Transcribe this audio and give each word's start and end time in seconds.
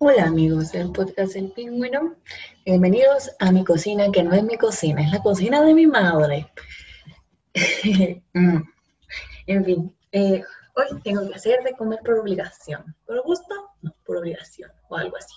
Hola 0.00 0.26
amigos 0.26 0.70
del 0.70 0.92
podcast 0.92 1.34
El 1.34 1.50
Pingüino, 1.50 2.14
bienvenidos 2.64 3.32
a 3.40 3.50
mi 3.50 3.64
cocina, 3.64 4.12
que 4.12 4.22
no 4.22 4.32
es 4.32 4.44
mi 4.44 4.56
cocina, 4.56 5.02
es 5.02 5.10
la 5.10 5.20
cocina 5.20 5.60
de 5.64 5.74
mi 5.74 5.86
madre. 5.88 6.52
Mm. 8.32 8.62
en 9.48 9.64
fin, 9.64 9.96
eh, 10.12 10.44
hoy 10.76 11.00
tengo 11.02 11.28
que 11.28 11.34
hacer 11.34 11.64
de 11.64 11.72
comer 11.72 11.98
por 12.04 12.20
obligación. 12.20 12.94
¿Por 13.04 13.20
gusto? 13.24 13.72
No, 13.82 13.92
por 14.04 14.18
obligación 14.18 14.70
o 14.88 14.96
algo 14.96 15.16
así. 15.16 15.34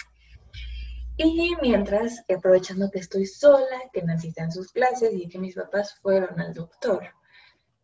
Y 1.17 1.55
mientras, 1.59 2.23
aprovechando 2.29 2.91
que 2.91 2.99
estoy 2.99 3.25
sola, 3.25 3.89
que 3.91 4.03
necesitan 4.03 4.51
sus 4.51 4.71
clases 4.71 5.11
y 5.15 5.27
que 5.27 5.39
mis 5.39 5.55
papás 5.55 5.95
fueron 6.03 6.39
al 6.39 6.53
doctor, 6.53 7.03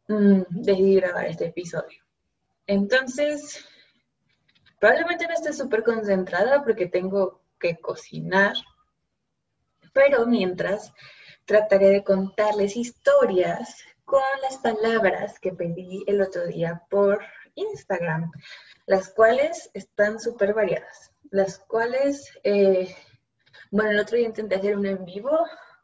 mmm, 0.10 0.42
decidí 0.50 0.98
grabar 0.98 1.26
este 1.26 1.46
episodio. 1.46 2.04
Entonces, 2.68 3.66
probablemente 4.80 5.28
no 5.28 5.34
esté 5.34 5.54
súper 5.54 5.84
concentrada 5.84 6.64
porque 6.64 6.88
tengo 6.88 7.42
que 7.60 7.78
cocinar, 7.78 8.56
pero 9.94 10.26
mientras 10.26 10.94
trataré 11.46 11.90
de 11.90 12.04
contarles 12.04 12.76
historias 12.76 13.84
con 14.06 14.22
las 14.42 14.58
palabras 14.58 15.40
que 15.40 15.52
pedí 15.52 16.04
el 16.08 16.22
otro 16.22 16.46
día 16.46 16.84
por 16.90 17.22
Instagram, 17.56 18.32
las 18.86 19.10
cuales 19.10 19.70
están 19.74 20.20
súper 20.20 20.54
variadas, 20.54 21.12
las 21.32 21.60
cuales, 21.60 22.32
eh, 22.44 22.96
bueno, 23.72 23.92
el 23.92 24.00
otro 24.00 24.18
día 24.18 24.28
intenté 24.28 24.56
hacer 24.56 24.78
un 24.78 24.86
en 24.86 25.04
vivo 25.04 25.38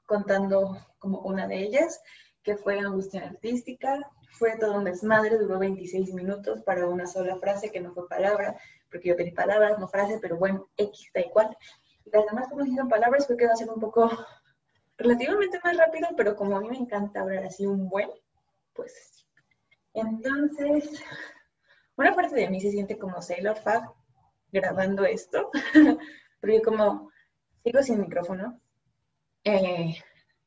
contando 0.05 0.77
como 0.99 1.19
una 1.19 1.47
de 1.47 1.59
ellas, 1.59 2.02
que 2.44 2.55
fue 2.55 2.80
angustia 2.80 3.25
artística, 3.25 3.99
fue 4.31 4.57
todo 4.57 4.77
un 4.77 4.83
desmadre, 4.83 5.38
duró 5.38 5.59
26 5.59 6.13
minutos 6.13 6.61
para 6.61 6.88
una 6.88 7.07
sola 7.07 7.38
frase 7.38 7.71
que 7.71 7.80
no 7.81 7.94
fue 7.94 8.07
palabra, 8.07 8.57
porque 8.93 9.09
yo 9.09 9.17
pedí 9.17 9.31
palabras, 9.31 9.79
no 9.79 9.88
frase, 9.88 10.20
pero 10.21 10.38
bueno, 10.38 10.70
X 10.77 11.09
da 11.15 11.21
igual. 11.21 11.57
Las 12.05 12.25
demás 12.27 12.47
como 12.47 12.63
dijeron 12.63 12.88
palabras 12.88 13.25
fue 13.25 13.35
que 13.35 13.47
va 13.47 13.53
a 13.53 13.58
ser 13.58 13.69
un 13.69 13.80
poco 13.80 14.08
relativamente 14.97 15.59
más 15.63 15.75
rápido, 15.75 16.09
pero 16.16 16.36
como 16.36 16.55
a 16.55 16.61
mí 16.61 16.69
me 16.69 16.77
encanta 16.77 17.21
hablar 17.21 17.44
así 17.44 17.66
un 17.66 17.89
buen, 17.89 18.09
pues 18.73 19.25
Entonces, 19.95 21.03
una 21.95 22.16
parte 22.16 22.36
de 22.36 22.49
mí 22.52 22.61
se 22.61 22.69
siente 22.69 22.99
como 22.99 23.19
Sailor 23.19 23.58
Fab 23.58 23.91
grabando 24.52 25.05
esto, 25.05 25.49
porque 26.39 26.61
como 26.61 27.09
sigo 27.64 27.81
sin 27.81 27.99
micrófono, 27.99 28.61
eh, 29.44 29.95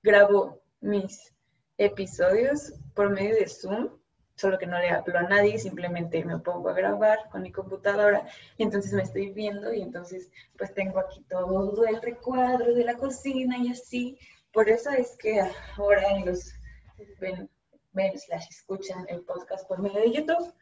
grabo 0.04 0.62
mis 0.80 1.34
episodios 1.78 2.74
por 2.94 3.10
medio 3.10 3.34
de 3.34 3.48
Zoom, 3.48 3.90
solo 4.36 4.58
que 4.58 4.66
no 4.66 4.78
le 4.78 4.90
hablo 4.90 5.18
a 5.18 5.22
nadie, 5.22 5.58
simplemente 5.58 6.24
me 6.24 6.38
pongo 6.38 6.68
a 6.68 6.74
grabar 6.74 7.28
con 7.30 7.42
mi 7.42 7.50
computadora 7.50 8.26
y 8.56 8.62
entonces 8.62 8.92
me 8.92 9.02
estoy 9.02 9.32
viendo 9.32 9.72
y 9.72 9.80
entonces 9.82 10.30
pues 10.56 10.72
tengo 10.74 11.00
aquí 11.00 11.24
todo 11.28 11.84
el 11.86 12.02
recuadro 12.02 12.74
de 12.74 12.84
la 12.84 12.94
cocina 12.94 13.56
y 13.58 13.70
así. 13.70 14.18
Por 14.52 14.68
eso 14.68 14.90
es 14.90 15.16
que 15.16 15.40
ahora 15.76 16.02
los 16.24 16.52
ven, 17.18 17.50
ven 17.92 18.18
slash 18.18 18.46
escuchan 18.50 19.06
el 19.08 19.22
podcast 19.22 19.66
por 19.66 19.80
medio 19.80 20.00
de 20.00 20.12
YouTube, 20.12 20.54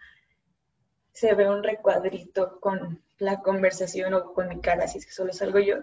se 1.12 1.34
ve 1.34 1.48
un 1.48 1.62
recuadrito 1.62 2.58
con 2.60 3.02
la 3.18 3.40
conversación 3.40 4.14
o 4.14 4.32
con 4.32 4.48
mi 4.48 4.60
cara, 4.60 4.88
si 4.88 4.98
es 4.98 5.06
que 5.06 5.12
solo 5.12 5.32
salgo 5.32 5.58
yo, 5.58 5.76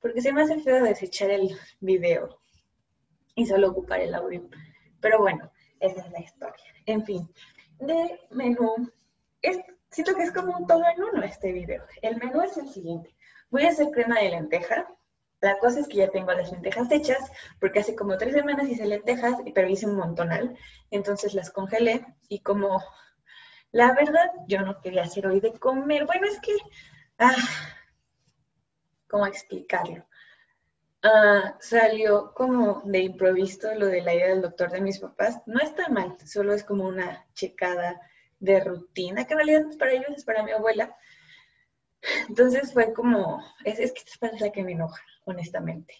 porque 0.00 0.20
se 0.20 0.32
me 0.32 0.42
hace 0.42 0.60
feo 0.60 0.84
desechar 0.84 1.30
el 1.30 1.56
video 1.80 2.40
y 3.34 3.46
solo 3.46 3.70
ocupar 3.70 4.00
el 4.00 4.14
audio. 4.14 4.48
Pero 5.00 5.18
bueno, 5.18 5.50
esa 5.80 6.00
es 6.00 6.10
la 6.10 6.20
historia. 6.20 6.64
En 6.86 7.04
fin, 7.04 7.28
de 7.78 8.20
menú, 8.30 8.90
es, 9.42 9.58
siento 9.90 10.14
que 10.14 10.22
es 10.22 10.32
como 10.32 10.56
un 10.56 10.66
todo 10.66 10.82
en 10.84 11.02
uno 11.02 11.22
este 11.22 11.52
video. 11.52 11.84
El 12.02 12.16
menú 12.16 12.42
es 12.42 12.56
el 12.56 12.68
siguiente. 12.68 13.14
Voy 13.50 13.64
a 13.64 13.70
hacer 13.70 13.90
crema 13.90 14.20
de 14.20 14.30
lenteja. 14.30 14.88
La 15.40 15.58
cosa 15.58 15.80
es 15.80 15.88
que 15.88 15.98
ya 15.98 16.10
tengo 16.10 16.32
las 16.32 16.50
lentejas 16.50 16.90
hechas, 16.90 17.30
porque 17.60 17.80
hace 17.80 17.94
como 17.94 18.16
tres 18.16 18.32
semanas 18.32 18.68
hice 18.68 18.86
lentejas, 18.86 19.34
pero 19.54 19.68
hice 19.68 19.86
un 19.86 19.96
montonal. 19.96 20.56
Entonces 20.90 21.34
las 21.34 21.50
congelé 21.50 22.06
y 22.28 22.40
como 22.40 22.82
la 23.70 23.92
verdad 23.92 24.32
yo 24.48 24.62
no 24.62 24.80
quería 24.80 25.02
hacer 25.02 25.26
hoy 25.26 25.40
de 25.40 25.52
comer. 25.52 26.06
Bueno, 26.06 26.26
es 26.26 26.40
que, 26.40 26.56
ah, 27.18 27.34
¿cómo 29.06 29.26
explicarlo? 29.26 30.06
Ah, 31.02 31.56
salió 31.60 32.32
como 32.34 32.82
de 32.84 33.00
improviso 33.00 33.72
lo 33.74 33.86
de 33.86 34.02
la 34.02 34.14
idea 34.14 34.28
del 34.28 34.42
doctor 34.42 34.70
de 34.70 34.80
mis 34.80 34.98
papás. 34.98 35.40
No 35.46 35.60
está 35.60 35.88
mal, 35.88 36.16
solo 36.26 36.54
es 36.54 36.64
como 36.64 36.86
una 36.86 37.26
checada 37.34 38.00
de 38.40 38.60
rutina, 38.60 39.24
que 39.26 39.34
en 39.34 39.38
realidad 39.38 39.70
es 39.70 39.76
para 39.76 39.92
ellos, 39.92 40.10
es 40.16 40.24
para 40.24 40.42
mi 40.42 40.52
abuela. 40.52 40.96
Entonces 42.28 42.72
fue 42.72 42.92
como, 42.92 43.42
es, 43.64 43.92
que 43.92 44.00
esta 44.00 44.28
es 44.28 44.40
la 44.40 44.50
que 44.50 44.62
me 44.62 44.72
enoja, 44.72 45.02
honestamente. 45.24 45.94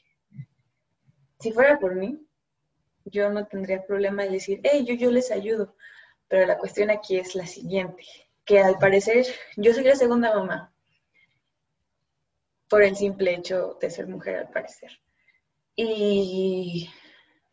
Si 1.41 1.53
fuera 1.53 1.79
por 1.79 1.95
mí, 1.95 2.27
yo 3.05 3.31
no 3.31 3.47
tendría 3.47 3.87
problema 3.87 4.25
de 4.25 4.31
decir, 4.31 4.61
hey, 4.65 4.85
yo, 4.85 4.95
yo 4.95 5.11
les 5.11 5.31
ayudo. 5.31 5.77
Pero 6.29 6.47
la 6.47 6.59
cuestión 6.59 6.91
aquí 6.91 7.19
es 7.19 7.35
la 7.35 7.47
siguiente, 7.47 8.05
que 8.45 8.61
al 8.61 8.79
parecer 8.79 9.27
yo 9.57 9.73
soy 9.73 9.85
la 9.85 9.95
segunda 9.95 10.35
mamá 10.35 10.76
por 12.69 12.83
el 12.83 12.97
simple 12.97 13.35
hecho 13.35 13.79
de 13.81 13.91
ser 13.91 14.07
mujer 14.07 14.37
al 14.37 14.51
parecer. 14.51 14.91
Y 15.75 16.91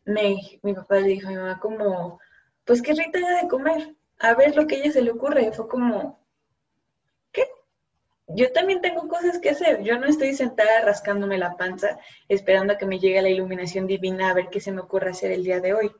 me, 0.04 0.36
mi 0.62 0.74
papá 0.74 0.96
le 0.96 1.08
dijo 1.08 1.28
a 1.28 1.30
mi 1.30 1.36
mamá 1.36 1.60
como, 1.60 2.20
pues 2.64 2.82
que 2.82 2.94
Rita 2.94 3.18
haya 3.18 3.42
de 3.42 3.48
comer, 3.48 3.94
a 4.18 4.34
ver 4.34 4.56
lo 4.56 4.66
que 4.66 4.76
a 4.76 4.78
ella 4.78 4.92
se 4.92 5.02
le 5.02 5.10
ocurre. 5.10 5.42
Y 5.42 5.52
fue 5.52 5.68
como, 5.68 6.18
¿qué? 7.32 7.44
Yo 8.28 8.52
también 8.52 8.80
tengo 8.80 9.06
cosas 9.08 9.38
que 9.38 9.50
hacer. 9.50 9.82
Yo 9.82 9.98
no 9.98 10.06
estoy 10.06 10.34
sentada 10.34 10.80
rascándome 10.82 11.38
la 11.38 11.56
panza 11.56 11.98
esperando 12.28 12.72
a 12.72 12.78
que 12.78 12.86
me 12.86 12.98
llegue 12.98 13.22
la 13.22 13.28
iluminación 13.28 13.86
divina 13.86 14.30
a 14.30 14.34
ver 14.34 14.48
qué 14.50 14.60
se 14.60 14.72
me 14.72 14.80
ocurre 14.80 15.10
hacer 15.10 15.30
el 15.30 15.44
día 15.44 15.60
de 15.60 15.74
hoy. 15.74 15.92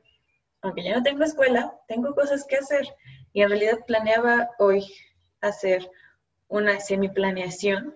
Aunque 0.63 0.83
ya 0.83 0.97
no 0.97 1.03
tengo 1.03 1.25
escuela, 1.25 1.79
tengo 1.87 2.15
cosas 2.15 2.47
que 2.47 2.57
hacer. 2.57 2.89
Y 3.33 3.43
en 3.43 3.51
realidad 3.51 3.85
planeaba 3.87 4.51
hoy 4.59 4.87
hacer 5.43 5.91
una 6.49 6.81
semi-planeación 6.81 7.95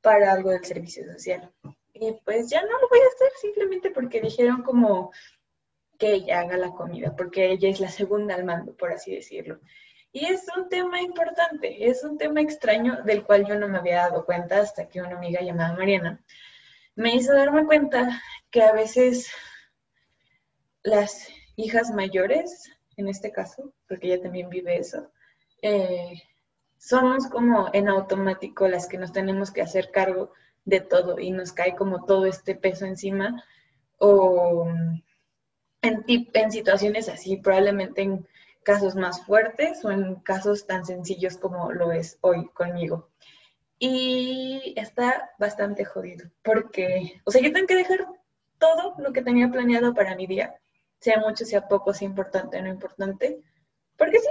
para 0.00 0.32
algo 0.32 0.50
del 0.50 0.64
servicio 0.64 1.04
social. 1.12 1.52
Y 1.92 2.12
pues 2.24 2.48
ya 2.48 2.62
no 2.62 2.78
lo 2.78 2.88
voy 2.88 3.00
a 3.00 3.14
hacer 3.14 3.30
simplemente 3.40 3.90
porque 3.90 4.20
dijeron 4.20 4.62
como 4.62 5.10
que 5.98 6.14
ella 6.14 6.40
haga 6.40 6.56
la 6.56 6.70
comida, 6.70 7.14
porque 7.16 7.50
ella 7.50 7.68
es 7.68 7.80
la 7.80 7.90
segunda 7.90 8.34
al 8.34 8.44
mando, 8.44 8.76
por 8.76 8.92
así 8.92 9.14
decirlo. 9.14 9.60
Y 10.12 10.26
es 10.26 10.46
un 10.56 10.68
tema 10.68 11.02
importante, 11.02 11.88
es 11.88 12.04
un 12.04 12.16
tema 12.16 12.40
extraño 12.40 13.02
del 13.02 13.24
cual 13.24 13.46
yo 13.46 13.58
no 13.58 13.68
me 13.68 13.78
había 13.78 13.96
dado 13.96 14.24
cuenta 14.24 14.60
hasta 14.60 14.88
que 14.88 15.00
una 15.02 15.16
amiga 15.16 15.40
llamada 15.42 15.74
Mariana 15.74 16.22
me 16.94 17.14
hizo 17.14 17.34
darme 17.34 17.66
cuenta 17.66 18.22
que 18.50 18.62
a 18.62 18.72
veces 18.72 19.30
las 20.82 21.28
hijas 21.56 21.90
mayores, 21.90 22.72
en 22.96 23.08
este 23.08 23.30
caso, 23.30 23.72
porque 23.86 24.06
ella 24.06 24.22
también 24.22 24.48
vive 24.48 24.78
eso, 24.78 25.10
eh, 25.62 26.22
somos 26.78 27.26
como 27.26 27.70
en 27.72 27.88
automático 27.88 28.68
las 28.68 28.86
que 28.86 28.98
nos 28.98 29.12
tenemos 29.12 29.50
que 29.50 29.62
hacer 29.62 29.90
cargo 29.90 30.32
de 30.64 30.80
todo 30.80 31.18
y 31.18 31.30
nos 31.30 31.52
cae 31.52 31.74
como 31.74 32.04
todo 32.04 32.26
este 32.26 32.54
peso 32.54 32.86
encima 32.86 33.44
o 33.98 34.68
en, 35.82 36.04
en 36.06 36.52
situaciones 36.52 37.08
así, 37.08 37.36
probablemente 37.36 38.02
en 38.02 38.26
casos 38.62 38.94
más 38.94 39.24
fuertes 39.24 39.84
o 39.84 39.90
en 39.90 40.16
casos 40.16 40.66
tan 40.66 40.84
sencillos 40.84 41.36
como 41.36 41.72
lo 41.72 41.92
es 41.92 42.18
hoy 42.20 42.48
conmigo. 42.48 43.08
Y 43.78 44.74
está 44.76 45.30
bastante 45.38 45.84
jodido 45.84 46.30
porque, 46.42 47.20
o 47.24 47.30
sea, 47.30 47.40
yo 47.40 47.52
tengo 47.52 47.66
que 47.66 47.76
dejar 47.76 48.06
todo 48.58 48.94
lo 48.98 49.12
que 49.12 49.22
tenía 49.22 49.48
planeado 49.50 49.94
para 49.94 50.16
mi 50.16 50.26
día, 50.26 50.54
sea 51.00 51.20
mucho, 51.20 51.44
sea 51.44 51.68
poco, 51.68 51.94
sea 51.94 52.08
importante 52.08 52.58
o 52.58 52.62
no 52.62 52.68
importante, 52.68 53.40
porque 53.96 54.18
sí, 54.18 54.28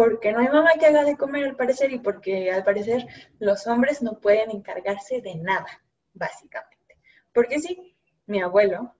porque 0.00 0.32
no 0.32 0.38
hay 0.38 0.48
mamá 0.48 0.70
que 0.80 0.86
haga 0.86 1.04
de 1.04 1.14
comer 1.14 1.44
al 1.44 1.56
parecer 1.56 1.92
y 1.92 1.98
porque 1.98 2.50
al 2.50 2.64
parecer 2.64 3.06
los 3.38 3.66
hombres 3.66 4.00
no 4.00 4.18
pueden 4.18 4.50
encargarse 4.50 5.20
de 5.20 5.34
nada, 5.34 5.66
básicamente. 6.14 6.96
Porque 7.34 7.60
sí, 7.60 7.94
mi 8.24 8.40
abuelo, 8.40 8.94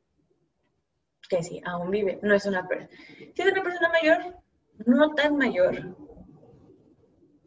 que 1.26 1.42
sí, 1.42 1.62
aún 1.64 1.90
vive, 1.90 2.18
no 2.20 2.34
es 2.34 2.44
una 2.44 2.68
persona, 2.68 2.90
si 3.16 3.32
es 3.34 3.50
una 3.50 3.62
persona 3.62 3.88
mayor, 3.88 4.42
no 4.84 5.14
tan 5.14 5.38
mayor, 5.38 5.96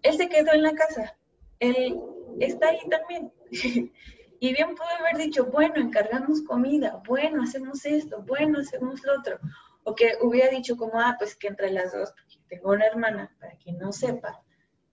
él 0.02 0.18
se 0.18 0.30
quedó 0.30 0.54
en 0.54 0.64
la 0.64 0.74
casa, 0.74 1.16
él 1.60 2.02
está 2.40 2.70
ahí 2.70 2.80
también. 2.90 3.32
y 4.40 4.52
bien 4.52 4.70
pudo 4.70 4.88
haber 5.00 5.18
dicho, 5.18 5.46
bueno, 5.46 5.76
encargamos 5.76 6.42
comida, 6.42 7.04
bueno, 7.06 7.44
hacemos 7.44 7.86
esto, 7.86 8.24
bueno, 8.24 8.62
hacemos 8.62 9.04
lo 9.04 9.20
otro. 9.20 9.40
O 9.84 9.96
que 9.96 10.18
hubiera 10.22 10.50
dicho 10.50 10.78
como, 10.78 11.00
ah, 11.00 11.16
pues 11.18 11.36
que 11.36 11.48
entre 11.48 11.72
las 11.72 11.92
dos, 11.92 12.14
tengo 12.48 12.72
una 12.72 12.86
hermana, 12.86 13.36
para 13.40 13.56
quien 13.58 13.78
no 13.78 13.92
sepa, 13.92 14.42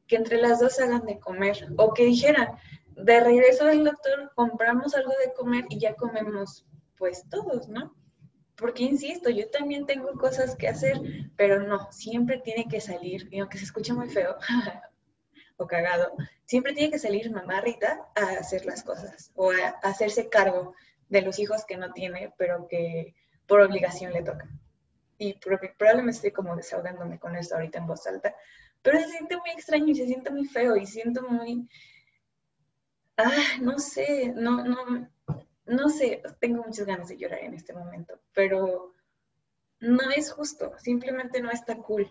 que 0.07 0.17
entre 0.17 0.39
las 0.39 0.61
dos 0.61 0.81
hagan 0.81 1.07
de 1.07 1.19
comer. 1.19 1.69
O 1.77 1.95
que 1.95 2.05
dijeran, 2.05 2.49
de 2.97 3.21
regreso 3.21 3.67
del 3.67 3.85
doctor, 3.85 4.33
compramos 4.35 4.95
algo 4.95 5.13
de 5.25 5.33
comer 5.33 5.65
y 5.69 5.79
ya 5.79 5.95
comemos 5.95 6.67
pues 6.97 7.25
todos, 7.31 7.69
¿no? 7.69 7.95
Porque 8.57 8.83
insisto, 8.83 9.31
yo 9.31 9.49
también 9.49 9.87
tengo 9.87 10.13
cosas 10.13 10.55
que 10.55 10.69
hacer, 10.69 11.01
pero 11.37 11.63
no, 11.63 11.91
siempre 11.93 12.39
tiene 12.39 12.69
que 12.69 12.81
salir, 12.81 13.27
y 13.31 13.39
aunque 13.39 13.57
se 13.57 13.65
escuche 13.65 13.95
muy 13.95 14.11
feo, 14.11 14.37
o 15.57 15.67
cagado, 15.67 16.13
siempre 16.45 16.73
tiene 16.75 16.91
que 16.91 16.99
salir 16.99 17.31
mamá 17.31 17.61
Rita 17.61 18.09
a 18.15 18.39
hacer 18.39 18.65
las 18.67 18.83
cosas 18.83 19.31
o 19.35 19.51
a 19.51 19.69
hacerse 19.83 20.29
cargo 20.29 20.75
de 21.09 21.23
los 21.23 21.39
hijos 21.39 21.65
que 21.67 21.77
no 21.77 21.93
tiene, 21.93 22.33
pero 22.37 22.67
que 22.69 23.15
por 23.47 23.61
obligación 23.61 24.13
le 24.13 24.23
toca. 24.23 24.49
Y 25.21 25.35
probablemente 25.35 26.17
estoy 26.17 26.31
como 26.31 26.57
desahogándome 26.57 27.19
con 27.19 27.37
esto 27.37 27.55
ahorita 27.55 27.79
en 27.79 27.87
voz 27.87 28.07
alta, 28.07 28.35
pero 28.81 28.99
se 28.99 29.09
siente 29.09 29.37
muy 29.37 29.51
extraño 29.51 29.89
y 29.89 29.95
se 29.95 30.07
siente 30.07 30.31
muy 30.31 30.47
feo 30.47 30.77
y 30.77 30.87
siento 30.87 31.23
muy... 31.29 31.69
Ah, 33.19 33.59
no 33.61 33.79
sé, 33.79 34.33
no, 34.35 34.65
no, 34.65 35.11
no 35.67 35.89
sé, 35.91 36.23
tengo 36.41 36.65
muchas 36.65 36.87
ganas 36.87 37.09
de 37.09 37.19
llorar 37.19 37.41
en 37.41 37.53
este 37.53 37.75
momento, 37.75 38.19
pero 38.33 38.95
no 39.81 40.11
es 40.11 40.33
justo, 40.33 40.73
simplemente 40.79 41.43
no 41.43 41.51
está 41.51 41.77
cool. 41.77 42.11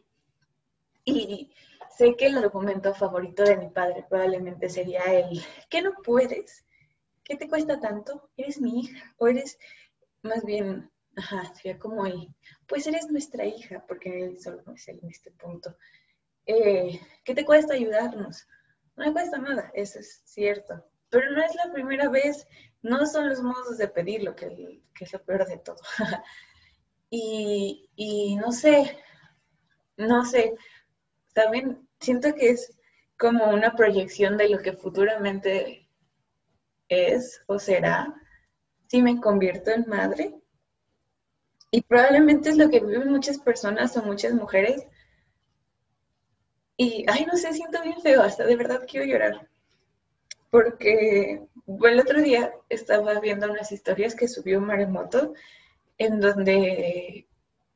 Y 1.03 1.51
sé 1.97 2.15
que 2.15 2.27
el 2.27 2.38
argumento 2.38 2.94
favorito 2.94 3.41
de 3.41 3.57
mi 3.57 3.69
padre 3.69 4.06
probablemente 4.07 4.69
sería 4.69 5.01
el, 5.06 5.44
¿qué 5.67 5.81
no 5.81 5.94
puedes? 6.03 6.63
¿Qué 7.23 7.35
te 7.38 7.50
cuesta 7.50 7.79
tanto? 7.79 8.29
¿Eres 8.38 8.61
mi 8.61 8.81
hija? 8.81 9.15
¿O 9.17 9.27
eres 9.27 9.57
más 10.21 10.45
bien, 10.45 10.91
sería 11.56 11.79
como 11.79 12.06
el, 12.06 12.35
pues 12.69 12.88
eres 12.88 13.10
nuestra 13.10 13.45
hija, 13.45 13.83
porque 13.88 14.24
él 14.24 14.39
solo 14.39 14.63
es 14.74 14.88
él 14.88 15.00
en 15.04 15.10
este 15.10 15.31
punto. 15.31 15.75
Eh, 16.45 17.01
¿Qué 17.25 17.33
te 17.33 17.44
cuesta 17.44 17.74
ayudarnos? 17.74 18.48
No 18.95 19.06
me 19.06 19.12
cuesta 19.12 19.39
nada, 19.39 19.71
eso 19.74 20.00
es 20.00 20.21
cierto. 20.25 20.86
Pero 21.10 21.31
no 21.31 21.44
es 21.44 21.56
la 21.56 21.74
primera 21.74 22.07
vez, 22.10 22.48
no 22.83 23.06
son 23.07 23.27
los 23.27 23.42
modos 23.42 23.77
de 23.77 23.88
pedirlo 23.88 24.36
que, 24.36 24.81
que 24.94 25.04
es 25.04 25.12
lo 25.12 25.24
peor 25.24 25.48
de 25.48 25.57
todo. 25.57 25.77
y, 27.10 27.89
y 27.95 28.36
no 28.36 28.51
sé, 28.51 28.98
no 29.98 30.24
sé, 30.24 30.56
también 31.33 31.88
siento 32.00 32.33
que 32.36 32.51
es 32.51 32.77
como 33.18 33.50
una 33.50 33.75
proyección 33.75 34.38
de 34.38 34.50
lo 34.50 34.60
que 34.60 34.74
futuramente 34.74 35.89
es 36.88 37.42
o 37.48 37.60
será 37.60 38.13
si 38.88 39.01
me 39.01 39.19
convierto 39.19 39.71
en 39.71 39.86
madre. 39.88 40.38
Y 41.71 41.81
probablemente 41.81 42.50
es 42.50 42.57
lo 42.57 42.69
que 42.69 42.80
viven 42.80 43.12
muchas 43.12 43.38
personas 43.38 43.95
o 43.95 44.04
muchas 44.04 44.33
mujeres. 44.33 44.88
Y, 46.77 47.06
ay, 47.07 47.25
no 47.25 47.38
sé, 47.38 47.54
siento 47.54 47.81
bien 47.83 48.01
feo, 48.01 48.21
hasta 48.21 48.45
de 48.45 48.56
verdad 48.56 48.86
quiero 48.89 49.06
llorar. 49.06 49.48
Porque 50.50 51.42
el 51.68 52.00
otro 52.00 52.21
día 52.21 52.54
estaba 52.69 53.19
viendo 53.19 53.51
unas 53.51 53.71
historias 53.71 54.16
que 54.16 54.27
subió 54.27 54.60
Maremoto, 54.62 55.33
en 55.98 56.19
donde 56.19 57.27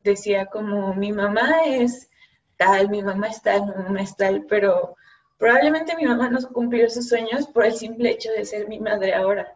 decía 0.04 0.48
como 0.48 0.94
mi 0.96 1.12
mamá 1.12 1.64
es 1.66 2.10
tal, 2.58 2.90
mi 2.90 3.04
mamá 3.04 3.28
es 3.28 3.42
tal, 3.42 3.66
mi 3.66 3.84
mamá 3.84 4.02
es 4.02 4.16
tal, 4.16 4.46
pero 4.48 4.96
probablemente 5.38 5.96
mi 5.96 6.06
mamá 6.06 6.30
no 6.30 6.40
cumplió 6.50 6.90
sus 6.90 7.10
sueños 7.10 7.48
por 7.48 7.66
el 7.66 7.74
simple 7.74 8.12
hecho 8.12 8.32
de 8.32 8.46
ser 8.46 8.68
mi 8.68 8.80
madre 8.80 9.14
ahora. 9.14 9.54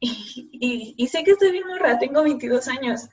Y, 0.60 1.06
sé 1.08 1.24
que 1.24 1.32
estoy 1.32 1.52
bien 1.52 1.66
morra, 1.66 1.98
tengo 1.98 2.22
22 2.22 2.68
años, 2.68 3.08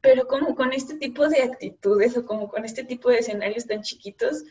pero 0.00 0.26
como 0.26 0.54
con 0.54 0.72
este 0.72 0.96
tipo 0.96 1.28
de 1.28 1.42
actitudes 1.42 2.16
o 2.16 2.24
como 2.24 2.48
con 2.48 2.64
este 2.64 2.84
tipo 2.84 3.10
de 3.10 3.18
escenarios 3.18 3.66
tan 3.66 3.82
chiquitos, 3.82 4.44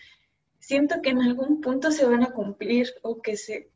siento 0.59 1.01
que 1.01 1.09
en 1.09 1.21
algún 1.21 1.61
punto 1.61 1.91
se 1.91 2.05
van 2.05 2.23
a 2.23 2.31
cumplir 2.31 2.93
o 3.01 3.21
que 3.21 3.37
se, 3.37 3.69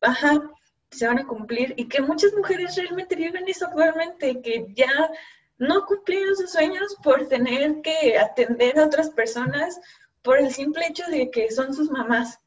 ajá, 0.00 0.50
se 0.90 1.06
van 1.06 1.18
a 1.18 1.26
cumplir 1.26 1.74
y 1.76 1.88
que 1.88 2.02
muchas 2.02 2.32
mujeres 2.34 2.76
realmente 2.76 3.16
viven 3.16 3.48
eso 3.48 3.66
actualmente, 3.66 4.40
que 4.40 4.66
ya 4.74 5.10
no 5.58 5.84
cumplieron 5.86 6.36
sus 6.36 6.50
sueños 6.52 6.96
por 7.02 7.28
tener 7.28 7.80
que 7.82 8.18
atender 8.18 8.78
a 8.78 8.86
otras 8.86 9.10
personas 9.10 9.80
por 10.22 10.38
el 10.38 10.52
simple 10.52 10.86
hecho 10.86 11.04
de 11.08 11.30
que 11.30 11.50
son 11.50 11.74
sus 11.74 11.90
mamás 11.90 12.40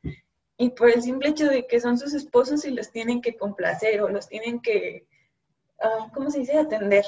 y 0.61 0.71
por 0.71 0.89
el 0.89 1.01
simple 1.01 1.29
hecho 1.29 1.47
de 1.47 1.65
que 1.65 1.79
son 1.79 1.97
sus 1.97 2.13
esposos 2.13 2.65
y 2.65 2.71
los 2.71 2.91
tienen 2.91 3.21
que 3.21 3.38
complacer 3.38 4.01
o 4.01 4.09
los 4.09 4.27
tienen 4.27 4.59
que, 4.59 5.07
uh, 5.81 6.11
¿cómo 6.13 6.29
se 6.29 6.39
dice?, 6.39 6.57
atender. 6.57 7.06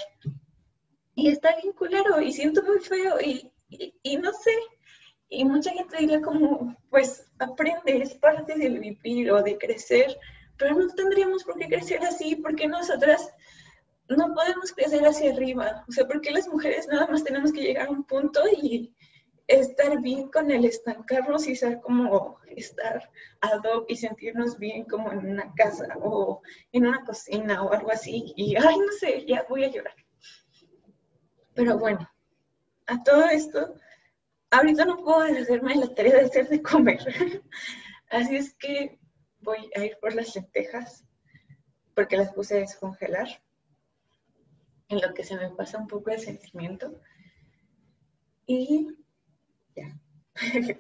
Y 1.16 1.28
está 1.30 1.54
bien 1.62 1.74
culero 1.74 2.22
y 2.22 2.32
siento 2.32 2.64
muy 2.64 2.80
feo 2.80 3.20
y, 3.20 3.52
y, 3.70 4.16
no 4.16 4.32
sé, 4.32 4.54
y 5.28 5.44
mucha 5.44 5.72
gente 5.72 5.98
diría 5.98 6.22
como, 6.22 6.78
pues 6.90 7.30
aprende, 7.40 8.02
es 8.02 8.14
parte 8.14 8.56
del 8.56 8.80
vivir 8.80 9.30
o 9.34 9.44
de 9.44 9.58
crecer, 9.58 10.18
pero 10.58 10.74
no 10.74 10.88
tendríamos 10.88 11.44
por 11.44 11.60
qué 11.60 11.68
crecer 11.68 12.02
así 12.06 12.38
porque 12.38 12.70
nosotras 12.70 13.34
no 14.08 14.34
podemos 14.34 14.72
crecer 14.72 15.06
hacia 15.06 15.34
arriba. 15.34 15.84
O 15.90 15.92
sea, 15.92 16.08
porque 16.08 16.32
las 16.32 16.48
mujeres 16.48 16.88
nada 16.88 17.06
más 17.08 17.26
tenemos 17.26 17.52
que 17.52 17.64
llegar 17.64 17.88
a 17.88 17.92
un 17.92 18.06
punto 18.06 18.40
y 18.62 18.96
estar 19.60 20.00
bien 20.02 20.30
con 20.30 20.52
el 20.52 20.66
estancarnos 20.66 21.48
y 21.48 21.56
ser 21.56 21.82
como 21.82 22.40
estar 22.48 23.12
ad 23.42 23.62
hoc 23.64 23.86
y 23.90 23.96
sentirnos 23.96 24.58
bien 24.58 24.86
como 24.86 25.12
en 25.12 25.30
una 25.30 25.54
casa 25.54 25.88
o 26.02 26.42
en 26.72 26.88
una 26.88 27.04
cocina 27.04 27.64
o 27.64 27.74
algo 27.74 27.92
así. 27.92 28.34
Y, 28.36 28.56
ay, 28.56 28.78
no 28.78 28.92
sé, 29.00 29.26
ya 29.26 29.46
voy 29.50 29.66
a 29.66 29.72
llorar. 29.72 29.96
Pero 31.54 31.78
bueno, 31.78 32.10
a 32.88 33.04
todo 33.04 33.26
esto, 33.26 33.76
ahorita 34.52 34.86
no 34.86 34.98
puedo 34.98 35.22
deshacerme 35.22 35.74
de 35.74 35.80
la 35.82 35.94
tarea 35.96 36.16
de 36.16 36.26
hacer 36.26 36.48
de 36.48 36.62
comer. 36.62 37.00
Así 38.10 38.36
es 38.36 38.54
que 38.54 39.00
voy 39.42 39.70
a 39.76 39.86
ir 39.86 39.98
por 40.00 40.14
las 40.14 40.36
lentejas 40.36 41.04
porque 41.94 42.18
las 42.18 42.34
puse 42.34 42.56
a 42.58 42.60
descongelar 42.60 43.28
en 44.90 45.02
lo 45.02 45.14
que 45.14 45.24
se 45.24 45.36
me 45.36 45.50
pasa 45.50 45.78
un 45.78 45.88
poco 45.88 46.12
el 46.12 46.20
sentimiento. 46.20 47.00
Y 48.46 48.90
ya. 49.76 49.98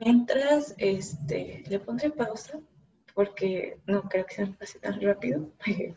Mientras 0.00 0.74
este, 0.78 1.62
le 1.68 1.78
pondré 1.78 2.10
pausa, 2.10 2.58
porque 3.14 3.78
no 3.86 4.02
creo 4.08 4.26
que 4.26 4.34
se 4.34 4.46
me 4.46 4.52
pase 4.54 4.78
tan 4.78 5.00
rápido. 5.00 5.50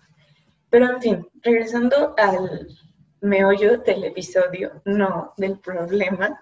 Pero 0.70 0.90
en 0.90 1.02
fin, 1.02 1.28
regresando 1.42 2.14
al 2.18 2.68
meollo 3.22 3.78
del 3.80 4.04
episodio, 4.04 4.82
no 4.86 5.34
del 5.38 5.60
problema. 5.60 6.42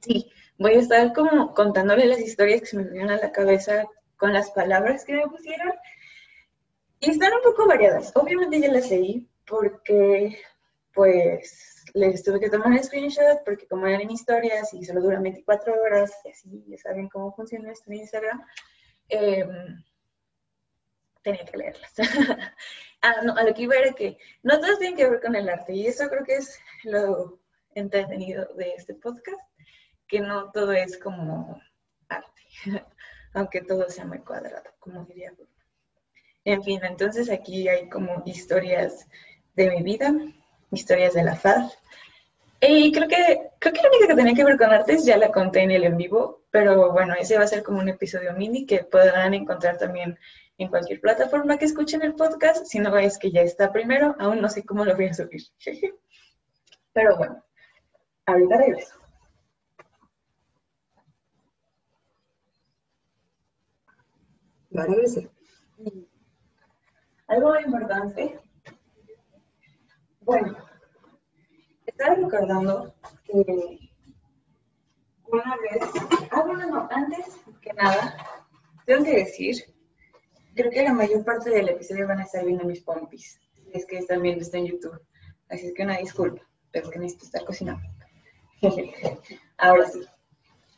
Sí, 0.00 0.30
voy 0.58 0.74
a 0.74 0.78
estar 0.78 1.12
como 1.12 1.52
contándole 1.54 2.06
las 2.06 2.20
historias 2.20 2.60
que 2.60 2.66
se 2.66 2.76
me 2.76 2.84
vinieron 2.84 3.10
a 3.10 3.16
la 3.16 3.32
cabeza 3.32 3.86
con 4.16 4.32
las 4.32 4.50
palabras 4.50 5.04
que 5.04 5.14
me 5.14 5.26
pusieron 5.26 5.72
y 7.00 7.10
están 7.10 7.32
un 7.32 7.42
poco 7.42 7.66
variadas. 7.66 8.12
Obviamente 8.14 8.60
ya 8.60 8.70
las 8.70 8.90
leí 8.90 9.26
porque 9.46 10.38
pues 10.94 11.79
les 11.94 12.22
tuve 12.22 12.40
que 12.40 12.50
tomar 12.50 12.68
un 12.68 12.82
screenshot 12.82 13.42
porque 13.44 13.66
como 13.66 13.86
eran 13.86 14.10
historias 14.10 14.72
y 14.74 14.84
solo 14.84 15.00
duran 15.00 15.22
24 15.22 15.74
horas 15.80 16.12
y 16.24 16.30
así 16.30 16.64
ya 16.66 16.78
saben 16.78 17.08
cómo 17.08 17.32
funciona 17.32 17.72
esto 17.72 17.90
en 17.90 17.98
Instagram, 17.98 18.46
em, 19.08 19.84
tenía 21.22 21.44
que 21.44 21.56
leerlas. 21.56 21.92
ah, 23.02 23.22
no, 23.24 23.36
a 23.36 23.42
lo 23.42 23.54
que 23.54 23.62
iba 23.62 23.76
era 23.76 23.92
que 23.92 24.18
no 24.42 24.60
todas 24.60 24.78
tienen 24.78 24.96
que 24.96 25.08
ver 25.08 25.20
con 25.20 25.34
el 25.34 25.48
arte 25.48 25.72
y 25.74 25.86
eso 25.86 26.08
creo 26.08 26.24
que 26.24 26.36
es 26.36 26.58
lo 26.84 27.40
entretenido 27.74 28.46
de 28.54 28.74
este 28.74 28.94
podcast, 28.94 29.40
que 30.08 30.20
no 30.20 30.50
todo 30.52 30.72
es 30.72 30.98
como 30.98 31.60
arte, 32.08 32.42
aunque 33.34 33.62
todo 33.62 33.88
sea 33.88 34.04
muy 34.04 34.20
cuadrado, 34.20 34.70
como 34.80 35.04
diría 35.04 35.32
en 36.44 36.62
fin, 36.62 36.80
entonces 36.84 37.30
aquí 37.30 37.68
hay 37.68 37.88
como 37.88 38.22
historias 38.24 39.06
de 39.54 39.70
mi 39.70 39.82
vida, 39.82 40.12
historias 40.70 41.14
de 41.14 41.24
la 41.24 41.36
FAD. 41.36 41.70
Y 42.60 42.92
creo 42.92 43.08
que, 43.08 43.50
creo 43.58 43.72
que 43.72 43.82
la 43.82 43.88
única 43.88 44.06
que 44.08 44.14
tenía 44.14 44.34
que 44.34 44.44
ver 44.44 44.58
con 44.58 44.70
artes 44.70 45.04
ya 45.04 45.16
la 45.16 45.32
conté 45.32 45.62
en 45.62 45.70
el 45.70 45.84
en 45.84 45.96
vivo, 45.96 46.42
pero 46.50 46.92
bueno, 46.92 47.14
ese 47.18 47.38
va 47.38 47.44
a 47.44 47.48
ser 47.48 47.62
como 47.62 47.78
un 47.78 47.88
episodio 47.88 48.34
mini 48.34 48.66
que 48.66 48.84
podrán 48.84 49.32
encontrar 49.32 49.78
también 49.78 50.18
en 50.58 50.68
cualquier 50.68 51.00
plataforma 51.00 51.56
que 51.56 51.64
escuchen 51.64 52.02
el 52.02 52.14
podcast. 52.14 52.66
Si 52.66 52.78
no 52.78 52.96
es 52.98 53.18
que 53.18 53.30
ya 53.30 53.40
está 53.40 53.72
primero, 53.72 54.14
aún 54.18 54.42
no 54.42 54.48
sé 54.50 54.64
cómo 54.64 54.84
lo 54.84 54.94
voy 54.94 55.06
a 55.06 55.14
subir. 55.14 55.42
Pero 56.92 57.16
bueno, 57.16 57.42
ahorita 58.26 58.56
regreso. 58.58 58.94
Ya 64.70 64.84
regresé. 64.84 65.30
Algo 67.26 67.54
muy 67.54 67.62
importante. 67.62 68.38
Bueno, 70.20 70.56
estaba 71.86 72.14
recordando 72.14 72.94
que 73.24 73.90
una 75.26 75.56
vez, 75.56 75.82
ah, 76.30 76.42
bueno, 76.44 76.66
no, 76.66 76.88
antes 76.90 77.40
que 77.60 77.72
nada, 77.72 78.16
tengo 78.84 79.04
que 79.04 79.16
decir, 79.16 79.56
creo 80.54 80.70
que 80.70 80.82
la 80.82 80.92
mayor 80.92 81.24
parte 81.24 81.50
del 81.50 81.70
episodio 81.70 82.06
van 82.06 82.20
a 82.20 82.24
estar 82.24 82.44
viendo 82.44 82.64
mis 82.64 82.82
pompis, 82.82 83.40
es 83.72 83.86
que 83.86 83.98
están 83.98 84.22
viendo 84.22 84.42
esto 84.42 84.56
en 84.56 84.66
YouTube. 84.66 85.00
Así 85.48 85.66
es 85.66 85.74
que 85.74 85.82
una 85.82 85.98
disculpa, 85.98 86.42
pero 86.70 86.90
que 86.90 86.98
necesito 86.98 87.26
estar 87.26 87.44
cocinando. 87.44 87.88
Ahora 89.58 89.88
sí. 89.88 90.00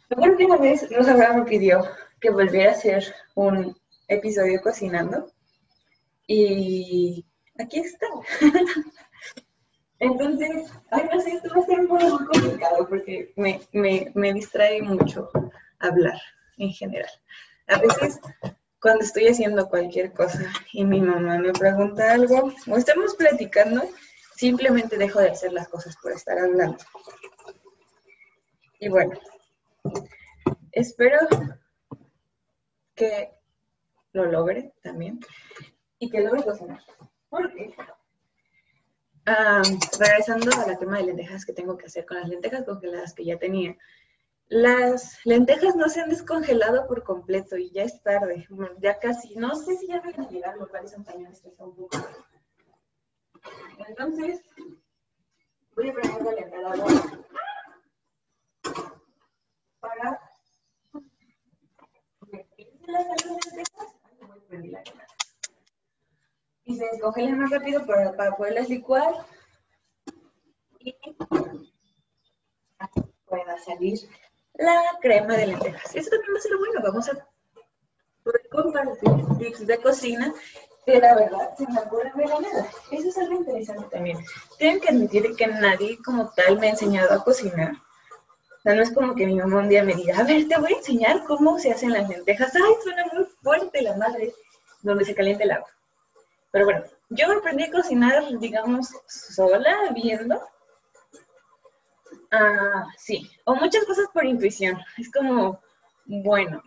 Recuerdo 0.09 0.37
que 0.37 0.45
una 0.45 0.57
vez 0.59 0.89
Rosa 0.95 1.33
me 1.33 1.45
pidió 1.45 1.83
que 2.21 2.31
volviera 2.31 2.71
a 2.71 2.75
hacer 2.75 3.15
un 3.35 3.77
episodio 4.09 4.61
cocinando 4.63 5.33
y 6.27 7.25
aquí 7.59 7.81
está. 7.81 8.07
Entonces, 10.03 10.73
ay, 10.91 11.09
no 11.13 11.21
sé, 11.21 11.31
esto 11.31 11.49
va 11.55 11.63
a 11.63 11.67
ser 11.67 11.79
un 11.79 11.87
poco 11.87 12.27
complicado 12.27 12.89
porque 12.89 13.33
me, 13.37 13.61
me, 13.71 14.11
me 14.17 14.33
distrae 14.33 14.83
mucho 14.83 15.31
hablar 15.79 16.21
en 16.59 16.71
general. 16.71 17.11
A 17.69 17.79
veces 17.79 18.19
cuando 18.81 19.05
estoy 19.05 19.29
haciendo 19.29 19.69
cualquier 19.69 20.13
cosa 20.13 20.53
y 20.73 20.85
mi 20.85 21.01
mamá 21.01 21.39
me 21.39 21.53
pregunta 21.53 22.13
algo 22.13 22.53
o 22.67 22.77
estamos 22.77 23.15
platicando, 23.15 23.89
simplemente 24.35 24.99
dejo 24.99 25.21
de 25.21 25.31
hacer 25.31 25.53
las 25.53 25.69
cosas 25.69 25.97
por 26.03 26.11
estar 26.11 26.37
hablando. 26.37 26.79
Y 28.81 28.89
bueno, 28.89 29.13
espero 30.73 31.19
que 32.97 33.31
lo 34.13 34.25
logre 34.25 34.73
también 34.83 35.21
y 36.01 36.11
que 36.11 36.23
logre 36.23 36.43
cocinar. 36.43 36.81
Porque, 37.29 37.73
regresando 39.25 40.51
a 40.53 40.67
la 40.67 40.79
tema 40.79 40.99
de 40.99 41.05
lentejas 41.05 41.45
que 41.45 41.53
tengo 41.53 41.77
que 41.77 41.87
hacer 41.87 42.05
con 42.07 42.19
las 42.19 42.29
lentejas 42.29 42.65
congeladas 42.65 43.15
que 43.15 43.25
ya 43.25 43.39
tenía, 43.39 43.77
las 44.49 45.25
lentejas 45.25 45.77
no 45.77 45.89
se 45.89 46.01
han 46.01 46.11
descongelado 46.11 46.87
por 46.87 47.05
completo 47.05 47.57
y 47.57 47.71
ya 47.71 47.85
es 47.85 48.03
tarde, 48.03 48.47
ya 48.81 48.99
casi, 48.99 49.35
no 49.37 49.55
sé 49.55 49.77
si 49.77 49.87
ya 49.87 50.01
van 50.01 50.21
a 50.21 50.29
llegar, 50.29 50.57
lo 50.59 50.69
cual 50.69 50.85
también 50.91 51.33
estresa 51.33 51.65
un 51.65 51.75
poco. 51.75 51.99
Entonces, 53.89 54.43
voy 55.75 55.89
a 55.89 55.95
ponerle 55.95 56.41
a 56.41 56.51
cada 56.51 56.73
agua 56.73 56.87
para 59.81 60.21
y 66.73 66.79
se 66.79 67.33
más 67.33 67.51
rápido 67.51 67.87
para, 67.87 68.17
para 68.17 68.37
poderlas 68.37 68.69
licuar 68.69 69.13
y 70.79 70.95
pueda 73.27 73.59
salir 73.59 73.99
la 74.55 74.83
crema 75.01 75.37
de 75.37 75.49
lentejas. 75.49 75.95
Eso 75.95 76.11
también 76.11 76.35
va 76.35 76.39
a 76.39 76.43
ser 76.43 76.57
bueno. 76.57 76.81
Vamos 76.83 77.09
a 77.09 77.27
compartir 78.51 79.39
tips 79.39 79.67
de 79.67 79.79
cocina 79.79 80.35
que 80.85 80.99
la 80.99 81.15
verdad 81.15 81.55
se 81.57 81.67
me 81.69 81.81
ocurre 81.81 82.13
de 82.15 82.27
la 82.27 82.41
nada. 82.41 82.71
Eso 82.91 83.09
es 83.09 83.19
algo 83.19 83.35
interesante 83.35 83.87
también. 83.91 84.19
Tienen 84.59 84.81
que 84.81 84.89
admitir 84.89 85.37
que 85.37 85.47
nadie 85.47 85.99
como 86.05 86.31
tal 86.31 86.59
me 86.59 86.67
ha 86.67 86.71
enseñado 86.71 87.15
a 87.15 87.25
cocinar. 87.25 87.73
O 87.73 88.63
sea, 88.63 88.75
no 88.75 88.83
es 88.83 88.93
como 88.93 89.15
que 89.15 89.27
mi 89.27 89.37
mamá 89.37 89.59
un 89.59 89.69
día 89.69 89.83
me 89.83 89.95
diga, 89.95 90.19
a 90.19 90.25
ver, 90.25 90.47
te 90.47 90.59
voy 90.59 90.73
a 90.73 90.77
enseñar 90.77 91.25
cómo 91.25 91.59
se 91.59 91.73
hacen 91.73 91.93
las 91.93 92.09
lentejas. 92.09 92.55
Ay, 92.55 92.75
suena 92.83 93.05
muy 93.13 93.25
fuerte 93.43 93.83
la 93.83 93.97
madre, 93.97 94.33
donde 94.83 95.05
se 95.05 95.15
calienta 95.15 95.45
el 95.45 95.53
agua. 95.53 95.69
Pero 96.53 96.67
bueno, 96.67 96.85
yo 97.11 97.33
aprendí 97.33 97.65
a 97.65 97.73
cocinar, 97.73 98.39
digamos, 98.39 98.91
sola, 99.09 99.91
viendo, 99.95 100.41
Ah, 102.33 102.87
sí, 102.97 103.31
o 103.45 103.55
muchas 103.55 103.85
cosas 103.85 104.07
por 104.13 104.25
intuición. 104.25 104.79
Es 104.97 105.11
como, 105.13 105.61
bueno, 106.07 106.63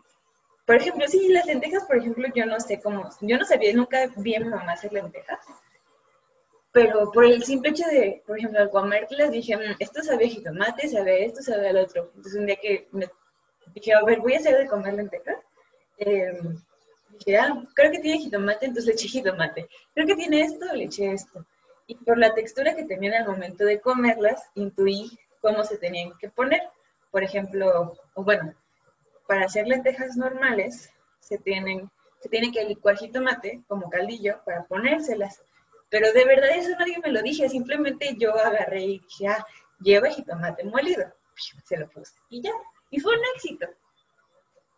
por 0.66 0.76
ejemplo, 0.76 1.08
sí, 1.08 1.30
las 1.30 1.48
lentejas, 1.48 1.86
por 1.86 1.98
ejemplo, 1.98 2.28
yo 2.36 2.46
no 2.46 2.60
sé 2.60 2.80
cómo, 2.82 3.10
yo 3.22 3.38
no 3.38 3.46
sabía, 3.46 3.74
nunca 3.74 4.08
vi 4.18 4.36
a 4.36 4.40
mi 4.42 4.50
mamá 4.50 4.74
hacer 4.74 4.94
lentejas, 4.94 5.40
pero 6.72 7.12
por 7.12 7.26
el 7.26 7.44
simple 7.44 7.72
hecho 7.72 7.88
de, 7.88 8.22
por 8.28 8.38
ejemplo, 8.38 8.60
al 8.60 8.70
comerlas 8.70 9.32
dije, 9.32 9.58
mm, 9.58 9.76
esto 9.80 10.04
sabe 10.04 10.26
a 10.26 10.30
jitomate, 10.30 10.88
sabe 10.90 11.26
esto, 11.26 11.42
sabe 11.42 11.70
al 11.70 11.78
otro. 11.78 12.12
Entonces 12.16 12.40
un 12.40 12.46
día 12.46 12.58
que 12.58 12.88
me 12.92 13.08
dije, 13.74 13.94
a 13.94 14.04
ver, 14.04 14.20
voy 14.20 14.36
a 14.36 14.40
hacer 14.40 14.58
de 14.58 14.68
comer 14.68 14.94
lentejas. 14.96 15.38
Em, 15.98 16.58
dije, 17.18 17.38
ah, 17.38 17.64
creo 17.74 17.92
que 17.92 18.00
tiene 18.00 18.20
jitomate, 18.20 18.66
entonces 18.66 18.86
le 18.86 18.94
eché 18.94 19.08
jitomate. 19.08 19.68
Creo 19.94 20.08
que 20.08 20.16
tiene 20.16 20.42
esto, 20.42 20.66
le 20.74 20.86
eché 20.86 21.12
esto. 21.12 21.46
Y 21.88 21.96
por 21.96 22.18
la 22.18 22.34
textura 22.34 22.76
que 22.76 22.84
tenía 22.84 23.20
al 23.20 23.28
momento 23.28 23.64
de 23.64 23.80
comerlas, 23.80 24.50
intuí 24.56 25.18
cómo 25.42 25.64
se 25.64 25.78
tenían 25.78 26.18
que 26.20 26.30
poner. 26.30 26.62
Por 27.12 27.24
ejemplo, 27.24 27.96
bueno, 28.16 28.54
para 29.28 29.46
hacer 29.46 29.68
lentejas 29.68 30.18
normales 30.18 30.90
se 31.20 31.38
tienen 31.38 31.90
se 32.26 32.30
tiene 32.30 32.52
que 32.52 32.64
licuar 32.64 32.98
jitomate 32.98 33.62
como 33.68 33.88
caldillo 33.88 34.42
para 34.44 34.64
ponérselas. 34.64 35.44
Pero 35.90 36.12
de 36.12 36.26
verdad 36.26 36.50
eso 36.56 36.72
nadie 36.72 36.98
me 36.98 37.12
lo 37.12 37.22
dije, 37.22 37.48
simplemente 37.48 38.16
yo 38.18 38.36
agarré 38.36 38.82
y 38.82 39.00
dije, 39.00 39.28
ah, 39.28 39.46
lleva 39.80 40.10
jitomate 40.10 40.64
molido. 40.64 41.06
Se 41.66 41.78
lo 41.78 41.88
puse 41.88 42.16
y 42.30 42.42
ya. 42.42 42.52
Y 42.90 43.00
fue 43.00 43.14
un 43.16 43.24
éxito. 43.36 43.68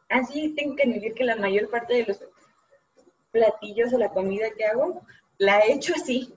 Así 0.10 0.54
tengo 0.56 0.76
que 0.76 0.84
admitir 0.84 1.14
que 1.14 1.24
la 1.24 1.36
mayor 1.36 1.70
parte 1.70 1.94
de 1.94 2.06
los 2.06 2.20
platillos 3.32 3.94
o 3.94 3.98
la 3.98 4.10
comida 4.10 4.48
que 4.58 4.66
hago, 4.66 5.02
la 5.38 5.60
he 5.60 5.74
hecho 5.74 5.94
así 5.96 6.34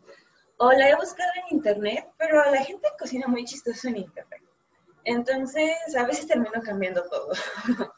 o 0.58 0.72
la 0.72 0.90
he 0.90 0.94
buscado 0.94 1.30
en 1.36 1.56
internet, 1.56 2.06
pero 2.18 2.44
la 2.50 2.62
gente 2.62 2.86
cocina 2.98 3.26
muy 3.26 3.44
chistoso 3.44 3.88
en 3.88 3.98
internet. 3.98 4.42
Entonces, 5.04 5.74
a 5.96 6.04
veces 6.04 6.26
termino 6.26 6.60
cambiando 6.62 7.02
todo. 7.04 7.32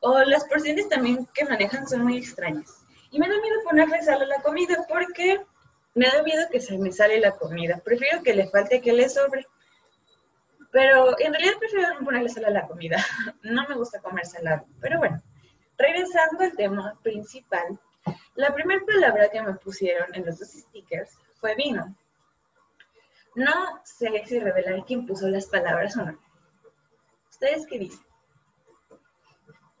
o 0.00 0.18
las 0.20 0.44
porciones 0.44 0.88
también 0.88 1.26
que 1.34 1.44
manejan 1.44 1.88
son 1.88 2.04
muy 2.04 2.18
extrañas. 2.18 2.84
Y 3.10 3.18
me 3.18 3.28
da 3.28 3.34
miedo 3.40 3.56
ponerle 3.64 4.02
sal 4.02 4.22
a 4.22 4.26
la 4.26 4.42
comida 4.42 4.86
porque 4.88 5.40
me 5.94 6.06
da 6.06 6.22
miedo 6.22 6.46
que 6.50 6.60
se 6.60 6.78
me 6.78 6.92
sale 6.92 7.18
la 7.18 7.32
comida. 7.32 7.80
Prefiero 7.84 8.22
que 8.22 8.34
le 8.34 8.48
falte 8.48 8.80
que 8.80 8.92
le 8.92 9.08
sobre. 9.08 9.46
Pero 10.74 11.16
en 11.20 11.32
realidad 11.32 11.54
prefiero 11.60 11.94
no 11.94 12.04
ponerle 12.04 12.28
sal 12.28 12.46
a 12.46 12.50
la 12.50 12.66
comida. 12.66 12.96
no 13.44 13.64
me 13.68 13.76
gusta 13.76 14.00
comer 14.00 14.26
salado. 14.26 14.66
Pero 14.80 14.98
bueno, 14.98 15.22
regresando 15.78 16.42
al 16.42 16.56
tema 16.56 16.98
principal, 17.00 17.78
la 18.34 18.52
primera 18.52 18.84
palabra 18.84 19.28
que 19.28 19.40
me 19.40 19.54
pusieron 19.54 20.12
en 20.16 20.26
los 20.26 20.40
dos 20.40 20.48
stickers 20.48 21.16
fue 21.36 21.54
vino. 21.54 21.96
No 23.36 23.80
sé 23.84 24.24
si 24.26 24.40
revelar 24.40 24.84
quién 24.84 25.06
puso 25.06 25.28
las 25.28 25.46
palabras 25.46 25.96
o 25.96 26.06
no. 26.06 26.18
¿Ustedes 27.30 27.68
qué 27.68 27.78
dicen? 27.78 28.04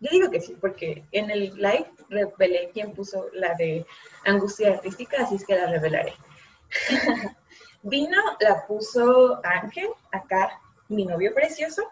Yo 0.00 0.10
digo 0.10 0.30
que 0.30 0.42
sí, 0.42 0.54
porque 0.60 1.06
en 1.12 1.30
el 1.30 1.54
live 1.54 1.90
revelé 2.10 2.70
quién 2.74 2.92
puso 2.92 3.30
la 3.32 3.54
de 3.54 3.86
angustia 4.26 4.74
artística, 4.74 5.22
así 5.22 5.36
es 5.36 5.46
que 5.46 5.54
la 5.54 5.70
revelaré. 5.70 6.12
Vino, 7.82 8.18
la 8.40 8.64
puso 8.66 9.40
Ángel, 9.44 9.88
acá, 10.12 10.60
mi 10.88 11.04
novio 11.04 11.34
precioso. 11.34 11.82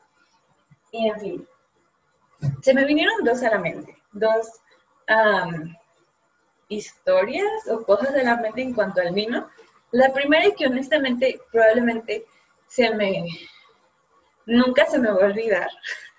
Y 0.92 1.08
en 1.08 1.20
fin, 1.20 1.48
se 2.62 2.74
me 2.74 2.84
vinieron 2.84 3.24
dos 3.24 3.42
a 3.42 3.50
la 3.50 3.58
mente, 3.58 3.96
dos 4.12 4.46
historias 6.68 7.68
o 7.68 7.82
cosas 7.84 8.14
de 8.14 8.22
la 8.22 8.36
mente 8.36 8.62
en 8.62 8.74
cuanto 8.74 9.00
al 9.00 9.12
vino. 9.12 9.48
La 9.90 10.12
primera 10.12 10.46
y 10.46 10.54
que 10.54 10.66
honestamente 10.66 11.40
probablemente 11.50 12.24
se 12.68 12.94
me... 12.94 13.26
Nunca 14.46 14.86
se 14.86 14.98
me 14.98 15.10
va 15.10 15.22
a 15.22 15.26
olvidar. 15.26 15.68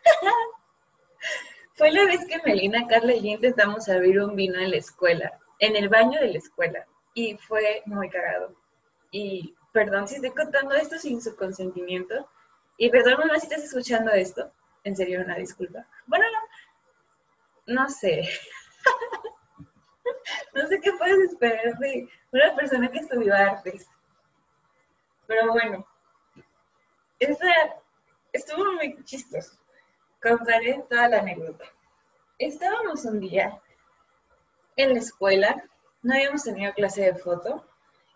Fue 1.75 1.92
la 1.92 2.06
vez 2.06 2.25
que 2.28 2.42
Melina, 2.46 2.86
Carla 2.88 3.13
y 3.13 3.22
yo 3.22 3.30
intentamos 3.30 3.90
abrir 3.90 4.22
un 4.22 4.36
vino 4.36 4.60
en 4.60 4.72
la 4.72 4.78
escuela, 4.78 5.40
en 5.60 5.75
el 5.75 5.90
baño 5.90 6.20
de 6.20 6.28
la 6.28 6.38
escuela. 6.38 6.86
Y 7.13 7.38
fue 7.38 7.82
muy 7.86 8.10
cagado. 8.10 8.54
Y 9.10 9.56
perdón 9.72 10.08
si 10.08 10.16
estoy 10.16 10.32
contando 10.32 10.75
esto 10.75 10.98
sin 10.98 11.22
su 11.22 11.36
consentimiento. 11.36 12.30
Y 12.78 12.90
perdón, 12.90 13.20
mamá, 13.20 13.40
si 13.40 13.48
estás 13.48 13.63
escuchando 13.63 14.12
esto. 14.12 14.51
En 14.84 14.96
serio, 14.96 15.22
una 15.22 15.36
disculpa. 15.36 15.86
Bueno, 16.08 16.25
no, 17.68 17.82
no 17.84 17.90
sé. 17.90 18.28
no 20.54 20.68
sé 20.68 20.80
qué 20.82 20.92
puedes 20.94 21.32
esperar 21.32 21.78
de 21.78 22.10
una 22.32 22.56
persona 22.56 22.90
que 22.90 23.00
estudió 23.00 23.36
artes. 23.36 23.88
Pero 25.28 25.51
bueno, 25.51 25.86
esa 27.20 27.48
estuvo 28.34 28.74
muy 28.74 29.04
chistoso. 29.04 29.54
Contaré 30.22 30.84
toda 30.90 31.08
la 31.10 31.20
anécdota. 31.20 31.66
Estábamos 32.38 33.06
un 33.06 33.20
día 33.20 33.62
en 34.75 34.94
la 34.94 35.00
escuela, 35.00 35.63
no 36.01 36.13
habíamos 36.13 36.44
tenido 36.44 36.74
clase 36.74 37.04
de 37.04 37.16
foto, 37.16 37.66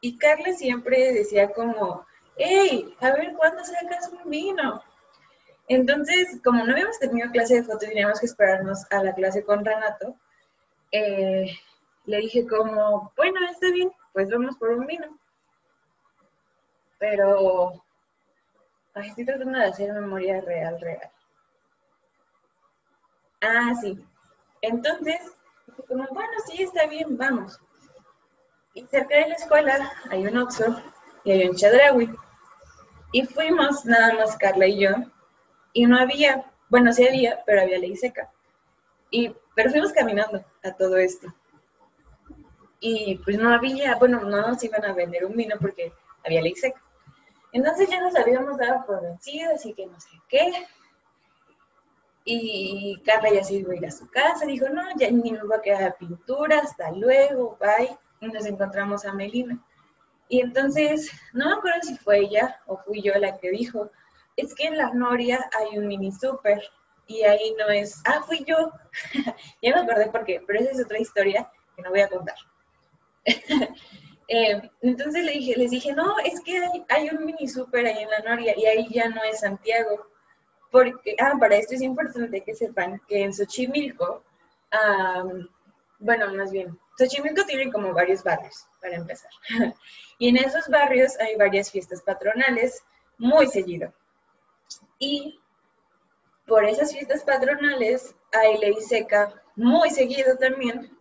y 0.02 0.18
Carla 0.18 0.54
siempre 0.54 1.14
decía 1.14 1.52
como, 1.52 2.06
hey, 2.38 2.96
a 3.00 3.12
ver 3.12 3.34
cuándo 3.36 3.64
sacas 3.64 4.10
un 4.10 4.30
vino. 4.30 4.84
Entonces, 5.68 6.40
como 6.44 6.64
no 6.64 6.74
habíamos 6.74 7.00
tenido 7.00 7.32
clase 7.32 7.56
de 7.56 7.64
foto 7.64 7.86
y 7.86 7.90
teníamos 7.90 8.20
que 8.20 8.28
esperarnos 8.28 8.86
a 8.92 9.04
la 9.04 9.14
clase 9.14 9.44
con 9.44 9.66
Renato, 9.66 10.16
eh, 10.92 11.58
le 12.06 12.18
dije 12.18 12.48
como, 12.48 13.12
bueno, 13.18 13.40
está 13.50 13.72
bien, 13.72 13.92
pues 14.14 14.30
vamos 14.30 14.58
por 14.58 14.70
un 14.70 14.86
vino. 14.86 15.20
Pero 17.00 17.84
estoy 18.96 19.26
tratando 19.26 19.58
de 19.58 19.66
hacer 19.66 19.92
memoria 19.94 20.40
real, 20.42 20.80
real. 20.80 21.12
Ah, 23.42 23.74
sí. 23.82 24.00
Entonces, 24.62 25.20
como, 25.88 26.08
bueno, 26.12 26.34
sí, 26.48 26.64
está 26.64 26.86
bien, 26.88 27.18
vamos. 27.18 27.60
Y 28.76 28.86
cerca 28.86 29.16
de 29.16 29.30
la 29.30 29.36
escuela 29.36 29.92
hay 30.12 30.28
un 30.28 30.38
Oxford 30.38 30.78
y 31.24 31.32
hay 31.32 31.50
un 31.50 31.56
Chadrawi. 31.56 32.16
Y 33.12 33.26
fuimos 33.26 33.86
nada 33.86 34.14
más 34.14 34.38
Carla 34.38 34.68
y 34.68 34.82
yo. 34.82 34.92
Y 35.74 35.88
no 35.88 35.98
había, 35.98 36.46
bueno, 36.70 36.94
sí 36.94 37.08
había, 37.08 37.42
pero 37.48 37.62
había 37.62 37.80
ley 37.80 37.96
seca. 37.96 38.30
Y, 39.10 39.36
pero 39.56 39.72
fuimos 39.72 39.92
caminando 39.92 40.46
a 40.64 40.72
todo 40.74 40.98
esto 40.98 41.34
y 42.88 43.16
pues 43.24 43.40
no 43.40 43.52
había, 43.52 43.96
bueno, 43.96 44.22
no 44.22 44.48
nos 44.48 44.64
iban 44.64 44.86
a 44.86 44.94
vender 44.94 45.26
un 45.26 45.36
vino 45.36 45.56
porque 45.60 45.92
había 46.24 46.40
ley 46.40 46.56
seca. 46.56 46.80
Entonces 47.52 47.90
ya 47.90 48.00
nos 48.00 48.16
habíamos 48.16 48.58
dado 48.58 48.86
por 48.86 49.02
vencidos 49.02 49.66
y 49.66 49.74
que 49.74 49.88
no 49.88 50.00
sé 50.00 50.10
qué. 50.30 50.52
Y 52.26 53.02
Carla 53.04 53.32
ya 53.32 53.44
se 53.44 53.56
iba 53.56 53.74
a 53.74 53.76
ir 53.76 53.86
a 53.88 53.92
su 53.92 54.08
casa, 54.10 54.46
dijo, 54.46 54.70
no, 54.70 54.84
ya 54.98 55.10
ni 55.10 55.32
me 55.32 55.44
va 55.44 55.56
a 55.56 55.62
quedar 55.62 55.98
pintura, 55.98 56.60
hasta 56.60 56.92
luego, 56.92 57.58
bye. 57.60 57.98
Nos 58.34 58.46
encontramos 58.46 59.06
a 59.06 59.14
Melina. 59.14 59.60
Y 60.28 60.42
entonces, 60.42 61.12
no 61.34 61.48
me 61.48 61.56
acuerdo 61.56 61.82
si 61.84 61.98
fue 61.98 62.20
ella 62.20 62.60
o 62.66 62.78
fui 62.78 63.02
yo 63.02 63.14
la 63.16 63.38
que 63.38 63.52
dijo, 63.52 63.92
es 64.36 64.54
que 64.56 64.68
en 64.68 64.78
la 64.78 64.92
Noria 64.92 65.50
hay 65.58 65.78
un 65.78 65.88
mini 65.88 66.12
super 66.12 66.62
y 67.08 67.22
ahí 67.24 67.56
no 67.60 67.70
es, 67.70 68.02
ah, 68.06 68.24
fui 68.26 68.44
yo. 68.46 68.72
ya 69.62 69.76
me 69.76 69.82
acordé 69.82 70.08
por 70.08 70.26
qué, 70.26 70.42
pero 70.46 70.60
esa 70.60 70.72
es 70.72 70.84
otra 70.84 71.00
historia 71.00 71.50
que 71.76 71.82
no 71.82 71.90
voy 71.90 72.02
a 72.02 72.10
contar. 72.10 72.36
Eh, 74.28 74.60
entonces 74.82 75.24
le 75.24 75.34
dije, 75.34 75.54
les 75.56 75.70
dije, 75.70 75.94
no, 75.94 76.18
es 76.18 76.42
que 76.42 76.60
hay, 76.90 77.10
un 77.10 77.26
mini 77.26 77.48
super 77.48 77.86
ahí 77.86 78.02
en 78.02 78.10
la 78.10 78.20
Noria 78.22 78.56
y 78.58 78.66
ahí 78.66 78.88
ya 78.90 79.08
no 79.08 79.22
es 79.24 79.42
Santiago. 79.42 80.08
Porque, 80.72 81.16
ah, 81.20 81.34
para 81.40 81.58
esto 81.58 81.76
es 81.76 81.84
importante 81.84 82.42
que 82.42 82.56
sepan 82.56 83.00
que 83.08 83.22
en 83.22 83.36
Xochimilco, 83.36 84.24
bueno, 86.00 86.34
más 86.34 86.52
bien, 86.52 86.76
Xochimilco 86.98 87.46
tiene 87.46 87.72
como 87.72 87.94
varios 87.94 88.24
barrios, 88.24 88.68
para 88.82 88.96
empezar. 88.96 89.32
y 90.20 90.30
en 90.30 90.38
esos 90.38 90.68
barrios 90.70 91.20
hay 91.20 91.36
varias 91.36 91.72
fiestas 91.72 92.02
patronales 92.02 92.84
muy 93.18 93.48
seguido. 93.48 93.94
Y 95.00 95.40
por 96.48 96.64
esas 96.66 96.94
fiestas 96.94 97.24
patronales 97.24 98.16
hay 98.32 98.58
ley 98.58 98.76
seca 98.82 99.42
muy 99.56 99.90
seguido 99.90 100.38
también, 100.38 100.98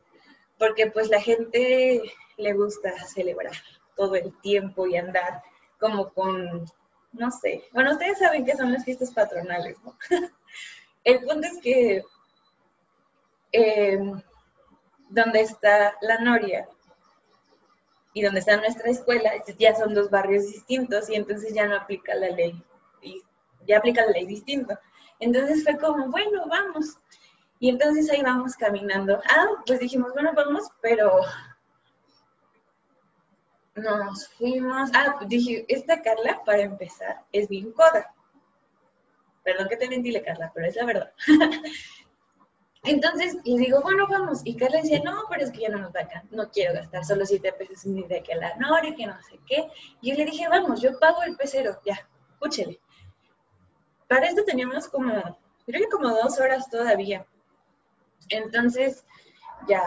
porque 0.59 0.91
pues 0.91 1.09
la 1.09 1.21
gente 1.21 2.03
le 2.37 2.53
gusta 2.55 2.93
celebrar 3.07 3.55
todo 3.97 4.15
el 4.17 4.37
tiempo 4.41 4.87
y 4.87 4.97
andar 4.97 5.43
como 5.79 6.13
con, 6.13 6.65
no 7.13 7.31
sé, 7.31 7.65
bueno, 7.73 7.93
ustedes 7.93 8.19
saben 8.19 8.45
que 8.45 8.57
son 8.57 8.73
las 8.73 8.85
fiestas 8.85 9.13
patronales, 9.13 9.77
¿no? 9.85 9.97
el 11.05 11.21
punto 11.21 11.47
es 11.47 11.61
que 11.61 12.03
eh, 13.53 14.01
donde 15.15 15.41
está 15.41 15.97
la 16.01 16.19
Noria 16.19 16.69
y 18.13 18.23
donde 18.23 18.41
está 18.41 18.57
nuestra 18.57 18.91
escuela, 18.91 19.31
ya 19.59 19.75
son 19.75 19.95
dos 19.95 20.11
barrios 20.11 20.45
distintos 20.47 21.09
y 21.09 21.15
entonces 21.15 21.55
ya 21.55 21.67
no 21.67 21.77
aplica 21.77 22.15
la 22.15 22.29
ley, 22.29 22.63
y 23.03 23.23
ya 23.67 23.79
aplica 23.79 24.05
la 24.05 24.13
ley 24.13 24.27
distinto. 24.27 24.79
Entonces 25.19 25.65
fue 25.65 25.79
como, 25.79 26.11
bueno, 26.11 26.45
vamos. 26.49 26.99
Y 27.59 27.71
entonces 27.71 28.11
ahí 28.11 28.23
vamos 28.23 28.55
caminando. 28.57 29.21
Ah, 29.31 29.47
pues 29.67 29.81
dijimos, 29.81 30.13
bueno, 30.13 30.33
vamos, 30.35 30.65
pero 30.81 31.21
nos 33.75 34.29
fuimos. 34.29 34.91
Ah, 34.95 35.19
dije, 35.27 35.65
esta 35.69 36.03
Carla, 36.03 36.43
para 36.45 36.63
empezar, 36.63 37.25
es 37.33 37.49
bien 37.49 37.73
coda. 37.73 38.15
Perdón 39.43 39.69
que 39.69 39.77
te 39.77 39.89
mentile, 39.89 40.23
Carla, 40.23 40.51
pero 40.55 40.67
es 40.67 40.77
la 40.77 40.85
verdad. 40.85 41.13
Entonces 42.85 43.37
le 43.45 43.59
digo, 43.59 43.81
bueno, 43.81 44.07
vamos. 44.09 44.43
Y 44.45 44.57
Carla 44.57 44.81
decía, 44.83 45.01
no, 45.03 45.25
pero 45.31 45.45
es 45.45 45.51
que 45.51 45.61
ya 45.61 45.69
no 45.71 45.79
nos 45.79 45.93
da 45.93 46.03
acá. 46.03 46.25
No 46.31 46.51
quiero 46.51 46.75
gastar 46.75 47.05
solo 47.05 47.25
siete 47.25 47.53
pesos 47.53 47.87
ni 47.87 48.03
de 48.05 48.23
que 48.23 48.35
la 48.35 48.55
Nori, 48.57 48.95
que 48.95 49.07
no 49.07 49.17
sé 49.23 49.41
qué. 49.47 49.69
Y 50.01 50.11
yo 50.11 50.17
le 50.17 50.27
dije, 50.27 50.49
vamos, 50.49 50.81
yo 50.83 50.99
pago 50.99 51.23
el 51.23 51.37
pecero, 51.37 51.81
ya, 51.85 51.99
escúchele. 52.33 52.79
Para 54.07 54.27
esto 54.27 54.45
teníamos 54.45 54.87
como, 54.89 55.13
creo 55.67 55.81
que 55.81 55.89
como 55.89 56.11
dos 56.11 56.39
horas 56.39 56.69
todavía. 56.69 57.27
Entonces, 58.29 59.05
ya 59.67 59.83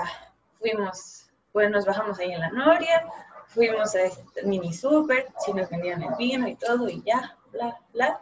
fuimos, 0.59 1.29
pues 1.51 1.69
nos 1.69 1.85
bajamos 1.85 2.19
ahí 2.19 2.31
en 2.31 2.39
la 2.39 2.49
Noria, 2.49 3.07
fuimos 3.47 3.93
a 3.95 4.01
este 4.01 4.43
mini 4.43 4.73
super, 4.73 5.27
si 5.39 5.53
nos 5.53 5.69
vendían 5.69 6.01
el 6.01 6.15
vino 6.17 6.47
y 6.47 6.55
todo, 6.55 6.89
y 6.89 7.03
ya, 7.03 7.37
bla, 7.51 7.79
bla. 7.93 8.21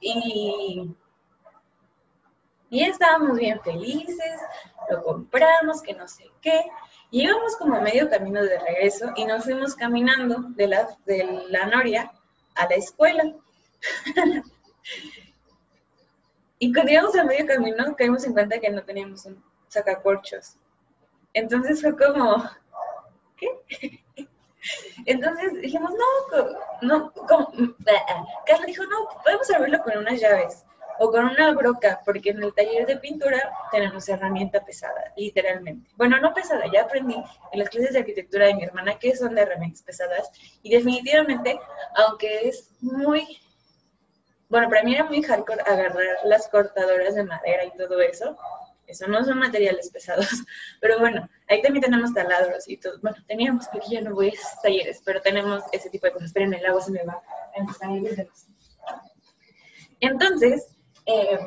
Y, 0.00 0.94
y 2.74 2.82
estábamos 2.82 3.38
bien 3.38 3.60
felices, 3.60 4.40
lo 4.90 5.00
compramos, 5.04 5.80
que 5.80 5.94
no 5.94 6.08
sé 6.08 6.24
qué. 6.40 6.60
Y 7.12 7.22
íbamos 7.22 7.54
como 7.54 7.80
medio 7.80 8.10
camino 8.10 8.42
de 8.42 8.58
regreso 8.58 9.12
y 9.14 9.24
nos 9.26 9.44
fuimos 9.44 9.76
caminando 9.76 10.38
de 10.56 10.66
la, 10.66 10.88
de 11.06 11.44
la 11.50 11.66
Noria 11.66 12.10
a 12.56 12.68
la 12.68 12.74
escuela. 12.74 13.32
y 16.58 16.72
cuando 16.72 16.90
íbamos 16.90 17.14
a 17.14 17.22
medio 17.22 17.46
camino, 17.46 17.94
caímos 17.94 18.24
en 18.24 18.32
cuenta 18.32 18.58
que 18.58 18.70
no 18.70 18.82
teníamos 18.82 19.24
un 19.24 19.40
sacacorchos. 19.68 20.56
Entonces 21.32 21.80
fue 21.80 21.96
como, 21.96 22.42
¿qué? 23.36 24.00
Entonces 25.06 25.60
dijimos, 25.60 25.92
no, 25.92 26.48
no, 26.82 27.12
¿cómo? 27.12 27.52
Carla 28.44 28.66
dijo, 28.66 28.82
no, 28.86 29.06
podemos 29.22 29.48
abrirlo 29.52 29.80
con 29.84 29.96
unas 29.96 30.20
llaves 30.20 30.64
o 30.98 31.10
con 31.10 31.24
una 31.24 31.52
broca, 31.52 32.00
porque 32.04 32.30
en 32.30 32.42
el 32.42 32.54
taller 32.54 32.86
de 32.86 32.96
pintura 32.96 33.52
tenemos 33.70 34.08
herramienta 34.08 34.64
pesada, 34.64 35.12
literalmente. 35.16 35.90
Bueno, 35.96 36.20
no 36.20 36.32
pesada, 36.32 36.64
ya 36.72 36.82
aprendí 36.82 37.16
en 37.52 37.58
las 37.58 37.68
clases 37.68 37.92
de 37.92 38.00
arquitectura 38.00 38.46
de 38.46 38.54
mi 38.54 38.64
hermana 38.64 38.98
que 38.98 39.16
son 39.16 39.34
de 39.34 39.42
herramientas 39.42 39.82
pesadas 39.82 40.30
y 40.62 40.70
definitivamente, 40.70 41.58
aunque 41.96 42.48
es 42.48 42.70
muy, 42.80 43.40
bueno, 44.48 44.68
para 44.68 44.82
mí 44.82 44.94
era 44.94 45.04
muy 45.04 45.22
hardcore 45.22 45.62
agarrar 45.62 46.18
las 46.24 46.48
cortadoras 46.48 47.14
de 47.14 47.24
madera 47.24 47.64
y 47.64 47.76
todo 47.76 48.00
eso, 48.00 48.36
eso 48.86 49.06
no 49.08 49.24
son 49.24 49.38
materiales 49.38 49.90
pesados. 49.90 50.28
Pero 50.80 50.98
bueno, 50.98 51.28
ahí 51.48 51.62
también 51.62 51.84
tenemos 51.84 52.12
taladros 52.12 52.68
y 52.68 52.76
todo. 52.76 52.98
Bueno, 53.00 53.16
teníamos, 53.26 53.66
porque 53.68 53.88
ya 53.90 54.00
no 54.00 54.14
voy 54.14 54.28
a 54.28 54.62
talleres, 54.62 55.00
pero 55.04 55.20
tenemos 55.20 55.62
ese 55.72 55.90
tipo 55.90 56.06
de 56.06 56.12
cosas. 56.12 56.32
Pero 56.32 56.46
en 56.46 56.54
el 56.54 56.66
agua 56.66 56.82
se 56.82 56.92
me 56.92 57.04
va 57.04 57.14
a 57.14 57.58
empezar 57.58 57.90
a 57.90 58.26
Entonces, 60.00 60.73
eh, 61.06 61.38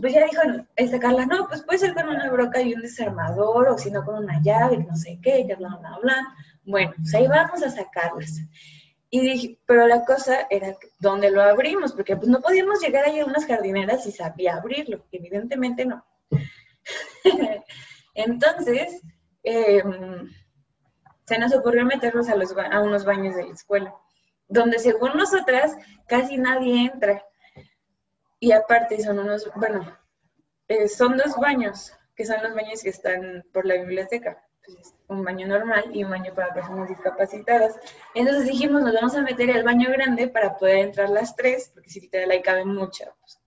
pues 0.00 0.12
ya 0.12 0.24
dijo 0.24 0.40
esta 0.76 0.98
no, 1.26 1.48
pues 1.48 1.62
puede 1.62 1.78
ser 1.78 1.94
con 1.94 2.08
una 2.08 2.30
broca 2.30 2.60
y 2.60 2.74
un 2.74 2.82
desarmador, 2.82 3.68
o 3.68 3.78
si 3.78 3.90
no 3.90 4.04
con 4.04 4.22
una 4.22 4.40
llave, 4.40 4.78
no 4.78 4.94
sé 4.96 5.18
qué, 5.22 5.44
que 5.46 5.56
bla, 5.56 5.76
bla, 5.80 5.98
bla. 6.00 6.34
Bueno, 6.64 6.92
pues 6.96 7.14
ahí 7.14 7.26
vamos 7.26 7.62
a 7.62 7.70
sacarlas. 7.70 8.40
Y 9.12 9.20
dije, 9.20 9.58
pero 9.66 9.88
la 9.88 10.04
cosa 10.04 10.46
era 10.50 10.76
dónde 11.00 11.30
lo 11.32 11.42
abrimos, 11.42 11.92
porque 11.92 12.16
pues 12.16 12.28
no 12.28 12.40
podíamos 12.40 12.80
llegar 12.80 13.04
ahí 13.04 13.18
a 13.18 13.24
unas 13.24 13.46
jardineras 13.46 14.06
y 14.06 14.12
sabía 14.12 14.54
abrirlo, 14.54 15.04
evidentemente 15.10 15.84
no. 15.84 16.04
Entonces, 18.14 19.02
em, 19.42 20.30
se 21.24 21.38
nos 21.38 21.52
ocurrió 21.52 21.84
meternos 21.84 22.28
a, 22.28 22.34
a 22.34 22.80
unos 22.80 23.04
baños 23.04 23.34
de 23.34 23.46
la 23.46 23.52
escuela, 23.52 23.94
donde 24.46 24.78
según 24.78 25.16
nosotras 25.16 25.76
casi 26.06 26.38
nadie 26.38 26.90
entra. 26.92 27.24
Y 28.40 28.52
aparte 28.52 29.02
son 29.02 29.18
unos, 29.18 29.48
bueno, 29.54 29.96
eh, 30.66 30.88
son 30.88 31.16
dos 31.16 31.36
baños, 31.36 31.92
que 32.16 32.24
son 32.24 32.42
los 32.42 32.54
baños 32.54 32.82
que 32.82 32.88
están 32.88 33.44
por 33.52 33.66
la 33.66 33.74
biblioteca. 33.74 34.42
Un 35.08 35.24
baño 35.24 35.46
normal 35.46 35.90
y 35.92 36.04
un 36.04 36.10
baño 36.10 36.34
para 36.34 36.54
personas 36.54 36.88
discapacitadas. 36.88 37.78
Entonces 38.14 38.46
dijimos, 38.46 38.82
nos 38.82 38.94
vamos 38.94 39.14
a 39.14 39.22
meter 39.22 39.50
al 39.50 39.64
baño 39.64 39.90
grande 39.90 40.28
para 40.28 40.56
poder 40.56 40.78
entrar 40.78 41.10
las 41.10 41.36
tres, 41.36 41.70
porque 41.74 41.90
si 41.90 42.00
literal 42.00 42.30
ahí 42.30 42.40
caben 42.40 42.68
muchas, 42.68 43.10
pues, 43.20 43.38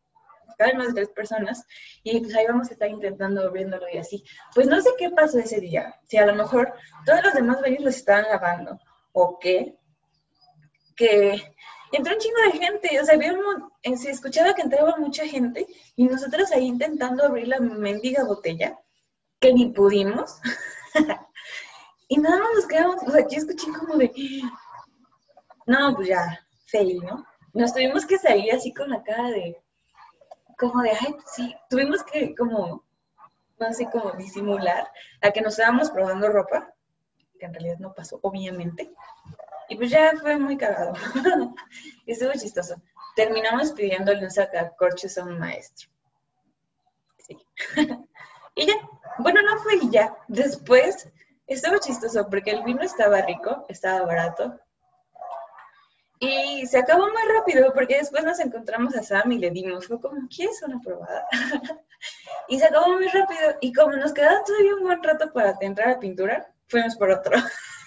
caben 0.57 0.77
más 0.77 0.87
de 0.87 0.93
tres 0.93 1.09
personas, 1.09 1.65
y 2.03 2.19
pues 2.19 2.35
ahí 2.35 2.45
vamos 2.47 2.69
a 2.69 2.73
estar 2.73 2.89
intentando 2.89 3.47
abriéndolo 3.47 3.85
y 3.91 3.97
así. 3.97 4.23
Pues 4.53 4.67
no 4.67 4.79
sé 4.81 4.89
qué 4.97 5.09
pasó 5.09 5.39
ese 5.39 5.59
día, 5.59 5.95
si 6.07 6.17
a 6.17 6.25
lo 6.25 6.35
mejor 6.35 6.73
todos 7.05 7.23
los 7.23 7.33
demás 7.33 7.61
baños 7.61 7.83
los 7.83 7.95
estaban 7.95 8.25
lavando, 8.25 8.79
o 9.13 9.39
qué, 9.39 9.77
que 10.95 11.55
entró 11.97 12.13
un 12.13 12.19
chingo 12.19 12.37
de 12.45 12.59
gente, 12.59 13.01
o 13.01 13.05
sea, 13.05 13.15
eh, 13.83 13.97
se 13.97 14.11
escuchaba 14.11 14.53
que 14.53 14.61
entraba 14.61 14.95
mucha 14.97 15.25
gente, 15.27 15.67
y 15.95 16.05
nosotros 16.05 16.51
ahí 16.51 16.65
intentando 16.65 17.25
abrir 17.25 17.47
la 17.47 17.59
mendiga 17.59 18.23
botella, 18.23 18.79
que 19.39 19.53
ni 19.53 19.67
pudimos, 19.69 20.39
y 22.07 22.17
nada 22.17 22.39
más 22.39 22.49
nos 22.55 22.67
quedamos, 22.67 23.03
o 23.03 23.11
sea, 23.11 23.27
yo 23.27 23.37
escuché 23.37 23.71
como 23.71 23.95
de, 23.97 24.11
no, 25.65 25.95
pues 25.95 26.07
ya, 26.07 26.39
fail, 26.67 26.99
¿no? 27.03 27.25
Nos 27.53 27.73
tuvimos 27.73 28.05
que 28.05 28.17
salir 28.17 28.51
así 28.53 28.73
con 28.73 28.89
la 28.89 29.03
cara 29.03 29.29
de, 29.29 29.61
como 30.57 30.81
de, 30.81 30.91
ay, 30.91 31.15
sí, 31.35 31.55
tuvimos 31.69 32.03
que 32.03 32.33
como, 32.35 32.83
no 33.59 33.73
sé, 33.73 33.89
como 33.91 34.11
disimular 34.13 34.89
a 35.21 35.31
que 35.31 35.41
nos 35.41 35.53
estábamos 35.59 35.91
probando 35.91 36.29
ropa, 36.29 36.73
que 37.39 37.45
en 37.45 37.53
realidad 37.53 37.77
no 37.79 37.93
pasó, 37.93 38.19
obviamente. 38.23 38.91
Y 39.69 39.75
pues 39.75 39.89
ya 39.89 40.13
fue 40.19 40.37
muy 40.37 40.57
cagado. 40.57 40.93
Estuvo 42.05 42.31
chistoso. 42.33 42.75
Terminamos 43.15 43.71
pidiéndole 43.71 44.23
un 44.23 44.31
sacacorchos 44.31 45.17
a 45.17 45.23
un 45.23 45.39
maestro. 45.39 45.89
Y 48.55 48.67
ya, 48.67 48.75
bueno, 49.17 49.41
no 49.41 49.57
fue 49.63 49.79
ya. 49.89 50.15
Después 50.27 51.09
estuvo 51.47 51.79
chistoso 51.79 52.29
porque 52.29 52.51
el 52.51 52.61
vino 52.61 52.83
estaba 52.83 53.19
rico, 53.23 53.65
estaba 53.67 54.05
barato, 54.05 54.59
y 56.25 56.65
se 56.67 56.77
acabó 56.77 57.01
muy 57.09 57.21
rápido 57.37 57.73
porque 57.73 57.97
después 57.97 58.23
nos 58.23 58.39
encontramos 58.39 58.95
a 58.95 59.03
Sam 59.03 59.33
y 59.33 59.39
le 59.39 59.49
dimos, 59.51 59.87
fue 59.87 59.99
como, 59.99 60.25
¿quieres 60.33 60.61
una 60.63 60.79
probada? 60.79 61.27
y 62.47 62.59
se 62.59 62.65
acabó 62.65 62.93
muy 62.93 63.09
rápido. 63.09 63.57
Y 63.59 63.73
como 63.73 63.91
nos 63.97 64.13
quedaba 64.13 64.41
todavía 64.45 64.75
un 64.75 64.83
buen 64.83 65.03
rato 65.03 65.33
para 65.33 65.57
entrar 65.59 65.89
a 65.89 65.99
pintura, 65.99 66.49
fuimos 66.67 66.95
por 66.95 67.11
otro. 67.11 67.37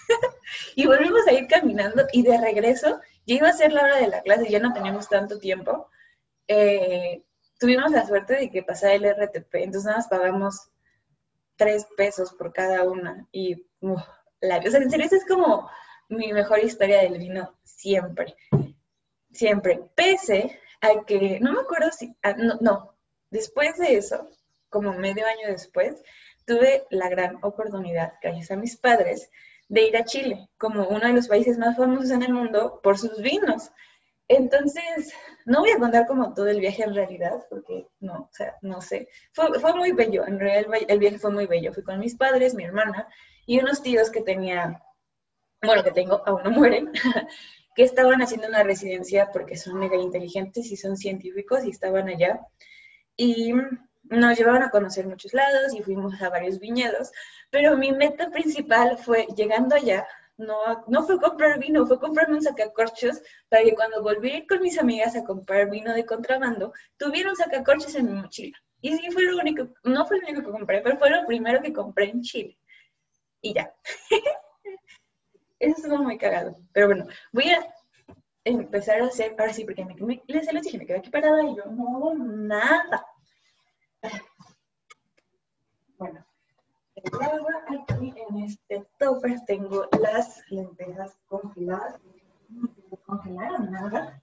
y 0.75 0.87
volvimos 0.87 1.25
a 1.27 1.33
ir 1.33 1.47
caminando 1.47 2.05
y 2.11 2.23
de 2.23 2.37
regreso, 2.39 2.99
ya 3.25 3.35
iba 3.35 3.49
a 3.49 3.53
ser 3.53 3.73
la 3.73 3.83
hora 3.83 3.97
de 3.97 4.07
la 4.07 4.21
clase, 4.21 4.49
ya 4.49 4.59
no 4.59 4.73
teníamos 4.73 5.09
tanto 5.09 5.39
tiempo. 5.39 5.89
Eh, 6.47 7.23
tuvimos 7.59 7.91
la 7.91 8.05
suerte 8.05 8.35
de 8.35 8.49
que 8.49 8.63
pasara 8.63 8.93
el 8.93 9.05
RTP, 9.05 9.55
entonces 9.55 9.85
nada 9.85 9.97
más 9.97 10.07
pagamos 10.07 10.69
tres 11.55 11.87
pesos 11.97 12.33
por 12.33 12.53
cada 12.53 12.83
una. 12.83 13.27
Y 13.31 13.65
la, 14.41 14.59
o 14.59 14.69
sea, 14.69 14.79
en 14.79 14.89
serio, 14.89 15.05
esa 15.05 15.17
es 15.17 15.25
como 15.25 15.69
mi 16.09 16.31
mejor 16.31 16.59
historia 16.59 17.01
del 17.01 17.17
vino 17.17 17.53
siempre. 17.63 18.35
Siempre. 19.31 19.81
Pese 19.95 20.59
a 20.81 21.03
que, 21.05 21.39
no 21.39 21.53
me 21.53 21.61
acuerdo 21.61 21.91
si, 21.91 22.15
ah, 22.23 22.33
no, 22.37 22.57
no, 22.61 22.95
después 23.29 23.77
de 23.77 23.97
eso, 23.97 24.29
como 24.69 24.93
medio 24.93 25.25
año 25.25 25.47
después, 25.47 26.01
tuve 26.45 26.85
la 26.89 27.09
gran 27.09 27.37
oportunidad, 27.41 28.13
gracias 28.21 28.51
a 28.51 28.55
mis 28.55 28.77
padres, 28.77 29.29
de 29.69 29.83
ir 29.83 29.97
a 29.97 30.05
Chile, 30.05 30.49
como 30.57 30.87
uno 30.87 31.07
de 31.07 31.13
los 31.13 31.27
países 31.27 31.57
más 31.57 31.75
famosos 31.75 32.11
en 32.11 32.23
el 32.23 32.33
mundo 32.33 32.79
por 32.81 32.97
sus 32.97 33.21
vinos. 33.21 33.71
Entonces, 34.29 35.13
no 35.45 35.61
voy 35.61 35.71
a 35.71 35.79
contar 35.79 36.05
como 36.05 36.33
todo 36.33 36.47
el 36.47 36.59
viaje 36.59 36.83
en 36.83 36.93
realidad, 36.93 37.45
porque 37.49 37.87
no, 37.99 38.13
o 38.13 38.29
sea, 38.31 38.55
no 38.61 38.81
sé. 38.81 39.07
Fue, 39.31 39.73
muy 39.73 39.93
bello, 39.93 40.25
en 40.27 40.39
realidad 40.39 40.81
el, 40.87 40.99
viaje 40.99 41.19
fue 41.19 41.31
muy 41.31 41.45
bello. 41.45 41.73
Fui 41.73 41.83
con 41.83 41.99
mis 41.99 42.15
padres, 42.15 42.53
mi 42.53 42.65
hermana 42.65 43.07
y 43.45 43.59
unos 43.59 43.81
tíos 43.81 44.09
que 44.09 44.21
tenía, 44.21 44.83
bueno, 45.61 45.83
que 45.83 45.91
tengo, 45.91 46.21
aún 46.25 46.43
no 46.43 46.51
mueren, 46.51 46.91
que 47.75 47.83
estaban 47.83 48.21
haciendo 48.21 48.47
una 48.47 48.63
residencia 48.63 49.29
porque 49.31 49.55
son 49.55 49.79
mega 49.79 49.95
inteligentes 49.95 50.71
y 50.71 50.75
son 50.75 50.97
científicos 50.97 51.63
y 51.63 51.69
estaban 51.69 52.09
allá. 52.09 52.41
Y 53.15 53.53
nos 54.09 54.37
llevaron 54.37 54.63
a 54.63 54.69
conocer 54.69 55.07
muchos 55.07 55.33
lados 55.33 55.73
y 55.73 55.81
fuimos 55.81 56.21
a 56.21 56.29
varios 56.29 56.59
viñedos, 56.59 57.11
pero 57.49 57.77
mi 57.77 57.91
meta 57.91 58.29
principal 58.29 58.97
fue 58.97 59.27
llegando 59.35 59.75
allá 59.75 60.07
no, 60.37 60.83
no 60.87 61.03
fue 61.03 61.19
comprar 61.19 61.59
vino, 61.59 61.85
fue 61.85 61.99
comprarme 61.99 62.35
un 62.35 62.41
sacacorchos 62.41 63.21
para 63.49 63.63
que 63.63 63.73
cuando 63.73 64.03
volví 64.03 64.45
con 64.45 64.61
mis 64.61 64.77
amigas 64.79 65.15
a 65.15 65.23
comprar 65.23 65.69
vino 65.69 65.93
de 65.93 66.05
contrabando, 66.05 66.73
tuviera 66.97 67.31
un 67.31 67.35
sacacorchos 67.35 67.95
en 67.95 68.05
mi 68.05 68.21
mochila. 68.21 68.57
Y 68.81 68.95
sí 68.95 69.09
fue 69.11 69.23
lo 69.23 69.37
único, 69.37 69.69
no 69.83 70.05
fue 70.05 70.19
lo 70.19 70.27
único 70.27 70.45
que 70.45 70.51
compré, 70.51 70.81
pero 70.81 70.97
fue 70.97 71.09
lo 71.09 71.25
primero 71.25 71.61
que 71.61 71.73
compré 71.73 72.09
en 72.11 72.21
Chile. 72.21 72.57
Y 73.41 73.53
ya. 73.53 73.73
Eso 75.59 75.75
estuvo 75.77 75.97
muy 76.03 76.17
cagado. 76.19 76.55
Pero 76.71 76.87
bueno, 76.87 77.07
voy 77.31 77.49
a 77.49 77.67
empezar 78.43 79.01
a 79.01 79.07
hacer, 79.07 79.35
ahora 79.39 79.53
sí, 79.53 79.65
porque 79.65 79.83
me, 79.83 79.95
me, 79.95 80.21
les, 80.27 80.47
dije, 80.61 80.77
me 80.77 80.85
quedé 80.85 80.99
aquí 80.99 81.09
parada 81.09 81.43
y 81.43 81.55
yo 81.55 81.65
no 81.65 81.97
hago 81.97 82.13
nada. 82.13 83.05
Bueno, 85.97 86.25
agua 87.19 87.63
aquí 87.67 88.13
en 88.29 88.37
este 88.43 88.87
topper 88.99 89.43
tengo 89.45 89.87
las 89.99 90.43
lentejas 90.49 91.17
congeladas. 91.27 91.99
No 92.49 92.97
congelaron 93.05 93.71
nada. 93.71 94.21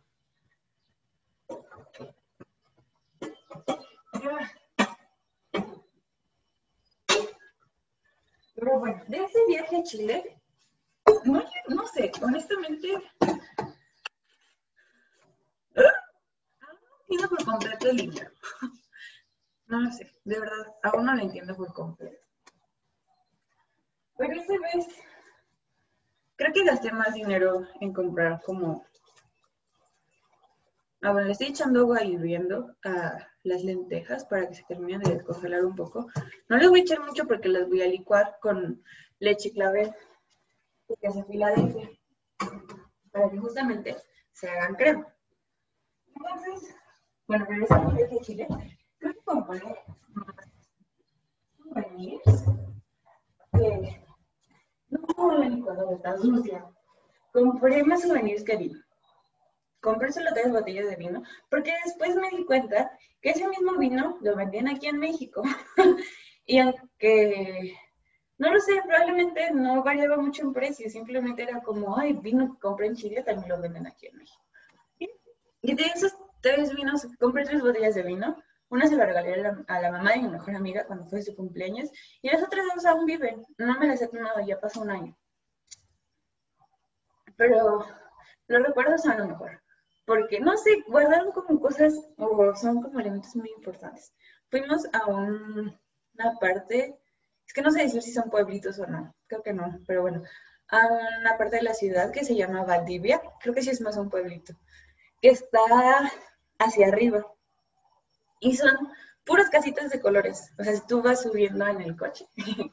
Pero 8.55 8.79
bueno, 8.79 9.03
de 9.09 9.25
ese 9.25 9.39
viaje 9.49 9.77
a 9.77 9.83
Chile, 9.83 10.41
no, 11.25 11.87
sé, 11.89 12.13
honestamente, 12.23 12.95
aún 13.21 13.41
no 16.61 16.97
entiendo 17.01 17.29
por 17.29 17.45
completo 17.45 17.91
el. 17.91 18.15
No 19.75 19.81
lo 19.81 19.91
sé, 19.91 20.09
de 20.23 20.39
verdad, 20.39 20.73
aún 20.85 21.05
no 21.05 21.17
lo 21.17 21.23
entiendo 21.23 21.57
por 21.57 21.73
completo. 21.73 22.25
Pero 24.17 24.33
esta 24.35 24.53
vez 24.53 24.87
creo 26.37 26.53
que 26.53 26.65
gasté 26.65 26.93
más 26.93 27.13
dinero 27.13 27.67
en 27.81 27.93
comprar 27.93 28.41
como... 28.43 28.87
Ah, 31.03 31.11
bueno, 31.11 31.27
le 31.27 31.33
estoy 31.33 31.49
echando 31.49 31.81
agua 31.81 32.05
hirviendo 32.05 32.77
a 32.85 33.19
las 33.43 33.65
lentejas 33.65 34.25
para 34.27 34.47
que 34.49 34.55
se 34.55 34.63
terminen 34.63 35.01
de 35.01 35.15
descongelar 35.15 35.65
un 35.65 35.75
poco. 35.75 36.07
No 36.49 36.57
les 36.57 36.69
voy 36.69 36.79
a 36.79 36.83
echar 36.85 37.01
mucho 37.01 37.27
porque 37.27 37.49
las 37.49 37.69
voy 37.69 37.83
a 37.83 37.89
licuar 37.89 38.39
con 38.41 38.81
leche 39.19 39.51
clavel 39.51 39.93
que 41.01 41.09
hace 41.09 41.25
Filadelfia 41.25 41.91
para 43.11 43.29
que 43.29 43.39
justamente 43.39 43.97
se 44.31 44.49
hagan 44.49 44.77
crema. 44.77 45.13
Entonces, 46.15 46.77
bueno, 47.27 47.45
regresando 47.47 47.93
de 47.93 48.21
Chile, 48.21 48.47
no, 49.27 49.47
está. 55.93 56.17
Compré 57.33 57.83
más 57.83 58.03
souvenirs 58.03 58.45
que 58.45 58.57
vino. 58.57 58.81
Compré 59.81 60.13
solo 60.13 60.31
tres 60.33 60.53
botellas 60.53 60.89
de 60.89 60.97
vino, 60.97 61.23
porque 61.51 61.73
después 61.85 62.17
me 62.17 62.31
di 62.31 62.45
cuenta 62.45 62.91
que 63.21 63.31
ese 63.31 63.47
mismo 63.49 63.77
vino 63.77 64.19
lo 64.23 64.37
vendían 64.37 64.69
aquí 64.69 64.87
en 64.87 64.99
México. 64.99 65.43
y 66.47 66.59
aunque, 66.59 67.75
no 68.39 68.53
lo 68.53 68.61
sé, 68.61 68.81
probablemente 68.83 69.51
no 69.53 69.83
variaba 69.83 70.17
mucho 70.17 70.43
en 70.43 70.53
precio, 70.53 70.89
simplemente 70.89 71.43
era 71.43 71.61
como, 71.61 71.99
ay, 71.99 72.15
vino 72.15 72.55
que 72.55 72.61
compré 72.61 72.87
en 72.87 72.97
Chile, 72.97 73.23
también 73.23 73.49
lo 73.49 73.61
venden 73.61 73.87
aquí 73.87 74.07
en 74.07 74.17
México. 74.17 74.43
Y 75.63 75.75
de 75.75 75.83
esos 75.83 76.15
tres 76.41 76.75
vinos, 76.75 77.07
compré 77.19 77.45
tres 77.45 77.63
botellas 77.63 77.95
de 77.95 78.03
vino, 78.03 78.37
una 78.75 78.89
se 78.89 78.97
la 78.97 79.07
regalé 79.07 79.47
a 79.69 79.81
la, 79.81 79.93
mamá 79.93 80.13
de 80.13 80.23
mi 80.23 80.29
mejor 80.29 80.57
amiga 80.57 80.85
cuando 80.85 81.07
fue 81.07 81.23
su 81.23 81.35
cumpleaños 81.37 81.91
y 82.21 82.29
las 82.29 82.43
otras 82.43 82.67
dos 82.75 82.85
aún 82.85 83.07
viven. 83.07 83.45
No 83.57 83.79
me 83.79 83.87
las 83.87 84.03
he 84.03 84.09
tomado, 84.09 84.45
ya 84.45 84.61
pasó 84.61 84.81
un 84.81 84.91
año. 84.91 85.17
Pero 87.37 87.87
los 88.49 88.67
recuerdos 88.67 89.03
son 89.03 89.19
lo 89.19 89.29
mejor. 89.29 89.63
Porque, 90.05 90.41
no 90.41 90.57
sé, 90.57 90.83
guardaron 90.89 91.31
como 91.31 91.61
cosas 91.61 91.95
o 92.17 92.55
son 92.57 92.83
como 92.83 92.99
elementos 92.99 93.37
muy 93.37 93.51
importantes. 93.57 94.13
Fuimos 94.51 94.85
a 94.93 95.07
una 95.07 95.79
parte, 96.41 96.99
es 97.47 97.53
que 97.55 97.63
no 97.63 97.71
sé 97.71 97.83
decir 97.83 98.03
si 98.03 98.13
son 98.13 98.29
pueblitos 98.29 98.79
o 98.81 98.87
no, 98.87 99.15
creo 99.29 99.43
que 99.43 99.53
no, 99.53 99.81
pero 99.87 100.03
bueno, 100.03 100.23
a 100.69 100.87
una 101.21 101.39
parte 101.39 101.57
de 101.57 101.63
la 101.63 101.75
ciudad 101.75 102.13
que 102.13 102.25
se 102.25 102.37
llama 102.37 102.65
Valdivia, 102.65 103.23
creo 103.41 103.55
que 103.55 103.63
sí 103.63 103.71
es 103.71 103.81
más 103.81 103.97
un 103.97 104.11
pueblito, 104.11 104.55
que 105.21 105.31
está 105.31 105.63
hacia 106.59 106.89
arriba 106.89 107.34
y 108.45 108.55
son 108.55 108.77
puras 109.25 109.49
casitas 109.49 109.91
de 109.91 110.01
colores. 110.01 110.53
O 110.59 110.65
sea, 110.65 110.79
tú 110.87 111.03
vas 111.03 111.23
subiendo 111.23 111.67
en 111.67 111.81
el 111.81 111.97
coche 111.97 112.27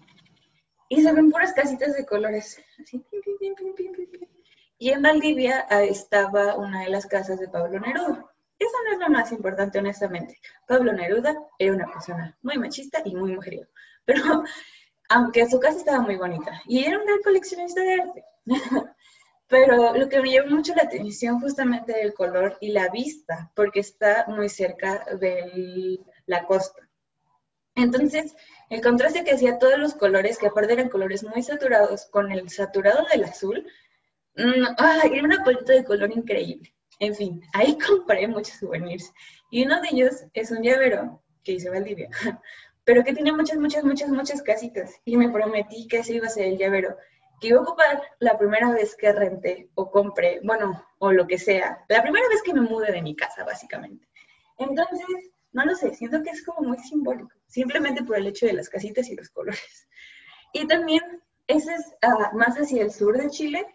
y 0.89 1.01
se 1.01 1.12
ven 1.13 1.31
puras 1.31 1.53
casitas 1.53 1.95
de 1.95 2.05
colores. 2.05 2.62
y 4.77 4.89
en 4.89 5.01
Valdivia 5.01 5.62
estaba 5.69 6.55
una 6.57 6.84
de 6.84 6.89
las 6.89 7.05
casas 7.05 7.39
de 7.39 7.47
Pablo 7.47 7.79
Neruda. 7.79 8.25
Eso 8.60 8.77
no 8.86 8.93
es 8.93 8.99
lo 8.99 9.10
más 9.10 9.31
importante, 9.31 9.79
honestamente. 9.79 10.38
Pablo 10.67 10.93
Neruda 10.93 11.36
era 11.57 11.73
una 11.73 11.88
persona 11.88 12.38
muy 12.41 12.57
machista 12.57 13.01
y 13.05 13.15
muy 13.15 13.34
mujeriego. 13.34 13.67
Pero 14.05 14.21
aunque 15.10 15.49
su 15.49 15.60
casa 15.60 15.77
estaba 15.77 16.01
muy 16.01 16.17
bonita 16.17 16.62
y 16.65 16.84
era 16.84 16.99
un 16.99 17.05
gran 17.05 17.21
coleccionista 17.23 17.81
de 17.81 17.93
arte. 17.93 18.25
Pero 19.51 19.93
lo 19.97 20.07
que 20.07 20.21
me 20.21 20.31
llamó 20.31 20.55
mucho 20.55 20.73
la 20.73 20.83
atención 20.83 21.41
justamente 21.41 22.01
el 22.01 22.13
color 22.13 22.57
y 22.61 22.71
la 22.71 22.87
vista, 22.87 23.51
porque 23.53 23.81
está 23.81 24.25
muy 24.29 24.47
cerca 24.47 25.05
de 25.19 25.99
la 26.25 26.45
costa. 26.45 26.89
Entonces, 27.75 28.33
el 28.69 28.79
contraste 28.81 29.25
que 29.25 29.33
hacía 29.33 29.59
todos 29.59 29.77
los 29.77 29.93
colores, 29.93 30.37
que 30.37 30.47
aparte 30.47 30.71
eran 30.71 30.87
colores 30.87 31.25
muy 31.25 31.43
saturados, 31.43 32.05
con 32.05 32.31
el 32.31 32.49
saturado 32.49 33.05
del 33.11 33.25
azul, 33.25 33.67
mm, 34.37 35.13
era 35.13 35.23
una 35.23 35.43
paleta 35.43 35.73
de 35.73 35.83
color 35.83 36.11
increíble. 36.15 36.73
En 36.99 37.13
fin, 37.13 37.41
ahí 37.51 37.77
compré 37.85 38.29
muchos 38.29 38.55
souvenirs. 38.57 39.11
Y 39.49 39.65
uno 39.65 39.81
de 39.81 39.89
ellos 39.91 40.23
es 40.33 40.51
un 40.51 40.63
llavero 40.63 41.21
que 41.43 41.53
hice 41.53 41.69
Valdivia, 41.69 42.09
pero 42.85 43.03
que 43.03 43.13
tiene 43.13 43.33
muchas, 43.33 43.57
muchas, 43.57 43.83
muchas, 43.83 44.07
muchas 44.07 44.41
casitas. 44.43 44.93
Y 45.03 45.17
me 45.17 45.29
prometí 45.29 45.89
que 45.89 45.97
ese 45.99 46.13
iba 46.13 46.27
a 46.27 46.29
ser 46.29 46.45
el 46.45 46.57
llavero 46.57 46.95
que 47.41 47.47
iba 47.47 47.60
a 47.60 47.63
ocupar 47.63 48.01
la 48.19 48.38
primera 48.38 48.71
vez 48.71 48.95
que 48.95 49.12
renté 49.12 49.71
o 49.73 49.89
compré, 49.89 50.39
bueno, 50.43 50.86
o 50.99 51.12
lo 51.12 51.25
que 51.25 51.39
sea, 51.39 51.84
la 51.89 52.04
primera 52.04 52.27
vez 52.30 52.43
que 52.43 52.54
me 52.54 52.62
mude 52.62 52.91
de 52.91 53.01
mi 53.01 53.15
casa, 53.15 53.43
básicamente. 53.43 54.08
Entonces, 54.60 55.32
no 55.51 55.65
lo 55.65 55.73
sé, 55.75 55.95
siento 55.95 56.21
que 56.21 56.30
es 56.30 56.45
como 56.45 56.69
muy 56.69 56.77
simbólico, 56.77 57.32
simplemente 57.47 58.04
por 58.04 58.17
el 58.17 58.27
hecho 58.27 58.45
de 58.45 58.54
las 58.54 58.69
casitas 58.69 59.10
y 59.10 59.15
los 59.15 59.30
colores. 59.30 59.88
Y 60.54 60.67
también, 60.67 61.01
ese 61.47 61.73
es 61.73 61.95
ah, 62.01 62.32
más 62.34 62.58
hacia 62.58 62.84
el 62.84 62.91
sur 62.91 63.17
de 63.17 63.30
Chile, 63.30 63.65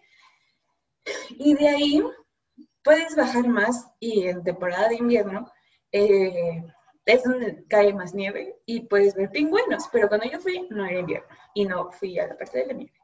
y 1.31 1.55
de 1.55 1.67
ahí 1.67 2.03
puedes 2.83 3.15
bajar 3.15 3.47
más 3.47 3.87
y 3.99 4.27
en 4.27 4.43
temporada 4.43 4.89
de 4.89 4.95
invierno 4.95 5.51
eh, 5.91 6.63
es 7.05 7.23
donde 7.23 7.65
cae 7.67 7.93
más 7.93 8.13
nieve 8.13 8.57
y 8.65 8.81
puedes 8.81 9.15
ver 9.15 9.31
pingüinos, 9.31 9.89
pero 9.91 10.07
cuando 10.07 10.29
yo 10.29 10.39
fui 10.39 10.67
no 10.69 10.85
era 10.85 10.99
invierno 10.99 11.27
y 11.55 11.65
no 11.65 11.91
fui 11.91 12.19
a 12.19 12.27
la 12.27 12.37
parte 12.37 12.59
de 12.59 12.67
la 12.67 12.73
nieve 12.73 12.96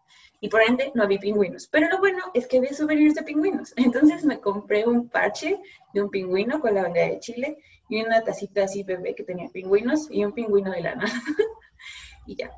y 0.44 0.50
por 0.50 0.62
ende 0.62 0.92
no 0.94 1.04
había 1.04 1.22
pingüinos. 1.22 1.70
Pero 1.70 1.88
lo 1.88 2.00
bueno 2.00 2.22
es 2.34 2.48
que 2.48 2.58
había 2.58 2.74
souvenirs 2.74 3.16
de 3.16 3.24
pingüinos. 3.24 3.72
Entonces 3.78 4.26
me 4.26 4.42
compré 4.42 4.86
un 4.86 5.08
parche 5.08 5.58
de 5.94 6.02
un 6.02 6.10
pingüino 6.10 6.60
con 6.60 6.74
la 6.74 6.82
bandera 6.82 7.14
de 7.14 7.20
Chile 7.22 7.58
y 7.88 8.02
una 8.02 8.22
tacita 8.26 8.66
así 8.66 8.84
bebé 8.84 9.16
que 9.16 9.24
tenía 9.24 9.48
pingüinos 9.48 10.10
y 10.12 10.26
un 10.26 10.34
pingüino 10.34 10.72
de 10.72 10.82
lana. 10.82 11.06
y 12.28 12.36
ya. 12.36 12.52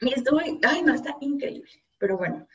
Y 0.00 0.14
estuve, 0.14 0.58
ay 0.66 0.82
no, 0.82 0.94
está 0.94 1.14
increíble. 1.20 1.70
Pero 1.98 2.16
bueno, 2.16 2.48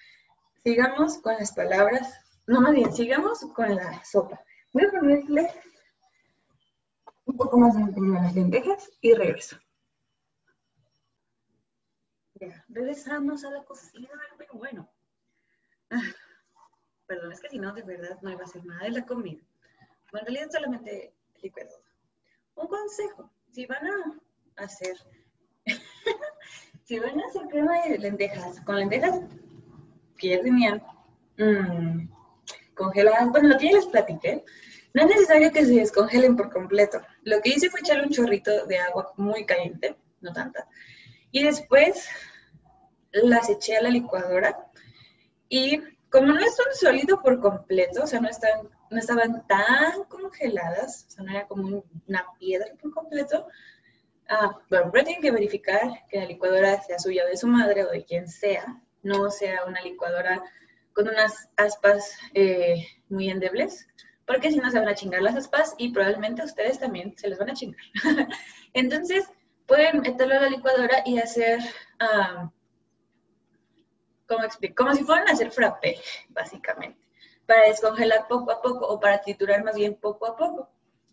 sigamos 0.64 1.20
con 1.20 1.36
las 1.36 1.52
palabras. 1.52 2.12
No, 2.48 2.60
más 2.60 2.74
bien, 2.74 2.92
sigamos 2.92 3.42
con 3.54 3.76
la 3.76 4.04
sopa. 4.04 4.44
Voy 4.74 4.84
a 4.84 4.90
ponerle 4.90 5.48
un 7.26 7.38
poco 7.38 7.60
más 7.60 7.76
de 7.76 8.02
las 8.02 8.34
lentejas 8.34 8.90
y 9.00 9.14
regreso. 9.14 9.58
Regresamos 12.70 13.44
a 13.44 13.52
la 13.52 13.64
cocina, 13.64 14.10
pero 14.38 14.54
bueno. 14.54 14.90
Perdón, 17.08 17.32
es 17.32 17.42
que 17.42 17.50
si 17.50 17.60
no, 17.60 17.74
de 17.74 17.82
verdad 17.82 18.20
no 18.22 18.30
iba 18.30 18.42
a 18.42 18.46
hacer 18.46 18.64
nada 18.66 18.84
de 18.84 18.92
la 18.92 19.06
comida. 19.06 19.42
Bueno, 20.12 20.28
en 20.28 20.36
realidad 20.36 20.52
solamente 20.52 21.14
licuado. 21.42 21.70
Un 22.56 22.68
consejo, 22.68 23.32
si 23.52 23.66
van 23.66 23.88
a 23.88 24.64
hacer, 24.64 24.96
si 26.84 27.00
van 27.00 27.20
a 27.20 27.26
hacer 27.26 27.48
crema 27.48 27.82
de 27.84 27.98
lentejas, 27.98 28.62
con 28.62 28.76
lentejas 28.76 29.22
que 30.18 30.30
ya 30.30 30.42
tenían 30.42 30.84
mmm, 31.38 32.10
congeladas, 32.76 33.30
bueno, 33.30 33.50
lo 33.50 33.58
que 33.58 33.70
ya 33.70 33.78
les 33.78 33.86
platiqué, 33.88 34.44
no 34.94 35.04
es 35.04 35.08
necesario 35.08 35.52
que 35.52 35.66
se 35.66 35.76
descongelen 35.76 36.36
por 36.36 36.52
completo. 36.52 37.02
Lo 37.24 37.42
que 37.42 37.50
hice 37.50 37.70
fue 37.70 37.80
echarle 37.80 38.04
un 38.04 38.12
chorrito 38.12 38.66
de 38.66 38.78
agua 38.80 39.14
muy 39.18 39.46
caliente, 39.46 39.96
no 40.22 40.34
tanta, 40.34 40.68
y 41.32 41.44
después 41.44 42.10
las 43.12 43.50
eché 43.50 43.78
a 43.78 43.82
la 43.82 43.90
licuadora 43.90 44.70
y 45.48 45.82
como 46.10 46.28
no 46.34 46.40
es 46.40 46.58
un 46.60 46.74
sólido 46.76 47.22
por 47.22 47.40
completo, 47.40 48.04
o 48.04 48.08
sea, 48.08 48.20
no, 48.20 48.30
están, 48.30 48.70
no 48.90 49.00
estaban 49.00 49.46
tan 49.48 50.04
congeladas, 50.08 51.06
o 51.08 51.12
sea, 51.12 51.24
no 51.24 51.32
era 51.32 51.48
como 51.48 51.84
una 52.08 52.26
piedra 52.40 52.68
por 52.82 52.92
completo, 52.94 53.48
ah, 54.28 54.60
bueno, 54.70 54.90
pero 54.92 55.06
tienen 55.06 55.22
que 55.22 55.32
verificar 55.32 56.06
que 56.10 56.20
la 56.20 56.26
licuadora 56.26 56.82
sea 56.82 57.00
suya 57.00 57.26
de 57.26 57.38
su 57.38 57.48
madre 57.48 57.84
o 57.86 57.92
de 57.92 58.04
quien 58.06 58.28
sea, 58.28 58.82
no 59.04 59.30
sea 59.30 59.66
una 59.66 59.82
licuadora 59.82 60.42
con 60.94 61.08
unas 61.08 61.50
aspas 61.56 62.18
eh, 62.34 62.86
muy 63.10 63.30
endebles, 63.30 63.88
porque 64.26 64.52
si 64.52 64.58
no 64.58 64.70
se 64.70 64.80
van 64.80 64.90
a 64.90 64.96
chingar 64.96 65.22
las 65.22 65.36
aspas 65.36 65.74
y 65.78 65.92
probablemente 65.92 66.44
ustedes 66.44 66.80
también 66.80 67.16
se 67.18 67.30
les 67.30 67.40
van 67.40 67.50
a 67.50 67.54
chingar. 67.54 67.82
Entonces, 68.74 69.26
pueden 69.66 70.02
meterlo 70.02 70.36
a 70.36 70.42
la 70.42 70.50
licuadora 70.50 71.02
y 71.06 71.20
hacer, 71.20 71.60
ah, 72.00 72.52
¿cómo 74.30 74.44
explico? 74.44 74.84
Como 74.84 74.96
si 74.96 75.04
fueran 75.04 75.28
a 75.28 75.32
hacer 75.32 75.52
frappé, 75.52 76.00
básicamente, 76.30 77.02
para 77.46 77.68
descongelar 77.68 78.28
poco 78.28 78.52
a 78.52 78.62
poco 78.62 78.88
o 78.88 79.00
para 79.00 79.20
triturar 79.22 79.64
más 79.64 79.76
bien 79.76 79.96
poco 79.96 80.28
a 80.28 80.38
poco. 80.38 80.70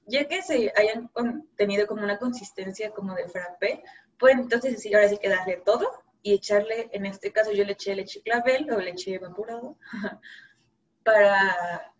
Ya 0.06 0.28
que 0.28 0.42
se 0.42 0.72
hayan 0.76 1.10
tenido 1.56 1.86
como 1.88 2.04
una 2.04 2.18
consistencia 2.18 2.90
como 2.90 3.14
de 3.14 3.28
frappé, 3.28 3.82
pueden 4.18 4.40
entonces 4.40 4.72
decir 4.72 4.94
ahora 4.94 5.08
sí 5.08 5.18
que 5.18 5.30
darle 5.30 5.56
todo 5.64 5.90
y 6.22 6.34
echarle, 6.34 6.88
en 6.92 7.06
este 7.06 7.32
caso 7.32 7.52
yo 7.52 7.64
le 7.64 7.72
eché 7.72 7.94
leche 7.96 8.22
clavel 8.22 8.70
o 8.70 8.78
leche 8.78 9.14
evaporado, 9.14 9.76
para 11.04 11.92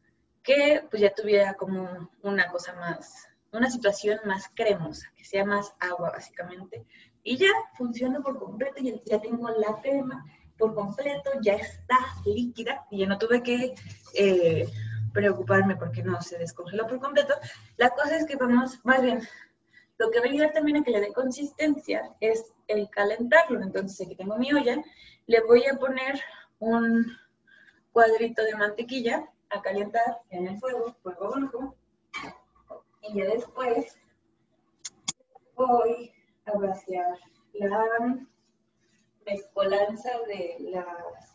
que 0.42 0.84
pues 0.88 1.02
ya 1.02 1.12
tuviera 1.12 1.54
como 1.54 2.10
una 2.22 2.48
cosa 2.52 2.74
más, 2.74 3.28
una 3.52 3.70
situación 3.70 4.20
más 4.24 4.50
cremosa, 4.54 5.12
que 5.16 5.24
sea 5.24 5.44
más 5.44 5.74
agua 5.80 6.10
básicamente. 6.10 6.84
Y 7.24 7.38
ya 7.38 7.50
funciona 7.76 8.20
por 8.20 8.38
completo, 8.38 8.76
ya, 8.80 8.92
ya 9.04 9.20
tengo 9.20 9.48
la 9.48 9.80
crema 9.80 10.24
por 10.58 10.74
completo, 10.74 11.30
ya 11.42 11.54
está 11.54 11.96
líquida 12.24 12.86
y 12.90 12.98
ya 12.98 13.06
no 13.06 13.18
tuve 13.18 13.42
que 13.42 13.74
eh, 14.14 14.68
preocuparme 15.12 15.76
porque 15.76 16.02
no 16.02 16.20
se 16.20 16.38
descongeló 16.38 16.86
por 16.86 17.00
completo. 17.00 17.34
La 17.76 17.90
cosa 17.90 18.16
es 18.16 18.26
que 18.26 18.36
vamos, 18.36 18.80
más 18.84 19.02
bien, 19.02 19.20
lo 19.98 20.10
que 20.10 20.20
va 20.20 20.26
a 20.26 20.28
ayudar 20.28 20.52
también 20.52 20.78
a 20.78 20.84
que 20.84 20.90
le 20.90 21.00
dé 21.00 21.12
consistencia 21.12 22.14
es 22.20 22.52
el 22.68 22.88
calentarlo. 22.90 23.62
Entonces 23.62 24.06
aquí 24.06 24.16
tengo 24.16 24.36
mi 24.36 24.52
olla, 24.52 24.82
le 25.26 25.40
voy 25.42 25.64
a 25.66 25.78
poner 25.78 26.20
un 26.58 27.06
cuadrito 27.92 28.42
de 28.42 28.56
mantequilla 28.56 29.24
a 29.50 29.62
calentar 29.62 30.20
en 30.30 30.48
el 30.48 30.58
fuego, 30.58 30.94
fuego 31.02 31.30
bajo, 31.30 31.76
y 33.02 33.14
ya 33.14 33.24
después 33.26 33.96
voy 35.54 36.12
a 36.44 36.58
vaciar 36.58 37.18
la 37.54 38.26
mezcolanza 39.26 40.10
de 40.28 40.56
las 40.70 41.34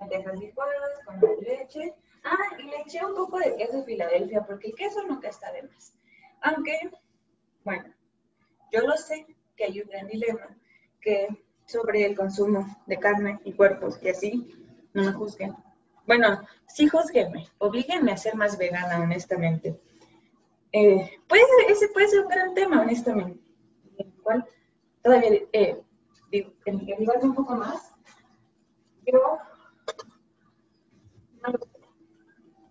lentejas 0.00 0.38
licuadas 0.38 1.04
con 1.04 1.20
la 1.20 1.34
leche. 1.40 1.94
Ah, 2.24 2.56
y 2.58 2.62
le 2.64 2.80
eché 2.80 3.04
un 3.04 3.14
poco 3.14 3.38
de 3.38 3.56
queso 3.56 3.84
Filadelfia, 3.84 4.44
porque 4.44 4.68
el 4.68 4.74
queso 4.74 5.02
nunca 5.06 5.28
está 5.28 5.52
de 5.52 5.62
más. 5.62 5.94
Aunque 6.40 6.90
bueno, 7.68 7.84
yo 8.72 8.80
lo 8.80 8.96
sé 8.96 9.26
que 9.54 9.64
hay 9.64 9.82
un 9.82 9.88
gran 9.88 10.06
dilema 10.06 10.56
que 11.02 11.28
sobre 11.66 12.06
el 12.06 12.16
consumo 12.16 12.66
de 12.86 12.98
carne 12.98 13.40
y 13.44 13.52
cuerpos, 13.52 13.98
que 13.98 14.12
así 14.12 14.50
no 14.94 15.04
me 15.04 15.12
juzguen. 15.12 15.54
Bueno, 16.06 16.46
sí 16.66 16.88
juzguenme, 16.88 17.46
oblíguenme 17.58 18.12
a 18.12 18.16
ser 18.16 18.36
más 18.36 18.56
vegana, 18.56 19.02
honestamente. 19.02 19.78
Eh, 20.72 21.10
ese 21.68 21.88
puede 21.88 22.08
ser 22.08 22.20
un 22.20 22.28
gran 22.28 22.54
tema, 22.54 22.80
honestamente. 22.80 23.38
En 23.98 24.06
el 24.06 24.22
cual 24.22 24.46
todavía, 25.02 25.42
eh, 25.52 25.82
digo, 26.30 26.52
que 26.64 26.72
digo 26.72 27.12
un 27.22 27.34
poco 27.34 27.54
más, 27.54 27.92
yo 29.06 29.38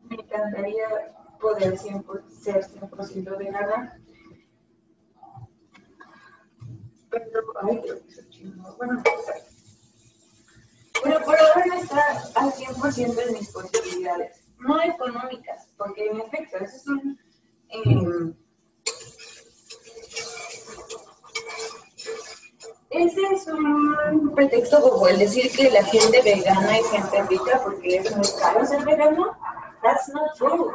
me 0.04 0.16
encantaría 0.16 1.16
poder 1.40 1.78
ser 1.78 2.04
100% 2.04 3.38
vegana, 3.38 4.00
bueno, 8.78 9.04
pero 11.04 11.24
por 11.24 11.40
ahora 11.40 11.66
no 11.68 11.74
está 11.76 12.24
al 12.36 12.52
100% 12.52 13.28
en 13.28 13.34
mis 13.34 13.50
posibilidades, 13.50 14.44
no 14.60 14.82
económicas, 14.82 15.68
porque 15.78 16.08
en 16.08 16.22
efecto, 16.22 16.58
eso 16.58 16.76
es 16.76 16.88
un... 16.88 17.20
Eh, 17.70 18.34
ese 22.90 23.22
es 23.34 23.48
un 23.48 24.34
pretexto 24.36 24.82
como 24.82 25.08
el 25.08 25.20
decir 25.20 25.52
que 25.52 25.70
la 25.70 25.84
gente 25.84 26.22
vegana 26.22 26.78
es 26.78 26.90
gente 26.90 27.24
rica 27.24 27.62
porque 27.64 27.98
es 27.98 28.16
muy 28.16 28.28
caro 28.40 28.66
ser 28.66 28.84
vegano. 28.86 29.38
That's 29.84 30.10
not 30.10 30.36
true. 30.38 30.72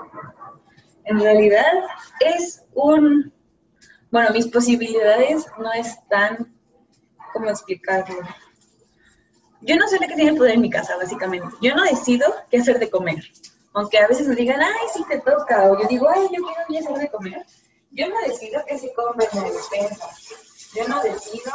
En 1.05 1.21
realidad 1.21 1.73
es 2.21 2.65
un 2.75 3.33
bueno, 4.13 4.29
mis 4.35 4.47
posibilidades 4.49 5.47
no 5.59 5.73
están, 5.73 6.55
¿cómo 7.33 7.49
explicarlo? 7.49 8.15
Yo 9.63 9.77
no 9.77 9.89
sé 9.89 9.99
lo 9.99 10.07
que 10.07 10.15
tiene 10.15 10.35
poder 10.35 10.57
en 10.57 10.61
mi 10.61 10.69
casa, 10.69 10.99
básicamente. 10.99 11.49
Yo 11.63 11.75
no 11.75 11.83
decido 11.83 12.27
qué 12.51 12.59
hacer 12.59 12.79
de 12.79 12.91
comer. 12.91 13.25
Aunque 13.73 13.99
a 13.99 14.07
veces 14.07 14.29
me 14.29 14.35
digan, 14.35 14.61
ay, 14.61 14.87
sí 14.93 15.03
te 15.09 15.19
toca, 15.21 15.65
o 15.65 15.81
yo 15.81 15.89
digo, 15.89 16.11
ay, 16.11 16.25
yo 16.25 16.45
quiero 16.45 16.61
ya 16.69 16.81
hacer 16.81 16.99
de 16.99 17.11
comer. 17.11 17.47
Yo 17.91 18.07
no 18.11 18.21
decido 18.29 18.63
qué 18.67 18.79
se 18.79 18.93
come 18.93 19.25
en 19.33 19.41
la 19.41 19.51
despensa. 19.51 20.07
Yo 20.75 20.87
no 20.89 21.03
decido, 21.03 21.51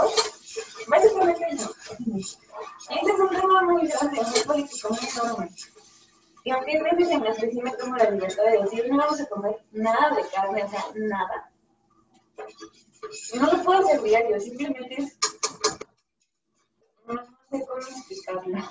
este 1.05 3.11
es 3.11 3.19
un 3.19 3.29
tema 3.29 3.61
muy 3.63 3.87
grande, 3.87 4.21
muy 4.21 4.41
político, 4.45 4.89
muy 4.89 5.09
enorme. 5.09 5.49
Y 6.43 6.51
aunque 6.51 6.71
hay 6.71 7.21
veces 7.21 7.53
me 7.55 7.71
tomo 7.71 7.95
la 7.97 8.09
libertad 8.09 8.43
de 8.45 8.63
decir, 8.63 8.89
no 8.89 8.97
vamos 8.97 9.19
a 9.19 9.25
comer 9.27 9.57
nada 9.71 10.15
de 10.15 10.23
carne, 10.29 10.63
o 10.63 10.69
sea, 10.69 10.85
nada 10.95 11.51
no 13.39 13.51
lo 13.51 13.63
puedo 13.63 13.79
hacer 13.79 14.01
diario, 14.01 14.39
simplemente. 14.39 15.07
No 17.05 17.25
sé 17.25 17.65
cómo 17.65 17.79
explicarlo, 17.79 18.63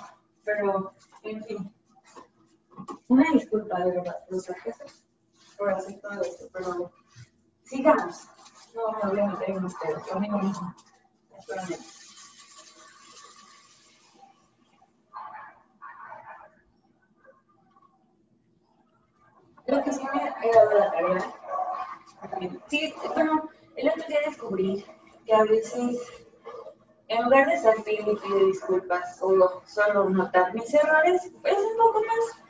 pero 0.43 0.93
en 1.23 1.43
fin. 1.45 1.73
Una 3.07 3.31
disculpa 3.33 3.79
de 3.79 3.91
verdad, 3.91 4.17
los 4.29 4.45
jefes, 4.45 5.03
por 5.57 5.73
hacer 5.73 5.99
todo 5.99 6.21
esto, 6.21 6.47
pero 6.53 6.91
sigamos. 7.63 8.27
No 8.75 8.91
me 8.91 9.09
voy 9.09 9.19
a 9.19 9.27
meter 9.27 9.49
en 9.49 9.65
ustedes, 9.65 10.03
conmigo 10.03 10.37
mismo. 10.37 10.75
Lo 19.67 19.83
que 19.83 19.91
sí 19.91 20.01
me 20.13 20.49
he 20.49 20.53
dado 20.53 20.79
la 20.79 20.91
tarea. 20.91 21.33
Sí, 22.67 22.93
bueno, 23.13 23.49
el 23.75 23.89
otro 23.89 24.03
día 24.07 24.19
descubrí 24.25 24.85
que 25.25 25.33
a 25.33 25.43
veces, 25.43 25.99
en 27.09 27.23
lugar 27.25 27.47
de 27.47 27.55
estar 27.55 27.75
pidiendo 27.83 28.13
y 28.13 28.45
disculpas 28.45 29.19
o 29.21 29.61
solo 29.65 30.09
notar 30.09 30.53
mis 30.53 30.73
errores, 30.73 31.25
es 31.25 31.57
un 31.57 31.77
poco 31.77 32.01
más, 32.01 32.43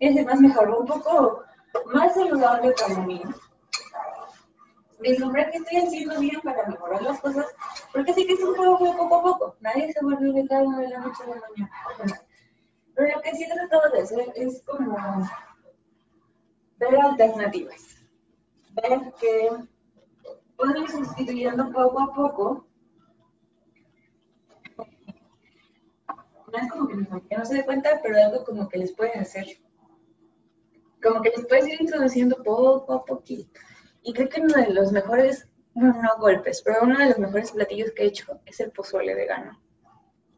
es 0.00 0.24
más 0.26 0.40
mejor, 0.40 0.70
un 0.70 0.86
poco 0.86 1.42
más 1.86 2.14
saludable 2.14 2.74
para 2.78 3.00
mí. 3.06 3.22
Descubrir 5.00 5.50
que 5.50 5.58
estoy 5.58 5.78
haciendo 5.78 6.20
bien 6.20 6.40
para 6.42 6.66
mejorar 6.66 7.02
las 7.02 7.20
cosas, 7.20 7.46
porque 7.90 8.12
sí 8.12 8.26
que 8.26 8.34
es 8.34 8.40
un 8.42 8.54
trabajo 8.54 8.84
de 8.84 8.92
poco 8.92 9.16
a 9.16 9.22
poco. 9.22 9.56
Nadie 9.60 9.90
se 9.94 10.04
vuelve 10.04 10.30
vegano 10.30 10.78
de 10.78 10.88
la 10.88 10.98
noche 10.98 11.22
a 11.24 11.26
la 11.28 11.40
mañana. 11.40 12.22
Pero 12.94 13.16
lo 13.16 13.22
que 13.22 13.34
sí 13.34 13.44
he 13.44 13.54
tratado 13.54 13.90
de 13.92 14.02
hacer 14.02 14.32
es 14.36 14.62
como 14.64 15.26
ver 16.80 16.98
alternativas. 16.98 18.02
Ver 18.82 19.12
que 19.20 19.50
pueden 20.56 20.82
ir 20.82 20.90
sustituyendo 20.90 21.70
poco 21.70 22.00
a 22.00 22.14
poco. 22.14 22.66
No 26.52 26.58
es 26.58 26.72
como 26.72 26.88
que 27.28 27.36
no 27.36 27.44
se 27.44 27.54
dé 27.54 27.64
cuenta, 27.64 28.00
pero 28.02 28.16
algo 28.16 28.44
como 28.44 28.68
que 28.68 28.78
les 28.78 28.92
pueden 28.92 29.20
hacer. 29.20 29.46
Como 31.02 31.22
que 31.22 31.30
les 31.30 31.46
puedes 31.46 31.68
ir 31.68 31.80
introduciendo 31.80 32.42
poco 32.42 32.92
a 32.94 33.04
poquito. 33.04 33.60
Y 34.02 34.12
creo 34.12 34.28
que 34.28 34.40
uno 34.40 34.54
de 34.54 34.72
los 34.72 34.90
mejores, 34.90 35.46
bueno, 35.74 36.00
no 36.02 36.18
golpes, 36.18 36.62
pero 36.62 36.82
uno 36.82 36.98
de 36.98 37.10
los 37.10 37.18
mejores 37.18 37.52
platillos 37.52 37.92
que 37.92 38.02
he 38.02 38.06
hecho 38.06 38.40
es 38.46 38.58
el 38.60 38.72
pozole 38.72 39.14
vegano. 39.14 39.60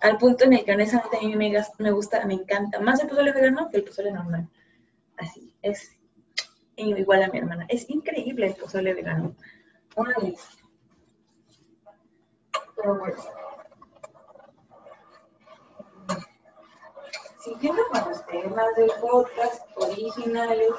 Al 0.01 0.19
punto 0.19 0.45
en 0.45 0.55
el 0.55 0.65
que 0.65 0.73
honestamente 0.73 1.17
a 1.17 1.21
mí 1.21 1.37
me, 1.37 1.53
me 1.79 1.91
gusta, 1.93 2.27
me 2.27 2.35
encanta 2.35 2.81
más 2.81 3.01
el 3.01 3.09
pozole 3.09 3.33
vegano 3.33 3.71
que 3.71 3.79
el 3.79 3.85
pozole 3.85 4.11
normal. 4.11 4.51
Así, 5.17 5.55
es 5.63 5.97
igual 6.77 7.23
a 7.23 7.29
mi 7.29 7.39
hermana. 7.39 7.67
Es 7.69 7.89
increíble 7.89 8.47
el 8.47 8.55
pozole 8.55 8.95
vegano. 8.95 9.35
Una 9.97 10.15
vez. 10.23 10.41
Pero 12.77 12.99
bueno. 12.99 13.23
Siguiendo 17.41 17.83
con 17.91 18.09
los 18.09 18.25
temas 18.27 18.77
del 18.77 18.91
podcast 19.01 19.63
originales, 19.77 20.73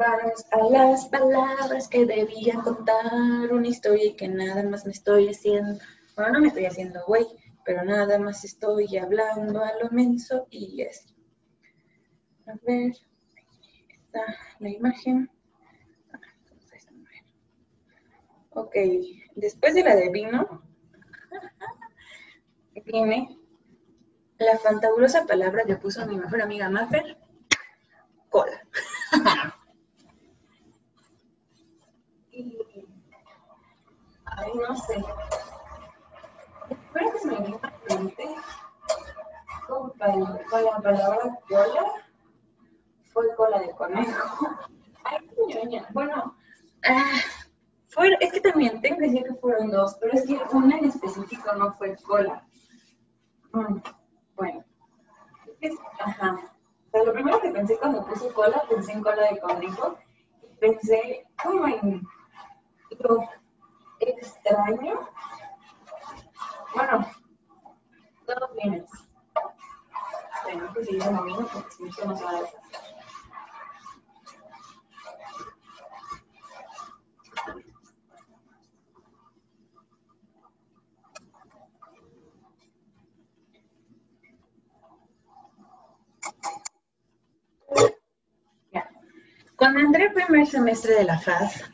Vamos 0.00 0.46
a 0.50 0.62
las 0.70 1.08
palabras 1.08 1.86
que 1.86 2.06
debían 2.06 2.62
contar 2.62 3.52
una 3.52 3.68
historia 3.68 4.06
y 4.06 4.16
que 4.16 4.28
nada 4.28 4.62
más 4.62 4.86
me 4.86 4.92
estoy 4.92 5.28
haciendo. 5.28 5.78
Bueno, 6.16 6.32
no 6.32 6.40
me 6.40 6.48
estoy 6.48 6.64
haciendo 6.64 7.04
güey, 7.06 7.26
pero 7.64 7.84
nada 7.84 8.18
más 8.18 8.44
estoy 8.44 8.96
hablando 8.96 9.62
a 9.62 9.72
lo 9.82 9.90
menso 9.90 10.46
y 10.50 10.82
así. 10.82 11.14
A 12.46 12.54
ver, 12.62 12.92
está 13.90 14.24
la 14.58 14.68
imagen. 14.68 15.30
Ok, 18.50 18.74
después 19.36 19.74
de 19.74 19.84
la 19.84 19.94
de 19.94 20.10
vino, 20.10 20.62
viene 22.84 23.38
la 24.38 24.58
fantabulosa 24.58 25.26
palabra 25.26 25.64
que 25.64 25.76
puso 25.76 26.04
mi 26.06 26.16
mejor 26.16 26.42
amiga 26.42 26.68
Maffer, 26.68 27.16
cola. 28.28 28.66
Ay, 34.36 34.52
no 34.54 34.76
sé. 34.76 35.04
Con, 39.66 39.90
con 39.90 40.64
la 40.64 40.80
palabra 40.82 41.38
cola. 41.48 41.84
Fue 43.12 43.34
cola 43.36 43.58
de 43.60 43.70
conejo. 43.72 44.48
Ay, 45.04 45.18
ñoña. 45.48 45.86
Bueno, 45.92 46.36
ah, 46.84 47.20
fue, 47.88 48.16
es 48.20 48.32
que 48.32 48.40
también 48.40 48.80
tengo 48.80 48.98
que 48.98 49.06
decir 49.06 49.24
que 49.24 49.34
fueron 49.34 49.70
dos, 49.70 49.96
pero 50.00 50.14
es 50.14 50.26
que 50.26 50.40
una 50.52 50.78
en 50.78 50.86
específico 50.86 51.52
no 51.54 51.74
fue 51.74 51.96
cola. 51.96 52.46
Mm, 53.52 53.78
bueno, 54.36 54.64
es, 55.60 55.74
ajá. 55.98 56.38
O 56.92 57.04
lo 57.04 57.12
primero 57.12 57.40
que 57.40 57.50
pensé 57.50 57.76
cuando 57.78 58.04
puse 58.06 58.32
cola, 58.32 58.64
pensé 58.68 58.92
en 58.92 59.02
cola 59.02 59.30
de 59.30 59.40
conejo. 59.40 59.98
Pensé 60.58 61.26
como 61.42 61.66
en 61.66 62.02
lo 62.98 63.28
extraño. 64.00 65.08
Bueno, 66.74 67.10
todos 68.26 68.50
vienes. 68.54 68.90
Tengo 70.46 70.72
que 70.72 70.84
seguir 70.84 71.10
moviendo 71.10 71.48
porque 71.52 71.70
si 71.70 71.82
no 72.06 72.16
se 72.16 72.24
va 72.24 72.30
a 72.30 72.40
deshacer. 72.40 72.60
Cuando 89.56 89.80
entré 89.80 90.04
el 90.04 90.14
primer 90.14 90.46
semestre 90.46 90.94
de 90.94 91.04
la 91.04 91.18
FAS, 91.18 91.70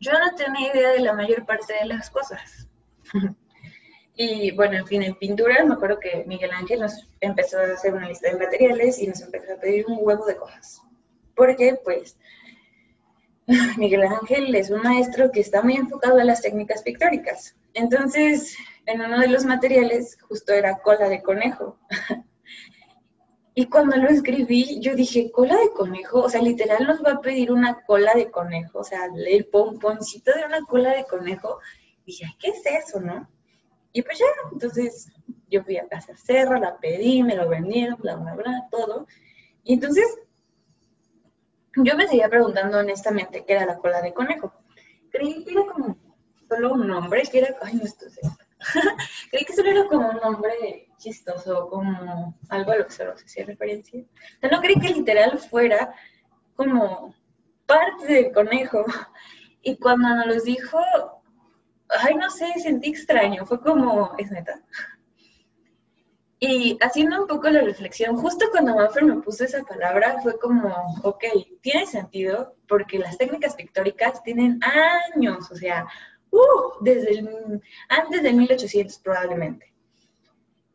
yo 0.00 0.12
no 0.12 0.34
tenía 0.34 0.72
idea 0.74 0.90
de 0.90 1.00
la 1.00 1.12
mayor 1.12 1.46
parte 1.46 1.72
de 1.72 1.86
las 1.86 2.10
cosas. 2.10 2.68
y 4.16 4.50
bueno, 4.52 4.76
en 4.76 4.86
fin, 4.86 5.02
en 5.02 5.14
pintura 5.14 5.64
me 5.64 5.74
acuerdo 5.74 5.98
que 5.98 6.24
Miguel 6.26 6.50
Ángel 6.52 6.80
nos 6.80 7.08
empezó 7.20 7.58
a 7.58 7.72
hacer 7.72 7.94
una 7.94 8.08
lista 8.08 8.30
de 8.30 8.38
materiales 8.38 9.00
y 9.00 9.06
nos 9.06 9.20
empezó 9.22 9.54
a 9.54 9.60
pedir 9.60 9.86
un 9.86 9.98
huevo 10.00 10.26
de 10.26 10.36
cosas. 10.36 10.80
Porque 11.34 11.78
pues 11.82 12.16
Miguel 13.76 14.02
Ángel 14.04 14.54
es 14.54 14.70
un 14.70 14.82
maestro 14.82 15.30
que 15.30 15.40
está 15.40 15.62
muy 15.62 15.74
enfocado 15.74 16.18
a 16.18 16.24
las 16.24 16.42
técnicas 16.42 16.82
pictóricas. 16.82 17.56
Entonces, 17.74 18.56
en 18.86 19.00
uno 19.00 19.18
de 19.18 19.28
los 19.28 19.44
materiales 19.44 20.18
justo 20.28 20.52
era 20.52 20.78
cola 20.78 21.08
de 21.08 21.22
conejo. 21.22 21.78
Y 23.56 23.66
cuando 23.66 23.96
lo 23.96 24.08
escribí, 24.08 24.80
yo 24.80 24.96
dije, 24.96 25.30
cola 25.30 25.56
de 25.56 25.70
conejo, 25.70 26.22
o 26.22 26.28
sea, 26.28 26.42
literal 26.42 26.88
nos 26.88 27.04
va 27.04 27.12
a 27.12 27.20
pedir 27.20 27.52
una 27.52 27.84
cola 27.86 28.12
de 28.12 28.28
conejo, 28.28 28.80
o 28.80 28.84
sea, 28.84 29.08
el 29.14 29.46
pomponcito 29.46 30.32
de 30.34 30.44
una 30.44 30.62
cola 30.62 30.90
de 30.90 31.04
conejo. 31.04 31.60
Dije, 32.04 32.26
¿qué 32.38 32.48
es 32.48 32.66
eso, 32.66 33.00
no? 33.00 33.28
Y 33.92 34.02
pues 34.02 34.18
ya, 34.18 34.26
entonces 34.52 35.12
yo 35.48 35.62
fui 35.62 35.78
a 35.78 35.88
Casa 35.88 36.16
Cerro, 36.16 36.58
la 36.58 36.78
pedí, 36.78 37.22
me 37.22 37.36
lo 37.36 37.48
vendieron, 37.48 37.96
bla, 38.00 38.16
bla, 38.16 38.34
bla, 38.34 38.68
todo. 38.70 39.06
Y 39.62 39.74
entonces 39.74 40.04
yo 41.76 41.96
me 41.96 42.06
seguía 42.06 42.28
preguntando 42.28 42.78
honestamente 42.78 43.44
qué 43.46 43.54
era 43.54 43.66
la 43.66 43.78
cola 43.78 44.02
de 44.02 44.12
conejo. 44.12 44.52
Creí 45.10 45.44
que 45.44 45.52
era 45.52 45.62
como 45.72 45.96
solo 46.48 46.72
un 46.74 46.88
nombre, 46.88 47.22
que 47.30 47.38
era, 47.38 47.56
ay, 47.62 47.74
no 47.74 47.84
estoy 47.84 48.08
Creí 49.30 49.44
que 49.44 49.52
solo 49.52 49.70
era 49.70 49.86
como 49.86 50.08
un 50.10 50.16
nombre 50.16 50.88
chistoso, 50.98 51.68
como 51.68 52.38
algo 52.48 52.72
a 52.72 52.76
lo 52.76 52.86
que 52.86 52.92
se 52.92 53.04
lo 53.04 53.12
hacía 53.12 53.46
referencia. 53.46 54.02
O 54.42 54.48
no 54.48 54.60
creí 54.60 54.76
que 54.80 54.88
literal 54.88 55.38
fuera 55.38 55.94
como 56.56 57.14
parte 57.66 58.06
del 58.06 58.32
conejo. 58.32 58.84
Y 59.66 59.78
cuando 59.78 60.14
nos 60.14 60.26
los 60.26 60.44
dijo, 60.44 60.78
ay, 61.88 62.14
no 62.14 62.30
sé, 62.30 62.46
sentí 62.62 62.90
extraño. 62.90 63.46
Fue 63.46 63.60
como, 63.60 64.14
es 64.18 64.30
neta. 64.30 64.60
Y 66.40 66.76
haciendo 66.82 67.22
un 67.22 67.26
poco 67.26 67.48
la 67.48 67.62
reflexión, 67.62 68.16
justo 68.16 68.46
cuando 68.50 68.76
Manfred 68.76 69.04
me 69.04 69.22
puso 69.22 69.44
esa 69.44 69.62
palabra, 69.62 70.20
fue 70.22 70.38
como, 70.38 70.74
ok, 71.02 71.24
tiene 71.62 71.86
sentido, 71.86 72.54
porque 72.68 72.98
las 72.98 73.16
técnicas 73.16 73.54
pictóricas 73.54 74.22
tienen 74.22 74.60
años, 74.62 75.50
o 75.50 75.56
sea, 75.56 75.86
uh, 76.30 76.82
desde 76.82 77.24
antes 77.88 78.22
de 78.22 78.32
1800 78.32 78.98
probablemente. 78.98 79.72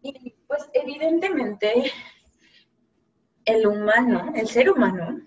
Y 0.02 0.34
pues 0.48 0.68
evidentemente 0.74 1.92
el 3.46 3.68
humano, 3.68 4.32
el 4.36 4.48
ser 4.48 4.70
humano, 4.70 5.22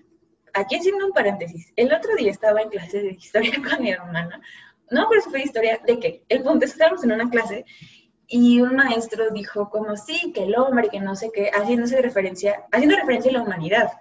aquí 0.54 0.76
haciendo 0.76 1.06
un 1.06 1.12
paréntesis, 1.12 1.72
el 1.76 1.92
otro 1.92 2.14
día 2.16 2.30
estaba 2.30 2.62
en 2.62 2.70
clase 2.70 3.00
de 3.00 3.10
historia 3.10 3.52
con 3.70 3.82
mi 3.82 3.90
hermana, 3.90 4.40
no, 4.92 5.08
pero 5.08 5.20
eso 5.20 5.30
fue 5.30 5.42
historia 5.42 5.80
de 5.86 5.98
que 5.98 6.24
el 6.28 6.42
punto 6.42 6.64
es 6.64 6.72
que 6.72 6.76
estábamos 6.76 7.04
en 7.04 7.12
una 7.12 7.30
clase 7.30 7.64
y 8.26 8.60
un 8.60 8.76
maestro 8.76 9.30
dijo 9.30 9.68
como 9.68 9.96
sí, 9.96 10.32
que 10.32 10.44
el 10.44 10.56
hombre, 10.56 10.88
que 10.88 11.00
no 11.00 11.14
sé 11.16 11.30
qué, 11.34 11.50
haciéndose 11.50 12.00
referencia, 12.00 12.64
haciendo 12.72 12.96
referencia 12.96 13.30
a 13.30 13.34
la 13.34 13.42
humanidad. 13.42 13.92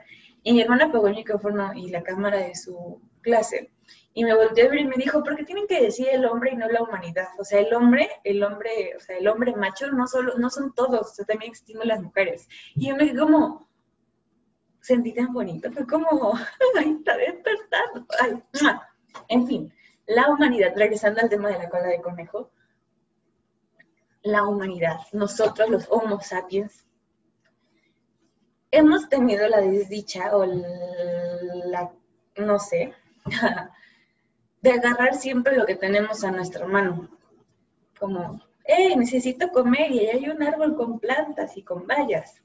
Y 0.43 0.53
mi 0.53 0.61
hermana 0.61 0.85
apagó 0.85 1.07
el 1.07 1.15
micrófono 1.15 1.73
y 1.73 1.89
la 1.89 2.01
cámara 2.01 2.37
de 2.37 2.55
su 2.55 3.01
clase 3.21 3.71
y 4.13 4.23
me 4.23 4.35
volteó 4.35 4.65
a 4.65 4.69
ver 4.69 4.79
y 4.79 4.85
me 4.85 4.95
dijo, 4.97 5.23
¿por 5.23 5.35
qué 5.35 5.43
tienen 5.43 5.67
que 5.67 5.81
decir 5.81 6.07
el 6.11 6.25
hombre 6.25 6.51
y 6.51 6.57
no 6.57 6.67
la 6.67 6.83
humanidad? 6.83 7.27
O 7.39 7.45
sea, 7.45 7.59
el 7.59 7.73
hombre, 7.73 8.09
el 8.23 8.43
hombre, 8.43 8.93
o 8.97 8.99
sea, 8.99 9.17
el 9.17 9.27
hombre 9.27 9.55
macho 9.55 9.89
no 9.91 10.07
solo, 10.07 10.37
no 10.37 10.49
son 10.49 10.73
todos, 10.73 11.11
o 11.11 11.13
sea, 11.13 11.25
también 11.25 11.51
existen 11.51 11.87
las 11.87 12.01
mujeres. 12.01 12.47
Y 12.75 12.89
yo 12.89 12.95
me 12.95 13.03
dije 13.03 13.17
como, 13.17 13.69
sentí 14.81 15.13
tan 15.13 15.31
bonito, 15.31 15.71
fue 15.71 15.87
como, 15.87 16.33
ay, 16.77 16.97
está 16.99 17.17
despertando. 17.17 18.05
Ay, 18.19 18.43
en 19.29 19.47
fin, 19.47 19.73
la 20.07 20.29
humanidad, 20.29 20.73
regresando 20.75 21.21
al 21.21 21.29
tema 21.29 21.49
de 21.49 21.57
la 21.57 21.69
cola 21.69 21.87
de 21.87 22.01
conejo, 22.01 22.51
la 24.23 24.47
humanidad, 24.47 24.99
nosotros 25.13 25.69
los 25.69 25.87
Homo 25.89 26.21
sapiens, 26.21 26.85
hemos 28.69 29.09
tenido 29.09 29.47
la 29.47 29.61
desdicha 29.61 30.35
o 30.35 30.45
la, 30.45 31.91
no 32.37 32.59
sé, 32.59 32.93
de 34.61 34.71
agarrar 34.71 35.15
siempre 35.15 35.57
lo 35.57 35.65
que 35.65 35.75
tenemos 35.75 36.23
a 36.23 36.31
nuestra 36.31 36.65
mano. 36.67 37.09
Como, 37.99 38.41
hey, 38.63 38.95
necesito 38.95 39.49
comer 39.49 39.91
y 39.91 39.99
ahí 39.99 40.09
hay 40.09 40.29
un 40.29 40.41
árbol 40.41 40.75
con 40.75 40.99
plantas 40.99 41.57
y 41.57 41.63
con 41.63 41.85
bayas. 41.85 42.41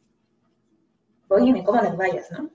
Oye, 1.29 1.53
me 1.53 1.65
como 1.65 1.83
las 1.83 1.97
bayas, 1.97 2.31
¿no? 2.31 2.51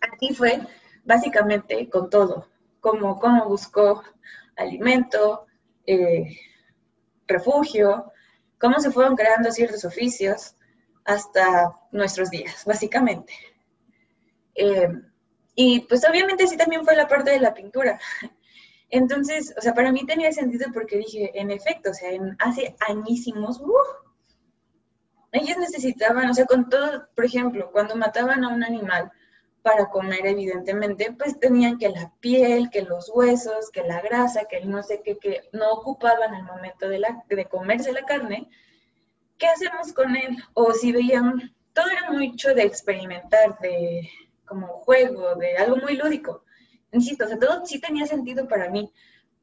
Aquí 0.00 0.34
fue 0.34 0.60
básicamente 1.04 1.88
con 1.88 2.08
todo, 2.10 2.46
como 2.80 3.18
cómo 3.18 3.48
buscó 3.48 4.02
alimento, 4.56 5.46
eh, 5.86 6.36
refugio, 7.26 8.12
cómo 8.58 8.80
se 8.80 8.90
fueron 8.90 9.16
creando 9.16 9.50
ciertos 9.52 9.84
oficios 9.84 10.54
hasta 11.04 11.78
nuestros 11.92 12.30
días, 12.30 12.64
básicamente. 12.64 13.32
Eh, 14.54 14.88
y 15.54 15.80
pues 15.80 16.04
obviamente 16.08 16.46
sí 16.46 16.56
también 16.56 16.84
fue 16.84 16.96
la 16.96 17.08
parte 17.08 17.30
de 17.30 17.40
la 17.40 17.54
pintura. 17.54 17.98
Entonces, 18.90 19.54
o 19.56 19.60
sea, 19.60 19.74
para 19.74 19.92
mí 19.92 20.06
tenía 20.06 20.32
sentido 20.32 20.70
porque 20.72 20.98
dije, 20.98 21.30
en 21.38 21.50
efecto, 21.50 21.90
o 21.90 21.94
sea, 21.94 22.10
en, 22.10 22.36
hace 22.38 22.74
añísimos, 22.88 23.60
ellos 25.32 25.58
necesitaban, 25.58 26.30
o 26.30 26.34
sea, 26.34 26.46
con 26.46 26.68
todo, 26.68 27.08
por 27.14 27.24
ejemplo, 27.24 27.70
cuando 27.70 27.96
mataban 27.96 28.44
a 28.44 28.48
un 28.48 28.64
animal 28.64 29.12
para 29.68 29.90
comer, 29.90 30.26
evidentemente, 30.26 31.12
pues 31.12 31.38
tenían 31.38 31.76
que 31.76 31.90
la 31.90 32.10
piel, 32.20 32.70
que 32.70 32.82
los 32.82 33.10
huesos, 33.14 33.70
que 33.70 33.82
la 33.82 34.00
grasa, 34.00 34.46
que 34.48 34.56
el 34.56 34.70
no 34.70 34.82
sé 34.82 35.02
qué, 35.04 35.18
que 35.18 35.42
no 35.52 35.70
ocupaban 35.72 36.34
al 36.34 36.44
momento 36.44 36.88
de, 36.88 36.98
la, 36.98 37.22
de 37.28 37.44
comerse 37.44 37.92
la 37.92 38.06
carne. 38.06 38.48
¿Qué 39.36 39.46
hacemos 39.46 39.92
con 39.92 40.16
él? 40.16 40.38
O 40.54 40.72
si 40.72 40.90
veían, 40.90 41.54
todo 41.74 41.86
era 41.86 42.10
mucho 42.10 42.54
de 42.54 42.62
experimentar, 42.62 43.58
de 43.58 44.08
como 44.46 44.68
juego, 44.84 45.34
de 45.34 45.58
algo 45.58 45.76
muy 45.76 45.96
lúdico. 45.96 46.44
Insisto, 46.90 47.26
o 47.26 47.38
todo 47.38 47.66
sí 47.66 47.78
tenía 47.78 48.06
sentido 48.06 48.48
para 48.48 48.70
mí, 48.70 48.90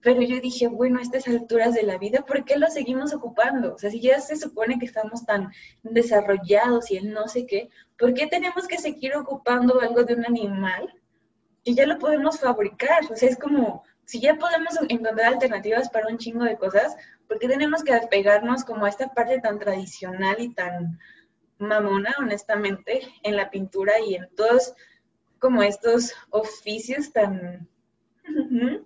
pero 0.06 0.22
yo 0.22 0.40
dije, 0.40 0.68
bueno, 0.68 1.00
a 1.00 1.02
estas 1.02 1.28
alturas 1.28 1.74
de 1.74 1.82
la 1.82 1.98
vida, 1.98 2.24
¿por 2.28 2.46
qué 2.46 2.58
lo 2.60 2.68
seguimos 2.68 3.12
ocupando? 3.12 3.74
O 3.74 3.80
sea, 3.80 3.90
si 3.90 4.00
ya 4.00 4.20
se 4.22 4.36
supone 4.36 4.78
que 4.78 4.86
estamos 4.86 5.26
tan 5.26 5.52
desarrollados 5.82 6.92
y 6.92 6.98
el 6.98 7.12
no 7.12 7.28
sé 7.28 7.48
qué, 7.48 7.72
¿por 7.98 8.14
qué 8.14 8.28
tenemos 8.28 8.68
que 8.68 8.78
seguir 8.78 9.16
ocupando 9.16 9.82
algo 9.82 10.04
de 10.04 10.14
un 10.14 10.24
animal 10.24 10.94
y 11.64 11.74
ya 11.74 11.88
lo 11.88 11.98
podemos 11.98 12.40
fabricar? 12.40 13.12
O 13.12 13.16
sea, 13.16 13.30
es 13.30 13.36
como, 13.36 13.84
si 14.06 14.20
ya 14.20 14.36
podemos 14.36 14.78
encontrar 14.90 15.34
alternativas 15.34 15.90
para 15.90 16.08
un 16.08 16.20
chingo 16.20 16.44
de 16.44 16.60
cosas, 16.60 16.96
¿por 17.28 17.40
qué 17.40 17.48
tenemos 17.48 17.84
que 17.84 17.96
apegarnos 17.96 18.64
como 18.64 18.86
a 18.86 18.90
esta 18.90 19.12
parte 19.12 19.42
tan 19.42 19.58
tradicional 19.58 20.36
y 20.38 20.54
tan 20.54 21.00
mamona, 21.58 22.14
honestamente, 22.20 23.02
en 23.24 23.36
la 23.36 23.50
pintura 23.50 23.94
y 24.08 24.14
en 24.14 24.30
todos 24.36 24.76
como 25.40 25.64
estos 25.64 26.14
oficios 26.30 27.12
tan 27.12 27.68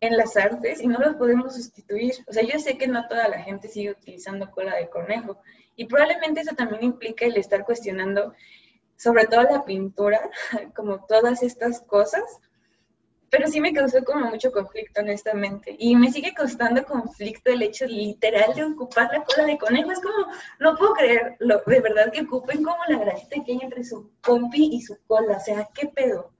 en 0.00 0.16
las 0.16 0.36
artes 0.36 0.82
y 0.82 0.86
no 0.86 0.98
los 0.98 1.16
podemos 1.16 1.54
sustituir. 1.54 2.12
O 2.26 2.32
sea, 2.32 2.42
yo 2.42 2.58
sé 2.58 2.76
que 2.76 2.86
no 2.86 3.06
toda 3.08 3.28
la 3.28 3.40
gente 3.40 3.68
sigue 3.68 3.92
utilizando 3.92 4.50
cola 4.50 4.76
de 4.76 4.88
conejo 4.88 5.38
y 5.74 5.86
probablemente 5.86 6.40
eso 6.40 6.54
también 6.54 6.84
implica 6.84 7.26
el 7.26 7.36
estar 7.36 7.64
cuestionando 7.64 8.34
sobre 8.96 9.26
todo 9.26 9.42
la 9.42 9.64
pintura, 9.64 10.30
como 10.74 11.04
todas 11.04 11.42
estas 11.42 11.80
cosas, 11.82 12.22
pero 13.28 13.48
sí 13.48 13.60
me 13.60 13.72
causó 13.72 14.04
como 14.04 14.30
mucho 14.30 14.52
conflicto, 14.52 15.00
honestamente. 15.00 15.74
Y 15.78 15.96
me 15.96 16.10
sigue 16.10 16.32
causando 16.32 16.84
conflicto 16.84 17.50
el 17.50 17.62
hecho 17.62 17.86
literal 17.86 18.54
de 18.54 18.64
ocupar 18.64 19.10
la 19.12 19.24
cola 19.24 19.46
de 19.46 19.58
conejo. 19.58 19.90
Es 19.90 20.00
como, 20.00 20.32
no 20.60 20.76
puedo 20.76 20.94
creerlo, 20.94 21.62
de 21.66 21.80
verdad 21.80 22.12
que 22.12 22.22
ocupen 22.22 22.62
como 22.62 22.78
la 22.88 22.98
grasita 22.98 23.42
que 23.44 23.52
hay 23.52 23.58
entre 23.60 23.84
su 23.84 24.10
compi 24.22 24.70
y 24.72 24.80
su 24.80 24.96
cola. 25.06 25.36
O 25.36 25.40
sea, 25.40 25.68
¿qué 25.74 25.88
pedo? 25.88 26.32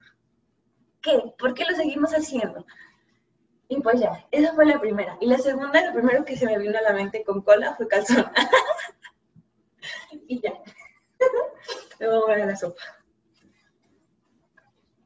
¿Qué? 1.01 1.21
¿Por 1.37 1.53
qué 1.53 1.65
lo 1.69 1.75
seguimos 1.75 2.11
haciendo? 2.13 2.65
Y 3.69 3.81
pues 3.81 3.99
ya, 3.99 4.25
esa 4.31 4.53
fue 4.53 4.65
la 4.65 4.79
primera. 4.79 5.17
Y 5.19 5.27
la 5.27 5.37
segunda, 5.37 5.85
lo 5.85 5.93
primero 5.93 6.23
que 6.23 6.37
se 6.37 6.45
me 6.45 6.57
vino 6.57 6.77
a 6.77 6.81
la 6.81 6.93
mente 6.93 7.23
con 7.23 7.41
cola 7.41 7.75
fue 7.75 7.87
calzón. 7.87 8.25
y 10.27 10.39
ya. 10.39 10.53
me 11.99 12.07
voy 12.07 12.31
a 12.31 12.35
ver 12.35 12.47
la 12.47 12.55
sopa. 12.55 12.81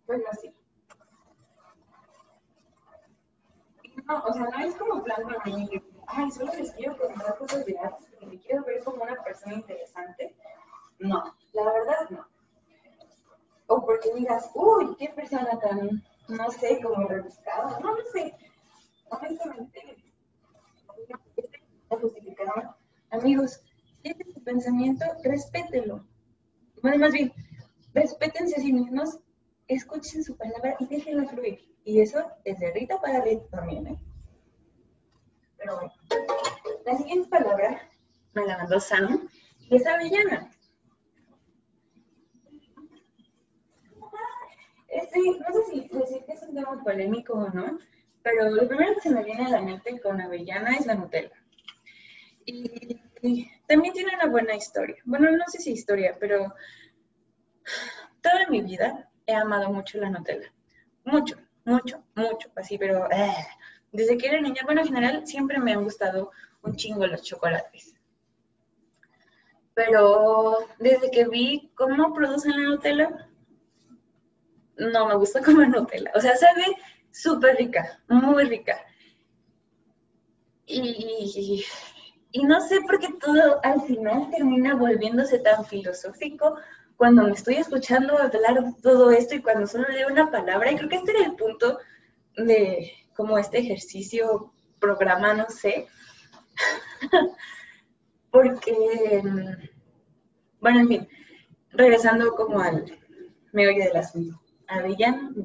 Bueno, 0.06 0.26
sí. 0.40 0.54
No, 4.06 4.24
o 4.24 4.34
sea, 4.34 4.44
no 4.44 4.60
es 4.60 4.76
como 4.76 5.04
plan 5.04 5.24
para 5.24 5.44
mí 5.46 5.70
ay, 6.08 6.30
solo 6.32 6.52
les 6.54 6.72
quiero 6.74 6.96
preguntar 6.98 7.38
cosas 7.38 7.66
arte 7.82 8.06
porque 8.10 8.26
me 8.26 8.40
quiero 8.40 8.64
ver 8.66 8.84
como 8.84 9.04
una 9.04 9.24
persona 9.24 9.56
interesante. 9.56 10.36
No, 11.00 11.36
la 11.54 11.64
verdad 11.64 12.10
no. 12.10 12.28
O 13.68 13.86
porque 13.86 14.14
digas, 14.14 14.52
uy, 14.54 14.96
qué 14.98 15.10
persona 15.10 15.58
tan, 15.60 16.04
no 16.28 16.52
sé, 16.52 16.82
como 16.82 17.08
rebuscada. 17.08 17.80
No, 17.80 17.96
no 17.96 18.04
sé 18.12 18.36
Amigos, 23.10 23.62
si 24.02 24.10
este 24.10 24.24
es 24.24 24.34
su 24.34 24.44
pensamiento, 24.44 25.06
respételo. 25.24 26.06
Bueno, 26.82 27.00
más 27.00 27.12
bien, 27.12 27.34
respétense 27.94 28.56
a 28.56 28.62
sí 28.62 28.72
mismos, 28.72 29.20
escuchen 29.68 30.24
su 30.24 30.38
palabra 30.38 30.76
y 30.80 30.88
déjenla 30.88 31.28
fluir. 31.28 31.60
Y 31.84 32.00
eso 32.00 32.20
es 32.46 32.58
de 32.60 32.72
Rita 32.72 33.00
para 33.02 33.22
Rita 33.22 33.46
también, 33.50 33.88
¿eh? 33.88 34.00
Pero 35.58 35.76
bueno, 35.76 35.94
la 36.86 36.98
siguiente 36.98 37.30
palabra 37.30 37.90
me 38.34 38.46
la 38.46 38.58
mandó 38.60 38.80
Sam 38.80 39.28
y 39.60 39.76
es 39.76 39.86
avellana. 39.86 40.52
Este, 44.88 45.20
no 45.20 45.54
sé 45.54 45.72
si 45.72 45.88
decir 45.88 46.26
que 46.26 46.34
es 46.34 46.44
un 46.44 46.56
tema 46.56 46.82
polémico 46.84 47.34
o 47.34 47.50
no, 47.50 47.78
pero 48.24 48.50
lo 48.50 48.68
primero 48.68 48.96
que 48.96 49.02
se 49.02 49.10
me 49.10 49.24
viene 49.24 49.46
a 49.46 49.50
la 49.50 49.62
mente 49.62 50.00
con 50.00 50.22
avellana 50.22 50.76
es 50.76 50.86
la 50.86 50.96
Nutella. 50.96 51.32
Y, 52.46 53.00
también 53.68 53.94
tiene 53.94 54.16
una 54.16 54.26
buena 54.26 54.56
historia. 54.56 54.98
Bueno, 55.06 55.32
no 55.32 55.44
sé 55.48 55.60
si 55.60 55.72
historia, 55.72 56.18
pero 56.20 56.54
toda 58.22 58.48
mi 58.50 58.62
vida 58.62 59.10
he 59.26 59.34
amado 59.34 59.72
mucho 59.72 60.00
la 60.00 60.10
Nutella. 60.10 60.52
Mucho, 61.04 61.38
mucho, 61.66 62.04
mucho. 62.16 62.50
Así, 62.56 62.78
pero 62.78 63.10
eh, 63.12 63.34
desde 63.92 64.18
que 64.18 64.28
era 64.28 64.42
niña, 64.42 64.62
bueno, 64.66 64.82
en 64.82 64.88
general 64.88 65.28
siempre 65.28 65.60
me 65.60 65.74
han 65.74 65.84
gustado 65.84 66.32
un 66.64 66.76
chingo 66.76 67.06
los 67.06 67.22
chocolates. 67.22 67.96
Pero 69.74 70.68
desde 70.80 71.12
que 71.12 71.28
vi 71.28 71.72
cómo 71.76 72.14
producen 72.14 72.52
la 72.52 72.70
Nutella, 72.70 73.30
no 74.78 75.08
me 75.08 75.16
gusta 75.16 75.42
comer 75.44 75.70
Nutella. 75.70 76.12
O 76.16 76.22
sea, 76.22 76.36
sabe 76.36 76.66
súper 77.12 77.58
rica, 77.58 78.02
muy 78.08 78.46
rica. 78.46 78.80
Y, 80.66 81.66
no 82.44 82.62
sé 82.62 82.80
por 82.82 83.00
qué 83.00 83.10
todo 83.20 83.60
al 83.64 83.82
final 83.82 84.30
termina 84.32 84.76
volviéndose 84.76 85.40
tan 85.40 85.66
filosófico 85.66 86.56
cuando 86.96 87.24
me 87.24 87.32
estoy 87.32 87.56
escuchando 87.56 88.18
hablar 88.18 88.64
todo 88.82 89.12
esto 89.12 89.36
y 89.36 89.42
cuando 89.42 89.68
solo 89.68 89.88
leo 89.90 90.08
una 90.08 90.32
palabra. 90.32 90.72
Y 90.72 90.78
creo 90.78 90.90
que 90.90 90.96
este 90.96 91.12
era 91.12 91.26
el 91.26 91.36
punto 91.36 91.80
de 92.38 92.92
como 93.16 93.38
este 93.38 93.60
ejercicio, 93.60 94.54
programa, 94.80 95.34
no 95.34 95.50
sé. 95.50 95.88
Porque, 98.32 99.22
bueno, 100.62 100.80
en 100.80 100.88
fin, 100.88 101.10
regresando 101.72 102.34
como 102.36 102.62
al 102.62 102.86
meollo 103.52 103.84
del 103.84 103.98
asunto. 103.98 104.42
Avellán, 104.68 105.36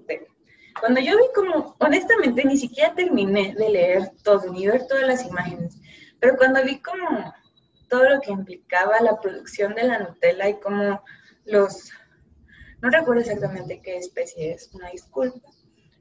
cuando 0.81 1.01
yo 1.01 1.17
vi 1.17 1.25
como, 1.35 1.77
honestamente, 1.79 2.45
ni 2.45 2.57
siquiera 2.57 2.95
terminé 2.95 3.55
de 3.55 3.71
leer 3.71 4.11
todo, 4.23 4.53
ni 4.53 4.67
ver 4.67 4.87
todas 4.87 5.07
las 5.07 5.25
imágenes, 5.25 5.79
pero 6.21 6.37
cuando 6.37 6.63
vi 6.63 6.81
como 6.81 7.35
todo 7.89 8.09
lo 8.09 8.21
que 8.21 8.33
implicaba 8.33 9.01
la 9.01 9.21
producción 9.21 9.75
de 9.75 9.85
la 9.85 9.99
Nutella 9.99 10.49
y 10.49 10.61
como 10.61 11.03
los, 11.45 11.93
no 12.83 12.91
recuerdo 12.91 13.23
exactamente 13.23 13.81
qué 13.81 13.97
especie 13.97 14.53
es, 14.53 14.71
una 14.75 14.91
disculpa, 14.91 15.51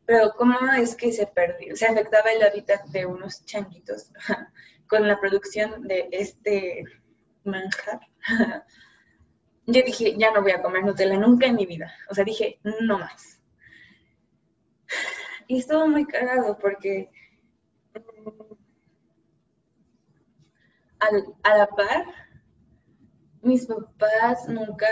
pero 0.06 0.34
cómo 0.38 0.58
es 0.74 0.96
que 0.96 1.12
se 1.12 1.28
perdió, 1.28 1.76
se 1.76 1.88
afectaba 1.88 2.32
el 2.32 2.44
hábitat 2.44 2.86
de 2.88 3.06
unos 3.06 3.46
changuitos 3.46 4.12
con 4.88 5.08
la 5.08 5.20
producción 5.20 5.88
de 5.88 6.10
este 6.12 6.84
manjar. 7.44 8.02
Yo 9.68 9.82
dije, 9.84 10.16
ya 10.16 10.32
no 10.32 10.44
voy 10.44 10.52
a 10.52 10.62
comer 10.62 10.84
Nutella 10.84 11.18
nunca 11.18 11.48
en 11.48 11.56
mi 11.56 11.66
vida. 11.66 11.92
O 12.10 12.14
sea, 12.14 12.24
dije, 12.24 12.60
no 12.82 13.00
más. 13.00 13.35
Y 15.48 15.60
estuvo 15.60 15.88
muy 15.88 16.06
cagado 16.06 16.58
porque 16.58 17.12
mm, 17.94 18.56
a 21.44 21.58
la 21.58 21.68
par, 21.68 22.06
mis 23.42 23.68
papás 23.68 24.50
nunca, 24.50 24.88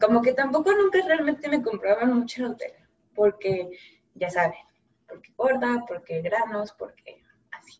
como 0.00 0.22
que 0.22 0.32
tampoco 0.32 0.72
nunca 0.72 1.00
realmente 1.06 1.48
me 1.48 1.62
compraban 1.62 2.14
mucha 2.14 2.42
Nutella, 2.42 2.88
porque 3.14 3.70
ya 4.14 4.30
saben, 4.30 4.58
porque 5.06 5.32
gorda, 5.36 5.84
porque 5.86 6.22
granos, 6.22 6.72
porque 6.72 7.22
así. 7.50 7.78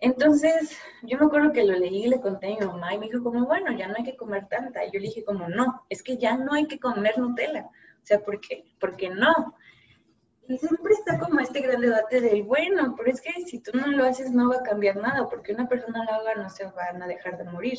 Entonces, 0.00 0.76
yo 1.02 1.18
me 1.18 1.26
acuerdo 1.26 1.52
que 1.52 1.64
lo 1.64 1.72
leí 1.78 2.04
y 2.04 2.08
le 2.08 2.20
conté 2.20 2.48
a 2.48 2.60
mi 2.60 2.66
mamá 2.66 2.92
y 2.92 2.98
me 2.98 3.06
dijo 3.06 3.22
como, 3.22 3.46
bueno, 3.46 3.72
ya 3.72 3.88
no 3.88 3.94
hay 3.96 4.04
que 4.04 4.16
comer 4.16 4.46
tanta. 4.48 4.84
Y 4.84 4.90
yo 4.92 5.00
le 5.00 5.06
dije 5.06 5.24
como, 5.24 5.48
no, 5.48 5.86
es 5.88 6.02
que 6.02 6.18
ya 6.18 6.36
no 6.36 6.52
hay 6.52 6.66
que 6.66 6.78
comer 6.78 7.18
Nutella. 7.18 7.64
O 7.64 8.06
sea, 8.06 8.20
¿por 8.22 8.40
qué? 8.40 8.64
Porque 8.78 9.08
no. 9.08 9.56
Y 10.48 10.58
siempre 10.58 10.94
está 10.94 11.18
como 11.18 11.40
este 11.40 11.60
gran 11.60 11.80
debate 11.80 12.20
de, 12.20 12.42
bueno, 12.42 12.94
pero 12.96 13.10
es 13.10 13.20
que 13.20 13.32
si 13.46 13.58
tú 13.58 13.72
no 13.74 13.86
lo 13.88 14.04
haces 14.04 14.30
no 14.30 14.50
va 14.50 14.56
a 14.56 14.62
cambiar 14.62 14.96
nada, 14.96 15.28
porque 15.28 15.52
una 15.52 15.68
persona 15.68 16.04
lo 16.04 16.12
haga 16.12 16.34
no 16.36 16.48
se 16.50 16.64
van 16.66 17.02
a 17.02 17.06
dejar 17.06 17.36
de 17.36 17.44
morir. 17.44 17.78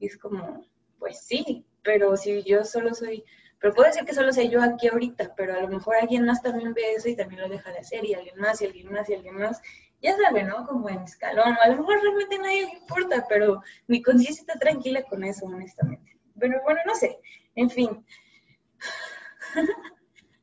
Y 0.00 0.06
es 0.06 0.16
como, 0.16 0.66
pues 0.98 1.20
sí, 1.20 1.64
pero 1.82 2.16
si 2.16 2.42
yo 2.42 2.64
solo 2.64 2.94
soy, 2.94 3.24
pero 3.60 3.74
puede 3.74 3.92
ser 3.92 4.04
que 4.04 4.14
solo 4.14 4.32
sea 4.32 4.44
yo 4.44 4.62
aquí 4.62 4.88
ahorita, 4.88 5.34
pero 5.36 5.54
a 5.54 5.60
lo 5.60 5.68
mejor 5.68 5.96
alguien 5.96 6.24
más 6.24 6.42
también 6.42 6.74
ve 6.74 6.94
eso 6.94 7.08
y 7.08 7.16
también 7.16 7.42
lo 7.42 7.48
deja 7.48 7.70
de 7.70 7.78
hacer, 7.78 8.04
y 8.04 8.14
alguien 8.14 8.38
más, 8.38 8.60
y 8.60 8.66
alguien 8.66 8.90
más, 8.90 9.08
y 9.08 9.14
alguien 9.14 9.36
más. 9.36 9.60
Ya 10.02 10.16
sabe, 10.16 10.44
¿no? 10.44 10.66
Como 10.66 10.88
en 10.88 11.02
escalón, 11.02 11.56
a 11.62 11.68
lo 11.68 11.76
mejor 11.76 12.00
realmente 12.00 12.36
a 12.36 12.38
nadie 12.38 12.66
le 12.66 12.72
importa, 12.78 13.26
pero 13.28 13.62
mi 13.86 14.02
conciencia 14.02 14.40
está 14.40 14.58
tranquila 14.58 15.02
con 15.02 15.22
eso, 15.22 15.44
honestamente. 15.44 16.16
Pero 16.38 16.60
bueno, 16.64 16.80
no 16.86 16.94
sé, 16.94 17.18
en 17.54 17.70
fin. 17.70 18.04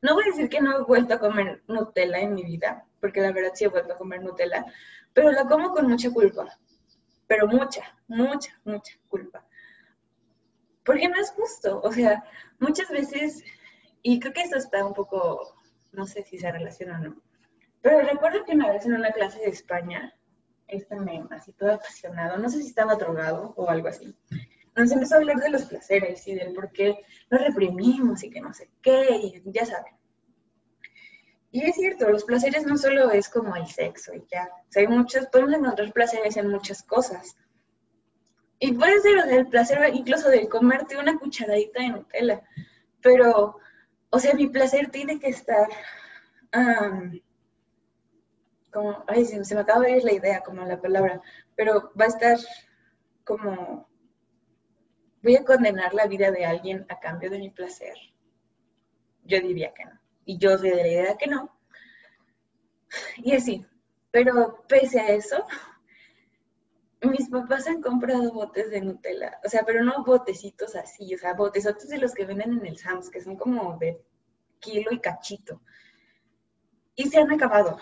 No 0.02 0.14
voy 0.14 0.24
a 0.24 0.30
decir 0.30 0.48
que 0.48 0.60
no 0.60 0.76
he 0.78 0.82
vuelto 0.84 1.14
a 1.14 1.18
comer 1.18 1.62
Nutella 1.68 2.18
en 2.20 2.34
mi 2.34 2.44
vida, 2.44 2.86
porque 3.00 3.20
la 3.20 3.32
verdad 3.32 3.52
sí 3.54 3.64
he 3.64 3.68
vuelto 3.68 3.94
a 3.94 3.98
comer 3.98 4.22
Nutella, 4.22 4.64
pero 5.12 5.30
la 5.32 5.46
como 5.46 5.72
con 5.72 5.88
mucha 5.88 6.10
culpa. 6.10 6.58
Pero 7.26 7.46
mucha, 7.46 7.82
mucha, 8.08 8.58
mucha 8.64 8.94
culpa. 9.08 9.44
porque 10.84 11.08
no 11.08 11.16
es 11.20 11.30
justo. 11.32 11.80
O 11.82 11.92
sea, 11.92 12.24
muchas 12.58 12.88
veces, 12.90 13.44
y 14.02 14.18
creo 14.20 14.32
que 14.32 14.42
esto 14.42 14.56
está 14.56 14.84
un 14.86 14.94
poco, 14.94 15.54
no 15.92 16.06
sé 16.06 16.22
si 16.24 16.38
se 16.38 16.50
relaciona 16.50 16.98
o 16.98 17.02
no, 17.04 17.22
pero 17.82 18.00
recuerdo 18.00 18.44
que 18.44 18.52
una 18.52 18.70
vez 18.72 18.86
en 18.86 18.94
una 18.94 19.10
clase 19.12 19.38
de 19.40 19.48
España, 19.50 20.14
este 20.66 20.96
me 20.96 21.24
así 21.30 21.52
todo 21.52 21.72
apasionado, 21.72 22.38
no 22.38 22.48
sé 22.48 22.62
si 22.62 22.68
estaba 22.68 22.94
drogado 22.96 23.54
o 23.56 23.68
algo 23.70 23.88
así, 23.88 24.16
nos 24.78 24.92
empezó 24.92 25.14
a 25.14 25.18
hablar 25.18 25.38
de 25.38 25.50
los 25.50 25.64
placeres 25.64 26.26
y 26.26 26.34
del 26.34 26.52
por 26.52 26.72
qué 26.72 26.98
los 27.30 27.40
reprimimos 27.40 28.22
y 28.22 28.30
que 28.30 28.40
no 28.40 28.52
sé 28.52 28.70
qué, 28.82 29.06
y 29.10 29.42
ya 29.46 29.66
saben. 29.66 29.94
Y 31.50 31.64
es 31.64 31.76
cierto, 31.76 32.10
los 32.10 32.24
placeres 32.24 32.66
no 32.66 32.76
solo 32.76 33.10
es 33.10 33.28
como 33.28 33.56
el 33.56 33.66
sexo 33.66 34.14
y 34.14 34.24
ya. 34.30 34.48
Hay 34.76 34.86
muchos, 34.86 35.26
podemos 35.26 35.54
encontrar 35.54 35.92
placeres 35.92 36.36
en 36.36 36.50
muchas 36.50 36.82
cosas. 36.82 37.36
Y 38.60 38.72
puede 38.72 39.00
ser 39.00 39.18
el 39.30 39.46
placer 39.48 39.94
incluso 39.94 40.28
de 40.28 40.48
comerte 40.48 40.98
una 40.98 41.18
cucharadita 41.18 41.80
de 41.80 41.88
Nutella. 41.88 42.42
Pero, 43.00 43.58
o 44.10 44.18
sea, 44.18 44.34
mi 44.34 44.48
placer 44.48 44.90
tiene 44.90 45.18
que 45.18 45.28
estar 45.28 45.68
como, 48.70 49.04
ay, 49.06 49.24
se, 49.24 49.42
se, 49.44 49.54
me 49.54 49.62
acaba 49.62 49.84
de 49.84 49.98
ir 49.98 50.04
la 50.04 50.12
idea, 50.12 50.40
como 50.40 50.64
la 50.64 50.80
palabra, 50.80 51.20
pero 51.56 51.92
va 51.98 52.04
a 52.04 52.08
estar 52.08 52.38
como, 53.24 53.87
voy 55.22 55.36
a 55.36 55.44
condenar 55.44 55.94
la 55.94 56.06
vida 56.06 56.30
de 56.30 56.44
alguien 56.44 56.86
a 56.88 56.98
cambio 56.98 57.30
de 57.30 57.38
mi 57.38 57.50
placer. 57.50 57.96
Yo 59.24 59.40
diría 59.40 59.72
que 59.74 59.84
no. 59.84 60.00
Y 60.24 60.38
yo 60.38 60.56
soy 60.58 60.70
de 60.70 60.76
la 60.76 60.88
idea 60.88 61.16
que 61.16 61.26
no. 61.26 61.58
Y 63.16 63.34
así. 63.34 63.66
Pero 64.10 64.64
pese 64.66 65.00
a 65.00 65.08
eso, 65.08 65.44
mis 67.02 67.28
papás 67.28 67.66
han 67.66 67.82
comprado 67.82 68.32
botes 68.32 68.70
de 68.70 68.80
Nutella. 68.80 69.38
O 69.44 69.48
sea, 69.48 69.62
pero 69.64 69.84
no 69.84 70.04
botecitos 70.04 70.74
así, 70.76 71.14
o 71.14 71.18
sea, 71.18 71.34
botesotes 71.34 71.88
de 71.88 71.98
los 71.98 72.14
que 72.14 72.24
venden 72.24 72.54
en 72.54 72.66
el 72.66 72.78
Sams, 72.78 73.10
que 73.10 73.20
son 73.20 73.36
como 73.36 73.76
de 73.78 74.02
kilo 74.60 74.90
y 74.90 75.00
cachito. 75.00 75.60
Y 76.96 77.08
se 77.08 77.18
han 77.18 77.30
acabado. 77.30 77.78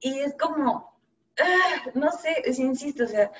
Y 0.00 0.20
es 0.20 0.36
como, 0.36 1.00
ah, 1.40 1.90
no 1.94 2.10
sé, 2.12 2.42
insisto, 2.46 3.04
o 3.04 3.08
sea, 3.08 3.32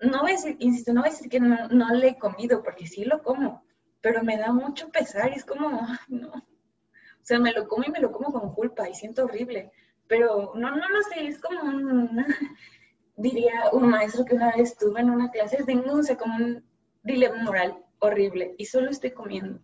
no 0.00 0.22
voy 0.22 0.32
a 0.32 0.34
decir, 0.34 0.56
insisto, 0.58 0.92
no 0.92 1.02
voy 1.02 1.10
que 1.30 1.40
no, 1.40 1.68
no 1.68 1.94
le 1.94 2.08
he 2.08 2.18
comido, 2.18 2.62
porque 2.62 2.86
sí 2.86 3.04
lo 3.04 3.22
como, 3.22 3.64
pero 4.00 4.22
me 4.22 4.36
da 4.36 4.52
mucho 4.52 4.90
pesar 4.90 5.30
y 5.30 5.34
es 5.34 5.44
como, 5.44 5.80
no. 6.08 6.28
O 6.28 7.28
sea, 7.28 7.38
me 7.40 7.52
lo 7.52 7.66
como 7.66 7.84
y 7.84 7.90
me 7.90 8.00
lo 8.00 8.12
como 8.12 8.32
con 8.32 8.54
culpa 8.54 8.88
y 8.88 8.94
siento 8.94 9.24
horrible. 9.24 9.72
Pero 10.06 10.52
no, 10.54 10.70
no 10.70 10.88
lo 10.88 11.02
sé, 11.02 11.26
es 11.26 11.40
como 11.40 11.60
un, 11.62 12.24
diría 13.16 13.70
un 13.72 13.88
maestro 13.88 14.24
que 14.24 14.34
una 14.34 14.52
vez 14.54 14.72
estuve 14.72 15.00
en 15.00 15.10
una 15.10 15.30
clase, 15.30 15.64
sea, 16.02 16.16
como 16.16 16.36
un 16.36 16.64
dilema 17.02 17.42
moral 17.42 17.76
horrible 17.98 18.54
y 18.58 18.66
solo 18.66 18.90
estoy 18.90 19.10
comiendo. 19.10 19.60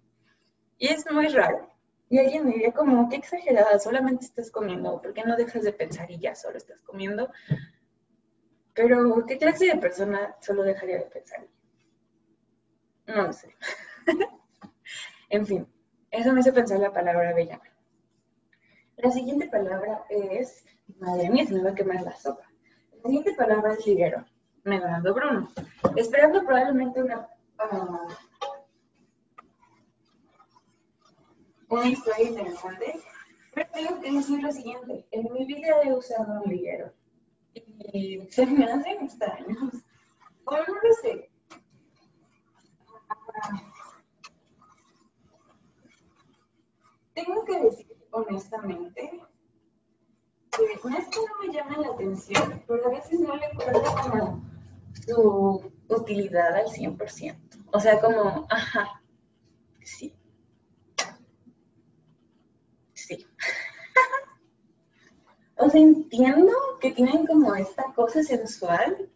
Y 0.78 0.88
es 0.88 1.08
muy 1.10 1.28
raro. 1.28 1.70
Y 2.08 2.18
alguien 2.18 2.50
diría 2.50 2.72
como, 2.72 3.08
qué 3.08 3.16
exagerada, 3.16 3.78
solamente 3.78 4.26
estás 4.26 4.50
comiendo, 4.50 5.00
¿por 5.00 5.14
qué 5.14 5.22
no 5.24 5.36
dejas 5.36 5.62
de 5.62 5.72
pensar 5.72 6.10
y 6.10 6.18
ya 6.18 6.34
solo 6.34 6.58
estás 6.58 6.82
comiendo? 6.82 7.30
Pero, 8.74 9.26
¿qué 9.26 9.38
clase 9.38 9.66
de 9.66 9.76
persona 9.76 10.36
solo 10.40 10.62
dejaría 10.62 10.98
de 10.98 11.04
pensar? 11.04 11.46
No 13.06 13.22
lo 13.22 13.32
sé. 13.32 13.54
en 15.28 15.46
fin, 15.46 15.66
eso 16.10 16.32
me 16.32 16.40
hace 16.40 16.52
pensar 16.52 16.78
la 16.78 16.92
palabra 16.92 17.34
bella. 17.34 17.60
La 18.96 19.10
siguiente 19.10 19.48
palabra 19.48 20.04
es, 20.08 20.64
madre 20.98 21.28
mía, 21.28 21.46
se 21.46 21.54
me 21.54 21.62
va 21.62 21.70
a 21.70 21.74
quemar 21.74 22.02
la 22.02 22.16
sopa. 22.16 22.48
La 22.92 23.02
siguiente 23.02 23.34
palabra 23.34 23.74
es 23.74 23.86
liguero. 23.86 24.24
Dando 24.64 25.12
Bruno. 25.12 25.48
Esperando 25.96 26.44
probablemente 26.44 27.02
una, 27.02 27.28
uh, 27.58 28.08
una 31.68 31.88
historia 31.88 32.28
interesante. 32.28 33.00
Pero 33.54 33.68
tengo 33.72 34.00
que 34.00 34.12
decir 34.12 34.42
lo 34.42 34.52
siguiente. 34.52 35.06
En 35.10 35.32
mi 35.32 35.44
vida 35.44 35.82
he 35.82 35.92
usado 35.92 36.40
un 36.42 36.48
liguero. 36.48 36.92
Y 37.54 38.20
se 38.30 38.46
me 38.46 38.64
hacen 38.64 39.04
extraños. 39.04 39.74
O 40.44 40.56
no 40.56 40.74
lo 40.82 40.94
sé. 41.02 41.28
tengo 47.14 47.44
que 47.44 47.60
decir 47.60 47.86
honestamente 48.10 49.22
que 50.50 50.88
no 50.88 50.98
es 50.98 51.08
que 51.08 51.20
no 51.20 51.46
me 51.46 51.52
llame 51.52 51.76
la 51.78 51.92
atención, 51.94 52.62
pero 52.66 52.86
a 52.86 52.90
veces 52.90 53.20
no 53.20 53.36
le 53.36 53.46
encuentro 53.46 53.94
como 54.02 54.44
su 55.06 55.72
utilidad 55.88 56.56
al 56.56 56.66
100%. 56.66 57.36
O 57.72 57.80
sea, 57.80 58.00
como, 58.00 58.46
ajá. 58.50 59.02
Sí. 59.82 60.14
O 65.62 65.76
entiendo 65.76 66.52
que 66.80 66.92
tienen 66.92 67.26
como 67.26 67.54
esta 67.54 67.84
cosa 67.94 68.22
sensual 68.22 69.08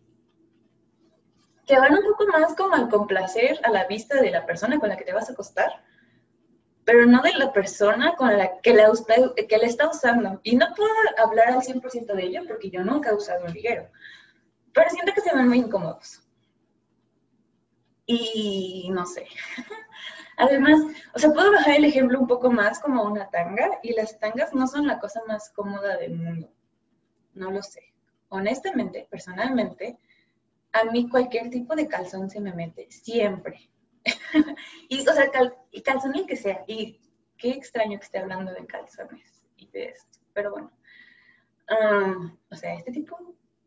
que 1.66 1.78
van 1.78 1.94
un 1.94 2.04
poco 2.04 2.26
más 2.26 2.54
como 2.54 2.74
al 2.74 2.88
complacer 2.88 3.58
a 3.64 3.70
la 3.70 3.86
vista 3.86 4.20
de 4.20 4.30
la 4.30 4.46
persona 4.46 4.78
con 4.78 4.88
la 4.88 4.96
que 4.96 5.04
te 5.04 5.12
vas 5.12 5.28
a 5.28 5.32
acostar 5.32 5.82
pero 6.86 7.04
no 7.04 7.20
de 7.20 7.34
la 7.34 7.52
persona 7.52 8.14
con 8.14 8.38
la 8.38 8.60
que 8.60 8.72
la, 8.72 8.92
que 9.48 9.58
la 9.58 9.66
está 9.66 9.90
usando. 9.90 10.40
Y 10.44 10.54
no 10.54 10.66
puedo 10.76 10.88
hablar 11.18 11.48
al 11.48 11.60
100% 11.60 12.14
de 12.14 12.22
ello 12.22 12.42
porque 12.46 12.70
yo 12.70 12.84
nunca 12.84 13.10
he 13.10 13.14
usado 13.14 13.44
un 13.44 13.52
liguero, 13.52 13.90
pero 14.72 14.88
siento 14.90 15.12
que 15.12 15.20
se 15.20 15.34
ven 15.34 15.48
muy 15.48 15.58
incómodos. 15.58 16.22
Y 18.06 18.88
no 18.92 19.04
sé. 19.04 19.26
Además, 20.36 20.80
o 21.14 21.18
sea, 21.18 21.32
puedo 21.32 21.50
bajar 21.52 21.76
el 21.76 21.84
ejemplo 21.84 22.20
un 22.20 22.26
poco 22.26 22.50
más 22.50 22.78
como 22.80 23.02
una 23.04 23.28
tanga 23.30 23.78
y 23.82 23.94
las 23.94 24.18
tangas 24.18 24.52
no 24.54 24.66
son 24.66 24.86
la 24.86 24.98
cosa 24.98 25.22
más 25.26 25.50
cómoda 25.50 25.96
del 25.96 26.14
mundo. 26.14 26.52
No 27.34 27.50
lo 27.50 27.62
sé. 27.62 27.94
Honestamente, 28.28 29.06
personalmente, 29.10 29.98
a 30.72 30.84
mí 30.84 31.08
cualquier 31.08 31.48
tipo 31.50 31.74
de 31.74 31.88
calzón 31.88 32.28
se 32.28 32.40
me 32.40 32.52
mete, 32.52 32.90
siempre. 32.90 33.70
y, 34.88 35.00
o 35.08 35.12
sea, 35.12 35.30
y 35.70 35.82
calzón 35.82 36.14
el 36.16 36.26
que 36.26 36.36
sea. 36.36 36.64
Y 36.66 37.00
qué 37.36 37.50
extraño 37.50 37.98
que 37.98 38.04
esté 38.04 38.18
hablando 38.18 38.52
de 38.52 38.66
calzones 38.66 39.42
y 39.56 39.68
de 39.68 39.86
esto. 39.86 40.18
Pero 40.32 40.50
bueno. 40.50 40.72
o 42.50 42.56
sea, 42.56 42.74
este 42.74 42.92
tipo 42.92 43.16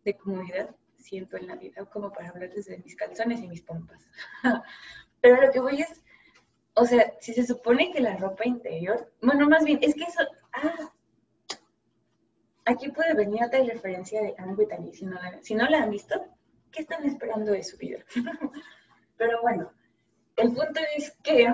de 0.03 0.15
comodidad 0.15 0.75
siento 0.97 1.37
en 1.37 1.47
la 1.47 1.55
vida 1.55 1.85
como 1.85 2.11
para 2.11 2.29
hablar 2.29 2.51
desde 2.53 2.77
mis 2.77 2.95
calzones 2.95 3.41
y 3.41 3.47
mis 3.47 3.61
pompas. 3.61 4.07
Pero 5.21 5.41
lo 5.41 5.51
que 5.51 5.59
voy 5.59 5.81
es, 5.81 6.03
o 6.79 6.85
sea, 6.85 7.13
si 7.19 7.33
se 7.33 7.45
supone 7.45 7.91
que 7.91 7.99
la 7.99 8.15
ropa 8.15 8.47
interior, 8.47 9.11
bueno, 9.21 9.49
más 9.49 9.65
bien, 9.65 9.79
es 9.81 9.93
que 9.95 10.03
eso, 10.03 10.21
ah, 10.53 10.93
aquí 12.63 12.89
puede 12.89 13.13
venir 13.15 13.43
otra 13.43 13.61
referencia 13.63 14.21
de 14.21 14.33
Anne 14.37 14.53
Whitney, 14.53 14.93
si 14.93 15.05
no, 15.05 15.19
si 15.41 15.55
no 15.55 15.67
la 15.67 15.83
han 15.83 15.89
visto, 15.89 16.15
¿qué 16.71 16.83
están 16.83 17.03
esperando 17.03 17.51
de 17.51 17.63
su 17.63 17.75
vida? 17.77 17.99
Pero 19.17 19.41
bueno, 19.41 19.73
el 20.37 20.53
punto 20.53 20.79
es 20.95 21.11
que 21.21 21.51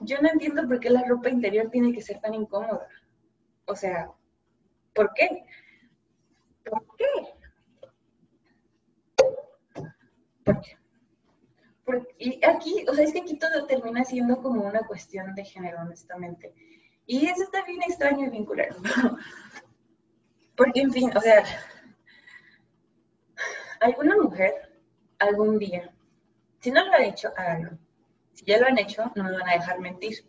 yo 0.00 0.18
no 0.20 0.28
entiendo 0.28 0.68
por 0.68 0.78
qué 0.78 0.90
la 0.90 1.06
ropa 1.06 1.30
interior 1.30 1.70
tiene 1.70 1.94
que 1.94 2.02
ser 2.02 2.20
tan 2.20 2.34
incómoda. 2.34 2.88
O 3.64 3.74
sea, 3.74 4.10
¿por 4.92 5.14
qué? 5.14 5.44
¿Por 6.62 6.96
qué? 6.96 7.06
¿Por 10.44 10.60
qué? 10.60 10.81
Y 12.18 12.44
aquí, 12.44 12.84
o 12.88 12.94
sea, 12.94 13.04
es 13.04 13.12
que 13.12 13.20
aquí 13.20 13.38
todo 13.38 13.66
termina 13.66 14.04
siendo 14.04 14.40
como 14.40 14.62
una 14.62 14.80
cuestión 14.86 15.34
de 15.34 15.44
género, 15.44 15.80
honestamente. 15.80 16.54
Y 17.06 17.26
eso 17.26 17.42
está 17.42 17.64
bien 17.64 17.82
extraño 17.82 18.26
y 18.26 18.30
vincular. 18.30 18.68
Porque, 20.56 20.80
en 20.80 20.92
fin, 20.92 21.10
o 21.16 21.20
sea, 21.20 21.44
alguna 23.80 24.16
mujer 24.16 24.52
algún 25.18 25.58
día 25.58 25.92
si 26.62 26.70
no 26.70 26.84
lo 26.84 26.92
han 26.92 27.02
hecho, 27.02 27.28
háganlo. 27.36 27.70
Si 28.32 28.44
ya 28.44 28.58
lo 28.58 28.66
han 28.66 28.78
hecho, 28.78 29.10
no 29.16 29.24
me 29.24 29.32
van 29.32 29.48
a 29.48 29.54
dejar 29.54 29.80
mentir. 29.80 30.24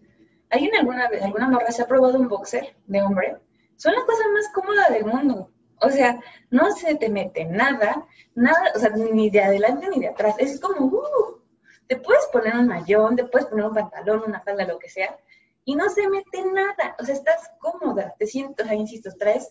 ¿Alguien 0.50 0.76
alguna 0.76 1.08
vez, 1.08 1.22
alguna 1.22 1.48
morra 1.48 1.72
se 1.72 1.84
ha 1.84 1.88
probado 1.88 2.20
un 2.20 2.28
boxer 2.28 2.76
de 2.88 3.02
hombre? 3.04 3.38
Son 3.76 3.94
la 3.94 4.02
cosa 4.02 4.24
más 4.34 4.50
cómoda 4.52 4.90
del 4.90 5.06
mundo. 5.06 5.52
O 5.80 5.90
sea, 5.90 6.20
no 6.50 6.72
se 6.72 6.96
te 6.96 7.10
mete 7.10 7.46
nada, 7.46 8.08
nada, 8.34 8.72
o 8.76 8.80
sea, 8.80 8.90
ni 8.90 9.30
de 9.30 9.42
adelante 9.42 9.88
ni 9.90 10.00
de 10.00 10.08
atrás. 10.08 10.36
Es 10.40 10.60
como, 10.60 10.88
uh, 10.88 11.40
te 11.88 11.98
puedes 11.98 12.26
poner 12.28 12.56
un 12.56 12.68
mayón, 12.68 13.16
te 13.16 13.26
puedes 13.26 13.48
poner 13.48 13.66
un 13.66 13.74
pantalón, 13.74 14.24
una 14.26 14.42
falda, 14.42 14.66
lo 14.66 14.80
que 14.80 14.90
sea, 14.90 15.18
y 15.66 15.76
no 15.76 15.90
se 15.90 16.08
mete 16.10 16.44
nada. 16.46 16.96
O 17.00 17.06
sea, 17.06 17.16
estás 17.16 17.52
cómoda, 17.60 18.16
te 18.18 18.28
siento, 18.28 18.64
o 18.64 18.74
insisto, 18.74 19.10
traes 19.18 19.50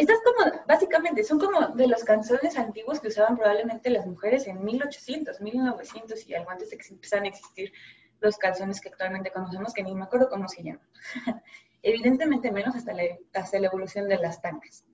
estas 0.00 0.18
como, 0.24 0.50
básicamente, 0.66 1.24
son 1.24 1.38
como 1.38 1.68
de 1.74 1.86
los 1.88 2.04
canciones 2.04 2.56
antiguos 2.56 3.00
que 3.00 3.08
usaban 3.08 3.36
probablemente 3.36 3.90
las 3.90 4.06
mujeres 4.06 4.46
en 4.46 4.64
1800, 4.64 5.40
1900 5.40 6.26
y 6.26 6.34
algo 6.34 6.50
antes 6.50 6.70
de 6.70 6.78
que 6.78 6.88
empezaran 6.88 7.24
a 7.24 7.28
existir 7.28 7.72
los 8.20 8.38
calzones 8.38 8.80
que 8.80 8.88
actualmente 8.88 9.32
conocemos, 9.32 9.74
que 9.74 9.82
ni 9.82 9.94
me 9.94 10.04
acuerdo 10.04 10.28
cómo 10.28 10.48
se 10.48 10.62
llaman. 10.62 10.88
Evidentemente 11.82 12.52
menos 12.52 12.76
hasta 12.76 12.92
la, 12.92 13.02
la 13.02 13.66
evolución 13.66 14.08
de 14.08 14.18
las 14.18 14.40
tangas. 14.40 14.84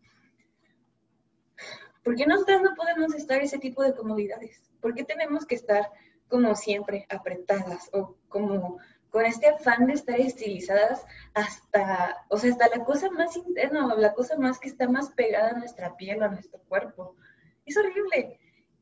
¿Por 2.03 2.15
qué 2.15 2.25
no 2.27 2.37
podemos 2.77 3.15
estar 3.15 3.41
ese 3.41 3.59
tipo 3.59 3.83
de 3.83 3.95
comodidades? 3.95 4.71
¿Por 4.87 4.95
qué 4.95 5.03
tenemos 5.03 5.45
que 5.45 5.57
estar 5.57 5.91
como 6.29 6.55
siempre 6.55 7.09
apretadas 7.09 7.91
o 7.93 8.17
como 8.29 8.79
con 9.11 9.27
este 9.27 9.49
afán 9.49 9.89
de 9.89 9.95
estar 9.95 10.21
estilizadas 10.21 11.05
hasta, 11.35 12.25
o 12.29 12.39
sea, 12.39 12.53
hasta 12.53 12.69
la 12.69 12.85
cosa 12.85 13.11
más 13.11 13.37
interna 13.37 13.93
o 13.93 13.99
la 13.99 14.15
cosa 14.15 14.37
más 14.37 14.61
que 14.61 14.69
está 14.69 14.89
más 14.89 15.11
pegada 15.11 15.51
a 15.51 15.59
nuestra 15.59 15.97
piel, 15.97 16.23
a 16.23 16.29
nuestro 16.29 16.61
cuerpo? 16.69 17.17
Es 17.65 17.77
horrible. 17.77 18.39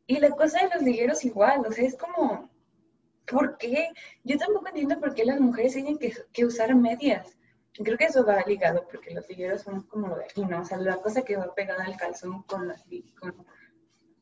Y 0.07 0.19
la 0.19 0.29
cosa 0.33 0.59
de 0.59 0.75
los 0.75 0.83
ligueros 0.83 1.25
igual, 1.25 1.65
o 1.67 1.73
sea, 1.73 1.87
es 1.87 1.97
como, 1.97 2.51
¿por 3.27 3.57
qué? 3.57 3.89
Yo 4.25 4.37
tampoco 4.37 4.69
entiendo 4.69 5.01
por 5.01 5.15
qué 5.15 5.25
las 5.25 5.41
mujeres 5.41 5.73
tienen 5.73 5.97
que, 5.97 6.13
que 6.35 6.45
usar 6.45 6.75
medias. 6.75 7.39
Creo 7.73 7.97
que 7.97 8.05
eso 8.05 8.27
va 8.27 8.45
ligado 8.47 8.87
porque 8.93 9.15
los 9.15 9.27
ligueros 9.27 9.63
son 9.63 9.85
como 9.85 10.09
lo 10.09 10.17
de 10.17 10.25
aquí, 10.25 10.45
¿no? 10.45 10.61
O 10.61 10.65
sea, 10.67 10.77
la 10.77 10.99
cosa 10.99 11.23
que 11.23 11.39
va 11.39 11.55
pegada 11.55 11.83
al 11.83 11.97
calzón 11.97 12.43
con 12.43 12.69
las, 12.69 12.85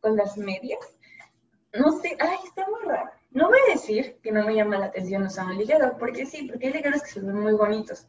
con, 0.00 0.16
las 0.16 0.36
medias. 0.36 0.78
No 1.74 1.90
sé, 1.92 2.16
ay, 2.20 2.38
está 2.44 2.66
muy 2.68 2.82
raro. 2.84 3.10
No 3.30 3.48
voy 3.48 3.58
a 3.66 3.72
decir 3.72 4.18
que 4.22 4.30
no 4.30 4.44
me 4.44 4.54
llama 4.54 4.78
la 4.78 4.86
atención 4.86 5.22
usar 5.22 5.46
un 5.46 5.56
liguero, 5.56 5.96
porque 5.98 6.26
sí, 6.26 6.46
porque 6.48 6.66
hay 6.66 6.72
ligueros 6.74 7.02
que 7.02 7.10
se 7.10 7.20
ven 7.20 7.40
muy 7.40 7.54
bonitos. 7.54 8.06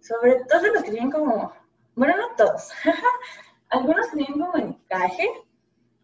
Sobre 0.00 0.44
todo 0.44 0.66
los 0.74 0.82
que 0.82 0.90
tienen 0.90 1.10
como, 1.10 1.52
bueno, 1.94 2.16
no 2.16 2.36
todos. 2.36 2.70
Algunos 3.70 4.10
tienen 4.10 4.38
como 4.38 4.56
encaje, 4.56 5.26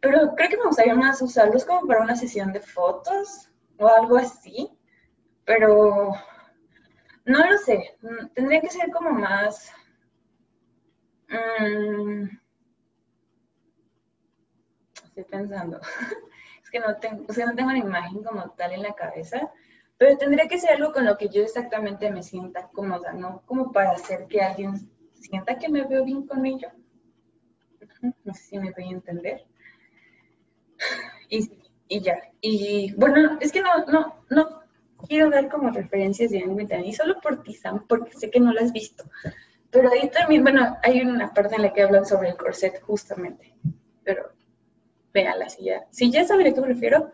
pero 0.01 0.35
creo 0.35 0.49
que 0.49 0.57
me 0.57 0.67
gustaría 0.67 0.95
más 0.95 1.21
usarlos 1.21 1.65
como 1.65 1.87
para 1.87 2.03
una 2.03 2.17
sesión 2.17 2.53
de 2.53 2.61
fotos 2.61 3.51
o 3.79 3.87
algo 3.87 4.17
así. 4.17 4.71
Pero 5.45 6.15
no 7.27 7.51
lo 7.51 7.59
sé, 7.59 7.97
mm, 8.01 8.29
tendría 8.35 8.61
que 8.63 8.71
ser 8.71 8.91
como 8.91 9.11
más... 9.11 9.71
Mm, 11.29 12.29
estoy 15.05 15.25
pensando. 15.25 15.81
que 16.75 16.81
no 16.81 16.97
tengo, 16.97 17.25
o 17.29 17.33
sea, 17.33 17.47
no 17.47 17.55
tengo 17.55 17.71
la 17.71 17.79
imagen 17.79 18.25
como 18.25 18.51
tal 18.51 18.73
en 18.73 18.83
la 18.83 18.95
cabeza, 18.95 19.49
pero 19.97 20.19
tendría 20.19 20.49
que 20.49 20.59
ser 20.59 20.73
algo 20.73 20.93
con 20.93 21.05
lo 21.05 21.17
que 21.17 21.29
yo 21.29 21.41
exactamente 21.41 22.11
me 22.11 22.25
sienta 22.25 22.67
cómoda, 22.67 23.13
¿no? 23.13 23.43
Como 23.47 23.71
para 23.71 23.93
hacer 23.93 24.27
que 24.27 24.43
alguien 24.43 24.91
sienta 25.13 25.57
que 25.57 25.69
me 25.69 25.85
veo 25.85 26.05
bien 26.05 26.27
con 26.27 26.45
ello. 26.45 26.69
No 28.25 28.35
sé 28.35 28.43
si 28.43 28.59
me 28.59 28.73
voy 28.73 28.89
a 28.89 28.91
entender. 28.91 29.45
Y, 31.29 31.49
y 31.87 32.01
ya. 32.01 32.19
Y 32.41 32.93
bueno, 32.97 33.39
es 33.41 33.53
que 33.53 33.63
no, 33.63 33.87
no, 33.87 34.25
no 34.31 34.63
quiero 35.07 35.31
dar 35.31 35.49
como 35.49 35.71
referencias 35.71 36.33
de 36.33 36.45
y 36.85 36.93
solo 36.93 37.21
por 37.21 37.45
ti, 37.45 37.55
Sam, 37.55 37.87
porque 37.87 38.15
sé 38.15 38.31
que 38.31 38.41
no 38.41 38.53
lo 38.53 38.61
has 38.61 38.73
visto. 38.73 39.05
Pero 39.71 39.91
ahí 39.91 40.11
también, 40.11 40.43
bueno, 40.43 40.77
hay 40.83 41.03
una 41.03 41.33
parte 41.33 41.55
en 41.55 41.63
la 41.63 41.73
que 41.73 41.83
hablan 41.83 42.05
sobre 42.05 42.31
el 42.31 42.37
corset, 42.37 42.83
justamente. 42.83 43.55
Pero 44.03 44.34
véanla, 45.15 45.49
si 45.49 45.65
ya, 45.65 45.87
si 45.91 46.11
ya 46.11 46.25
saben 46.25 46.49
a 46.49 46.53
qué 46.53 46.61
me 46.61 46.67
refiero. 46.67 47.13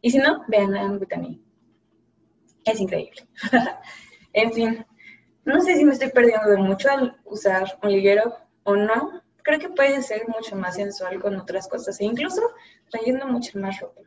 Y 0.00 0.10
si 0.10 0.18
no, 0.18 0.44
vean 0.46 0.74
a 0.76 0.82
Anne 0.82 1.40
Es 2.64 2.80
increíble. 2.80 3.26
en 4.32 4.52
fin, 4.52 4.86
no 5.44 5.60
sé 5.60 5.76
si 5.76 5.84
me 5.84 5.92
estoy 5.92 6.10
perdiendo 6.10 6.48
de 6.48 6.58
mucho 6.58 6.88
al 6.88 7.20
usar 7.24 7.78
un 7.82 7.90
liguero 7.90 8.36
o 8.62 8.76
no. 8.76 9.22
Creo 9.42 9.58
que 9.58 9.68
puede 9.68 10.02
ser 10.02 10.28
mucho 10.28 10.56
más 10.56 10.76
sensual 10.76 11.20
con 11.20 11.36
otras 11.36 11.68
cosas 11.68 12.00
e 12.00 12.04
incluso 12.04 12.40
trayendo 12.90 13.26
mucha 13.26 13.58
más 13.58 13.80
ropa. 13.80 14.02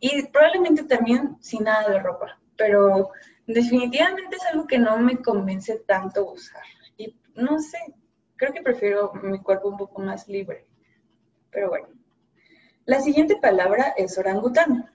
Y 0.00 0.26
probablemente 0.28 0.84
también 0.84 1.36
sin 1.40 1.64
nada 1.64 1.88
de 1.88 1.98
ropa, 1.98 2.40
pero 2.56 3.10
definitivamente 3.46 4.36
es 4.36 4.46
algo 4.46 4.66
que 4.66 4.78
no 4.78 4.96
me 4.98 5.20
convence 5.20 5.76
tanto 5.86 6.32
usar. 6.32 6.62
Y 6.96 7.16
no 7.34 7.58
sé, 7.58 7.78
creo 8.36 8.52
que 8.52 8.62
prefiero 8.62 9.12
mi 9.22 9.40
cuerpo 9.40 9.68
un 9.68 9.76
poco 9.76 10.00
más 10.00 10.28
libre. 10.28 10.66
Pero 11.50 11.70
bueno. 11.70 11.97
La 12.88 13.02
siguiente 13.02 13.36
palabra 13.36 13.92
es 13.98 14.16
orangután. 14.16 14.90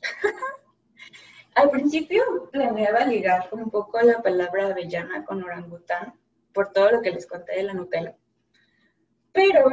Al 1.54 1.68
principio 1.68 2.48
planeaba 2.50 3.04
ligar 3.04 3.50
un 3.52 3.68
poco 3.68 4.00
la 4.00 4.22
palabra 4.22 4.68
avellana 4.68 5.22
con 5.26 5.44
orangután 5.44 6.14
por 6.54 6.72
todo 6.72 6.92
lo 6.92 7.02
que 7.02 7.10
les 7.10 7.26
conté 7.26 7.56
de 7.56 7.64
la 7.64 7.74
Nutella. 7.74 8.16
Pero 9.32 9.70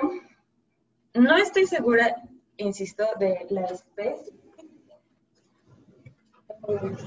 no 1.13 1.37
estoy 1.37 1.67
segura 1.67 2.21
insisto, 2.57 3.05
de 3.17 3.47
la 3.49 3.61
especie. 3.61 4.33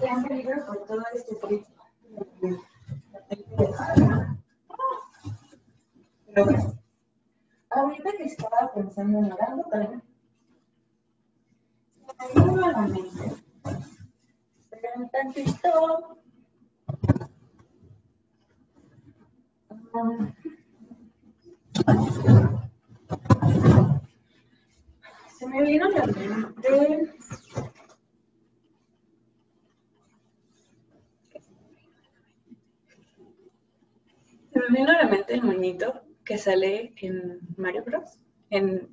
Han 0.09 0.25
todo 0.87 1.03
este 1.13 1.37
ahorita 7.71 8.13
que 8.17 8.25
estaba 8.25 8.73
pensando 8.75 9.19
en 9.19 9.33
orangutan, 9.33 10.03
se 12.07 12.35
me 12.35 12.45
vino 12.45 12.65
a 12.65 12.73
la 12.73 12.83
mente. 12.83 13.37
Un 14.97 15.09
tantito. 15.11 16.19
Um, 19.93 20.33
se 25.39 25.47
me 25.47 25.63
vino 25.63 25.87
a 25.87 25.89
la 25.91 26.07
mente 26.07 27.13
se 34.53 34.59
me 34.59 34.69
vino 34.69 34.91
a 34.91 34.93
la 34.93 35.09
mente 35.09 35.35
el 35.35 35.43
monito 35.43 36.10
que 36.31 36.39
sale 36.39 36.93
en 36.99 37.41
Mario 37.57 37.83
Bros. 37.83 38.21
En, 38.51 38.89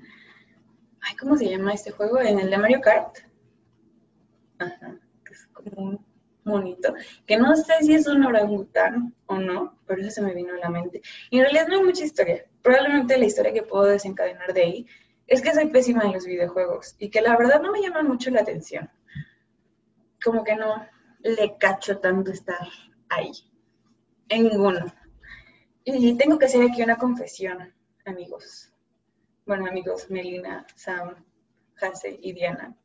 ¿cómo 1.20 1.38
se 1.38 1.48
llama 1.48 1.72
este 1.72 1.92
juego? 1.92 2.20
En 2.20 2.40
el 2.40 2.50
de 2.50 2.58
Mario 2.58 2.82
Kart. 2.82 3.16
Ajá, 4.58 4.98
que 5.24 5.34
es 5.34 5.46
como 5.54 5.84
un 5.84 6.06
monito, 6.44 6.96
que 7.28 7.38
no 7.38 7.56
sé 7.56 7.74
si 7.82 7.94
es 7.94 8.08
un 8.08 8.26
orangután 8.26 9.14
o 9.28 9.38
no, 9.38 9.78
pero 9.86 10.02
eso 10.02 10.10
se 10.10 10.22
me 10.24 10.34
vino 10.34 10.56
a 10.56 10.58
la 10.58 10.70
mente. 10.72 11.04
Y 11.30 11.38
en 11.38 11.44
realidad 11.44 11.68
no 11.68 11.76
hay 11.78 11.84
mucha 11.84 12.06
historia. 12.06 12.44
Probablemente 12.64 13.20
la 13.20 13.26
historia 13.26 13.54
que 13.54 13.62
puedo 13.62 13.84
desencadenar 13.84 14.52
de 14.52 14.64
ahí 14.64 14.88
es 15.28 15.44
que 15.44 15.54
soy 15.54 15.68
pésima 15.68 16.06
en 16.06 16.14
los 16.14 16.26
videojuegos 16.26 16.96
y 16.98 17.12
que 17.12 17.22
la 17.22 17.38
verdad 17.38 17.62
no 17.62 17.72
me 17.72 17.84
llama 17.84 18.02
mucho 18.02 18.32
la 18.32 18.42
atención. 18.42 18.90
Como 20.24 20.44
que 20.44 20.56
no 20.56 20.84
le 21.20 21.56
cacho 21.60 22.00
tanto 22.00 22.32
estar 22.32 22.68
ahí. 23.10 23.32
En 24.28 24.46
ninguno. 24.46 24.92
Y 25.90 26.16
tengo 26.16 26.38
que 26.38 26.48
hacer 26.48 26.62
aquí 26.64 26.84
una 26.84 26.98
confesión, 26.98 27.74
amigos. 28.04 28.74
Bueno, 29.46 29.68
amigos, 29.68 30.10
Melina, 30.10 30.68
Sam, 30.76 31.16
Hase 31.82 32.20
y 32.22 32.34
Diana. 32.34 32.76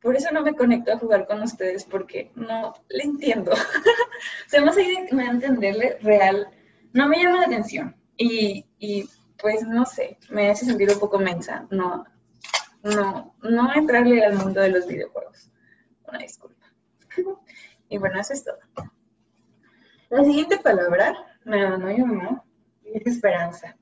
Por 0.00 0.16
eso 0.16 0.32
no 0.32 0.42
me 0.42 0.56
conecto 0.56 0.92
a 0.92 0.98
jugar 0.98 1.28
con 1.28 1.40
ustedes 1.42 1.84
porque 1.84 2.32
no 2.34 2.74
le 2.88 3.04
entiendo. 3.04 3.52
Se 4.48 4.60
me 4.60 4.70
hace 4.70 4.82
a 4.82 5.30
entenderle 5.30 5.98
real. 6.00 6.48
No 6.92 7.06
me 7.06 7.22
llama 7.22 7.38
la 7.38 7.46
atención. 7.46 7.94
Y, 8.16 8.66
y 8.80 9.08
pues 9.40 9.62
no 9.62 9.86
sé, 9.86 10.18
me 10.28 10.50
hace 10.50 10.66
sentir 10.66 10.90
un 10.90 10.98
poco 10.98 11.20
mensa, 11.20 11.68
no, 11.70 12.04
no, 12.82 13.36
no 13.42 13.74
entrarle 13.74 14.24
al 14.24 14.34
mundo 14.34 14.60
de 14.60 14.70
los 14.70 14.88
videojuegos. 14.88 15.52
Una 16.08 16.18
disculpa. 16.18 16.66
Y 17.88 17.98
bueno, 17.98 18.18
eso 18.18 18.32
es 18.32 18.42
todo. 18.42 18.56
La 20.08 20.24
siguiente 20.24 20.56
palabra, 20.56 21.31
no, 21.44 21.78
no, 21.78 21.90
yo 21.90 22.06
no, 22.06 22.44
es 22.84 23.06
esperanza. 23.06 23.76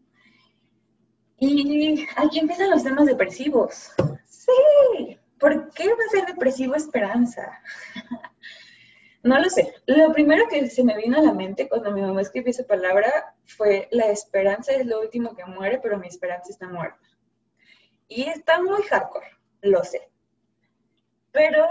Y 1.38 2.06
aquí 2.16 2.38
empiezan 2.38 2.70
los 2.70 2.84
temas 2.84 3.06
depresivos. 3.06 3.92
Sí, 4.26 5.18
¿por 5.38 5.70
qué 5.72 5.88
va 5.88 6.04
a 6.06 6.10
ser 6.10 6.26
depresivo 6.26 6.74
esperanza? 6.74 7.60
No 9.22 9.38
lo 9.38 9.50
sé. 9.50 9.74
Lo 9.86 10.12
primero 10.12 10.48
que 10.48 10.66
se 10.70 10.82
me 10.82 10.96
vino 10.96 11.18
a 11.18 11.22
la 11.22 11.34
mente 11.34 11.68
cuando 11.68 11.92
mi 11.92 12.00
mamá 12.00 12.22
escribió 12.22 12.50
esa 12.50 12.64
palabra 12.64 13.34
fue 13.44 13.86
la 13.90 14.06
esperanza 14.06 14.72
es 14.72 14.86
lo 14.86 15.00
último 15.00 15.36
que 15.36 15.44
muere, 15.44 15.78
pero 15.78 15.98
mi 15.98 16.06
esperanza 16.06 16.50
está 16.50 16.66
muerta. 16.68 17.06
Y 18.08 18.22
está 18.22 18.62
muy 18.62 18.82
hardcore, 18.82 19.26
lo 19.60 19.84
sé. 19.84 20.08
Pero 21.32 21.68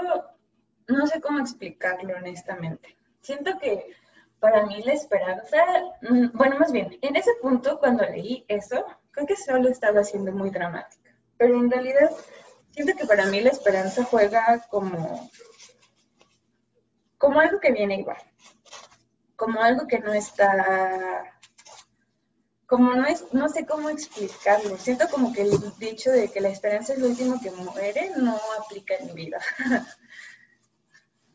no 0.87 1.07
sé 1.07 1.19
cómo 1.21 1.39
explicarlo 1.39 2.15
honestamente. 2.17 2.95
Siento 3.21 3.57
que 3.57 3.95
para 4.39 4.65
mí 4.65 4.81
la 4.83 4.93
esperanza, 4.93 5.57
mm, 6.01 6.29
bueno, 6.33 6.57
más 6.59 6.71
bien, 6.71 6.97
en 7.01 7.15
ese 7.15 7.31
punto 7.41 7.79
cuando 7.79 8.05
leí 8.05 8.45
eso, 8.47 8.85
creo 9.11 9.27
que 9.27 9.35
solo 9.35 9.69
estaba 9.69 10.03
siendo 10.03 10.31
muy 10.31 10.49
dramática. 10.49 11.11
Pero 11.37 11.55
en 11.55 11.69
realidad 11.69 12.09
siento 12.71 12.95
que 12.95 13.05
para 13.05 13.25
mí 13.25 13.41
la 13.41 13.49
esperanza 13.49 14.03
juega 14.03 14.65
como 14.69 15.29
como 17.17 17.41
algo 17.41 17.59
que 17.59 17.73
viene 17.73 17.99
igual, 17.99 18.17
como 19.35 19.61
algo 19.61 19.85
que 19.87 19.99
no 19.99 20.13
está, 20.13 21.37
como 22.65 22.93
no 22.95 23.05
es, 23.05 23.25
no 23.33 23.49
sé 23.49 23.65
cómo 23.65 23.89
explicarlo. 23.89 24.77
Siento 24.77 25.07
como 25.09 25.33
que 25.33 25.41
el 25.41 25.51
dicho 25.79 26.11
de 26.11 26.29
que 26.29 26.39
la 26.39 26.49
esperanza 26.49 26.93
es 26.93 26.99
lo 26.99 27.07
último 27.07 27.39
que 27.41 27.51
muere 27.51 28.11
no 28.15 28.39
aplica 28.57 28.95
en 28.95 29.07
mi 29.07 29.13
vida. 29.13 29.39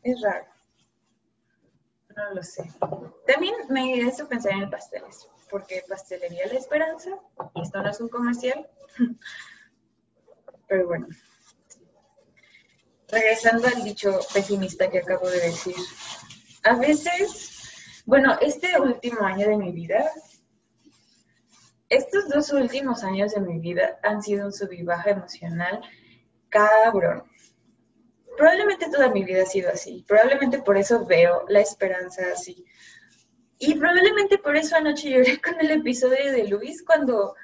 es 0.03 0.21
raro. 0.21 0.54
No 2.15 2.33
lo 2.33 2.43
sé. 2.43 2.71
También 3.27 3.55
me 3.69 3.97
hizo 3.97 4.27
pensar 4.27 4.53
en 4.53 4.63
el 4.63 4.69
pasteles. 4.69 5.27
porque 5.49 5.83
Pastelería 5.87 6.47
La 6.47 6.59
Esperanza, 6.59 7.11
esto 7.55 7.81
no 7.81 7.89
es 7.89 7.99
un 7.99 8.09
comercial, 8.09 8.67
pero 10.67 10.87
bueno. 10.87 11.07
Regresando 13.07 13.67
al 13.67 13.83
dicho 13.83 14.19
pesimista 14.33 14.89
que 14.89 14.99
acabo 14.99 15.29
de 15.29 15.39
decir, 15.39 15.75
a 16.63 16.75
veces, 16.75 18.01
bueno, 18.05 18.37
este 18.41 18.79
último 18.79 19.21
año 19.21 19.47
de 19.47 19.57
mi 19.57 19.71
vida, 19.71 20.09
estos 21.89 22.27
dos 22.29 22.51
últimos 22.51 23.03
años 23.03 23.33
de 23.33 23.41
mi 23.41 23.59
vida 23.59 23.99
han 24.01 24.23
sido 24.23 24.47
un 24.47 24.53
sub 24.53 24.71
y 24.71 24.81
baja 24.81 25.11
emocional 25.11 25.81
cabrón. 26.49 27.23
Probablemente 28.37 28.89
toda 28.89 29.09
mi 29.09 29.23
vida 29.23 29.43
ha 29.43 29.45
sido 29.45 29.69
así, 29.71 30.03
probablemente 30.07 30.61
por 30.61 30.77
eso 30.77 31.05
veo 31.05 31.45
la 31.47 31.61
esperanza 31.61 32.23
así. 32.33 32.65
Y 33.57 33.75
probablemente 33.75 34.37
por 34.37 34.55
eso 34.55 34.75
anoche 34.75 35.09
lloré 35.09 35.39
con 35.41 35.59
el 35.59 35.71
episodio 35.71 36.31
de 36.31 36.47
Luis 36.47 36.83
cuando 36.83 37.35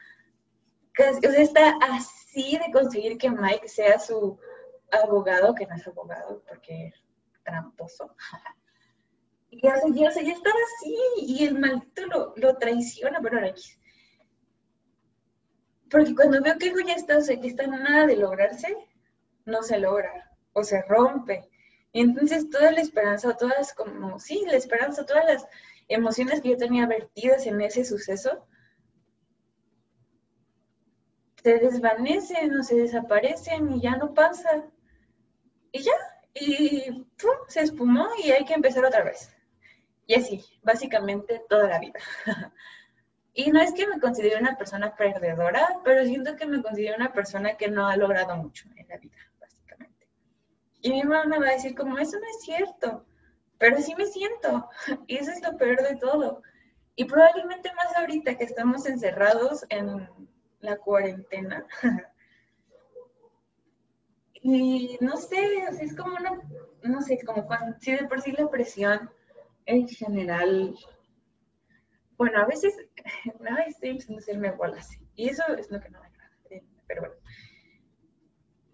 o 1.00 1.32
sea, 1.32 1.42
está 1.42 1.78
así 1.82 2.58
de 2.58 2.72
conseguir 2.72 3.18
que 3.18 3.30
Mike 3.30 3.68
sea 3.68 3.98
su 3.98 4.38
abogado, 4.92 5.56
que 5.56 5.66
no 5.66 5.76
es 5.76 5.88
abogado 5.88 6.44
porque 6.48 6.88
es 6.88 6.96
tramposo. 7.44 8.16
Y 9.54 9.62
ya, 9.64 9.76
estaba 9.76 10.56
así 10.78 10.98
y 11.18 11.44
el 11.44 11.60
maldito 11.60 12.06
lo, 12.06 12.34
lo 12.38 12.56
traiciona, 12.56 13.20
pero 13.22 13.36
ahora 13.36 13.50
aquí. 13.50 13.70
Porque 15.90 16.16
cuando 16.16 16.42
veo 16.42 16.58
que 16.58 16.70
algo 16.70 16.80
ya 16.80 16.94
está, 16.94 17.18
o 17.18 17.22
sea, 17.22 17.38
que 17.38 17.50
está 17.50 17.68
nada 17.68 18.08
de 18.08 18.16
lograrse, 18.16 18.74
no 19.44 19.62
se 19.62 19.78
logra 19.78 20.31
o 20.54 20.64
se 20.64 20.82
rompe. 20.84 21.50
Y 21.94 22.02
entonces 22.02 22.50
toda 22.50 22.72
la 22.72 22.82
esperanza, 22.82 23.36
todas 23.36 23.74
como, 23.74 24.20
sí, 24.20 24.44
la 24.48 24.56
esperanza, 24.56 25.06
todas 25.06 25.26
las 25.26 25.48
emociones 25.88 26.42
que 26.42 26.50
yo 26.50 26.58
tenía 26.58 26.88
vertidas 26.88 27.46
en 27.46 27.60
ese 27.62 27.84
suceso, 27.84 28.46
se 31.44 31.58
desvanecen 31.58 32.58
o 32.58 32.64
se 32.64 32.76
desaparecen 32.76 33.74
y 33.74 33.82
ya 33.82 33.96
no 33.98 34.14
pasa. 34.14 34.64
Y 35.72 35.82
ya, 35.82 35.94
y 36.34 37.08
se 37.48 37.62
espumó 37.62 38.08
y 38.24 38.32
hay 38.32 38.46
que 38.46 38.54
empezar 38.54 38.86
otra 38.86 39.04
vez. 39.04 39.34
Y 40.06 40.16
así, 40.16 40.44
básicamente 40.64 41.42
toda 41.50 41.68
la 41.68 41.80
vida. 41.80 42.00
y 43.34 43.52
no 43.52 43.62
es 43.62 43.74
que 43.74 43.88
me 43.88 44.00
considere 44.00 44.40
una 44.40 44.58
persona 44.58 44.96
perdedora, 44.96 45.80
pero 45.84 46.06
siento 46.06 46.36
que 46.36 46.46
me 46.46 46.62
considero 46.62 46.96
una 46.98 47.14
persona 47.14 47.56
que 47.56 47.70
no 47.70 47.88
ha 47.88 47.96
logrado 47.96 48.36
mucho 48.36 48.68
en 48.76 48.88
la 48.88 48.98
vida. 48.98 49.31
Y 50.82 50.92
mi 50.92 51.04
mamá 51.04 51.26
me 51.26 51.40
va 51.40 51.50
a 51.50 51.54
decir 51.54 51.76
como, 51.76 51.98
eso 51.98 52.18
no 52.18 52.26
es 52.26 52.42
cierto, 52.42 53.06
pero 53.58 53.80
sí 53.80 53.94
me 53.96 54.06
siento. 54.06 54.70
Y 55.08 55.18
eso 55.18 55.32
es 55.32 55.42
lo 55.42 55.58
peor 55.58 55.82
de 55.84 55.96
todo. 55.98 56.42
Y 56.96 57.06
probablemente 57.06 57.72
más 57.74 57.96
ahorita 57.96 58.38
que 58.38 58.44
estamos 58.44 58.86
encerrados 58.86 59.66
en 59.70 60.08
la 60.60 60.78
cuarentena. 60.78 61.66
y 64.34 64.98
no 65.02 65.18
sé, 65.18 65.66
es 65.80 65.96
como 65.96 66.16
una, 66.16 66.42
no 66.84 67.02
sé, 67.02 67.20
como 67.26 67.46
cuando, 67.46 67.78
si 67.80 67.94
de 67.94 68.08
por 68.08 68.22
sí 68.22 68.32
la 68.32 68.50
presión 68.50 69.10
en 69.66 69.88
general, 69.88 70.76
bueno, 72.18 72.40
a 72.40 72.46
veces, 72.46 72.76
ay, 73.58 73.66
estoy 73.68 73.90
empezando 73.90 74.18
a 74.18 74.22
hacerme 74.22 74.52
bolas, 74.52 74.90
y 75.16 75.30
eso 75.30 75.44
es 75.56 75.70
lo 75.70 75.80
que 75.80 75.90
no 75.90 76.02
me 76.02 76.08
agrada, 76.08 76.32
pero 76.88 77.02
bueno. 77.02 77.16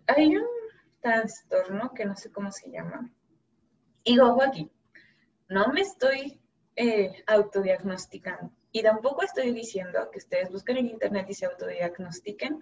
Hay 0.07 0.37
un 0.37 0.45
trastorno 1.07 1.93
que 1.93 2.05
no 2.05 2.15
sé 2.15 2.31
cómo 2.31 2.51
se 2.51 2.69
llama, 2.69 3.11
y 4.03 4.19
ojo 4.19 4.41
aquí, 4.41 4.69
no 5.49 5.67
me 5.69 5.81
estoy 5.81 6.39
eh, 6.75 7.23
autodiagnosticando, 7.27 8.51
y 8.71 8.83
tampoco 8.83 9.23
estoy 9.23 9.53
diciendo 9.53 10.09
que 10.11 10.19
ustedes 10.19 10.51
busquen 10.51 10.77
en 10.77 10.87
internet 10.87 11.27
y 11.29 11.33
se 11.33 11.45
autodiagnostiquen, 11.45 12.61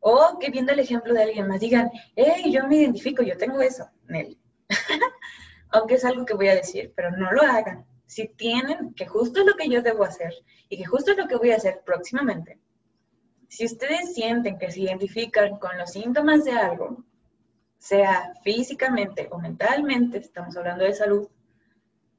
o 0.00 0.38
que 0.38 0.50
viendo 0.50 0.72
el 0.72 0.78
ejemplo 0.78 1.12
de 1.12 1.22
alguien 1.22 1.46
más 1.46 1.60
digan, 1.60 1.90
hey, 2.16 2.50
yo 2.52 2.66
me 2.66 2.76
identifico, 2.76 3.22
yo 3.22 3.36
tengo 3.36 3.60
eso, 3.60 3.90
Nelly. 4.08 4.38
aunque 5.70 5.94
es 5.94 6.04
algo 6.04 6.24
que 6.24 6.34
voy 6.34 6.48
a 6.48 6.54
decir, 6.54 6.92
pero 6.94 7.10
no 7.10 7.32
lo 7.32 7.42
hagan. 7.42 7.86
Si 8.06 8.28
tienen, 8.28 8.92
que 8.94 9.06
justo 9.06 9.40
es 9.40 9.46
lo 9.46 9.54
que 9.54 9.68
yo 9.68 9.82
debo 9.82 10.04
hacer 10.04 10.34
y 10.68 10.76
que 10.76 10.84
justo 10.84 11.12
es 11.12 11.16
lo 11.16 11.28
que 11.28 11.36
voy 11.36 11.52
a 11.52 11.56
hacer 11.56 11.82
próximamente, 11.84 12.58
si 13.48 13.64
ustedes 13.64 14.14
sienten 14.14 14.58
que 14.58 14.70
se 14.70 14.80
identifican 14.80 15.58
con 15.58 15.76
los 15.78 15.92
síntomas 15.92 16.44
de 16.44 16.52
algo, 16.52 17.04
sea 17.80 18.34
físicamente 18.44 19.28
o 19.30 19.38
mentalmente, 19.38 20.18
estamos 20.18 20.54
hablando 20.56 20.84
de 20.84 20.92
salud, 20.92 21.28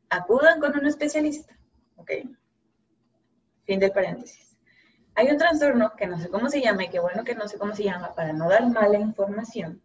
acudan 0.10 0.60
con 0.60 0.76
un 0.76 0.88
especialista, 0.88 1.56
¿ok? 1.98 2.12
Fin 3.66 3.80
del 3.80 3.92
paréntesis. 3.92 4.58
Hay 5.14 5.28
un 5.28 5.38
trastorno 5.38 5.94
que 5.96 6.08
no 6.08 6.20
sé 6.20 6.30
cómo 6.30 6.50
se 6.50 6.62
llama 6.62 6.86
y 6.86 6.90
qué 6.90 7.00
bueno 7.00 7.24
que 7.24 7.36
no 7.36 7.48
sé 7.48 7.60
cómo 7.60 7.76
se 7.76 7.84
llama 7.84 8.16
para 8.16 8.34
no 8.34 8.50
dar 8.50 8.68
mala 8.68 8.98
información, 8.98 9.80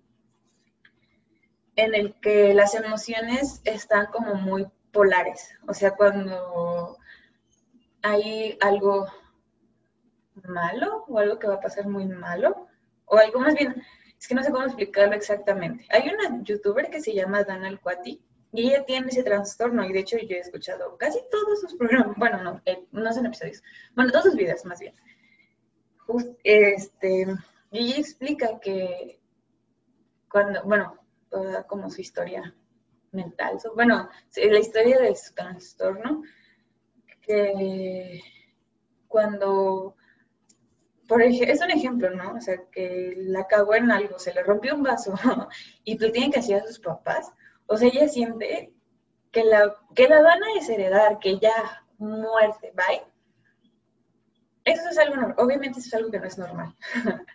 en 1.76 1.94
el 1.94 2.18
que 2.20 2.54
las 2.54 2.74
emociones 2.74 3.60
están 3.64 4.06
como 4.06 4.34
muy 4.34 4.66
polares. 4.92 5.50
O 5.68 5.74
sea, 5.74 5.90
cuando 5.90 6.96
hay 8.00 8.56
algo 8.62 9.08
malo 10.42 11.04
o 11.06 11.18
algo 11.18 11.38
que 11.38 11.48
va 11.48 11.56
a 11.56 11.60
pasar 11.60 11.86
muy 11.86 12.06
malo, 12.06 12.66
o 13.04 13.18
algo 13.18 13.40
más 13.40 13.54
bien, 13.54 13.82
es 14.18 14.28
que 14.28 14.34
no 14.34 14.42
sé 14.42 14.50
cómo 14.50 14.64
explicarlo 14.64 15.14
exactamente. 15.14 15.86
Hay 15.90 16.08
una 16.08 16.42
youtuber 16.42 16.90
que 16.90 17.00
se 17.00 17.14
llama 17.14 17.44
Dana 17.44 17.68
Alcuati 17.68 18.22
y 18.52 18.68
ella 18.68 18.84
tiene 18.84 19.08
ese 19.08 19.22
trastorno 19.22 19.84
y 19.84 19.92
de 19.92 20.00
hecho 20.00 20.16
yo 20.18 20.36
he 20.36 20.40
escuchado 20.40 20.96
casi 20.96 21.20
todos 21.30 21.60
sus 21.60 21.74
programas, 21.74 22.16
bueno, 22.16 22.42
no, 22.42 22.62
eh, 22.64 22.86
no 22.92 23.12
son 23.12 23.26
episodios, 23.26 23.62
bueno, 23.94 24.10
todos 24.10 24.26
sus 24.26 24.36
videos 24.36 24.64
más 24.64 24.80
bien. 24.80 24.94
este, 26.42 27.26
y 27.70 27.78
ella 27.78 27.98
explica 27.98 28.58
que 28.60 29.20
cuando, 30.30 30.62
bueno, 30.64 30.98
toda 31.28 31.66
como 31.66 31.90
su 31.90 32.00
historia 32.00 32.54
mental. 33.12 33.58
bueno, 33.74 34.08
la 34.36 34.58
historia 34.58 34.98
de 34.98 35.14
su 35.16 35.34
trastorno, 35.34 36.22
que 37.20 38.20
cuando, 39.08 39.96
por 41.06 41.22
es 41.22 41.60
un 41.60 41.70
ejemplo, 41.70 42.10
¿no? 42.10 42.34
O 42.34 42.40
sea, 42.40 42.56
que 42.72 43.14
la 43.16 43.46
cagó 43.46 43.74
en 43.74 43.90
algo, 43.90 44.18
se 44.18 44.34
le 44.34 44.42
rompió 44.42 44.74
un 44.74 44.82
vaso 44.82 45.14
y 45.84 45.96
tú 45.96 46.10
tienes 46.10 46.32
que 46.32 46.40
hacer 46.40 46.62
a 46.62 46.66
sus 46.66 46.78
papás. 46.80 47.30
O 47.66 47.76
sea, 47.76 47.88
ella 47.88 48.08
siente 48.08 48.72
que 49.30 49.44
la, 49.44 49.74
que 49.94 50.08
la 50.08 50.22
van 50.22 50.42
a 50.42 50.54
desheredar, 50.54 51.18
que 51.18 51.38
ya 51.38 51.84
muerte, 51.98 52.72
¿bye? 52.74 53.02
Eso 54.64 54.88
es 54.90 54.98
algo, 54.98 55.34
obviamente 55.38 55.78
eso 55.78 55.88
es 55.88 55.94
algo 55.94 56.10
que 56.10 56.18
no 56.18 56.26
es 56.26 56.38
normal. 56.38 56.74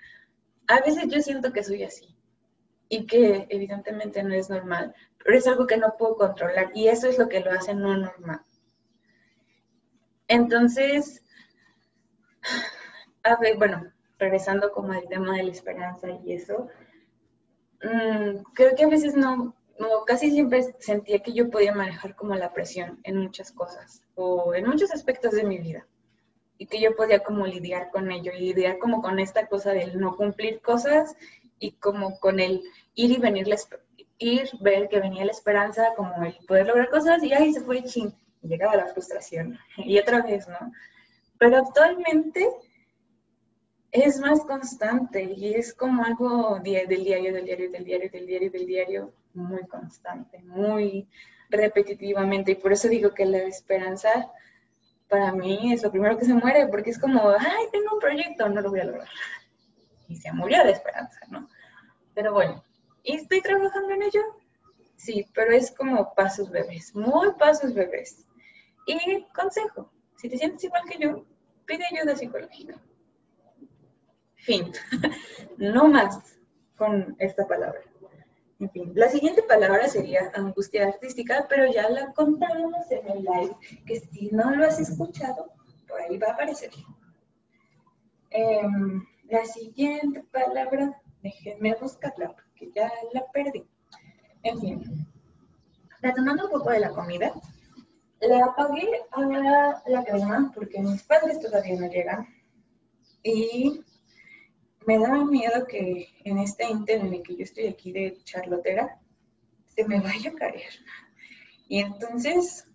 a 0.68 0.80
veces 0.82 1.06
yo 1.08 1.22
siento 1.22 1.54
que 1.54 1.64
soy 1.64 1.84
así 1.84 2.18
y 2.90 3.06
que 3.06 3.48
evidentemente 3.50 4.22
no 4.22 4.34
es 4.34 4.50
normal, 4.50 4.94
pero 5.24 5.38
es 5.38 5.48
algo 5.48 5.66
que 5.66 5.78
no 5.78 5.96
puedo 5.98 6.18
controlar 6.18 6.72
y 6.74 6.90
eso 6.90 7.08
es 7.08 7.18
lo 7.18 7.30
que 7.30 7.40
lo 7.40 7.52
hace 7.52 7.74
no 7.74 7.96
normal. 7.96 8.42
Entonces, 10.28 11.24
a 13.24 13.36
ver, 13.38 13.58
bueno, 13.58 13.92
regresando 14.18 14.72
como 14.72 14.94
al 14.94 15.08
tema 15.08 15.36
de 15.36 15.44
la 15.44 15.52
esperanza 15.52 16.08
y 16.24 16.34
eso, 16.34 16.68
mm, 17.84 18.44
creo 18.54 18.76
que 18.76 18.84
a 18.84 18.90
veces 18.90 19.16
no, 19.16 19.56
no, 19.80 20.06
casi 20.06 20.32
siempre 20.32 20.76
sentía 20.80 21.20
que 21.20 21.34
yo 21.34 21.50
podía 21.50 21.74
manejar 21.74 22.16
como 22.16 22.36
la 22.36 22.54
presión 22.54 23.00
en 23.04 23.18
muchas 23.18 23.52
cosas 23.52 24.04
o 24.16 24.54
en 24.54 24.68
muchos 24.68 24.92
aspectos 24.92 25.32
de 25.32 25.44
mi 25.44 25.58
vida 25.58 25.88
y 26.58 26.68
que 26.68 26.80
yo 26.80 26.96
podía 26.96 27.24
como 27.24 27.48
lidiar 27.48 27.90
con 27.90 28.12
ello 28.12 28.32
y 28.32 28.54
lidiar 28.54 28.78
como 28.78 29.02
con 29.02 29.18
esta 29.18 29.48
cosa 29.48 29.72
del 29.72 30.00
no 30.00 30.16
cumplir 30.16 30.62
cosas 30.62 31.16
y 31.58 31.72
como 31.74 32.20
con 32.20 32.40
el 32.40 32.62
ir 32.94 33.12
y 33.12 33.18
venir, 33.18 33.48
ir, 34.20 34.50
ver 34.60 34.88
que 34.88 35.00
venía 35.00 35.26
la 35.26 35.32
esperanza, 35.32 35.94
como 35.96 36.24
el 36.24 36.36
poder 36.48 36.68
lograr 36.68 36.90
cosas, 36.90 37.24
y 37.24 37.34
ahí 37.34 37.52
se 37.54 37.62
fue 37.62 37.84
ching, 37.84 38.14
llegaba 38.44 38.76
la 38.76 38.88
frustración, 38.88 39.58
y 39.78 39.98
otra 39.98 40.22
vez, 40.22 40.48
¿no? 40.48 40.72
Pero 41.40 41.58
actualmente 41.58 42.48
es 43.92 44.20
más 44.20 44.42
constante 44.42 45.24
y 45.24 45.54
es 45.54 45.74
como 45.74 46.04
algo 46.04 46.60
del 46.60 46.88
diario, 46.88 47.34
del 47.34 47.46
diario, 47.46 47.72
del 47.72 47.84
diario, 47.84 48.10
del 48.10 48.26
diario, 48.26 48.52
del 48.52 48.66
diario, 48.66 49.14
muy 49.34 49.66
constante, 49.68 50.39
muy 50.44 51.08
repetitivamente. 51.50 52.52
Y 52.52 52.56
por 52.56 52.72
eso 52.74 52.88
digo 52.88 53.14
que 53.14 53.26
la 53.26 53.39
esperanza 53.39 54.32
para 55.10 55.34
mí 55.34 55.74
es 55.74 55.84
lo 55.84 55.92
primero 55.92 56.18
que 56.18 56.26
se 56.26 56.34
muere, 56.34 56.68
porque 56.68 56.92
es 56.92 57.00
como, 57.00 57.30
ay, 57.30 57.66
tengo 57.72 57.94
un 57.94 58.00
proyecto, 58.00 58.48
no 58.48 58.62
lo 58.62 58.70
voy 58.70 58.80
a 58.80 58.86
lograr 58.86 59.10
y 60.12 60.18
se 60.18 60.32
murió 60.34 60.64
de 60.64 60.72
esperanza, 60.72 61.20
¿no? 61.30 61.48
Pero 62.14 62.34
bueno, 62.34 62.64
¿y 63.04 63.16
estoy 63.16 63.42
trabajando 63.42 63.94
en 63.94 64.04
ello? 64.04 64.22
Sí, 64.98 65.26
pero 65.34 65.54
es 65.54 65.72
como 65.72 66.14
pasos 66.14 66.52
bebés, 66.52 66.94
muy 66.94 67.32
pasos 67.39 67.74
bebés. 67.74 68.26
Y 68.86 69.24
consejo, 69.34 69.89
si 70.18 70.30
te 70.30 70.38
sientes 70.38 70.64
igual 70.64 70.84
que 70.89 71.00
yo, 71.00 71.26
pide 71.66 71.86
ayuda 71.86 72.16
psicológica. 72.16 72.76
Fin. 74.42 74.72
no 75.58 75.88
más 75.88 76.39
con 76.76 77.16
esta 77.20 77.48
palabra. 77.48 77.82
En 78.60 78.70
fin, 78.70 78.92
la 78.96 79.10
siguiente 79.10 79.42
palabra 79.44 79.88
sería 79.88 80.32
angustia 80.36 80.88
artística, 80.88 81.48
pero 81.50 81.72
ya 81.72 81.89
la 81.89 82.14
contábamos 82.14 82.92
en 82.92 83.08
el 83.10 83.24
live, 83.24 83.56
que 83.88 84.00
si 84.00 84.30
no 84.32 84.52
lo 84.52 84.66
has 84.66 84.80
escuchado, 84.80 85.52
por 85.88 86.00
ahí 86.00 86.18
va 86.18 86.28
a 86.28 86.34
aparecer. 86.34 86.70
Em, 88.30 89.04
la 89.30 89.46
siguiente 89.46 90.24
palabra, 90.32 90.96
déjenme 91.24 91.76
buscarla 91.82 92.36
porque 92.36 92.72
ya 92.76 92.92
la 93.14 93.26
perdí. 93.32 93.68
En 94.44 94.60
fin, 94.60 95.08
retomando 96.02 96.46
un 96.46 96.52
poco 96.52 96.70
de 96.70 96.82
la 96.82 96.92
comida, 96.92 97.34
le 98.22 98.42
apagué 98.42 98.88
a 99.12 99.82
la 99.88 100.04
crema 100.04 100.52
porque 100.54 100.80
mis 100.82 101.02
padres 101.04 101.39
todavía 101.39 101.80
no 101.80 101.88
llegan 101.88 102.28
y 103.24 103.84
me 104.86 104.98
daba 104.98 105.26
miedo 105.26 105.68
que 105.68 106.10
en 106.24 106.40
este 106.40 106.66
inter 106.66 107.02
en 107.02 107.14
el 107.14 107.24
que 107.24 107.36
yo 107.36 107.44
estoy 107.44 107.68
aquí 107.68 107.92
de 107.92 108.18
charlotera, 108.24 109.00
se 109.68 109.88
me 109.88 110.00
vaya 110.00 110.32
a 110.32 110.36
caer. 110.36 110.72
Y 111.68 111.80
entonces, 111.80 112.68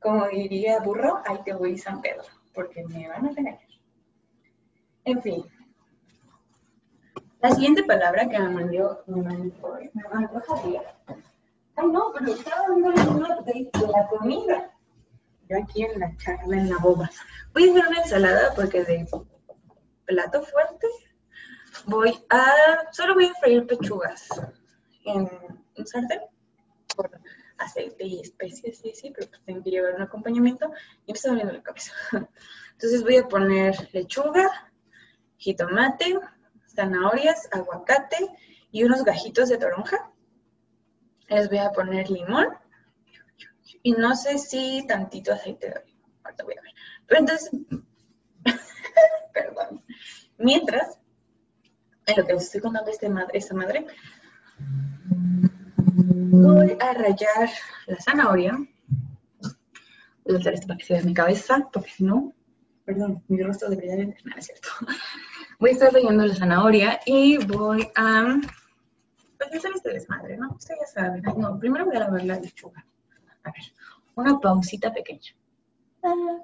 como 0.00 0.28
diría 0.28 0.80
burro, 0.80 1.22
ahí 1.26 1.38
te 1.44 1.54
voy 1.54 1.78
San 1.78 2.00
Pedro, 2.00 2.24
porque 2.54 2.84
me 2.86 3.08
van 3.08 3.26
a 3.26 3.34
tener. 3.34 3.58
En 5.04 5.22
fin. 5.22 5.44
La 7.40 7.50
siguiente 7.52 7.84
palabra 7.84 8.28
que 8.28 8.38
me 8.38 8.50
mandó, 8.50 9.02
me 9.06 9.22
mandó, 9.22 9.78
me 9.94 10.02
mandó 10.12 10.40
Javier. 10.40 10.82
Ay, 11.76 11.86
no, 11.86 12.12
pero 12.12 12.32
estaba 12.32 12.68
dando 12.68 13.42
de, 13.44 13.70
de 13.72 13.86
la 13.86 14.08
comida. 14.08 14.70
Yo 15.48 15.56
aquí 15.56 15.84
en 15.84 15.98
la 15.98 16.14
charla, 16.16 16.56
en 16.56 16.68
la 16.68 16.78
boba. 16.78 17.10
Voy 17.54 17.68
a 17.68 17.72
hacer 17.72 17.88
una 17.88 18.02
ensalada 18.02 18.54
porque 18.54 18.84
de 18.84 19.06
plato 20.08 20.42
fuerte 20.42 20.88
voy 21.84 22.18
a, 22.30 22.88
solo 22.92 23.14
voy 23.14 23.26
a 23.26 23.34
freír 23.34 23.66
pechugas 23.66 24.28
en 25.04 25.30
un 25.76 25.86
sartén 25.86 26.20
por 26.96 27.10
aceite 27.58 28.04
y 28.04 28.20
especias, 28.20 28.78
sí, 28.78 28.92
sí, 28.94 29.12
pero 29.14 29.28
pues 29.28 29.42
tengo 29.44 29.62
que 29.62 29.70
llevar 29.70 29.94
un 29.94 30.02
acompañamiento 30.02 30.72
y 31.06 31.12
me 31.12 31.16
está 31.16 31.28
doliendo 31.28 31.52
la 31.52 31.62
cabeza. 31.62 31.92
Entonces 32.72 33.02
voy 33.02 33.16
a 33.16 33.28
poner 33.28 33.88
lechuga, 33.92 34.72
jitomate, 35.36 36.18
zanahorias, 36.74 37.48
aguacate 37.52 38.16
y 38.70 38.84
unos 38.84 39.04
gajitos 39.04 39.48
de 39.48 39.58
toronja. 39.58 40.10
Les 41.28 41.48
voy 41.48 41.58
a 41.58 41.70
poner 41.70 42.08
limón 42.08 42.48
y 43.82 43.92
no 43.92 44.16
sé 44.16 44.38
si 44.38 44.86
tantito 44.86 45.32
aceite 45.32 45.68
de 45.68 45.78
oliva. 45.80 46.08
Ahorita 46.24 46.44
voy 46.44 46.54
a 46.58 46.62
ver. 46.62 46.72
Pero 47.06 47.20
entonces, 47.20 47.50
perdón. 49.34 49.84
Mientras, 50.38 50.98
en 52.06 52.16
lo 52.16 52.26
que 52.26 52.34
os 52.34 52.44
estoy 52.44 52.60
contando 52.60 52.90
esta 52.90 53.08
madre, 53.08 53.38
esta 53.38 53.54
madre, 53.54 53.86
voy 56.30 56.76
a 56.80 56.92
rayar 56.94 57.50
la 57.86 58.00
zanahoria. 58.00 58.56
Voy 60.24 60.36
a 60.36 60.38
hacer 60.38 60.54
esto 60.54 60.66
para 60.68 60.78
que 60.78 60.84
se 60.84 60.94
vea 60.94 61.02
mi 61.02 61.14
cabeza, 61.14 61.68
porque 61.72 61.90
si 61.90 62.04
no, 62.04 62.32
perdón, 62.84 63.24
mi 63.28 63.42
rostro 63.42 63.68
debería 63.68 63.96
de 63.96 64.06
nada, 64.06 64.38
es 64.38 64.46
cierto. 64.46 64.68
Voy 65.58 65.70
a 65.70 65.72
estar 65.72 65.92
rayando 65.92 66.24
la 66.24 66.34
zanahoria 66.34 67.00
y 67.04 67.36
voy 67.38 67.88
a, 67.96 68.40
pues 69.38 69.54
hacer 69.54 69.72
este 69.74 69.92
desmadre, 69.92 70.36
¿no? 70.36 70.52
Ustedes 70.52 70.80
ya 70.80 70.86
saben. 70.86 71.22
No, 71.36 71.58
primero 71.58 71.84
voy 71.84 71.96
a 71.96 72.00
lavar 72.00 72.24
la 72.24 72.38
lechuga. 72.38 72.84
A 73.42 73.50
ver, 73.50 73.62
una 74.14 74.38
pausita 74.38 74.92
pequeña. 74.92 75.32
Ah, 76.04 76.38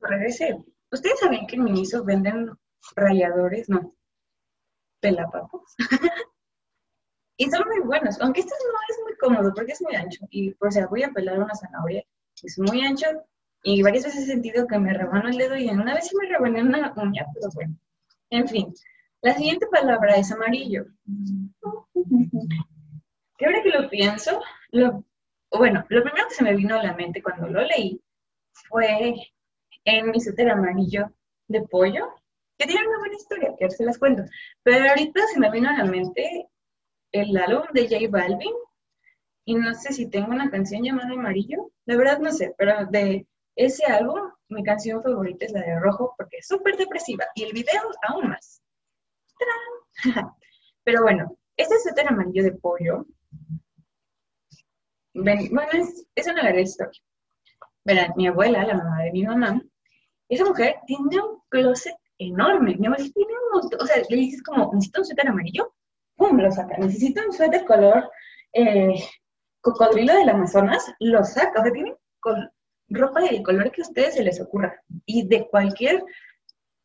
regresé. 0.00 0.62
¿Ustedes 0.92 1.20
saben 1.20 1.46
que 1.46 1.56
en 1.56 1.64
Miniso 1.64 2.04
venden 2.04 2.50
ralladores? 2.96 3.68
No, 3.68 3.94
pelapapos. 5.00 5.74
y 7.36 7.50
son 7.50 7.62
muy 7.68 7.80
buenos, 7.86 8.20
aunque 8.20 8.40
este 8.40 8.54
no 8.54 8.78
es 8.88 8.98
muy 9.04 9.16
cómodo 9.16 9.52
porque 9.54 9.72
es 9.72 9.82
muy 9.82 9.94
ancho. 9.94 10.26
Y, 10.30 10.54
o 10.60 10.70
sea, 10.70 10.86
voy 10.86 11.02
a 11.02 11.10
pelar 11.10 11.38
una 11.38 11.54
zanahoria, 11.54 12.04
es 12.42 12.58
muy 12.58 12.80
ancho, 12.82 13.06
y 13.62 13.82
varias 13.82 14.04
veces 14.04 14.24
he 14.24 14.26
sentido 14.26 14.66
que 14.66 14.78
me 14.78 14.94
rebano 14.94 15.28
el 15.28 15.36
dedo 15.36 15.56
y 15.56 15.68
una 15.68 15.94
vez 15.94 16.08
sí 16.08 16.16
me 16.16 16.28
rebané 16.28 16.62
una 16.62 16.94
uña, 16.96 17.26
pero 17.34 17.48
bueno. 17.54 17.76
En 18.30 18.48
fin, 18.48 18.72
la 19.22 19.34
siguiente 19.34 19.66
palabra 19.66 20.16
es 20.16 20.32
amarillo. 20.32 20.86
Que 23.36 23.46
ahora 23.46 23.62
que 23.62 23.70
lo 23.70 23.88
pienso, 23.90 24.40
lo, 24.70 25.04
bueno, 25.50 25.84
lo 25.88 26.02
primero 26.02 26.28
que 26.28 26.34
se 26.34 26.44
me 26.44 26.54
vino 26.56 26.78
a 26.78 26.82
la 26.82 26.94
mente 26.94 27.22
cuando 27.22 27.48
lo 27.48 27.62
leí 27.62 28.00
fue 28.52 29.14
en 29.84 30.10
mi 30.10 30.20
suéter 30.20 30.50
amarillo 30.50 31.10
de 31.48 31.62
pollo, 31.62 32.14
que 32.60 32.66
tiene 32.66 32.86
una 32.86 32.98
buena 32.98 33.16
historia, 33.16 33.54
que 33.58 33.70
se 33.70 33.84
las 33.86 33.98
cuento. 33.98 34.22
Pero 34.62 34.90
ahorita 34.90 35.26
se 35.32 35.40
me 35.40 35.50
vino 35.50 35.70
a 35.70 35.78
la 35.78 35.84
mente 35.84 36.46
el 37.10 37.34
álbum 37.38 37.64
de 37.72 37.88
J 37.88 38.06
Balvin, 38.10 38.52
y 39.46 39.54
no 39.54 39.74
sé 39.74 39.94
si 39.94 40.10
tengo 40.10 40.28
una 40.28 40.50
canción 40.50 40.82
llamada 40.82 41.14
Amarillo, 41.14 41.72
la 41.86 41.96
verdad 41.96 42.18
no 42.18 42.30
sé, 42.30 42.54
pero 42.58 42.84
de 42.86 43.26
ese 43.56 43.86
álbum, 43.86 44.30
mi 44.48 44.62
canción 44.62 45.02
favorita 45.02 45.46
es 45.46 45.52
la 45.52 45.62
de 45.62 45.80
Rojo, 45.80 46.14
porque 46.18 46.36
es 46.36 46.46
súper 46.46 46.76
depresiva, 46.76 47.24
y 47.34 47.44
el 47.44 47.52
video 47.52 47.82
aún 48.06 48.28
más. 48.28 48.62
Pero 50.84 51.02
bueno, 51.02 51.36
este 51.56 51.78
suéter 51.78 52.08
amarillo 52.08 52.42
de 52.42 52.52
pollo, 52.52 53.06
bueno, 55.14 55.60
es, 55.72 56.26
una 56.26 56.42
larga 56.42 56.60
historia. 56.60 57.00
Verán, 57.84 58.12
mi 58.16 58.28
abuela, 58.28 58.64
la 58.64 58.74
mamá 58.74 59.02
de 59.02 59.12
mi 59.12 59.24
mamá, 59.24 59.62
esa 60.28 60.44
mujer 60.44 60.76
tiene 60.86 61.20
un 61.20 61.40
closet 61.48 61.99
enorme. 62.20 62.76
Mi 62.78 62.86
abuela 62.86 63.04
tiene 63.12 63.32
o 63.52 63.86
sea, 63.86 64.02
le 64.08 64.16
dices 64.16 64.42
como, 64.42 64.70
necesito 64.72 65.00
un 65.00 65.04
suéter 65.04 65.28
amarillo, 65.28 65.74
pum, 66.16 66.38
lo 66.38 66.50
saca. 66.50 66.76
Necesito 66.78 67.22
un 67.26 67.32
suéter 67.32 67.64
color 67.64 68.08
eh, 68.52 68.94
cocodrilo 69.60 70.14
del 70.14 70.28
Amazonas, 70.28 70.92
lo 71.00 71.24
saca. 71.24 71.60
O 71.60 71.64
sea, 71.64 71.72
tiene 71.72 71.96
ropa 72.88 73.20
del 73.20 73.42
color 73.42 73.70
que 73.72 73.82
a 73.82 73.86
ustedes 73.86 74.14
se 74.14 74.22
les 74.22 74.40
ocurra. 74.40 74.80
Y 75.06 75.26
de 75.26 75.48
cualquier 75.48 76.04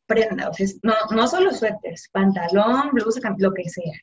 prenda. 0.07 0.49
O 0.49 0.53
sea, 0.53 0.67
no, 0.83 0.93
no 1.11 1.27
solo 1.27 1.51
suéteres, 1.51 2.09
pantalón, 2.11 2.91
blusa, 2.91 3.35
lo 3.37 3.53
que 3.53 3.69
sea. 3.69 3.93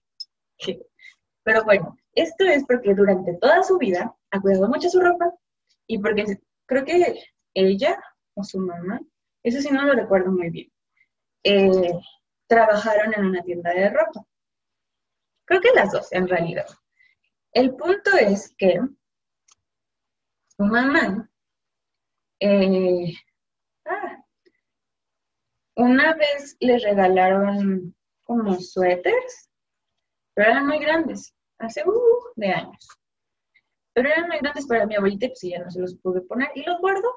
Pero 1.45 1.64
bueno, 1.64 1.97
esto 2.14 2.45
es 2.45 2.64
porque 2.66 2.95
durante 2.95 3.35
toda 3.35 3.62
su 3.62 3.78
vida 3.78 4.14
ha 4.30 4.41
cuidado 4.41 4.68
mucho 4.68 4.89
su 4.89 5.01
ropa 5.01 5.33
y 5.89 5.99
porque 5.99 6.39
creo 6.66 6.85
que 6.85 7.20
ella 7.55 7.99
o 8.35 8.45
su 8.45 8.59
mamá, 8.61 9.01
eso 9.43 9.61
sí 9.61 9.70
no 9.70 9.83
lo 9.85 9.95
recuerdo 9.95 10.30
muy 10.30 10.51
bien, 10.51 10.72
eh, 11.45 11.93
trabajaron 12.47 13.14
en 13.14 13.26
una 13.26 13.43
tienda 13.43 13.70
de 13.70 13.90
ropa. 13.90 14.26
Creo 15.45 15.61
que 15.61 15.72
las 15.74 15.93
dos, 15.93 16.12
en 16.12 16.28
realidad. 16.28 16.66
El 17.53 17.74
punto 17.74 18.11
es 18.18 18.55
que 18.57 18.80
su 20.57 20.62
mamá, 20.64 21.30
eh, 22.40 23.12
ah, 23.84 24.24
una 25.76 26.14
vez 26.14 26.57
le 26.61 26.78
regalaron 26.78 27.95
como 28.22 28.59
suéteres, 28.61 29.51
pero 30.34 30.51
eran 30.51 30.66
muy 30.66 30.78
grandes, 30.78 31.34
hace 31.59 31.82
uh, 31.86 32.32
de 32.36 32.53
años. 32.53 32.88
Pero 33.95 34.09
eran 34.09 34.28
muy 34.28 34.38
grandes 34.38 34.66
para 34.66 34.86
mi 34.86 34.97
abuelita, 34.97 35.28
pues 35.28 35.40
ya 35.43 35.59
no 35.59 35.70
se 35.70 35.80
los 35.80 35.97
pude 35.97 36.22
poner 36.22 36.51
y 36.55 36.62
los 36.62 36.80
guardo. 36.80 37.09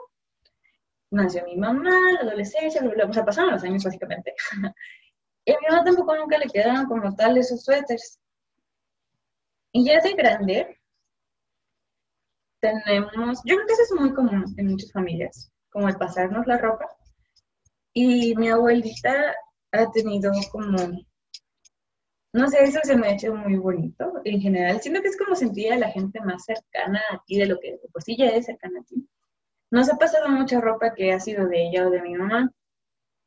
Nació 1.16 1.46
mi 1.46 1.56
mamá, 1.56 1.90
la 2.12 2.20
adolescencia, 2.20 2.82
o 2.84 3.14
sea, 3.14 3.24
pasaron 3.24 3.52
los 3.52 3.64
años 3.64 3.86
básicamente. 3.86 4.34
y 5.46 5.52
a 5.54 5.58
mi 5.62 5.68
mamá 5.70 5.86
tampoco 5.86 6.14
nunca 6.14 6.38
le 6.38 6.48
quedaron 6.48 6.88
como 6.88 7.16
tal 7.16 7.38
esos 7.38 7.64
suéteres. 7.64 8.20
Y 9.72 9.86
ya 9.86 10.02
de 10.02 10.14
grande, 10.14 10.78
tenemos, 12.60 13.40
yo 13.46 13.56
creo 13.56 13.66
que 13.66 13.74
eso 13.74 13.84
es 13.84 13.92
muy 13.98 14.14
común 14.14 14.44
en 14.58 14.68
muchas 14.68 14.92
familias, 14.92 15.50
como 15.70 15.88
el 15.88 15.96
pasarnos 15.96 16.48
la 16.48 16.58
ropa. 16.58 16.86
Y 17.94 18.36
mi 18.36 18.50
abuelita 18.50 19.36
ha 19.72 19.92
tenido 19.92 20.34
como, 20.52 20.78
no 22.34 22.48
sé, 22.50 22.62
eso 22.62 22.80
se 22.84 22.98
me 22.98 23.08
ha 23.08 23.14
hecho 23.14 23.34
muy 23.34 23.56
bonito 23.56 24.20
en 24.26 24.42
general. 24.42 24.82
Siento 24.82 25.02
que 25.02 25.08
es 25.08 25.18
como 25.18 25.34
sentir 25.34 25.72
a 25.72 25.78
la 25.78 25.92
gente 25.92 26.20
más 26.20 26.44
cercana 26.44 27.02
a 27.10 27.24
ti 27.26 27.38
de 27.38 27.46
lo 27.46 27.58
que 27.58 27.80
pues 27.94 28.04
sí 28.04 28.18
ya 28.18 28.28
es 28.28 28.48
cercana 28.48 28.82
a 28.82 28.84
ti. 28.84 29.08
Nos 29.76 29.92
ha 29.92 29.98
pasado 29.98 30.30
mucha 30.30 30.62
ropa 30.62 30.94
que 30.94 31.12
ha 31.12 31.20
sido 31.20 31.50
de 31.50 31.68
ella 31.68 31.86
o 31.86 31.90
de 31.90 32.02
mi 32.02 32.16
mamá. 32.16 32.50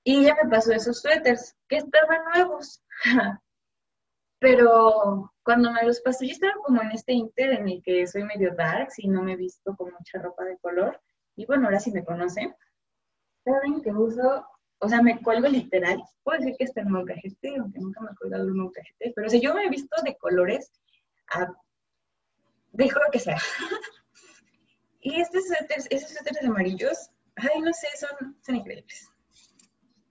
Y 0.02 0.20
ella 0.20 0.34
me 0.42 0.48
pasó 0.48 0.72
esos 0.72 1.02
suéteres 1.02 1.54
que 1.68 1.76
estaban 1.76 2.22
nuevos. 2.34 2.82
Pero 4.38 5.30
cuando 5.42 5.70
me 5.70 5.82
los 5.82 6.00
pasé, 6.00 6.26
yo 6.26 6.32
estaba 6.32 6.54
como 6.64 6.80
en 6.80 6.92
este 6.92 7.12
inter 7.12 7.50
en 7.50 7.68
el 7.68 7.82
que 7.82 8.06
soy 8.06 8.24
medio 8.24 8.54
dark 8.54 8.88
y 8.96 9.08
no 9.08 9.22
me 9.22 9.34
he 9.34 9.36
visto 9.36 9.76
con 9.76 9.92
mucha 9.92 10.22
ropa 10.22 10.44
de 10.44 10.56
color. 10.56 10.98
Y 11.36 11.44
bueno, 11.44 11.66
ahora 11.66 11.80
sí 11.80 11.90
me 11.90 12.02
conocen. 12.02 12.56
Saben 13.44 13.82
que 13.82 13.92
uso, 13.92 14.46
o 14.78 14.88
sea, 14.88 15.02
me 15.02 15.20
cuelgo 15.20 15.48
literal. 15.48 16.02
Puedo 16.22 16.38
decir 16.38 16.56
que 16.56 16.64
está 16.64 16.80
el 16.80 16.88
molcajete, 16.88 17.56
aunque 17.58 17.78
nunca 17.78 18.00
me 18.00 18.12
he 18.12 18.14
colgado 18.14 18.44
el 18.44 18.54
molcajete. 18.54 19.12
Pero 19.14 19.28
si 19.28 19.38
yo 19.42 19.52
me 19.52 19.66
he 19.66 19.68
visto 19.68 20.00
de 20.02 20.16
colores, 20.16 20.72
a, 21.30 21.52
dejo 22.72 23.00
lo 23.00 23.10
que 23.12 23.18
sea. 23.18 23.36
y 25.00 25.20
estos 25.20 25.46
suéteres, 25.46 25.86
esos 25.90 26.10
suéteres 26.10 26.44
amarillos, 26.44 27.10
ay, 27.36 27.60
no 27.60 27.72
sé, 27.72 27.88
son, 27.98 28.36
son 28.44 28.56
increíbles. 28.56 29.10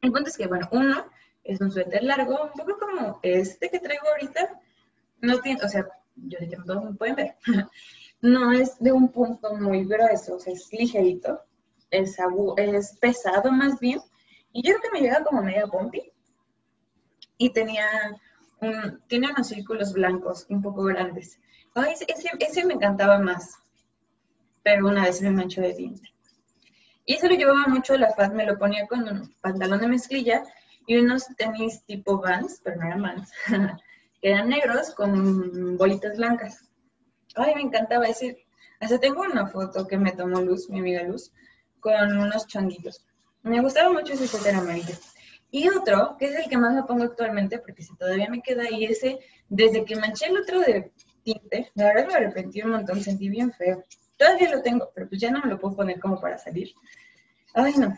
El 0.01 0.11
punto 0.11 0.29
es 0.29 0.37
que, 0.37 0.47
bueno, 0.47 0.67
uno 0.71 1.05
es 1.43 1.59
un 1.61 1.71
suéter 1.71 2.03
largo, 2.03 2.43
un 2.43 2.51
poco 2.51 2.77
como 2.79 3.19
este 3.23 3.69
que 3.69 3.79
traigo 3.79 4.07
ahorita. 4.09 4.59
No 5.21 5.39
tiene, 5.39 5.63
o 5.63 5.67
sea, 5.67 5.87
yo 6.15 6.37
sé 6.39 6.47
que 6.47 6.57
no 6.57 6.81
me 6.81 6.93
pueden 6.93 7.15
ver. 7.15 7.35
no 8.21 8.51
es 8.51 8.77
de 8.79 8.91
un 8.91 9.11
punto 9.11 9.55
muy 9.55 9.85
grueso, 9.85 10.35
o 10.35 10.39
sea, 10.39 10.53
es 10.53 10.69
ligerito. 10.71 11.41
es, 11.89 12.17
es 12.57 12.97
pesado 12.99 13.51
más 13.51 13.79
bien. 13.79 13.99
Y 14.51 14.67
yo 14.67 14.75
creo 14.75 14.81
que 14.81 14.99
me 14.99 15.01
llega 15.01 15.23
como 15.23 15.43
media 15.43 15.67
pompi. 15.67 16.11
Y 17.37 17.51
tenía, 17.51 17.87
tiene 19.07 19.31
unos 19.31 19.47
círculos 19.47 19.93
blancos 19.93 20.45
un 20.49 20.61
poco 20.61 20.83
grandes. 20.83 21.39
Ay, 21.75 21.93
ese, 21.93 22.05
ese, 22.39 22.65
me 22.65 22.73
encantaba 22.73 23.19
más. 23.19 23.59
Pero 24.67 24.85
una 24.85 25.03
vez 25.03 25.21
me 25.21 25.31
manchó 25.31 25.61
de 25.61 25.73
tinta. 25.73 26.09
Y 27.05 27.13
eso 27.13 27.29
lo 27.29 27.35
llevaba 27.35 27.67
mucho 27.67 27.93
a 27.93 27.97
la 27.99 28.13
faz, 28.13 28.33
me 28.33 28.45
lo 28.45 28.59
ponía 28.59 28.85
con 28.85 29.07
un 29.07 29.33
pantalón 29.39 29.79
de 29.79 29.87
mezclilla 29.87 30.43
y 30.85 30.97
unos 30.97 31.25
tenis 31.37 31.85
tipo 31.85 32.19
Vans, 32.19 32.59
pero 32.61 32.75
no 32.75 32.85
eran 32.85 33.01
Vans, 33.01 33.31
que 34.21 34.29
eran 34.29 34.49
negros 34.49 34.93
con 34.93 35.77
bolitas 35.77 36.17
blancas. 36.17 36.67
Ay, 37.35 37.55
me 37.55 37.61
encantaba 37.61 38.07
ese. 38.07 38.45
Hasta 38.81 38.99
tengo 38.99 39.21
una 39.21 39.47
foto 39.47 39.87
que 39.87 39.97
me 39.97 40.11
tomó 40.11 40.41
Luz, 40.41 40.69
mi 40.69 40.79
amiga 40.79 41.01
Luz, 41.03 41.31
con 41.79 42.17
unos 42.17 42.45
changuitos. 42.47 43.07
Me 43.43 43.61
gustaba 43.61 43.93
mucho 43.93 44.15
ese 44.15 44.27
suéter 44.27 44.53
amarillo. 44.53 44.95
Y 45.49 45.69
otro, 45.69 46.17
que 46.19 46.25
es 46.25 46.35
el 46.35 46.49
que 46.49 46.57
más 46.57 46.73
me 46.73 46.83
pongo 46.83 47.05
actualmente, 47.05 47.59
porque 47.59 47.83
si 47.83 47.95
todavía 47.95 48.29
me 48.29 48.41
queda 48.41 48.63
ahí 48.63 48.83
ese, 48.83 49.17
desde 49.47 49.85
que 49.85 49.95
manché 49.95 50.25
el 50.25 50.39
otro 50.39 50.59
de 50.59 50.91
tinte, 51.23 51.71
la 51.75 51.85
verdad 51.85 52.07
me 52.07 52.15
arrepentí 52.15 52.61
un 52.63 52.71
montón, 52.71 52.99
sentí 52.99 53.29
bien 53.29 53.53
feo. 53.53 53.81
Todavía 54.17 54.49
lo 54.49 54.61
tengo, 54.61 54.91
pero 54.93 55.07
pues 55.07 55.21
ya 55.21 55.31
no 55.31 55.41
me 55.41 55.49
lo 55.49 55.59
puedo 55.59 55.75
poner 55.75 55.99
como 55.99 56.19
para 56.19 56.37
salir. 56.37 56.73
Ay, 57.53 57.73
no. 57.77 57.97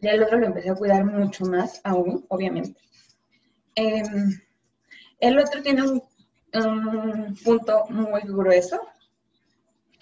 Ya 0.00 0.12
el 0.12 0.22
otro 0.22 0.38
lo 0.38 0.46
empecé 0.46 0.70
a 0.70 0.74
cuidar 0.74 1.04
mucho 1.04 1.44
más 1.44 1.80
aún, 1.84 2.24
obviamente. 2.28 2.80
Em, 3.74 4.40
el 5.20 5.38
otro 5.38 5.62
tiene 5.62 5.82
un, 5.82 6.02
punto 7.44 7.84
muy 7.88 8.22
grueso. 8.22 8.80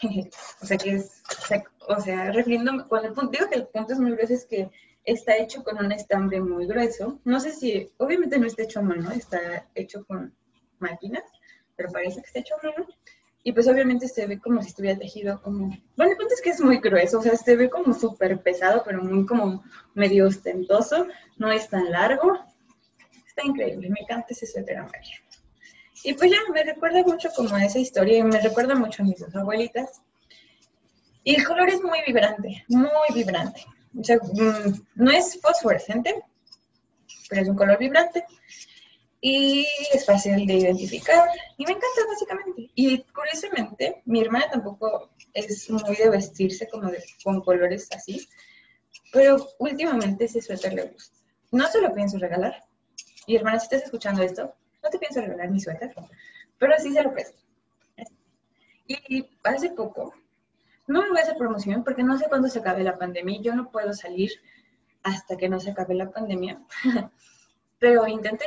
o 0.62 0.66
sea 0.66 0.78
que 0.78 0.92
es, 0.92 1.22
o 1.86 2.00
sea, 2.00 2.32
refiriendo, 2.32 2.88
cuando 2.88 3.28
digo 3.30 3.48
que 3.48 3.56
el 3.56 3.66
punto 3.66 3.92
es 3.92 4.00
muy 4.00 4.12
grueso 4.12 4.32
es 4.32 4.46
que 4.46 4.70
está 5.04 5.36
hecho 5.36 5.62
con 5.62 5.84
un 5.84 5.92
estambre 5.92 6.40
muy 6.40 6.66
grueso. 6.66 7.20
No 7.24 7.40
sé 7.40 7.52
si, 7.52 7.92
obviamente 7.98 8.38
no 8.38 8.46
está 8.46 8.62
hecho 8.62 8.80
a 8.80 8.82
mano, 8.82 9.10
está 9.10 9.68
hecho 9.74 10.04
con 10.06 10.34
máquinas, 10.78 11.24
pero 11.76 11.92
parece 11.92 12.20
que 12.20 12.26
está 12.26 12.40
hecho 12.40 12.54
a 12.54 12.66
mano. 12.66 12.86
Y 13.42 13.52
pues 13.52 13.66
obviamente 13.68 14.06
se 14.06 14.26
ve 14.26 14.38
como 14.38 14.62
si 14.62 14.68
estuviera 14.68 14.98
tejido 14.98 15.40
como... 15.40 15.68
Bueno, 15.96 16.12
el 16.12 16.18
punto 16.18 16.34
es 16.34 16.42
que 16.42 16.50
es 16.50 16.60
muy 16.60 16.78
grueso, 16.78 17.18
o 17.18 17.22
sea, 17.22 17.36
se 17.36 17.56
ve 17.56 17.70
como 17.70 17.94
súper 17.94 18.38
pesado, 18.42 18.82
pero 18.84 19.02
muy 19.02 19.24
como 19.24 19.64
medio 19.94 20.26
ostentoso. 20.26 21.06
No 21.38 21.50
es 21.50 21.68
tan 21.68 21.90
largo. 21.90 22.38
Está 23.26 23.46
increíble, 23.46 23.88
me 23.88 24.00
encanta 24.00 24.26
ese 24.30 24.46
suéter 24.46 24.76
amarillo. 24.76 25.20
Y 26.04 26.12
pues 26.14 26.30
ya, 26.30 26.38
me 26.52 26.62
recuerda 26.62 27.02
mucho 27.02 27.30
como 27.34 27.54
a 27.54 27.64
esa 27.64 27.78
historia 27.78 28.18
y 28.18 28.22
me 28.22 28.40
recuerda 28.40 28.74
mucho 28.74 29.02
a 29.02 29.06
mis 29.06 29.20
dos 29.20 29.34
abuelitas. 29.34 30.02
Y 31.24 31.34
el 31.36 31.44
color 31.44 31.68
es 31.68 31.82
muy 31.82 31.98
vibrante, 32.06 32.64
muy 32.68 33.14
vibrante. 33.14 33.64
O 33.98 34.04
sea, 34.04 34.16
mm, 34.16 34.86
no 34.96 35.10
es 35.10 35.38
fosforescente, 35.40 36.22
pero 37.28 37.42
es 37.42 37.48
un 37.48 37.56
color 37.56 37.78
vibrante 37.78 38.24
y 39.20 39.66
es 39.92 40.06
fácil 40.06 40.46
de 40.46 40.54
identificar 40.54 41.28
y 41.58 41.64
me 41.64 41.72
encanta 41.72 42.06
básicamente. 42.08 42.70
Y 42.74 43.02
curiosamente, 43.04 44.02
mi 44.06 44.22
hermana 44.22 44.48
tampoco 44.50 45.10
es 45.34 45.68
muy 45.70 45.96
de 45.96 46.08
vestirse 46.08 46.68
como 46.68 46.90
con 47.22 47.40
colores 47.42 47.88
así, 47.94 48.26
pero 49.12 49.48
últimamente 49.58 50.24
ese 50.24 50.40
suéter 50.40 50.72
le 50.72 50.84
gusta. 50.84 51.18
No 51.52 51.66
se 51.66 51.80
lo 51.80 51.92
pienso 51.94 52.18
regalar. 52.18 52.64
Y 53.26 53.36
hermana, 53.36 53.58
si 53.58 53.64
estás 53.64 53.82
escuchando 53.82 54.22
esto, 54.22 54.54
no 54.82 54.88
te 54.88 54.98
pienso 54.98 55.20
regalar 55.20 55.50
mi 55.50 55.60
suéter, 55.60 55.94
pero 56.58 56.74
sí 56.78 56.92
se 56.92 57.02
lo 57.02 57.12
presto. 57.12 57.38
Y 58.86 59.28
hace 59.44 59.70
poco, 59.70 60.14
no 60.86 61.02
me 61.02 61.10
voy 61.10 61.18
a 61.18 61.22
hacer 61.22 61.36
promoción 61.36 61.84
porque 61.84 62.02
no 62.02 62.18
sé 62.18 62.26
cuándo 62.28 62.48
se 62.48 62.58
acabe 62.58 62.82
la 62.82 62.98
pandemia. 62.98 63.40
Yo 63.40 63.54
no 63.54 63.70
puedo 63.70 63.92
salir 63.92 64.30
hasta 65.02 65.36
que 65.36 65.48
no 65.48 65.60
se 65.60 65.70
acabe 65.70 65.94
la 65.94 66.10
pandemia, 66.10 66.60
pero 67.78 68.06
intenté 68.08 68.46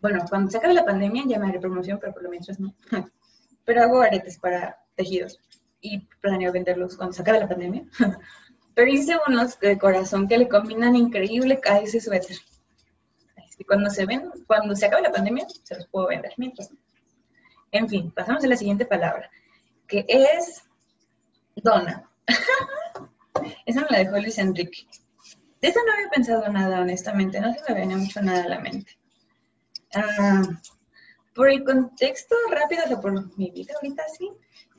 bueno, 0.00 0.24
cuando 0.28 0.50
se 0.50 0.58
acabe 0.58 0.74
la 0.74 0.84
pandemia 0.84 1.24
ya 1.26 1.38
me 1.38 1.48
haré 1.48 1.60
promoción, 1.60 1.98
pero 2.00 2.12
por 2.12 2.22
lo 2.22 2.30
menos 2.30 2.58
no. 2.58 2.74
Pero 3.64 3.82
hago 3.82 4.00
aretes 4.00 4.38
para 4.38 4.82
tejidos 4.96 5.38
y 5.80 6.00
planeo 6.20 6.50
venderlos 6.50 6.96
cuando 6.96 7.12
se 7.12 7.22
acabe 7.22 7.40
la 7.40 7.48
pandemia. 7.48 7.84
Pero 8.74 8.90
hice 8.90 9.16
unos 9.28 9.60
de 9.60 9.78
corazón 9.78 10.26
que 10.26 10.38
le 10.38 10.48
combinan 10.48 10.96
increíble 10.96 11.60
a 11.68 11.78
ese 11.78 12.00
suéter. 12.00 12.36
Y 13.58 13.64
cuando 13.64 13.90
se 13.90 14.06
ven, 14.06 14.30
cuando 14.46 14.74
se 14.74 14.86
acabe 14.86 15.02
la 15.02 15.12
pandemia, 15.12 15.46
se 15.62 15.74
los 15.76 15.86
puedo 15.88 16.08
vender 16.08 16.32
mientras. 16.38 16.70
En 17.72 17.88
fin, 17.88 18.10
pasamos 18.10 18.42
a 18.42 18.48
la 18.48 18.56
siguiente 18.56 18.86
palabra, 18.86 19.30
que 19.86 20.06
es 20.08 20.62
dona. 21.56 22.10
Esa 23.66 23.82
me 23.82 23.88
la 23.90 23.98
dejó 23.98 24.18
Luis 24.18 24.38
Enrique. 24.38 24.86
De 25.60 25.68
esa 25.68 25.80
no 25.86 25.92
había 25.92 26.08
pensado 26.08 26.48
nada, 26.48 26.80
honestamente, 26.80 27.40
no 27.40 27.52
se 27.52 27.72
me 27.72 27.80
venía 27.80 27.96
mucho 27.98 28.22
nada 28.22 28.44
a 28.44 28.48
la 28.48 28.60
mente. 28.60 28.98
Ah, 29.94 30.42
por 31.34 31.50
el 31.50 31.64
contexto 31.64 32.34
rápido, 32.50 32.82
o 32.90 33.00
por 33.00 33.36
mi 33.36 33.50
vida 33.50 33.74
ahorita 33.74 34.02
sí, 34.16 34.30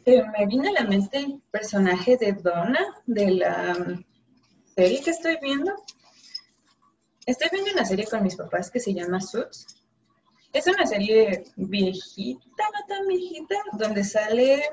me 0.06 0.46
viene 0.48 0.70
a 0.70 0.84
la 0.84 0.84
mente 0.84 1.18
el 1.18 1.42
personaje 1.52 2.18
de 2.18 2.34
Donna 2.34 2.80
de 3.06 3.32
la 3.32 3.76
um, 3.78 4.04
serie 4.76 5.02
que 5.02 5.12
estoy 5.12 5.38
viendo. 5.42 5.74
Estoy 7.26 7.50
viendo 7.52 7.72
una 7.72 7.86
serie 7.86 8.08
con 8.08 8.24
mis 8.24 8.36
papás 8.36 8.72
que 8.72 8.80
se 8.80 8.94
llama 8.94 9.22
Suits. 9.22 9.68
Es 10.54 10.68
una 10.68 10.86
serie 10.86 11.46
viejita, 11.56 12.64
no 12.74 12.86
tan 12.88 13.08
viejita, 13.08 13.56
donde 13.74 14.04
sale... 14.04 14.64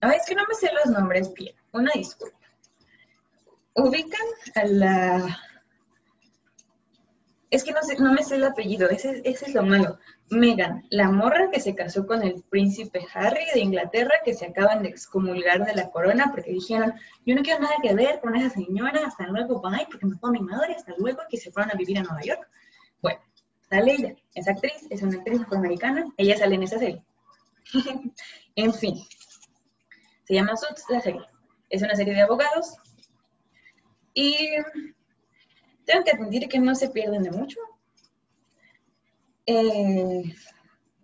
Ay, 0.00 0.16
es 0.18 0.26
que 0.26 0.34
no 0.34 0.42
me 0.48 0.54
sé 0.54 0.70
los 0.72 0.92
nombres 0.92 1.32
bien. 1.32 1.54
Una 1.72 1.90
disculpa. 1.94 2.36
Ubican 3.74 4.26
a 4.56 4.64
la 4.64 5.38
es 7.50 7.64
que 7.64 7.72
no, 7.72 7.82
sé, 7.82 7.96
no 7.98 8.12
me 8.12 8.22
sé 8.22 8.36
el 8.36 8.44
apellido, 8.44 8.88
ese, 8.90 9.22
es 9.24 9.54
lo 9.54 9.62
malo. 9.62 9.98
Megan, 10.30 10.84
la 10.90 11.10
morra 11.10 11.50
que 11.50 11.60
se 11.60 11.74
casó 11.74 12.06
con 12.06 12.22
el 12.22 12.42
príncipe 12.42 13.06
Harry 13.14 13.46
de 13.54 13.60
Inglaterra, 13.60 14.16
que 14.22 14.34
se 14.34 14.46
acaban 14.46 14.82
de 14.82 14.90
excomulgar 14.90 15.64
de 15.64 15.74
la 15.74 15.90
corona 15.90 16.30
porque 16.30 16.52
dijeron, 16.52 16.92
yo 17.24 17.34
no 17.34 17.42
quiero 17.42 17.60
nada 17.60 17.74
que 17.82 17.94
ver 17.94 18.20
con 18.20 18.36
esa 18.36 18.50
señora, 18.50 19.06
hasta 19.06 19.26
luego, 19.26 19.62
bye, 19.62 19.86
porque 19.90 20.06
me 20.06 20.16
fue 20.16 20.30
mi 20.30 20.40
madre, 20.40 20.74
hasta 20.74 20.92
luego, 20.98 21.20
que 21.30 21.38
se 21.38 21.50
fueron 21.50 21.70
a 21.72 21.78
vivir 21.78 21.98
a 21.98 22.02
Nueva 22.02 22.20
York. 22.20 22.46
Bueno, 23.00 23.20
sale 23.70 23.92
ella, 23.92 24.14
es 24.34 24.46
actriz, 24.46 24.86
es 24.90 25.02
una 25.02 25.16
actriz 25.16 25.40
afroamericana, 25.40 26.04
ella 26.18 26.36
sale 26.36 26.56
en 26.56 26.62
esa 26.64 26.78
serie. 26.78 27.02
en 28.56 28.74
fin, 28.74 28.96
se 30.24 30.34
llama 30.34 30.56
Suits 30.56 30.84
la 30.90 31.00
serie. 31.00 31.22
Es 31.70 31.80
una 31.80 31.94
serie 31.94 32.14
de 32.14 32.22
abogados 32.22 32.76
y 34.12 34.48
tengo 35.88 36.04
que 36.04 36.10
admitir 36.10 36.48
que 36.48 36.58
no 36.58 36.74
se 36.74 36.90
pierden 36.90 37.22
de 37.22 37.30
mucho. 37.30 37.58
Eh, 39.46 40.22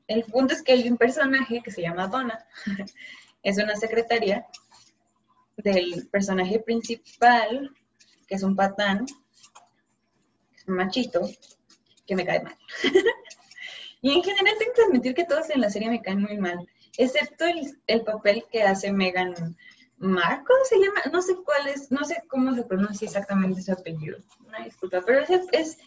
el 0.07 0.25
punto 0.25 0.53
es 0.53 0.63
que 0.63 0.73
hay 0.73 0.87
un 0.89 0.99
personaje 0.99 1.63
que 1.65 1.71
se 1.71 1.81
llama 1.81 2.09
Donna, 2.09 2.47
es 3.43 3.57
una 3.57 3.77
secretaria 3.77 4.47
del 5.57 6.07
personaje 6.09 6.59
principal, 6.61 7.75
que 8.29 8.35
es 8.35 8.43
un 8.43 8.55
patán, 8.55 9.07
un 10.67 10.75
machito, 10.75 11.23
que 12.07 12.15
me 12.15 12.27
cae 12.27 12.43
mal. 12.43 12.59
y 14.03 14.13
en 14.13 14.23
general 14.23 14.55
tengo 14.59 14.73
que 14.75 14.83
admitir 14.83 15.15
que 15.15 15.25
todos 15.25 15.49
en 15.49 15.63
la 15.63 15.71
serie 15.71 15.89
me 15.89 16.03
caen 16.03 16.21
muy 16.21 16.37
mal, 16.37 16.69
excepto 16.99 17.47
el, 17.47 17.79
el 17.87 18.03
papel 18.03 18.45
que 18.53 18.63
hace 18.63 18.93
Megan 18.93 19.57
Marco 20.05 20.53
se 20.69 20.79
llama, 20.79 21.01
no 21.13 21.23
sé 21.23 21.35
cuál 21.45 21.67
es, 21.69 21.91
no 21.91 22.05
sé 22.05 22.23
cómo 22.29 22.55
se 22.55 22.65
pronuncia 22.65 23.07
exactamente 23.07 23.63
su 23.63 23.73
apellido, 23.73 24.19
una 24.47 24.65
disculpa, 24.65 25.03
pero 25.05 25.21
es, 25.21 25.31
es 25.53 25.79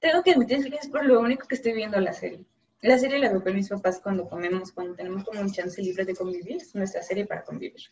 tengo 0.00 0.22
que 0.22 0.32
admitir 0.32 0.70
que 0.70 0.76
es 0.76 0.88
por 0.88 1.04
lo 1.04 1.20
único 1.20 1.46
que 1.46 1.56
estoy 1.56 1.72
viendo 1.72 2.00
la 2.00 2.12
serie. 2.12 2.44
La 2.82 2.98
serie 2.98 3.18
la 3.18 3.30
veo 3.30 3.42
con 3.42 3.54
mis 3.54 3.68
papás 3.68 4.00
cuando 4.02 4.28
comemos, 4.28 4.72
cuando 4.72 4.94
tenemos 4.94 5.24
como 5.24 5.40
un 5.40 5.52
chance 5.52 5.80
libre 5.82 6.04
de 6.04 6.14
convivir, 6.14 6.56
es 6.56 6.74
nuestra 6.74 7.02
serie 7.02 7.26
para 7.26 7.44
convivir. 7.44 7.82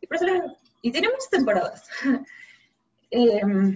Y, 0.00 0.06
por 0.06 0.16
eso 0.16 0.26
y 0.82 0.92
tiene 0.92 1.08
muchas 1.08 1.30
temporadas. 1.30 1.88
Em, 3.10 3.74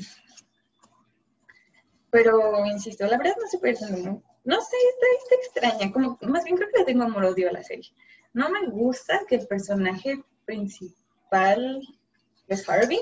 pero, 2.11 2.66
insisto, 2.66 3.07
la 3.07 3.16
verdad 3.16 3.35
no 3.41 3.49
se 3.49 3.59
puede 3.59 3.73
mucho. 3.91 4.23
No 4.45 4.61
sé, 4.61 4.77
está, 4.77 5.07
está, 5.23 5.35
extraña, 5.37 5.91
como, 5.91 6.18
más 6.20 6.45
bien 6.45 6.57
creo 6.57 6.68
que 6.70 6.81
le 6.81 6.85
tengo 6.85 7.05
amor-odio 7.05 7.49
a 7.49 7.53
la 7.53 7.62
serie. 7.62 7.91
No 8.35 8.49
me 8.51 8.66
gusta 8.66 9.20
que 9.28 9.37
el 9.37 9.47
personaje 9.47 10.24
principal, 10.45 11.83
es 12.49 12.68
Harvey, 12.68 13.01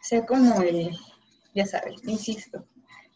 sea 0.00 0.24
como 0.24 0.62
el, 0.62 0.90
ya 1.54 1.66
sabes, 1.66 2.02
insisto, 2.04 2.64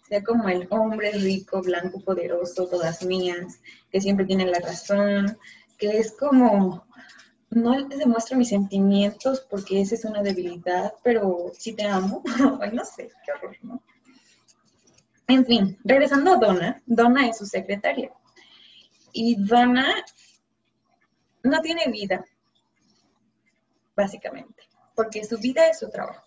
sea 0.08 0.22
como 0.22 0.48
el 0.48 0.66
hombre 0.70 1.12
rico, 1.12 1.62
blanco, 1.62 2.00
poderoso, 2.00 2.66
todas 2.68 3.04
mías, 3.04 3.60
que 3.90 4.00
siempre 4.00 4.26
tiene 4.26 4.46
la 4.46 4.58
razón, 4.58 5.38
que 5.78 5.98
es 5.98 6.12
como, 6.12 6.86
no 7.50 7.88
te 7.88 7.96
demuestro 7.96 8.36
mis 8.36 8.48
sentimientos 8.48 9.46
porque 9.48 9.80
esa 9.80 9.94
es 9.94 10.04
una 10.04 10.22
debilidad, 10.22 10.92
pero 11.02 11.52
sí 11.56 11.74
te 11.74 11.84
amo. 11.84 12.22
Ay, 12.60 12.72
no 12.72 12.84
sé, 12.84 13.10
qué 13.24 13.32
horror, 13.32 13.56
¿no? 13.62 13.82
En 15.26 15.46
fin, 15.46 15.78
regresando 15.84 16.34
a 16.34 16.36
Donna, 16.36 16.82
Donna 16.84 17.28
es 17.28 17.38
su 17.38 17.46
secretaria. 17.46 18.12
Y 19.12 19.36
Donna 19.36 19.86
no 21.44 21.60
tiene 21.60 21.86
vida, 21.90 22.24
básicamente. 23.94 24.64
porque 24.96 25.24
su 25.24 25.38
vida 25.38 25.68
es 25.68 25.80
su 25.80 25.90
trabajo. 25.90 26.24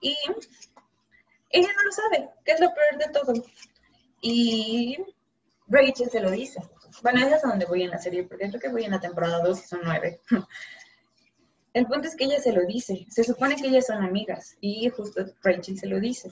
Y 0.00 0.16
ella 1.50 1.68
no 1.76 1.82
lo 1.82 1.92
sabe, 1.92 2.30
que 2.44 2.52
es 2.52 2.60
lo 2.60 2.72
peor 2.72 2.98
de 2.98 3.12
todo. 3.12 3.32
Y 4.22 4.96
Rachel 5.66 6.08
se 6.10 6.20
lo 6.20 6.30
dice. 6.30 6.62
Bueno, 7.02 7.26
es 7.26 7.44
a 7.44 7.48
donde 7.48 7.66
voy 7.66 7.82
en 7.82 7.90
la 7.90 7.98
serie, 7.98 8.24
porque 8.24 8.48
creo 8.48 8.60
que 8.60 8.68
voy 8.68 8.84
en 8.84 8.92
la 8.92 9.00
temporada 9.00 9.42
2 9.42 9.58
y 9.58 9.66
son 9.66 9.80
9. 9.84 10.20
El 11.74 11.86
punto 11.86 12.08
es 12.08 12.16
que 12.16 12.24
ella 12.24 12.40
se 12.40 12.52
lo 12.52 12.64
dice. 12.64 13.06
Se 13.10 13.22
supone 13.22 13.56
que 13.56 13.68
ellas 13.68 13.86
son 13.86 14.02
amigas 14.02 14.56
y 14.60 14.88
justo 14.88 15.26
Rachel 15.42 15.78
se 15.78 15.86
lo 15.86 16.00
dice. 16.00 16.30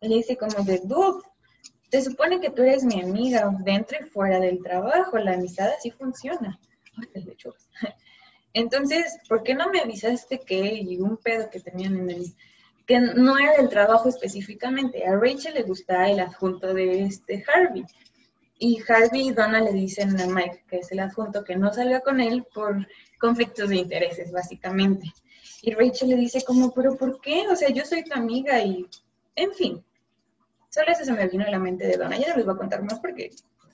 Le 0.00 0.16
dice 0.16 0.36
como 0.36 0.64
de, 0.64 0.80
dude, 0.84 1.22
se 1.90 2.02
supone 2.02 2.40
que 2.40 2.50
tú 2.50 2.62
eres 2.62 2.84
mi 2.84 3.02
amiga 3.02 3.50
dentro 3.60 3.98
y 4.00 4.08
fuera 4.08 4.38
del 4.38 4.62
trabajo. 4.62 5.18
La 5.18 5.34
amistad 5.34 5.68
así 5.76 5.90
funciona. 5.90 6.58
Entonces, 8.54 9.18
¿por 9.28 9.42
qué 9.42 9.54
no 9.54 9.68
me 9.70 9.80
avisaste 9.80 10.38
que 10.38 10.74
y 10.74 11.00
un 11.00 11.16
pedo 11.16 11.50
que 11.50 11.60
tenían 11.60 11.96
en 11.96 12.10
el 12.10 12.34
que 12.86 13.00
no 13.00 13.36
era 13.36 13.56
del 13.56 13.68
trabajo 13.68 14.08
específicamente? 14.08 15.04
A 15.04 15.16
Rachel 15.16 15.54
le 15.54 15.62
gusta 15.62 16.08
el 16.08 16.20
adjunto 16.20 16.72
de 16.72 17.02
este 17.02 17.44
Harvey. 17.52 17.84
Y 18.58 18.80
Harvey 18.88 19.28
y 19.28 19.32
Donna 19.32 19.60
le 19.60 19.72
dicen 19.72 20.18
a 20.20 20.26
Mike, 20.26 20.64
que 20.68 20.78
es 20.78 20.92
el 20.92 21.00
adjunto, 21.00 21.42
que 21.42 21.56
no 21.56 21.72
salga 21.72 22.00
con 22.00 22.20
él 22.20 22.46
por 22.54 22.86
conflictos 23.18 23.68
de 23.68 23.76
intereses, 23.76 24.30
básicamente. 24.30 25.12
Y 25.62 25.72
Rachel 25.72 26.10
le 26.10 26.16
dice 26.16 26.42
como, 26.44 26.72
pero 26.72 26.96
¿por 26.96 27.20
qué? 27.20 27.48
O 27.48 27.56
sea, 27.56 27.70
yo 27.70 27.84
soy 27.84 28.04
tu 28.04 28.14
amiga 28.14 28.62
y, 28.62 28.86
en 29.34 29.52
fin. 29.52 29.84
Solo 30.70 30.92
eso 30.92 31.04
se 31.04 31.12
me 31.12 31.26
vino 31.26 31.44
a 31.44 31.50
la 31.50 31.58
mente 31.58 31.86
de 31.86 31.96
Donna. 31.96 32.16
Ya 32.16 32.28
no 32.28 32.36
les 32.36 32.44
voy 32.44 32.54
a 32.54 32.58
contar 32.58 32.82
más 32.82 33.00
porque, 33.00 33.30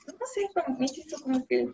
no 0.06 0.26
sé, 0.26 0.48
me 0.78 1.18
como 1.22 1.46
que 1.46 1.68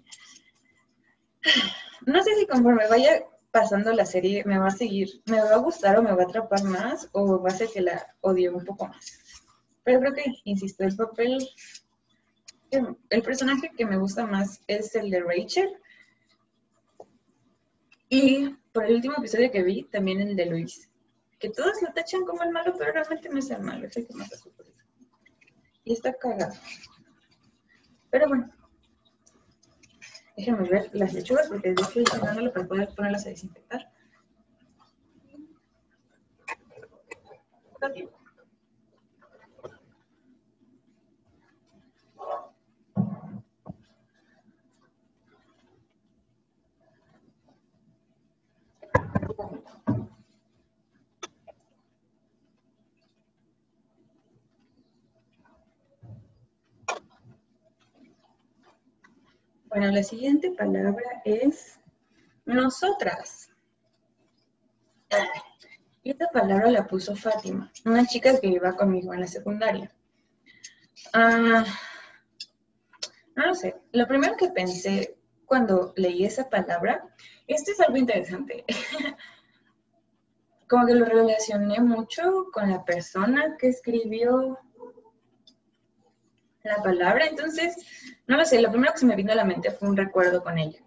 no 2.07 2.22
sé 2.22 2.34
si 2.34 2.47
conforme 2.47 2.88
vaya 2.88 3.24
pasando 3.51 3.92
la 3.92 4.05
serie 4.05 4.44
me 4.44 4.59
va 4.59 4.66
a 4.66 4.70
seguir, 4.70 5.22
me 5.26 5.40
va 5.40 5.55
a 5.55 5.59
gustar 5.59 5.99
o 5.99 6.03
me 6.03 6.12
va 6.12 6.22
a 6.22 6.26
atrapar 6.26 6.62
más 6.64 7.09
o 7.12 7.40
va 7.40 7.49
a 7.49 7.53
ser 7.55 7.68
que 7.68 7.80
la 7.80 8.14
odie 8.20 8.51
un 8.51 8.64
poco 8.64 8.86
más. 8.86 9.18
Pero 9.82 10.01
creo 10.01 10.14
que, 10.14 10.24
insisto, 10.44 10.84
el 10.84 10.97
papel, 10.97 11.49
el 12.70 13.22
personaje 13.22 13.70
que 13.76 13.86
me 13.86 13.97
gusta 13.97 14.26
más 14.26 14.61
es 14.66 14.94
el 14.97 15.11
de 15.11 15.20
Rachel. 15.20 15.70
Y 18.09 18.51
por 18.72 18.84
el 18.84 18.97
último 18.97 19.14
episodio 19.16 19.51
que 19.51 19.62
vi, 19.62 19.84
también 19.84 20.20
el 20.20 20.36
de 20.36 20.47
Luis. 20.47 20.90
Que 21.38 21.51
todos 21.51 21.80
lo 21.82 21.92
tachan 21.92 22.24
como 22.24 22.42
el 22.42 22.51
malo, 22.51 22.74
pero 22.76 22.92
realmente 22.92 23.28
no 23.28 23.38
es 23.38 23.51
el 23.51 23.62
malo, 23.62 23.88
Y 25.84 25.92
está 25.92 26.12
cagado. 26.14 26.55
Pero 28.11 28.28
bueno, 28.28 28.53
Déjenme 30.37 30.68
ver 30.68 30.91
las 30.93 31.14
lechugas 31.14 31.49
porque 31.49 31.70
estoy 31.70 32.05
dándole 32.22 32.51
para 32.51 32.66
poder 32.66 32.95
ponerlas 32.95 33.26
a 33.26 33.30
desinfectar. 33.30 33.91
Bueno, 59.68 59.90
la 59.90 60.02
siguiente 60.02 60.52
palabra 60.52 61.22
es 61.24 61.78
nosotras. 62.44 63.50
Y 66.02 66.10
esta 66.10 66.28
palabra 66.28 66.70
la 66.70 66.86
puso 66.86 67.16
Fátima, 67.16 67.72
una 67.84 68.06
chica 68.06 68.38
que 68.38 68.46
iba 68.46 68.76
conmigo 68.76 69.12
en 69.12 69.20
la 69.20 69.26
secundaria. 69.26 69.90
Ah, 71.12 71.64
no 73.34 73.46
lo 73.46 73.54
sé, 73.54 73.76
lo 73.92 74.06
primero 74.06 74.36
que 74.36 74.50
pensé 74.50 75.16
cuando 75.44 75.92
leí 75.96 76.24
esa 76.24 76.48
palabra, 76.48 77.08
esto 77.46 77.72
es 77.72 77.80
algo 77.80 77.96
interesante. 77.96 78.64
Como 80.68 80.86
que 80.86 80.94
lo 80.94 81.06
relacioné 81.06 81.80
mucho 81.80 82.46
con 82.52 82.70
la 82.70 82.84
persona 82.84 83.56
que 83.58 83.68
escribió 83.68 84.58
la 86.66 86.82
palabra, 86.82 87.26
entonces 87.26 87.76
no 88.26 88.36
lo 88.36 88.44
sé, 88.44 88.60
lo 88.60 88.70
primero 88.70 88.92
que 88.92 88.98
se 88.98 89.06
me 89.06 89.16
vino 89.16 89.32
a 89.32 89.36
la 89.36 89.44
mente 89.44 89.70
fue 89.70 89.88
un 89.88 89.96
recuerdo 89.96 90.42
con 90.42 90.58
ella. 90.58 90.80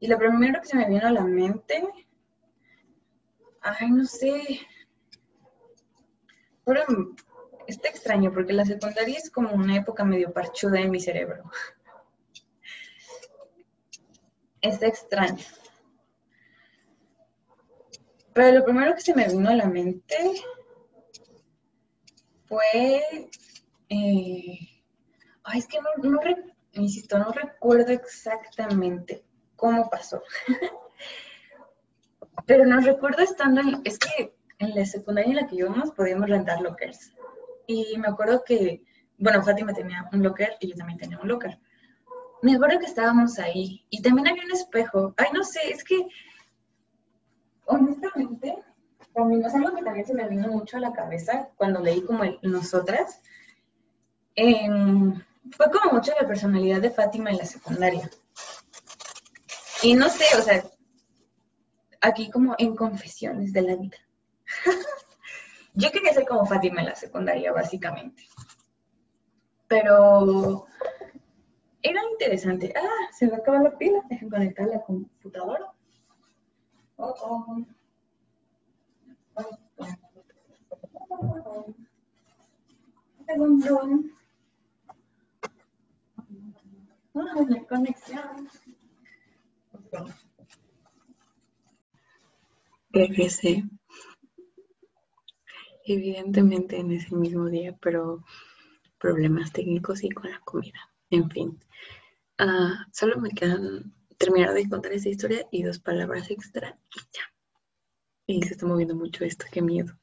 Y 0.00 0.06
lo 0.06 0.18
primero 0.18 0.60
que 0.60 0.68
se 0.68 0.76
me 0.76 0.86
vino 0.86 1.06
a 1.06 1.12
la 1.12 1.22
mente, 1.22 1.82
ay, 3.62 3.90
no 3.90 4.04
sé, 4.04 4.60
fueron, 6.64 7.16
está 7.66 7.88
extraño 7.88 8.32
porque 8.32 8.52
la 8.52 8.64
secundaria 8.64 9.16
es 9.16 9.30
como 9.30 9.52
una 9.52 9.76
época 9.76 10.04
medio 10.04 10.32
parchuda 10.32 10.80
en 10.80 10.90
mi 10.90 11.00
cerebro. 11.00 11.50
Está 14.60 14.86
extraño. 14.86 15.44
Pero 18.34 18.58
lo 18.58 18.64
primero 18.64 18.94
que 18.94 19.00
se 19.00 19.14
me 19.14 19.28
vino 19.28 19.48
a 19.48 19.54
la 19.54 19.66
mente 19.66 20.16
fue 22.46 23.30
eh, 23.88 24.73
Ay, 25.44 25.58
es 25.58 25.66
que 25.66 25.78
no, 25.80 26.10
no 26.10 26.20
insisto, 26.72 27.18
no 27.18 27.32
recuerdo 27.32 27.92
exactamente 27.92 29.24
cómo 29.56 29.88
pasó. 29.88 30.22
Pero 32.46 32.66
no 32.66 32.80
recuerdo 32.80 33.22
estando 33.22 33.60
en, 33.60 33.80
es 33.84 33.98
que 33.98 34.34
en 34.58 34.74
la 34.74 34.84
secundaria 34.84 35.30
en 35.30 35.36
la 35.36 35.46
que 35.46 35.56
íbamos 35.56 35.90
podíamos 35.92 36.28
rentar 36.28 36.60
lockers. 36.60 37.12
Y 37.66 37.96
me 37.98 38.08
acuerdo 38.08 38.42
que, 38.44 38.84
bueno, 39.18 39.42
Fátima 39.42 39.72
tenía 39.72 40.08
un 40.12 40.22
locker 40.22 40.56
y 40.60 40.68
yo 40.68 40.76
también 40.76 40.98
tenía 40.98 41.18
un 41.18 41.28
locker. 41.28 41.58
Me 42.42 42.54
acuerdo 42.54 42.78
que 42.78 42.86
estábamos 42.86 43.38
ahí 43.38 43.86
y 43.88 44.02
también 44.02 44.28
había 44.28 44.44
un 44.44 44.52
espejo. 44.52 45.14
Ay, 45.16 45.28
no 45.32 45.42
sé, 45.44 45.60
es 45.70 45.82
que, 45.82 46.06
honestamente, 47.66 48.54
también 49.14 49.44
es 49.44 49.54
algo 49.54 49.74
que 49.74 49.82
también 49.82 50.06
se 50.06 50.14
me 50.14 50.28
vino 50.28 50.48
mucho 50.48 50.76
a 50.76 50.80
la 50.80 50.92
cabeza 50.92 51.48
cuando 51.56 51.80
leí 51.80 52.02
como 52.02 52.24
el 52.24 52.38
Nosotras. 52.42 53.22
En, 54.34 55.24
fue 55.52 55.70
como 55.70 55.92
mucho 55.92 56.12
la 56.20 56.26
personalidad 56.26 56.80
de 56.80 56.90
Fátima 56.90 57.30
en 57.30 57.38
la 57.38 57.44
secundaria. 57.44 58.10
Y 59.82 59.94
no 59.94 60.08
sé, 60.08 60.24
o 60.38 60.42
sea, 60.42 60.64
aquí 62.00 62.30
como 62.30 62.54
en 62.58 62.74
confesiones 62.74 63.52
de 63.52 63.62
la 63.62 63.76
vida. 63.76 63.98
Yo 65.74 65.90
quería 65.90 66.12
ser 66.12 66.26
como 66.26 66.46
Fátima 66.46 66.80
en 66.80 66.86
la 66.86 66.94
secundaria, 66.94 67.52
básicamente. 67.52 68.22
Pero 69.66 70.66
era 71.82 72.00
interesante. 72.12 72.72
Ah, 72.76 73.10
se 73.12 73.26
me 73.26 73.36
acaba 73.36 73.60
la 73.60 73.76
pila. 73.76 74.00
Dejen 74.08 74.30
conectar 74.30 74.66
la 74.66 74.80
computadora. 74.82 75.72
Oh, 76.96 77.14
oh. 77.20 77.66
Segundo. 83.26 84.04
Regresé. 92.90 93.62
Evidentemente 95.86 96.76
en 96.76 96.90
ese 96.90 97.14
mismo 97.14 97.46
día, 97.46 97.76
pero 97.80 98.24
problemas 98.98 99.52
técnicos 99.52 100.02
y 100.02 100.10
con 100.10 100.28
la 100.30 100.40
comida. 100.40 100.90
En 101.10 101.30
fin. 101.30 101.60
Ah, 102.38 102.86
solo 102.92 103.20
me 103.20 103.30
quedan 103.30 103.94
terminar 104.18 104.52
de 104.52 104.68
contar 104.68 104.92
esa 104.92 105.08
historia 105.08 105.46
y 105.52 105.62
dos 105.62 105.78
palabras 105.78 106.30
extra 106.30 106.76
y 106.96 107.00
ya. 107.12 107.32
Y 108.26 108.42
se 108.42 108.54
está 108.54 108.66
moviendo 108.66 108.96
mucho 108.96 109.24
esto, 109.24 109.46
qué 109.52 109.62
miedo. 109.62 109.94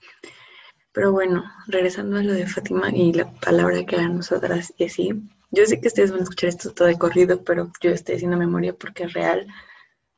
Pero 0.93 1.11
bueno, 1.11 1.43
regresando 1.67 2.17
a 2.17 2.23
lo 2.23 2.33
de 2.33 2.47
Fátima 2.47 2.89
y 2.89 3.11
la 3.11 3.33
palabra 3.33 3.85
que 3.85 3.97
a 3.97 4.07
nosotras 4.07 4.73
y 4.77 4.85
así, 4.85 5.09
yo 5.52 5.65
sé 5.65 5.80
que 5.80 5.88
ustedes 5.88 6.11
van 6.11 6.22
a 6.22 6.23
escuchar 6.23 6.49
esto 6.49 6.73
todo 6.73 6.88
de 6.88 6.98
corrido, 6.98 7.44
pero 7.44 7.72
yo 7.82 7.91
estoy 7.91 8.15
haciendo 8.15 8.38
memoria 8.38 8.73
porque 8.73 9.03
es 9.03 9.14
real. 9.14 9.48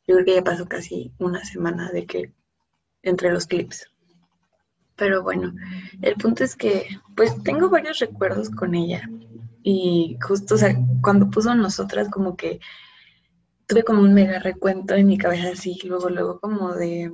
Yo 0.07 0.15
creo 0.15 0.25
que 0.25 0.35
ya 0.35 0.43
pasó 0.43 0.67
casi 0.67 1.11
una 1.19 1.43
semana 1.43 1.91
de 1.91 2.05
que 2.05 2.31
entre 3.01 3.31
los 3.31 3.47
clips. 3.47 3.89
Pero 4.95 5.23
bueno, 5.23 5.53
el 6.01 6.15
punto 6.15 6.43
es 6.43 6.55
que 6.55 6.87
pues 7.15 7.41
tengo 7.43 7.69
varios 7.69 7.99
recuerdos 7.99 8.49
con 8.49 8.75
ella. 8.75 9.09
Y 9.63 10.17
justo, 10.21 10.55
o 10.55 10.57
sea, 10.57 10.75
cuando 11.01 11.29
puso 11.29 11.55
nosotras 11.55 12.09
como 12.09 12.35
que 12.35 12.59
tuve 13.67 13.83
como 13.83 14.01
un 14.01 14.13
mega 14.13 14.39
recuento 14.39 14.93
en 14.93 15.07
mi 15.07 15.17
cabeza 15.17 15.49
así, 15.53 15.79
luego, 15.83 16.09
luego 16.09 16.39
como 16.39 16.73
de, 16.73 17.11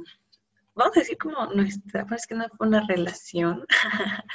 vamos 0.75 0.97
a 0.97 0.99
decir 0.99 1.17
como 1.17 1.45
nuestra, 1.53 2.05
parece 2.05 2.27
que 2.27 2.35
no 2.35 2.45
fue 2.57 2.67
una 2.67 2.85
relación, 2.87 3.65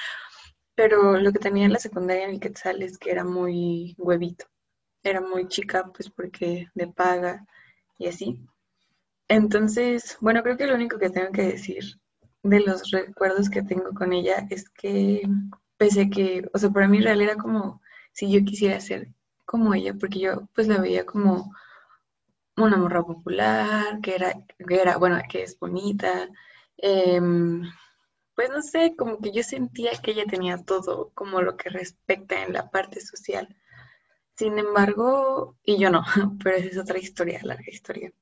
Pero 0.77 1.19
lo 1.19 1.33
que 1.33 1.39
tenía 1.39 1.67
en 1.67 1.73
la 1.73 1.79
secundaria 1.79 2.29
en 2.29 2.41
Quetzal 2.41 2.83
es 2.83 2.99
que 2.99 3.11
era 3.11 3.25
muy 3.25 3.95
huevito. 3.99 4.47
Era 5.03 5.21
muy 5.21 5.49
chica, 5.49 5.91
pues 5.95 6.11
porque 6.11 6.69
de 6.75 6.89
paga 6.89 7.47
y 7.99 8.09
así. 8.09 8.41
Entonces, 9.29 10.17
bueno, 10.21 10.43
creo 10.43 10.57
que 10.57 10.67
lo 10.67 10.75
único 10.75 10.99
que 10.99 11.11
tengo 11.11 11.33
que 11.33 11.43
decir 11.43 11.85
de 12.43 12.61
los 12.61 12.91
recuerdos 12.91 13.51
que 13.51 13.63
tengo 13.63 13.93
con 13.95 14.13
ella 14.13 14.47
es 14.51 14.69
que 14.71 15.23
pese 15.79 16.03
a 16.03 16.11
que, 16.11 16.49
o 16.53 16.59
sea, 16.59 16.71
para 16.71 16.89
mí 16.89 17.01
real 17.01 17.21
era 17.23 17.37
como 17.37 17.81
si 18.13 18.31
yo 18.31 18.45
quisiera 18.45 18.81
ser 18.81 19.09
como 19.45 19.75
ella, 19.75 19.95
porque 19.95 20.21
yo 20.21 20.49
pues 20.55 20.69
la 20.69 20.79
veía 20.79 21.05
como 21.07 21.53
una 22.57 22.77
morra 22.77 23.03
popular, 23.03 24.01
que 24.03 24.15
era, 24.15 24.33
que 24.69 24.81
era 24.81 24.97
bueno, 24.99 25.21
que 25.29 25.43
es 25.43 25.59
bonita, 25.59 26.29
em, 26.77 27.63
pues 28.35 28.51
no 28.51 28.63
sé, 28.63 28.95
como 28.97 29.21
que 29.21 29.33
yo 29.33 29.43
sentía 29.43 29.93
que 30.03 30.13
ella 30.13 30.25
tenía 30.29 30.59
todo 30.59 31.11
como 31.15 31.41
lo 31.43 31.57
que 31.57 31.71
respecta 31.71 32.43
en 32.43 32.53
la 32.53 32.71
parte 32.71 33.01
social. 33.01 33.57
Sin 34.37 34.59
embargo, 34.59 35.57
y 35.63 35.79
yo 35.79 35.91
no, 35.91 36.03
pero 36.43 36.57
esa 36.57 36.69
es 36.69 36.79
otra 36.79 36.99
historia, 36.99 37.41
larga 37.43 37.65
historia. 37.69 38.13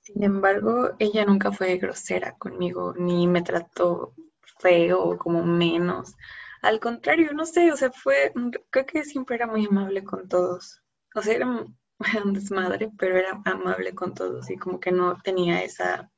Sin 0.00 0.22
embargo, 0.22 0.94
ella 1.00 1.24
nunca 1.24 1.50
fue 1.50 1.78
grosera 1.78 2.36
conmigo, 2.38 2.94
ni 2.96 3.26
me 3.26 3.42
trató 3.42 4.14
feo 4.60 5.02
o 5.02 5.18
como 5.18 5.44
menos. 5.44 6.14
Al 6.62 6.80
contrario, 6.80 7.32
no 7.32 7.44
sé, 7.44 7.72
o 7.72 7.76
sea, 7.76 7.90
fue, 7.90 8.32
creo 8.70 8.86
que 8.86 9.04
siempre 9.04 9.36
era 9.36 9.46
muy 9.46 9.66
amable 9.66 10.04
con 10.04 10.28
todos. 10.28 10.80
O 11.14 11.22
sea, 11.22 11.34
era 11.34 11.46
un 11.46 11.76
desmadre, 12.32 12.90
pero 12.98 13.16
era 13.16 13.42
amable 13.44 13.94
con 13.94 14.14
todos 14.14 14.50
y 14.50 14.56
como 14.56 14.78
que 14.80 14.92
no 14.92 15.16
tenía 15.22 15.62
esa, 15.64 16.10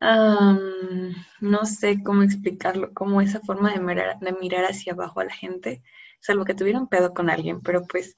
no 0.00 1.64
sé 1.66 2.02
cómo 2.02 2.22
explicarlo, 2.22 2.92
como 2.94 3.20
esa 3.20 3.40
forma 3.40 3.72
de 3.72 3.80
mirar, 3.80 4.18
de 4.20 4.32
mirar 4.32 4.64
hacia 4.64 4.92
abajo 4.92 5.20
a 5.20 5.24
la 5.24 5.32
gente, 5.34 5.82
salvo 6.20 6.44
que 6.44 6.54
tuviera 6.54 6.80
un 6.80 6.88
pedo 6.88 7.14
con 7.14 7.30
alguien, 7.30 7.60
pero 7.62 7.86
pues 7.86 8.16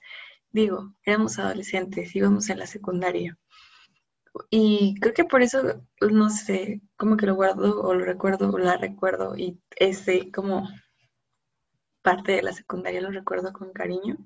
digo, 0.51 0.95
éramos 1.05 1.39
adolescentes, 1.39 2.15
íbamos 2.17 2.49
en 2.51 2.59
la 2.59 2.67
secundaria. 2.67 3.39
Y 4.51 4.95
creo 5.01 5.15
que 5.15 5.25
por 5.25 5.43
eso, 5.43 5.83
no 6.01 6.31
sé, 6.31 6.81
como 6.97 7.17
que 7.17 7.27
lo 7.27 7.35
guardo 7.35 7.81
o 7.83 7.95
lo 7.95 8.05
recuerdo 8.05 8.51
o 8.51 8.59
la 8.59 8.77
recuerdo 8.77 9.37
y 9.37 9.61
ese 9.77 10.31
como 10.31 10.69
parte 12.03 12.33
de 12.33 12.43
la 12.43 12.53
secundaria 12.53 13.01
lo 13.01 13.11
recuerdo 13.11 13.53
con 13.53 13.73
cariño. 13.73 14.17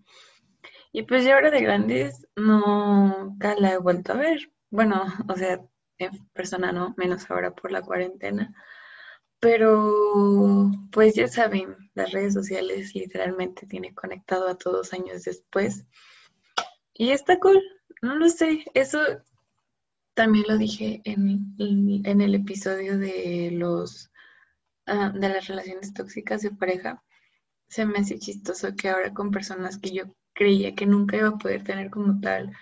Y 0.93 1.03
pues 1.05 1.25
ya 1.25 1.35
ahora 1.35 1.51
de 1.51 1.63
grandes 1.63 2.27
nunca 2.37 3.55
la 3.59 3.73
he 3.73 3.79
vuelto 3.79 4.13
a 4.13 4.17
ver. 4.17 4.53
Bueno, 4.71 5.05
o 5.29 5.37
sea, 5.37 5.61
persona 6.33 6.73
no, 6.73 6.95
menos 6.97 7.31
ahora 7.31 7.55
por 7.55 7.73
la 7.73 7.83
cuarentena. 7.83 8.55
Pero 9.41 10.71
pues 10.93 11.15
ya 11.15 11.27
saben, 11.29 11.77
las 11.95 12.13
redes 12.13 12.35
sociales 12.35 12.95
literalmente 12.95 13.67
tiene 13.67 13.95
conectado 13.95 14.49
a 14.49 14.57
todos 14.57 14.93
años 14.93 15.25
después. 15.25 15.85
Y 16.95 17.11
está 17.11 17.39
cool, 17.41 17.61
no 18.03 18.17
lo 18.17 18.29
sé, 18.29 18.65
eso 18.75 19.01
también 20.15 20.45
lo 20.47 20.59
dije 20.59 21.01
en, 21.05 21.57
en 21.59 22.21
el 22.21 22.35
episodio 22.35 22.99
de 22.99 23.51
los 23.53 24.11
ah, 24.87 25.11
de 25.15 25.29
las 25.29 25.49
relaciones 25.49 25.95
tóxicas 25.95 26.43
de 26.43 26.51
pareja. 26.51 27.03
Se 27.69 27.87
me 27.87 27.99
hace 27.99 28.19
chistoso 28.19 28.77
que 28.77 28.91
ahora 28.91 29.15
con 29.15 29.31
personas 29.31 29.79
que 29.79 29.93
yo 29.93 30.05
creía 30.35 30.75
que 30.75 30.87
nunca 30.87 31.17
iba 31.17 31.29
a 31.29 31.39
poder 31.39 31.65
tener 31.65 31.91
como 31.91 32.21
tal, 32.21 32.53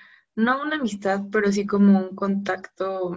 no 0.45 0.63
una 0.63 0.77
amistad, 0.77 1.23
pero 1.33 1.53
sí 1.53 1.67
como 1.67 1.99
un 1.99 2.15
contacto, 2.17 3.17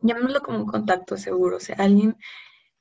llamémoslo 0.00 0.40
como 0.42 0.58
un 0.60 0.66
contacto 0.66 1.16
seguro, 1.16 1.58
o 1.58 1.60
sea, 1.60 1.76
alguien 1.78 2.16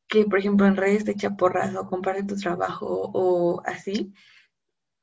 que, 0.09 0.25
por 0.25 0.39
ejemplo, 0.39 0.67
en 0.67 0.77
redes 0.77 1.05
te 1.05 1.11
echa 1.13 1.37
porras 1.37 1.75
o 1.75 1.87
comparte 1.87 2.23
tu 2.25 2.37
trabajo 2.37 2.87
o 3.13 3.61
así, 3.65 4.13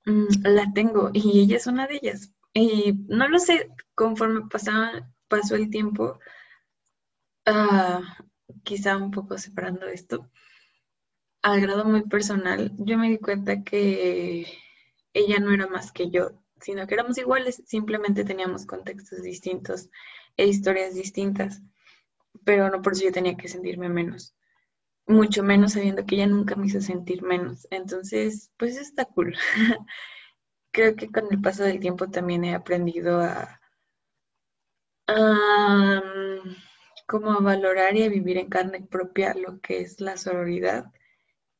mm, 0.06 0.26
la 0.44 0.72
tengo 0.74 1.10
y 1.12 1.40
ella 1.42 1.56
es 1.56 1.66
una 1.66 1.86
de 1.86 1.96
ellas. 1.96 2.32
Y 2.54 2.94
no 3.08 3.28
lo 3.28 3.38
sé, 3.38 3.70
conforme 3.94 4.48
pasaba, 4.50 5.10
pasó 5.28 5.56
el 5.56 5.70
tiempo, 5.70 6.18
uh, 7.46 8.00
quizá 8.64 8.96
un 8.96 9.10
poco 9.10 9.38
separando 9.38 9.86
esto, 9.88 10.30
al 11.42 11.60
grado 11.60 11.84
muy 11.84 12.02
personal, 12.02 12.72
yo 12.78 12.98
me 12.98 13.08
di 13.10 13.18
cuenta 13.18 13.62
que 13.62 14.46
ella 15.12 15.38
no 15.40 15.52
era 15.52 15.66
más 15.68 15.92
que 15.92 16.10
yo, 16.10 16.30
sino 16.60 16.86
que 16.86 16.94
éramos 16.94 17.18
iguales, 17.18 17.62
simplemente 17.66 18.24
teníamos 18.24 18.66
contextos 18.66 19.22
distintos 19.22 19.90
e 20.36 20.46
historias 20.46 20.94
distintas, 20.94 21.62
pero 22.44 22.70
no 22.70 22.82
por 22.82 22.92
eso 22.92 23.04
yo 23.04 23.12
tenía 23.12 23.36
que 23.36 23.48
sentirme 23.48 23.88
menos, 23.88 24.34
mucho 25.06 25.42
menos 25.42 25.72
sabiendo 25.72 26.06
que 26.06 26.16
ella 26.16 26.26
nunca 26.26 26.56
me 26.56 26.66
hizo 26.66 26.80
sentir 26.80 27.22
menos. 27.22 27.66
Entonces, 27.70 28.50
pues 28.56 28.76
está 28.76 29.04
cool. 29.04 29.36
Creo 30.72 30.96
que 30.96 31.10
con 31.10 31.26
el 31.30 31.40
paso 31.40 31.62
del 31.64 31.80
tiempo 31.80 32.08
también 32.10 32.44
he 32.44 32.54
aprendido 32.54 33.20
a, 33.20 33.60
como 37.06 37.32
a 37.32 37.40
valorar 37.40 37.96
y 37.96 38.02
a 38.04 38.08
vivir 38.08 38.38
en 38.38 38.48
carne 38.48 38.82
propia 38.82 39.34
lo 39.34 39.60
que 39.60 39.80
es 39.80 40.00
la 40.00 40.16
sororidad 40.16 40.86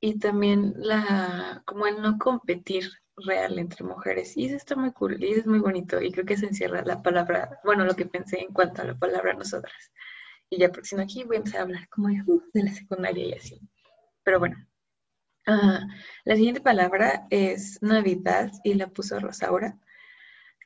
y 0.00 0.18
también 0.18 0.74
la, 0.76 1.62
como 1.64 1.86
el 1.86 2.02
no 2.02 2.18
competir 2.18 2.90
real 3.16 3.58
entre 3.58 3.84
mujeres. 3.84 4.36
Y 4.36 4.46
eso 4.46 4.56
está 4.56 4.76
muy 4.76 4.92
cool 4.92 5.22
y 5.22 5.32
es 5.32 5.46
muy 5.46 5.58
bonito. 5.58 6.00
Y 6.00 6.10
creo 6.12 6.24
que 6.26 6.36
se 6.36 6.46
encierra 6.46 6.82
la 6.84 7.02
palabra, 7.02 7.60
bueno, 7.64 7.84
lo 7.84 7.94
que 7.94 8.06
pensé 8.06 8.40
en 8.40 8.52
cuanto 8.52 8.82
a 8.82 8.86
la 8.86 8.98
palabra 8.98 9.34
nosotras. 9.34 9.92
Y 10.50 10.58
ya, 10.58 10.70
no 10.96 11.02
aquí 11.02 11.24
voy 11.24 11.38
a 11.38 11.60
hablar 11.60 11.88
como 11.88 12.08
de, 12.08 12.22
uh, 12.26 12.42
la 12.54 12.72
secundaria 12.72 13.26
y 13.26 13.32
así. 13.34 13.60
Pero 14.22 14.38
bueno. 14.38 14.56
Ah, 15.46 15.86
la 16.24 16.36
siguiente 16.36 16.62
palabra 16.62 17.26
es 17.30 17.82
Navidad 17.82 18.50
y 18.64 18.74
la 18.74 18.88
puso 18.88 19.20
Rosaura. 19.20 19.78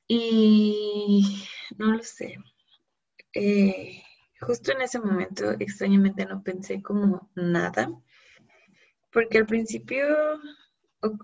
Y 0.07 1.45
no 1.77 1.93
lo 1.93 2.03
sé. 2.03 2.37
Eh, 3.35 4.03
justo 4.41 4.73
en 4.73 4.83
ese 4.83 5.01
momento, 5.01 5.51
extrañamente 5.59 6.25
no 6.27 6.43
pensé 6.43 6.83
como 6.83 7.31
nada. 7.35 7.91
Porque 9.11 9.39
al 9.39 9.47
principio 9.47 10.07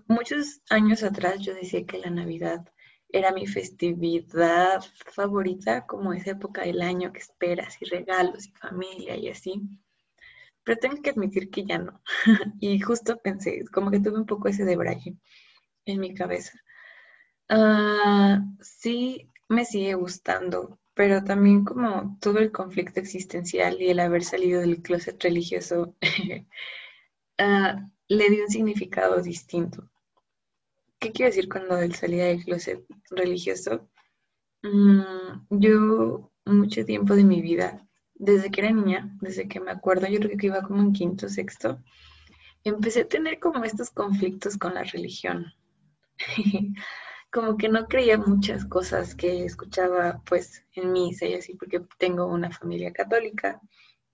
muchos 0.07 0.61
años 0.69 1.03
atrás 1.03 1.39
yo 1.41 1.53
decía 1.53 1.85
que 1.85 1.97
la 1.97 2.09
Navidad 2.09 2.65
era 3.09 3.31
mi 3.31 3.47
festividad 3.47 4.83
favorita, 5.13 5.85
como 5.85 6.13
esa 6.13 6.31
época 6.31 6.63
del 6.63 6.81
año 6.81 7.13
que 7.13 7.19
esperas 7.19 7.81
y 7.81 7.85
regalos 7.85 8.47
y 8.47 8.51
familia 8.51 9.15
y 9.15 9.29
así. 9.29 9.61
Pero 10.63 10.79
tengo 10.79 11.01
que 11.01 11.11
admitir 11.11 11.49
que 11.49 11.65
ya 11.65 11.77
no. 11.77 12.01
y 12.59 12.79
justo 12.79 13.17
pensé, 13.17 13.63
como 13.71 13.91
que 13.91 13.99
tuve 13.99 14.17
un 14.19 14.25
poco 14.25 14.47
ese 14.49 14.65
debraye 14.65 15.15
en 15.85 15.99
mi 15.99 16.13
cabeza. 16.13 16.59
Ah, 17.49 18.43
sí, 18.61 19.31
me 19.49 19.65
sigue 19.65 19.93
gustando, 19.95 20.79
pero 20.93 21.23
también 21.23 21.63
como 21.65 22.17
todo 22.19 22.39
el 22.39 22.51
conflicto 22.51 22.99
existencial 22.99 23.81
y 23.81 23.89
el 23.89 23.99
haber 23.99 24.23
salido 24.23 24.61
del 24.61 24.81
closet 24.81 25.21
religioso 25.23 25.95
ah, 27.37 27.89
le 28.07 28.29
dio 28.29 28.43
un 28.43 28.49
significado 28.49 29.21
distinto. 29.21 29.89
¿Qué 30.99 31.11
quiero 31.11 31.29
decir 31.29 31.49
cuando 31.49 31.77
él 31.77 31.93
salía 31.95 32.25
del 32.25 32.43
closet 32.43 32.85
religioso? 33.09 33.89
Mm, 34.63 35.01
yo 35.49 36.31
mucho 36.45 36.85
tiempo 36.85 37.15
de 37.15 37.23
mi 37.23 37.41
vida, 37.41 37.87
desde 38.13 38.49
que 38.49 38.61
era 38.61 38.71
niña, 38.71 39.15
desde 39.21 39.47
que 39.47 39.59
me 39.59 39.71
acuerdo, 39.71 40.07
yo 40.07 40.19
creo 40.19 40.37
que 40.37 40.47
iba 40.47 40.61
como 40.61 40.81
en 40.81 40.93
quinto, 40.93 41.29
sexto, 41.29 41.83
empecé 42.63 43.01
a 43.01 43.07
tener 43.07 43.39
como 43.39 43.63
estos 43.63 43.89
conflictos 43.91 44.57
con 44.57 44.73
la 44.73 44.83
religión. 44.83 45.53
como 47.31 47.57
que 47.57 47.67
no 47.67 47.87
creía 47.87 48.17
muchas 48.17 48.65
cosas 48.65 49.13
que 49.13 49.43
escuchaba 49.43 50.21
pues 50.25 50.63
en 50.73 50.93
misa 50.93 51.25
y 51.25 51.33
así, 51.33 51.55
porque 51.55 51.81
tengo 51.97 52.25
una 52.25 52.49
familia 52.49 52.93
católica 52.93 53.59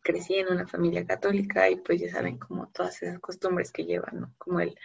crecí 0.01 0.35
en 0.35 0.49
una 0.49 0.67
familia 0.67 1.05
católica 1.05 1.69
y 1.69 1.77
pues 1.77 2.01
ya 2.01 2.11
saben 2.11 2.37
como 2.37 2.67
todas 2.69 3.01
esas 3.01 3.19
costumbres 3.19 3.71
que 3.71 3.85
llevan, 3.85 4.21
¿no? 4.21 4.33
Como 4.37 4.59
el 4.59 4.75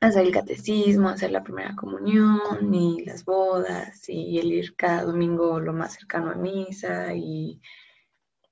hacer 0.00 0.26
el 0.26 0.32
catecismo, 0.32 1.08
hacer 1.08 1.30
la 1.32 1.42
primera 1.42 1.74
comunión 1.74 2.72
y 2.72 3.04
las 3.04 3.24
bodas 3.24 4.08
y 4.08 4.38
el 4.38 4.52
ir 4.52 4.76
cada 4.76 5.04
domingo 5.04 5.60
lo 5.60 5.72
más 5.72 5.94
cercano 5.94 6.30
a 6.30 6.34
misa 6.36 7.14
y 7.14 7.60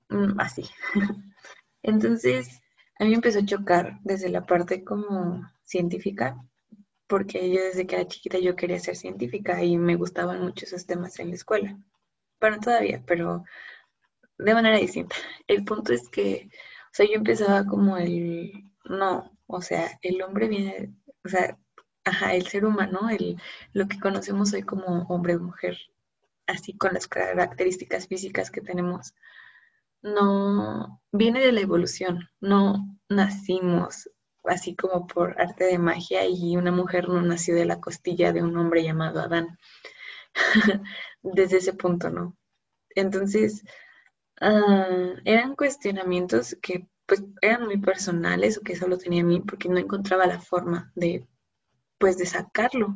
mm, 0.09 0.39
así. 0.39 0.63
Entonces, 1.83 2.61
a 2.99 3.05
mí 3.05 3.13
empezó 3.13 3.39
a 3.39 3.45
chocar 3.45 3.99
desde 4.03 4.29
la 4.29 4.45
parte 4.45 4.83
como 4.83 5.49
científica, 5.63 6.37
porque 7.07 7.49
yo 7.49 7.61
desde 7.61 7.87
que 7.87 7.95
era 7.95 8.07
chiquita 8.07 8.39
yo 8.39 8.55
quería 8.55 8.79
ser 8.79 8.95
científica 8.95 9.63
y 9.63 9.77
me 9.77 9.95
gustaban 9.95 10.41
mucho 10.41 10.65
esos 10.65 10.85
temas 10.85 11.19
en 11.19 11.29
la 11.29 11.35
escuela. 11.35 11.77
Bueno, 12.39 12.59
todavía, 12.59 13.03
pero 13.05 13.45
de 14.37 14.53
manera 14.53 14.77
distinta. 14.77 15.15
El 15.47 15.63
punto 15.65 15.93
es 15.93 16.09
que, 16.09 16.49
o 16.51 16.93
sea, 16.93 17.05
yo 17.05 17.13
empezaba 17.13 17.65
como 17.65 17.97
el, 17.97 18.51
no, 18.85 19.37
o 19.47 19.61
sea, 19.61 19.97
el 20.01 20.21
hombre 20.21 20.47
viene, 20.47 20.93
o 21.25 21.29
sea, 21.29 21.57
ajá, 22.05 22.35
el 22.35 22.47
ser 22.47 22.65
humano, 22.65 23.09
el, 23.09 23.37
lo 23.73 23.87
que 23.87 23.99
conocemos 23.99 24.53
hoy 24.53 24.63
como 24.63 25.03
hombre 25.09 25.35
o 25.35 25.39
mujer, 25.39 25.77
así 26.47 26.73
con 26.77 26.93
las 26.93 27.07
características 27.07 28.07
físicas 28.07 28.51
que 28.51 28.61
tenemos, 28.61 29.13
no 30.01 31.01
viene 31.11 31.41
de 31.41 31.51
la 31.51 31.61
evolución, 31.61 32.29
no 32.39 32.97
nacimos 33.09 34.09
así 34.47 34.75
como 34.75 35.07
por 35.07 35.39
arte 35.41 35.65
de 35.65 35.77
magia 35.77 36.25
y 36.25 36.57
una 36.57 36.71
mujer 36.71 37.09
no 37.09 37.21
nació 37.21 37.55
de 37.55 37.65
la 37.65 37.79
costilla 37.79 38.33
de 38.33 38.43
un 38.43 38.57
hombre 38.57 38.83
llamado 38.83 39.19
Adán. 39.19 39.57
Desde 41.21 41.57
ese 41.57 41.73
punto, 41.73 42.09
¿no? 42.09 42.37
Entonces, 42.95 43.63
ah, 44.41 45.13
eran 45.25 45.55
cuestionamientos 45.55 46.57
que 46.61 46.87
pues 47.05 47.23
eran 47.41 47.65
muy 47.65 47.77
personales 47.79 48.57
o 48.57 48.61
que 48.61 48.75
solo 48.75 48.97
tenía 48.97 49.23
a 49.23 49.25
mí 49.25 49.39
porque 49.41 49.69
no 49.69 49.77
encontraba 49.77 50.27
la 50.27 50.39
forma 50.41 50.91
de, 50.95 51.25
pues, 51.99 52.17
de 52.17 52.25
sacarlo. 52.25 52.95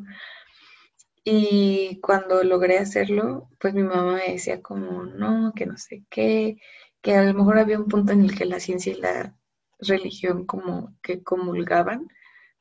Y 1.24 2.00
cuando 2.02 2.44
logré 2.44 2.80
hacerlo, 2.80 3.50
pues 3.60 3.74
mi 3.74 3.84
mamá 3.84 4.16
me 4.16 4.34
decía 4.34 4.62
como, 4.62 5.06
no, 5.06 5.54
que 5.56 5.66
no 5.66 5.78
sé 5.78 6.04
qué, 6.10 6.58
que 7.02 7.16
a 7.16 7.24
lo 7.24 7.34
mejor 7.34 7.60
había 7.60 7.80
un 7.80 7.88
punto 7.88 8.12
en 8.12 8.24
el 8.24 8.38
que 8.38 8.46
la 8.46 8.60
ciencia 8.60 8.94
y 8.94 9.00
la 9.02 9.36
religión 9.80 10.46
como 10.46 10.96
que 11.02 11.24
comulgaban, 11.24 12.08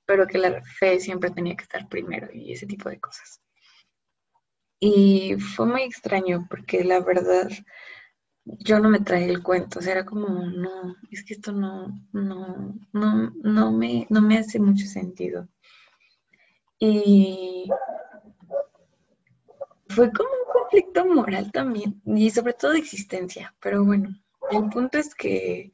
pero 0.06 0.26
que 0.26 0.38
la 0.38 0.62
fe 0.62 1.00
siempre 1.00 1.30
tenía 1.30 1.56
que 1.56 1.64
estar 1.64 1.88
primero 1.88 2.28
y 2.32 2.52
ese 2.52 2.66
tipo 2.66 2.88
de 2.90 3.00
cosas. 3.00 3.40
Y 4.80 5.36
fue 5.38 5.66
muy 5.66 5.82
extraño 5.82 6.46
porque 6.48 6.84
la 6.84 7.00
verdad 7.00 7.48
yo 8.58 8.80
no 8.80 8.88
me 8.88 9.00
traía 9.00 9.28
el 9.28 9.42
cuento, 9.42 9.78
o 9.78 9.82
sea, 9.82 9.92
era 9.92 10.04
como, 10.04 10.28
no, 10.28 10.96
es 11.10 11.24
que 11.24 11.34
esto 11.34 11.52
no, 11.52 12.00
no, 12.12 12.74
no, 12.92 13.32
no, 13.42 13.72
me, 13.72 14.06
no 14.10 14.20
me 14.22 14.38
hace 14.38 14.58
mucho 14.58 14.86
sentido. 14.86 15.48
Y 16.78 17.68
fue 19.88 20.10
como 20.12 20.28
un 20.28 20.52
conflicto 20.52 21.04
moral 21.06 21.50
también, 21.52 22.00
y 22.04 22.30
sobre 22.30 22.54
todo 22.54 22.72
de 22.72 22.78
existencia, 22.78 23.54
pero 23.60 23.84
bueno, 23.84 24.10
el 24.50 24.68
punto 24.70 24.98
es 24.98 25.14
que, 25.14 25.72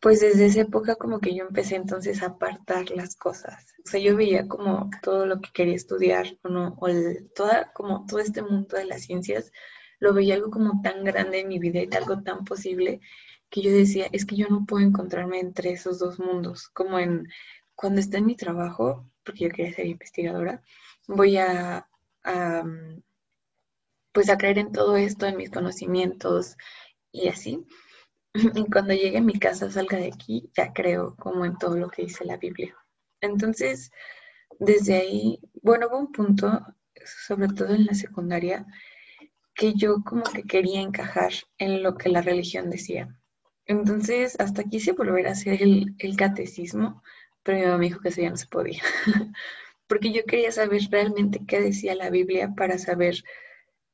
pues 0.00 0.20
desde 0.20 0.46
esa 0.46 0.62
época 0.62 0.96
como 0.96 1.20
que 1.20 1.34
yo 1.34 1.44
empecé 1.44 1.76
entonces 1.76 2.22
a 2.22 2.26
apartar 2.26 2.90
las 2.90 3.16
cosas, 3.16 3.66
o 3.84 3.88
sea, 3.88 4.00
yo 4.00 4.16
veía 4.16 4.48
como 4.48 4.90
todo 5.02 5.26
lo 5.26 5.40
que 5.40 5.50
quería 5.52 5.76
estudiar, 5.76 6.38
o 6.42 6.48
no, 6.48 6.76
o 6.80 6.88
toda, 7.34 7.72
como 7.72 8.06
todo 8.06 8.20
este 8.20 8.42
mundo 8.42 8.76
de 8.76 8.86
las 8.86 9.02
ciencias, 9.02 9.52
lo 10.00 10.12
veía 10.14 10.34
algo 10.34 10.50
como 10.50 10.82
tan 10.82 11.04
grande 11.04 11.40
en 11.40 11.48
mi 11.48 11.58
vida 11.58 11.80
y 11.80 11.96
algo 11.96 12.22
tan 12.22 12.44
posible 12.44 13.00
que 13.50 13.62
yo 13.62 13.72
decía, 13.72 14.06
es 14.12 14.24
que 14.26 14.36
yo 14.36 14.48
no 14.48 14.64
puedo 14.66 14.84
encontrarme 14.84 15.40
entre 15.40 15.72
esos 15.72 15.98
dos 15.98 16.18
mundos, 16.18 16.68
como 16.68 16.98
en 16.98 17.28
cuando 17.74 18.00
está 18.00 18.18
en 18.18 18.26
mi 18.26 18.36
trabajo, 18.36 19.06
porque 19.24 19.44
yo 19.44 19.50
quería 19.50 19.74
ser 19.74 19.86
investigadora, 19.86 20.62
voy 21.08 21.36
a, 21.38 21.88
pues 24.12 24.28
a 24.30 24.38
creer 24.38 24.58
en 24.58 24.72
todo 24.72 24.96
esto, 24.96 25.26
en 25.26 25.36
mis 25.36 25.50
conocimientos 25.50 26.56
y 27.12 27.28
así. 27.28 27.66
Y 28.54 28.64
cuando 28.70 28.94
llegue 28.94 29.18
a 29.18 29.22
mi 29.22 29.38
casa, 29.38 29.70
salga 29.70 29.98
de 29.98 30.06
aquí, 30.06 30.50
ya 30.56 30.72
creo 30.72 31.16
como 31.16 31.44
en 31.44 31.58
todo 31.58 31.76
lo 31.76 31.90
que 31.90 32.02
dice 32.02 32.24
la 32.24 32.36
Biblia. 32.36 32.76
Entonces, 33.20 33.90
desde 34.60 34.94
ahí, 34.94 35.40
bueno, 35.62 35.88
hubo 35.88 35.98
un 35.98 36.12
punto, 36.12 36.64
sobre 37.04 37.48
todo 37.48 37.74
en 37.74 37.86
la 37.86 37.94
secundaria, 37.94 38.66
que 39.54 39.74
yo 39.74 40.02
como 40.04 40.22
que 40.24 40.42
quería 40.44 40.80
encajar 40.80 41.32
en 41.58 41.82
lo 41.82 41.96
que 41.96 42.08
la 42.08 42.22
religión 42.22 42.70
decía. 42.70 43.16
Entonces, 43.66 44.36
hasta 44.40 44.64
quise 44.64 44.92
volver 44.92 45.28
a 45.28 45.32
hacer 45.32 45.62
el, 45.62 46.16
catecismo, 46.16 47.02
pero 47.42 47.58
mi 47.58 47.64
mamá 47.64 47.78
me 47.78 47.84
dijo 47.86 48.00
que 48.00 48.08
eso 48.08 48.22
ya 48.22 48.30
no 48.30 48.36
se 48.36 48.46
podía, 48.46 48.82
porque 49.86 50.12
yo 50.12 50.24
quería 50.24 50.50
saber 50.50 50.82
realmente 50.90 51.40
qué 51.46 51.60
decía 51.60 51.94
la 51.94 52.10
Biblia 52.10 52.52
para 52.56 52.78
saber 52.78 53.22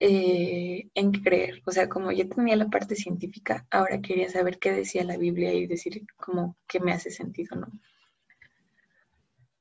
eh, 0.00 0.88
en 0.94 1.12
qué 1.12 1.22
creer. 1.22 1.62
O 1.66 1.72
sea, 1.72 1.88
como 1.88 2.12
ya 2.12 2.28
tenía 2.28 2.56
la 2.56 2.68
parte 2.68 2.94
científica, 2.94 3.66
ahora 3.70 4.00
quería 4.00 4.30
saber 4.30 4.58
qué 4.58 4.72
decía 4.72 5.04
la 5.04 5.16
Biblia 5.16 5.52
y 5.52 5.66
decir 5.66 6.06
como 6.16 6.56
qué 6.66 6.80
me 6.80 6.92
hace 6.92 7.10
sentido, 7.10 7.56
¿no? 7.56 7.68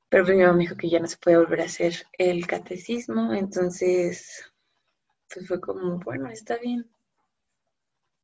Pero 0.08 0.24
primero 0.24 0.54
me 0.54 0.60
dijo 0.60 0.76
que 0.76 0.88
ya 0.88 1.00
no 1.00 1.08
se 1.08 1.16
puede 1.18 1.36
volver 1.38 1.60
a 1.60 1.64
hacer 1.64 2.06
el 2.16 2.46
catecismo, 2.46 3.34
entonces 3.34 4.50
pues 5.32 5.46
fue 5.48 5.60
como, 5.60 5.98
bueno, 5.98 6.28
está 6.28 6.56
bien. 6.58 6.90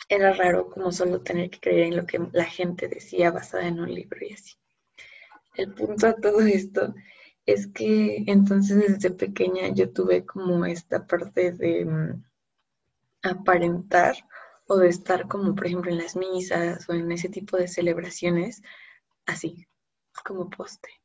Era 0.09 0.33
raro 0.33 0.69
como 0.69 0.93
solo 0.93 1.20
tener 1.23 1.51
que 1.51 1.61
creer 1.61 1.87
en 1.87 1.97
lo 1.97 2.07
que 2.07 2.20
la 2.33 2.45
gente 2.45 2.89
decía 2.89 3.31
basada 3.31 3.66
en 3.66 3.81
un 3.81 3.95
libro 3.95 4.19
y 4.20 4.33
así. 4.33 4.55
El 5.55 5.74
punto 5.74 6.07
de 6.07 6.15
todo 6.15 6.41
esto 6.41 6.95
es 7.47 7.66
que 7.66 8.24
entonces 8.27 8.79
desde 8.79 9.11
pequeña 9.11 9.69
yo 9.69 9.91
tuve 9.91 10.24
como 10.24 10.65
esta 10.65 11.07
parte 11.07 11.53
de 11.53 11.85
mm, 11.85 12.24
aparentar 13.23 14.16
o 14.66 14.77
de 14.77 14.89
estar 14.89 15.29
como 15.29 15.55
por 15.55 15.66
ejemplo 15.66 15.91
en 15.91 15.99
las 15.99 16.16
misas 16.16 16.89
o 16.89 16.95
en 16.95 17.11
ese 17.12 17.29
tipo 17.29 17.57
de 17.57 17.69
celebraciones 17.69 18.62
así, 19.27 19.66
como 20.24 20.49
poste. 20.51 21.02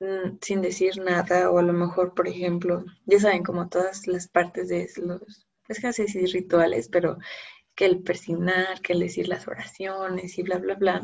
Mm, 0.00 0.38
sin 0.42 0.60
decir 0.62 0.98
nada 0.98 1.50
o 1.50 1.58
a 1.58 1.62
lo 1.62 1.72
mejor, 1.72 2.14
por 2.14 2.28
ejemplo, 2.28 2.84
ya 3.06 3.18
saben, 3.18 3.42
como 3.42 3.68
todas 3.68 4.06
las 4.06 4.28
partes 4.28 4.68
de 4.68 4.88
los, 4.96 5.46
es 5.68 5.82
no 5.82 5.92
sé 5.92 6.02
decir 6.02 6.30
rituales, 6.32 6.88
pero 6.88 7.18
que 7.74 7.86
el 7.86 8.02
persignar, 8.02 8.80
que 8.82 8.92
el 8.94 9.00
decir 9.00 9.28
las 9.28 9.48
oraciones 9.48 10.38
y 10.38 10.42
bla, 10.42 10.58
bla, 10.58 10.74
bla, 10.74 11.02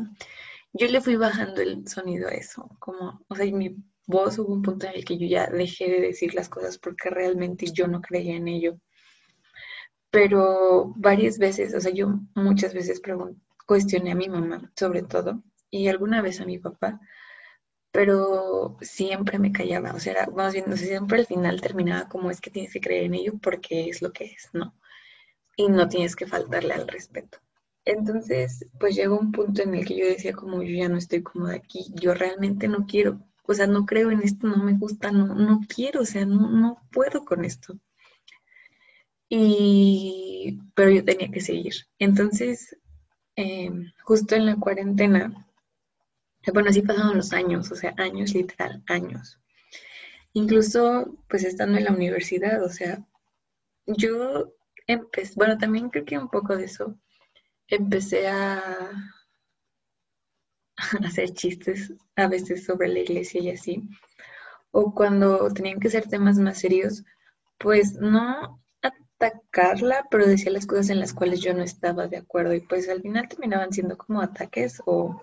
yo 0.73 0.87
le 0.87 1.01
fui 1.01 1.15
bajando 1.17 1.61
el 1.61 1.87
sonido 1.87 2.27
a 2.29 2.33
eso, 2.33 2.69
como, 2.79 3.21
o 3.27 3.35
sea, 3.35 3.45
mi 3.51 3.75
voz 4.07 4.37
hubo 4.39 4.53
un 4.53 4.61
punto 4.63 4.87
en 4.87 4.95
el 4.95 5.05
que 5.05 5.17
yo 5.17 5.27
ya 5.27 5.47
dejé 5.47 5.89
de 5.89 6.01
decir 6.01 6.33
las 6.35 6.49
cosas 6.49 6.77
porque 6.77 7.09
realmente 7.09 7.67
yo 7.71 7.87
no 7.87 8.01
creía 8.01 8.35
en 8.35 8.47
ello. 8.47 8.77
Pero 10.11 10.93
varias 10.95 11.37
veces, 11.39 11.73
o 11.73 11.81
sea, 11.81 11.91
yo 11.91 12.19
muchas 12.35 12.73
veces 12.73 13.01
cuestioné 13.65 14.11
a 14.11 14.15
mi 14.15 14.29
mamá 14.29 14.71
sobre 14.77 15.01
todo 15.03 15.41
y 15.71 15.87
alguna 15.87 16.21
vez 16.21 16.39
a 16.39 16.45
mi 16.45 16.59
papá 16.59 16.99
pero 17.93 18.75
siempre 18.81 19.37
me 19.37 19.51
callaba, 19.51 19.93
o 19.93 19.99
sea, 19.99 20.13
era, 20.13 20.27
más 20.31 20.53
siempre 20.53 21.19
al 21.19 21.27
final 21.27 21.61
terminaba 21.61 22.09
como 22.09 22.31
es 22.31 22.41
que 22.41 22.49
tienes 22.49 22.73
que 22.73 22.81
creer 22.81 23.03
en 23.05 23.13
ello 23.13 23.33
porque 23.39 23.87
es 23.87 24.01
lo 24.01 24.11
que 24.11 24.25
es, 24.25 24.49
¿no? 24.51 24.73
Y 25.55 25.69
no 25.69 25.87
tienes 25.87 26.15
que 26.15 26.25
faltarle 26.25 26.73
al 26.73 26.87
respeto. 26.87 27.37
Entonces, 27.85 28.65
pues 28.79 28.95
llegó 28.95 29.19
un 29.19 29.31
punto 29.31 29.61
en 29.61 29.75
el 29.75 29.85
que 29.85 29.95
yo 29.95 30.07
decía 30.07 30.33
como 30.33 30.63
yo 30.63 30.75
ya 30.75 30.89
no 30.89 30.97
estoy 30.97 31.21
cómoda 31.21 31.53
aquí, 31.53 31.85
yo 31.93 32.15
realmente 32.15 32.67
no 32.67 32.87
quiero, 32.87 33.19
o 33.45 33.53
sea, 33.53 33.67
no 33.67 33.85
creo 33.85 34.09
en 34.09 34.23
esto, 34.23 34.47
no 34.47 34.57
me 34.63 34.73
gusta, 34.73 35.11
no, 35.11 35.35
no 35.35 35.61
quiero, 35.67 36.01
o 36.01 36.05
sea, 36.05 36.25
no, 36.25 36.49
no 36.49 36.81
puedo 36.91 37.23
con 37.25 37.45
esto. 37.45 37.77
Y, 39.29 40.59
pero 40.75 40.89
yo 40.91 41.05
tenía 41.05 41.29
que 41.29 41.41
seguir. 41.41 41.73
Entonces, 41.99 42.75
em, 43.35 43.91
justo 44.03 44.35
en 44.35 44.47
la 44.47 44.55
cuarentena, 44.55 45.47
bueno, 46.51 46.69
así 46.69 46.81
pasaron 46.81 47.15
los 47.17 47.31
años, 47.33 47.71
o 47.71 47.75
sea, 47.75 47.93
años 47.97 48.33
literal, 48.33 48.83
años. 48.87 49.39
Incluso, 50.33 51.17
pues 51.29 51.43
estando 51.43 51.77
en 51.77 51.85
la 51.85 51.91
universidad, 51.91 52.63
o 52.63 52.69
sea, 52.69 53.05
yo 53.85 54.53
empecé, 54.87 55.33
bueno, 55.35 55.57
también 55.57 55.89
creo 55.89 56.05
que 56.05 56.17
un 56.17 56.29
poco 56.29 56.57
de 56.57 56.65
eso, 56.65 56.97
empecé 57.67 58.27
a, 58.27 58.91
hacer 61.05 61.33
chistes 61.33 61.93
a 62.15 62.27
veces 62.27 62.65
sobre 62.65 62.87
la 62.87 62.99
iglesia 62.99 63.41
y 63.41 63.49
así. 63.51 63.83
O 64.71 64.93
cuando 64.93 65.49
tenían 65.53 65.79
que 65.79 65.89
ser 65.89 66.07
temas 66.07 66.37
más 66.37 66.59
serios, 66.59 67.03
pues 67.59 67.93
no 67.93 68.61
atacarla, 68.81 70.07
pero 70.09 70.25
decía 70.25 70.51
las 70.51 70.65
cosas 70.65 70.89
en 70.89 70.99
las 70.99 71.13
cuales 71.13 71.41
yo 71.41 71.53
no 71.53 71.63
estaba 71.63 72.07
de 72.07 72.17
acuerdo 72.17 72.53
y 72.53 72.61
pues 72.61 72.89
al 72.89 73.01
final 73.01 73.27
terminaban 73.27 73.71
siendo 73.71 73.97
como 73.97 74.21
ataques 74.21 74.81
o 74.85 75.21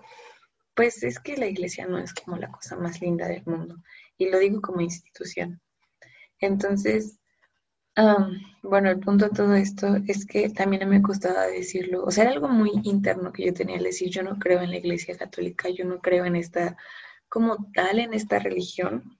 pues 0.73 1.03
es 1.03 1.19
que 1.19 1.37
la 1.37 1.47
iglesia 1.47 1.85
no 1.87 1.97
es 1.97 2.13
como 2.13 2.37
la 2.37 2.51
cosa 2.51 2.77
más 2.77 3.01
linda 3.01 3.27
del 3.27 3.43
mundo, 3.45 3.77
y 4.17 4.29
lo 4.29 4.39
digo 4.39 4.61
como 4.61 4.81
institución. 4.81 5.61
Entonces, 6.39 7.19
bueno, 8.63 8.89
el 8.89 8.99
punto 8.99 9.25
de 9.25 9.35
todo 9.35 9.53
esto 9.53 9.97
es 10.07 10.25
que 10.25 10.49
también 10.49 10.87
me 10.89 11.01
costaba 11.01 11.45
decirlo, 11.47 12.03
o 12.03 12.11
sea, 12.11 12.23
era 12.23 12.33
algo 12.33 12.47
muy 12.47 12.71
interno 12.83 13.31
que 13.31 13.45
yo 13.45 13.53
tenía 13.53 13.77
que 13.77 13.83
decir, 13.83 14.09
yo 14.09 14.23
no 14.23 14.39
creo 14.39 14.61
en 14.61 14.71
la 14.71 14.77
iglesia 14.77 15.17
católica, 15.17 15.69
yo 15.69 15.85
no 15.85 15.99
creo 15.99 16.25
en 16.25 16.35
esta, 16.35 16.77
como 17.29 17.69
tal, 17.73 17.99
en 17.99 18.13
esta 18.13 18.39
religión, 18.39 19.19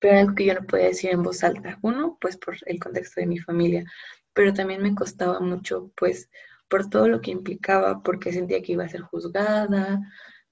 pero 0.00 0.18
algo 0.18 0.34
que 0.34 0.46
yo 0.46 0.54
no 0.54 0.66
podía 0.66 0.86
decir 0.86 1.10
en 1.10 1.22
voz 1.22 1.44
alta. 1.44 1.78
Uno, 1.82 2.18
pues 2.20 2.36
por 2.36 2.56
el 2.66 2.78
contexto 2.80 3.20
de 3.20 3.26
mi 3.26 3.38
familia, 3.38 3.84
pero 4.32 4.52
también 4.52 4.82
me 4.82 4.94
costaba 4.94 5.40
mucho, 5.40 5.92
pues, 5.96 6.28
por 6.68 6.88
todo 6.90 7.06
lo 7.08 7.20
que 7.20 7.30
implicaba, 7.30 8.02
porque 8.02 8.32
sentía 8.32 8.62
que 8.62 8.72
iba 8.72 8.84
a 8.84 8.88
ser 8.88 9.02
juzgada, 9.02 10.00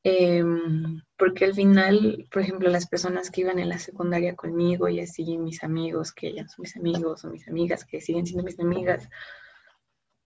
Em, 0.05 1.01
porque 1.17 1.45
al 1.45 1.55
final, 1.55 2.27
por 2.31 2.43
ejemplo, 2.43 2.69
las 2.69 2.89
personas 2.89 3.31
que 3.31 3.43
iban 3.43 3.59
en 3.59 3.69
la 3.69 3.79
secundaria 3.79 4.35
conmigo 4.35 4.89
y 4.89 5.01
así, 5.01 5.39
mis 5.39 5.63
amigos, 5.63 6.13
que 6.13 6.35
ya 6.35 6.49
son 6.49 6.63
mis 6.63 6.77
amigos 6.77 7.25
o 7.25 7.31
mis 7.31 7.47
amigas, 7.49 7.85
que 7.85 8.01
siguen 8.01 8.27
siendo 8.27 8.45
mis 8.45 8.59
amigas, 8.59 9.09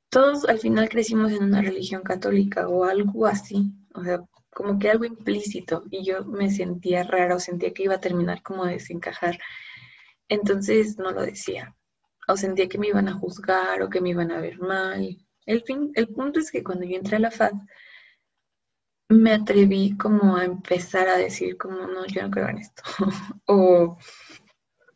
todos 0.09 0.47
al 0.47 0.59
final 0.59 0.89
crecimos 0.89 1.32
en 1.32 1.44
una 1.44 1.61
religión 1.61 2.03
católica 2.03 2.69
o 2.69 2.85
algo 2.85 3.27
así, 3.27 3.73
o 3.94 4.03
sea, 4.03 4.24
como 4.57 4.78
que 4.78 4.90
algo 4.90 5.05
implícito 5.05 5.85
y 5.90 6.05
yo 6.05 6.24
me 6.24 6.51
sentía 6.51 7.03
rara 7.03 7.35
o 7.36 7.40
sentía 7.40 7.74
que 7.74 7.82
iba 7.82 7.97
a 7.97 8.01
terminar 8.01 8.43
como 8.43 8.65
a 8.65 8.70
desencajar. 8.70 9.39
Entonces 10.28 10.97
no 10.98 11.11
lo 11.11 11.20
decía. 11.20 11.77
O 12.27 12.36
sentía 12.39 12.69
que 12.69 12.78
me 12.78 12.89
iban 12.89 13.09
a 13.09 13.15
juzgar 13.15 13.82
o 13.82 13.90
que 13.90 14.01
me 14.01 14.11
iban 14.11 14.31
a 14.32 14.40
ver 14.40 14.59
mal. 14.59 15.19
El, 15.44 15.62
fin, 15.62 15.93
el 15.94 16.09
punto 16.09 16.40
es 16.40 16.51
que 16.51 16.65
cuando 16.65 16.86
yo 16.86 16.97
entré 16.97 17.16
a 17.16 17.20
la 17.20 17.31
FAD, 17.31 17.53
me 19.08 19.32
atreví 19.32 19.96
como 19.96 20.36
a 20.36 20.44
empezar 20.44 21.08
a 21.08 21.16
decir 21.16 21.56
como, 21.56 21.86
no, 21.86 22.06
yo 22.06 22.22
no 22.22 22.30
creo 22.30 22.48
en 22.48 22.58
esto. 22.58 22.82
o 23.46 23.98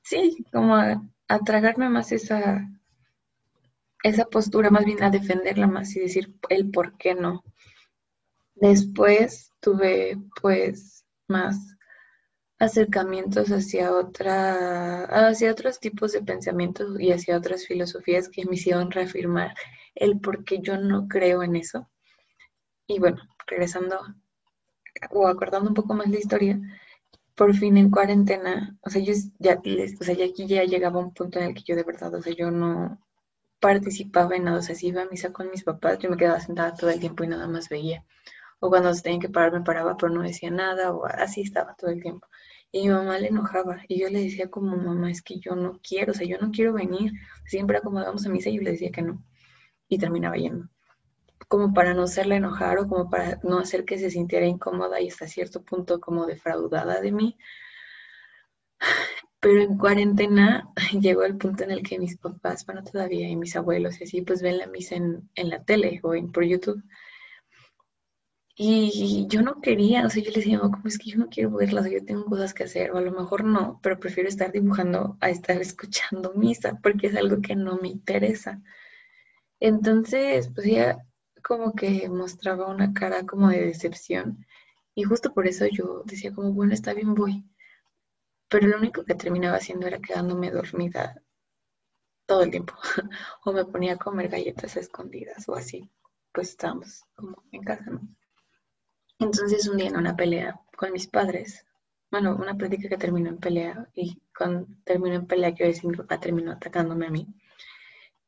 sí, 0.02 0.44
como 0.52 0.74
a, 0.74 1.00
tragarme 1.44 1.88
más 1.88 2.10
esa, 2.12 2.68
esa 4.02 4.24
postura 4.24 4.70
más 4.70 4.84
bien 4.84 5.02
a 5.02 5.10
defenderla 5.10 5.68
más 5.68 5.94
y 5.94 6.00
decir 6.00 6.34
el 6.48 6.70
por 6.70 6.96
qué 6.96 7.14
no. 7.14 7.44
Después 8.56 9.52
tuve 9.60 10.18
pues 10.40 11.04
más 11.28 11.56
acercamientos 12.58 13.48
hacia 13.50 13.94
otra, 13.94 15.04
hacia 15.28 15.52
otros 15.52 15.80
tipos 15.80 16.12
de 16.12 16.22
pensamientos 16.22 17.00
y 17.00 17.12
hacia 17.12 17.36
otras 17.36 17.66
filosofías 17.66 18.28
que 18.28 18.44
me 18.44 18.56
hicieron 18.56 18.90
reafirmar 18.90 19.54
el 19.94 20.20
por 20.20 20.44
qué 20.44 20.60
yo 20.60 20.76
no 20.76 21.08
creo 21.08 21.42
en 21.42 21.56
eso. 21.56 21.88
Y 22.86 22.98
bueno, 22.98 23.22
regresando 23.46 24.00
o 25.10 25.26
acordando 25.26 25.68
un 25.68 25.74
poco 25.74 25.94
más 25.94 26.08
la 26.08 26.18
historia, 26.18 26.60
por 27.34 27.54
fin 27.54 27.76
en 27.78 27.90
cuarentena, 27.90 28.76
o 28.82 28.90
sea, 28.90 29.02
yo 29.02 29.14
ya, 29.38 29.60
o 30.00 30.04
sea, 30.04 30.14
ya 30.14 30.26
aquí 30.26 30.46
ya 30.46 30.64
llegaba 30.64 31.00
un 31.00 31.14
punto 31.14 31.38
en 31.38 31.46
el 31.46 31.54
que 31.54 31.62
yo 31.64 31.76
de 31.76 31.84
verdad, 31.84 32.14
o 32.14 32.22
sea, 32.22 32.34
yo 32.34 32.50
no 32.50 32.98
participaba 33.60 34.36
en 34.36 34.44
nada, 34.44 34.58
o 34.58 34.62
sea, 34.62 34.74
si 34.74 34.88
iba 34.88 35.02
a 35.02 35.06
misa 35.06 35.32
con 35.32 35.50
mis 35.50 35.64
papás, 35.64 35.98
yo 35.98 36.10
me 36.10 36.16
quedaba 36.16 36.40
sentada 36.40 36.74
todo 36.74 36.90
el 36.90 37.00
tiempo 37.00 37.24
y 37.24 37.28
nada 37.28 37.46
más 37.48 37.68
veía. 37.68 38.04
O 38.60 38.68
cuando 38.70 38.92
se 38.94 39.02
tenían 39.02 39.20
que 39.22 39.28
parar, 39.30 39.52
me 39.52 39.62
paraba, 39.62 39.96
pero 39.96 40.12
no 40.12 40.22
decía 40.22 40.50
nada, 40.50 40.92
o 40.92 41.06
así 41.06 41.42
estaba 41.42 41.74
todo 41.76 41.90
el 41.90 42.02
tiempo. 42.02 42.26
Y 42.72 42.82
mi 42.82 42.90
mamá 42.90 43.18
le 43.18 43.28
enojaba, 43.28 43.82
y 43.88 44.00
yo 44.00 44.08
le 44.08 44.20
decía 44.22 44.50
como, 44.50 44.76
mamá, 44.76 45.10
es 45.10 45.22
que 45.22 45.38
yo 45.40 45.56
no 45.56 45.80
quiero, 45.82 46.12
o 46.12 46.14
sea, 46.14 46.26
yo 46.26 46.38
no 46.38 46.50
quiero 46.50 46.72
venir. 46.74 47.12
Siempre 47.46 47.78
acomodamos 47.78 48.26
a 48.26 48.30
misa 48.30 48.50
y 48.50 48.56
yo 48.56 48.62
le 48.62 48.72
decía 48.72 48.90
que 48.90 49.02
no. 49.02 49.22
Y 49.88 49.98
terminaba 49.98 50.36
yendo. 50.36 50.68
Como 51.48 51.74
para 51.74 51.94
no 51.94 52.04
hacerle 52.04 52.36
enojar 52.36 52.78
o 52.78 52.88
como 52.88 53.10
para 53.10 53.38
no 53.42 53.58
hacer 53.58 53.84
que 53.84 53.98
se 53.98 54.10
sintiera 54.10 54.46
incómoda 54.46 55.00
y 55.00 55.08
hasta 55.08 55.26
cierto 55.26 55.62
punto 55.62 56.00
como 56.00 56.26
defraudada 56.26 57.00
de 57.00 57.12
mí. 57.12 57.36
Pero 59.40 59.60
en 59.62 59.76
cuarentena 59.78 60.68
llegó 61.00 61.24
el 61.24 61.36
punto 61.36 61.64
en 61.64 61.70
el 61.70 61.82
que 61.82 61.98
mis 61.98 62.16
papás, 62.16 62.64
bueno, 62.66 62.84
todavía, 62.84 63.28
y 63.28 63.36
mis 63.36 63.56
abuelos 63.56 64.00
y 64.00 64.04
así, 64.04 64.22
pues 64.22 64.42
ven 64.42 64.58
la 64.58 64.66
misa 64.66 64.96
en, 64.96 65.28
en 65.34 65.48
la 65.50 65.64
tele 65.64 66.00
o 66.02 66.14
en, 66.14 66.30
por 66.30 66.44
YouTube. 66.44 66.82
Y 68.54 69.26
yo 69.28 69.42
no 69.42 69.60
quería, 69.62 70.04
o 70.06 70.10
sea, 70.10 70.22
yo 70.22 70.30
le 70.30 70.36
decía, 70.36 70.60
como 70.60 70.82
es 70.84 70.98
que 70.98 71.10
yo 71.10 71.18
no 71.18 71.28
quiero 71.30 71.50
verlas, 71.50 71.90
yo 71.90 72.04
tengo 72.04 72.26
cosas 72.26 72.52
que 72.54 72.64
hacer, 72.64 72.90
o 72.92 72.98
a 72.98 73.00
lo 73.00 73.10
mejor 73.12 73.42
no, 73.42 73.80
pero 73.82 73.98
prefiero 73.98 74.28
estar 74.28 74.52
dibujando 74.52 75.16
a 75.20 75.30
estar 75.30 75.56
escuchando 75.62 76.34
misa, 76.34 76.78
porque 76.82 77.06
es 77.08 77.16
algo 77.16 77.40
que 77.40 77.56
no 77.56 77.78
me 77.78 77.88
interesa. 77.88 78.60
Entonces, 79.60 80.50
pues 80.54 80.66
ya 80.66 80.98
como 81.42 81.74
que 81.74 82.08
mostraba 82.08 82.66
una 82.68 82.92
cara 82.92 83.26
como 83.26 83.48
de 83.48 83.66
decepción, 83.66 84.46
y 84.94 85.04
justo 85.04 85.32
por 85.34 85.46
eso 85.46 85.66
yo 85.66 86.02
decía 86.04 86.32
como, 86.34 86.52
bueno, 86.52 86.74
está 86.74 86.94
bien, 86.94 87.14
voy. 87.14 87.44
Pero 88.50 88.66
lo 88.68 88.76
único 88.76 89.02
que 89.04 89.14
terminaba 89.14 89.56
haciendo 89.56 89.86
era 89.86 89.98
quedándome 89.98 90.50
dormida 90.50 91.22
todo 92.26 92.42
el 92.42 92.50
tiempo, 92.50 92.74
o 93.44 93.52
me 93.52 93.64
ponía 93.64 93.94
a 93.94 93.98
comer 93.98 94.28
galletas 94.28 94.76
escondidas 94.76 95.48
o 95.48 95.54
así, 95.54 95.90
pues 96.32 96.50
estábamos 96.50 97.04
como 97.14 97.42
en 97.52 97.62
casa, 97.62 97.90
¿no? 97.90 98.00
Entonces 99.18 99.68
un 99.68 99.76
día 99.76 99.88
en 99.88 99.96
una 99.96 100.16
pelea 100.16 100.60
con 100.76 100.92
mis 100.92 101.06
padres, 101.06 101.64
bueno, 102.10 102.34
una 102.36 102.56
práctica 102.56 102.88
que 102.88 102.96
terminó 102.96 103.28
en 103.28 103.38
pelea 103.38 103.88
y 103.94 104.20
cuando 104.36 104.66
terminó 104.84 105.14
en 105.16 105.26
pelea, 105.26 105.54
quiero 105.54 105.72
decir, 105.72 105.90
terminó 106.20 106.52
atacándome 106.52 107.06
a 107.06 107.10
mí. 107.10 107.26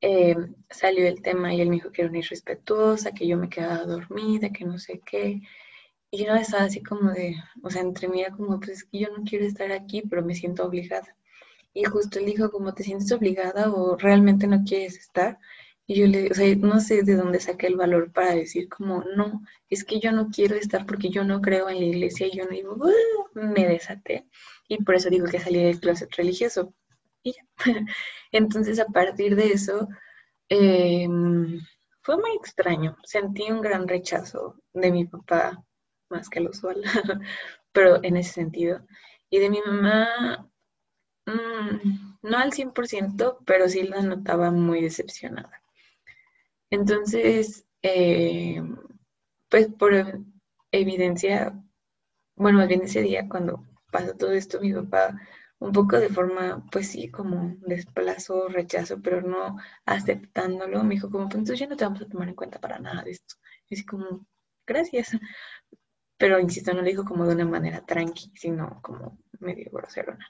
Eh, 0.03 0.37
salió 0.69 1.07
el 1.07 1.23
tema 1.23 1.55
y 1.55 1.61
él 1.61 1.69
me 1.70 1.77
dijo 1.77 1.93
que 1.93 2.03
era 2.03 2.11
una 2.11 2.19
irrespetuosa, 2.19 3.12
que 3.12 3.27
yo 3.27 3.39
me 3.39 3.49
quedaba 3.49 3.85
dormida, 3.87 4.51
que 4.51 4.65
no 4.65 4.79
sé 4.79 5.01
qué. 5.07 5.41
Y 6.11 6.24
yo 6.27 6.35
estaba 6.35 6.65
así 6.65 6.83
como 6.83 7.11
de, 7.12 7.37
o 7.62 7.70
sea, 7.70 7.83
entre 7.83 8.09
mí 8.09 8.20
era 8.23 8.37
como, 8.37 8.61
pues 8.61 8.89
yo 8.93 9.09
no 9.16 9.24
quiero 9.24 9.47
estar 9.47 9.73
aquí, 9.73 10.03
pero 10.03 10.23
me 10.24 10.35
siento 10.35 10.65
obligada. 10.66 11.16
Y 11.74 11.85
justo 11.85 12.19
él 12.19 12.27
dijo, 12.27 12.51
como 12.51 12.74
te 12.74 12.85
sientes 12.85 13.12
obligada 13.12 13.73
o 13.73 13.97
realmente 13.97 14.47
no 14.47 14.65
quieres 14.65 14.97
estar. 14.99 15.39
Y 15.87 15.95
yo 15.97 16.07
le, 16.07 16.31
o 16.31 16.35
sea, 16.35 16.55
no 16.57 16.81
sé 16.81 17.03
de 17.03 17.16
dónde 17.16 17.41
saqué 17.41 17.66
el 17.69 17.77
valor 17.77 18.12
para 18.12 18.35
decir 18.35 18.69
como, 18.69 19.05
no, 19.16 19.43
es 19.70 19.85
que 19.85 20.01
yo 20.01 20.12
no 20.12 20.31
quiero 20.31 20.57
estar 20.57 20.87
porque 20.87 21.11
yo 21.11 21.24
no 21.24 21.41
creo 21.41 21.69
en 21.69 21.79
la 21.81 21.87
iglesia 21.87 22.27
y 22.27 22.37
yo 22.37 22.45
no 22.45 22.51
digo, 22.51 22.77
me 23.35 23.66
desaté. 23.69 24.27
Y 24.69 24.83
por 24.85 24.97
eso 24.97 25.11
digo 25.11 25.27
que 25.27 25.41
salí 25.41 25.62
del 25.62 25.81
closet 25.81 26.11
religioso. 26.16 26.74
Y. 27.23 27.35
Entonces, 28.32 28.78
a 28.81 28.86
partir 28.86 29.36
de 29.36 29.53
eso, 29.53 29.89
em, 30.49 31.61
fue 32.03 32.16
muy 32.16 32.32
extraño. 32.36 32.97
Sentí 33.05 33.51
un 33.51 33.61
gran 33.61 33.89
rechazo 33.89 34.57
de 34.73 34.90
mi 34.90 35.07
papá, 35.07 35.62
más 36.11 36.28
que 36.28 36.40
lo 36.40 36.51
usual, 36.51 36.82
pero 37.73 38.03
en 38.05 38.16
ese 38.16 38.32
sentido. 38.32 38.85
Y 39.31 39.39
de 39.39 39.51
mi 39.51 39.61
mamá, 39.65 40.49
mm, 41.27 42.19
no 42.23 42.39
al 42.39 42.53
100%, 42.53 43.39
pero 43.47 43.69
sí 43.69 43.82
la 43.85 44.03
notaba 44.03 44.51
muy 44.51 44.82
decepcionada. 44.82 45.62
Entonces, 46.70 47.66
eh, 47.82 48.62
pues 49.49 49.69
por 49.78 49.93
evidencia, 50.73 51.55
bueno, 52.36 52.59
más 52.59 52.69
bien 52.69 52.82
ese 52.82 53.03
día 53.03 53.28
cuando 53.28 53.65
pasó 53.90 54.15
todo 54.16 54.32
esto, 54.32 54.61
mi 54.61 54.73
papá 54.73 55.20
un 55.66 55.72
poco 55.72 55.98
de 55.98 56.09
forma, 56.09 56.64
pues 56.70 56.89
sí, 56.90 57.10
como 57.10 57.56
desplazo, 57.60 58.48
rechazo, 58.48 59.01
pero 59.02 59.22
no 59.22 59.59
aceptándolo, 59.86 60.82
me 60.84 60.94
dijo 60.97 61.10
como, 61.10 61.26
pues 61.28 61.39
entonces 61.39 61.60
ya 61.60 61.66
no 61.68 61.76
te 61.76 61.84
vamos 61.84 62.02
a 62.02 62.09
tomar 62.09 62.28
en 62.28 62.34
cuenta 62.34 62.60
para 62.60 62.78
nada 62.78 63.02
de 63.05 63.12
esto. 63.12 63.36
Y 63.68 63.74
así 63.74 63.84
como, 63.86 64.26
gracias. 64.66 65.16
Pero, 66.16 66.40
insisto, 66.40 66.72
no 66.72 66.80
lo 66.80 66.86
dijo 66.86 67.05
como 67.05 67.26
de 67.26 67.34
una 67.34 67.44
manera 67.44 67.84
tranqui, 67.84 68.32
sino 68.34 68.80
como 68.82 69.18
medio 69.40 69.70
groserona. 69.70 70.26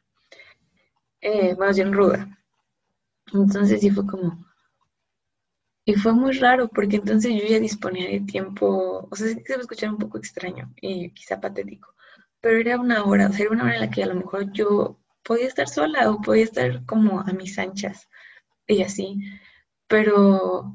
Eh, 1.23 1.57
más 1.57 1.77
bien 1.77 1.91
ruda. 1.95 2.29
Entonces 3.33 3.81
sí 3.81 3.91
fue 3.91 4.07
como, 4.07 4.45
y 5.85 5.95
fue 5.95 6.13
muy 6.13 6.33
raro 6.33 6.69
porque 6.69 6.97
entonces 6.97 7.33
yo 7.35 7.47
ya 7.49 7.59
disponía 7.59 8.09
de 8.09 8.21
tiempo, 8.21 9.09
o 9.11 9.17
sea, 9.17 9.29
se 9.29 9.53
va 9.53 9.59
a 9.59 9.61
escuchar 9.61 9.91
un 9.91 9.99
poco 9.99 10.19
extraño 10.19 10.73
y 10.81 11.11
quizá 11.13 11.41
patético, 11.41 11.95
pero 12.41 12.59
era 12.59 12.81
una 12.81 13.05
hora, 13.05 13.29
o 13.29 13.33
sea, 13.33 13.47
era 13.47 13.55
una 13.55 13.65
hora 13.65 13.75
en 13.75 13.81
la 13.81 13.91
que 13.91 14.03
a 14.03 14.07
lo 14.07 14.15
mejor 14.15 14.53
yo 14.53 14.99
podía 15.25 15.49
estar 15.49 15.69
sola 15.69 16.11
o 16.11 16.21
podía 16.23 16.45
estar 16.45 16.85
como 16.87 17.21
a 17.21 17.33
mis 17.33 17.59
anchas 17.59 18.09
y 18.69 18.83
así, 18.83 19.19
pero, 19.89 20.75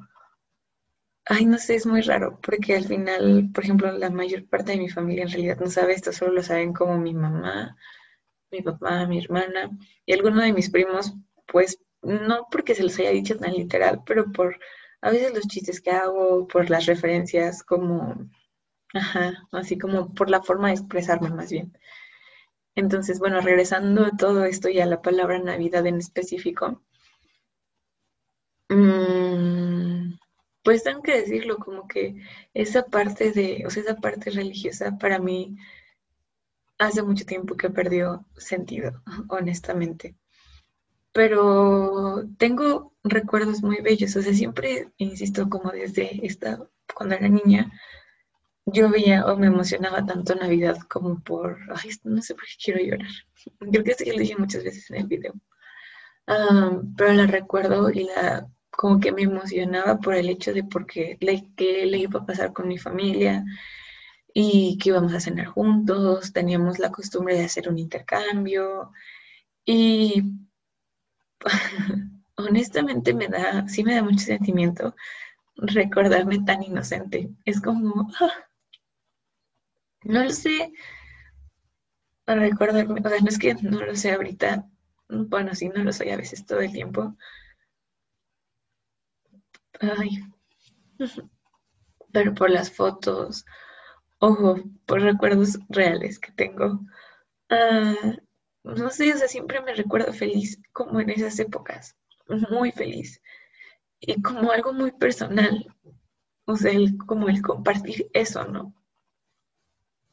ay, 1.26 1.45
no 1.45 1.57
sé, 1.57 1.76
es 1.76 1.86
muy 1.86 2.02
raro 2.02 2.40
porque 2.41 2.76
al 2.76 2.86
final, 2.86 3.49
por 3.53 3.64
ejemplo, 3.64 3.91
la 3.91 4.10
mayor 4.10 4.48
parte 4.48 4.72
de 4.72 4.78
mi 4.80 4.90
familia 4.90 5.24
en 5.24 5.30
realidad 5.32 5.60
no 5.60 5.68
sabe 5.69 5.94
esto, 5.94 6.11
solo 6.11 6.32
lo 6.34 6.44
saben 6.44 6.74
como 6.74 6.98
mi 6.98 7.14
mamá, 7.14 7.76
mi 8.52 8.61
papá, 8.64 9.07
mi 9.07 9.19
hermana 9.19 9.72
y 10.06 10.14
alguno 10.14 10.41
de 10.44 10.53
mis 10.53 10.69
primos, 10.72 11.14
pues 11.48 11.80
no 12.03 12.48
porque 12.52 12.76
se 12.76 12.84
los 12.84 12.99
haya 12.99 13.11
dicho 13.11 13.38
tan 13.38 13.53
literal, 13.53 14.02
pero 14.06 14.32
por 14.34 14.60
a 15.02 15.11
veces 15.11 15.34
los 15.36 15.48
chistes 15.48 15.82
que 15.82 15.91
hago, 15.91 16.48
por 16.48 16.69
las 16.69 16.86
referencias, 16.88 17.64
como, 17.64 18.15
ajá, 18.94 19.48
así 19.53 19.78
como 19.80 20.14
por 20.15 20.30
la 20.30 20.41
forma 20.44 20.69
de 20.69 20.76
expresarme 20.76 21.30
más 21.32 21.52
bien. 21.52 21.74
Entonces, 22.77 23.17
bueno, 23.17 23.41
regresando 23.41 24.05
a 24.05 24.15
todo 24.15 24.45
esto 24.45 24.69
y 24.69 24.79
a 24.79 24.85
la 24.85 25.01
palabra 25.01 25.39
Navidad 25.39 25.87
en 25.87 25.97
específico, 25.97 26.83
mm, 28.69 30.13
pues 30.63 30.83
tengo 30.83 31.01
que 31.01 31.19
decirlo, 31.21 31.57
como 31.57 31.87
que 31.87 32.21
esa 32.53 32.85
parte 32.85 33.31
de, 33.31 33.63
o 33.65 33.71
sea, 33.71 33.81
esa 33.81 33.95
parte 33.95 34.29
religiosa 34.29 34.95
para 34.99 35.17
mí 35.17 35.57
hace 36.77 37.01
mucho 37.01 37.25
tiempo 37.25 37.57
que 37.57 37.71
perdió 37.71 38.25
sentido, 38.37 39.01
honestamente. 39.29 40.15
Pero 41.11 42.25
tengo 42.37 42.93
recuerdos 43.03 43.63
muy 43.63 43.81
bellos, 43.81 44.15
o 44.15 44.21
sea, 44.21 44.33
siempre, 44.35 44.91
insisto, 44.97 45.49
como 45.49 45.71
desde 45.71 46.23
esta, 46.23 46.59
cuando 46.93 47.15
era 47.15 47.27
niña, 47.27 47.71
yo 48.68 48.89
veía 48.89 49.26
o 49.26 49.38
me 49.38 49.48
emocionaba 49.48 50.06
tanto 50.06 50.35
Navidad 50.35 50.77
como 50.89 51.19
por, 51.22 51.57
ay, 51.73 51.91
no 52.03 52.22
sé 52.22 52.35
por 52.35 52.44
qué 52.45 52.53
quiero 52.64 52.80
llorar. 52.81 53.11
Creo 53.72 53.84
que 53.84 53.95
ya 54.06 54.14
lo 54.14 54.19
dije 54.19 54.35
muchas 54.38 54.64
veces 54.64 54.89
en 54.91 54.98
el 54.98 55.07
video. 55.07 55.34
pero 56.98 57.14
la 57.14 57.27
recuerdo 57.27 57.89
y 57.89 58.03
la, 58.06 58.48
como 58.72 58.99
que 58.99 59.11
me 59.11 59.23
emocionaba 59.23 59.99
por 59.99 60.15
el 60.15 60.30
hecho 60.30 60.53
de 60.53 60.64
porque 60.64 61.18
le, 61.22 61.45
le 61.57 61.98
iba 61.98 62.19
a 62.19 62.26
pasar 62.26 62.53
con 62.53 62.68
mi 62.68 62.77
familia 62.77 63.44
y 64.34 64.77
que 64.77 64.89
íbamos 64.89 65.14
a 65.14 65.19
cenar 65.19 65.48
juntos, 65.48 66.34
teníamos 66.34 66.80
la 66.80 66.91
costumbre 66.91 67.35
de 67.35 67.45
hacer 67.45 67.69
un 67.69 67.80
intercambio 67.80 68.91
y 69.65 70.23
honestamente 72.35 73.14
me 73.14 73.27
da, 73.27 73.68
sí 73.68 73.84
me 73.84 73.95
da 73.95 74.03
mucho 74.03 74.26
sentimiento 74.26 74.95
recordarme 75.57 76.39
tan 76.45 76.64
inocente. 76.64 77.30
Es 77.45 77.61
como, 77.61 78.10
ah, 78.19 78.47
no 80.03 80.24
lo 80.24 80.30
sé, 80.32 80.72
para 82.26 82.41
recordarme, 82.41 82.99
o 83.03 83.10
sea, 83.10 83.19
no 83.22 83.28
es 83.28 83.40
que 83.40 83.56
no 83.56 83.82
lo 83.84 83.95
sé 83.95 84.11
ahorita, 84.14 84.68
bueno, 85.10 85.56
sí, 85.56 85.69
no 85.69 85.84
lo 85.84 85.91
soy 85.94 86.10
a 86.10 86.18
veces 86.18 86.45
todo 86.45 86.60
el 86.60 86.72
tiempo. 86.72 87.15
Ay, 89.82 90.10
pero 92.11 92.34
por 92.34 92.49
las 92.49 92.72
fotos, 92.72 93.45
ojo, 94.19 94.57
por 94.86 95.02
recuerdos 95.02 95.60
reales 95.69 96.19
que 96.19 96.32
tengo. 96.34 96.82
Ah, 97.49 97.95
no 98.64 98.91
sé, 98.91 99.14
o 99.14 99.18
sea, 99.18 99.28
siempre 99.30 99.61
me 99.61 99.76
recuerdo 99.76 100.14
feliz 100.14 100.60
como 100.74 100.99
en 101.02 101.11
esas 101.11 101.40
épocas, 101.40 101.95
muy 102.52 102.72
feliz. 102.74 103.22
y 104.02 104.22
como 104.24 104.52
algo 104.52 104.74
muy 104.74 104.91
personal, 104.94 105.68
o 106.45 106.57
sea, 106.57 106.74
como 107.07 107.30
el 107.30 107.41
compartir 107.44 108.10
eso, 108.14 108.45
¿no? 108.45 108.76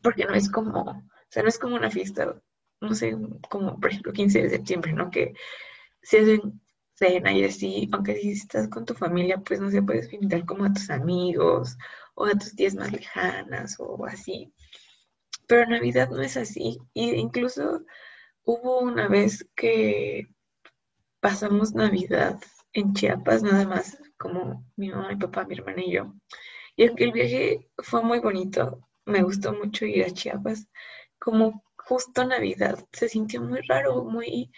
Porque 0.05 0.27
no 0.27 0.35
es 0.35 0.51
como, 0.51 0.83
o 0.83 1.03
sea, 1.31 1.43
no 1.43 1.49
es 1.49 1.59
como 1.59 1.77
una 1.77 1.91
fiesta, 1.91 2.41
no 2.81 2.95
sé, 2.95 3.17
como 3.51 3.81
por 3.81 3.91
ejemplo 3.91 4.13
15 4.13 4.43
de 4.43 4.51
septiembre, 4.51 4.93
¿no? 4.93 5.11
Que 5.11 5.35
se 6.03 6.21
hacen 6.21 6.61
cena 6.93 7.33
y 7.33 7.45
así, 7.45 7.89
aunque 7.91 8.15
si 8.17 8.33
estás 8.33 8.69
con 8.69 8.85
tu 8.85 8.95
familia, 8.95 9.39
pues 9.39 9.61
no 9.61 9.71
se 9.71 9.83
puedes 9.83 10.13
invitar 10.13 10.45
como 10.45 10.67
a 10.67 10.73
tus 10.73 10.91
amigos 10.91 11.77
o 12.15 12.27
a 12.27 12.33
tus 12.33 12.55
tías 12.55 12.75
más 12.75 12.93
lejanas 12.93 13.77
o 13.79 14.05
así. 14.07 14.53
Pero 15.49 15.67
Navidad 15.71 16.11
no 16.11 16.21
es 16.21 16.37
así. 16.37 16.79
Y 16.93 17.13
incluso 17.15 17.83
hubo 18.45 18.81
una 18.81 19.09
vez 19.09 19.49
que 19.57 20.29
pasamos 21.21 21.75
Navidad 21.75 22.39
en 22.75 22.93
Chiapas, 22.93 23.43
nada 23.43 23.67
más, 23.67 23.99
como 24.19 24.67
mi 24.77 24.91
mamá, 24.91 25.09
mi 25.09 25.17
papá, 25.17 25.47
mi 25.47 25.55
hermana 25.55 25.83
y 25.83 25.93
yo. 25.93 26.15
Y 26.77 26.85
el 26.85 27.13
viaje 27.13 27.69
fue 27.79 28.03
muy 28.03 28.21
bonito, 28.21 28.81
me 29.07 29.23
gustó 29.23 29.53
mucho 29.55 29.87
ir 29.87 30.05
a 30.05 30.11
Chiapas, 30.11 30.69
como 31.19 31.65
justo 31.77 32.25
Navidad, 32.25 32.79
se 32.93 33.09
sintió 33.09 33.41
muy 33.43 33.61
raro, 33.63 34.05
muy, 34.05 34.51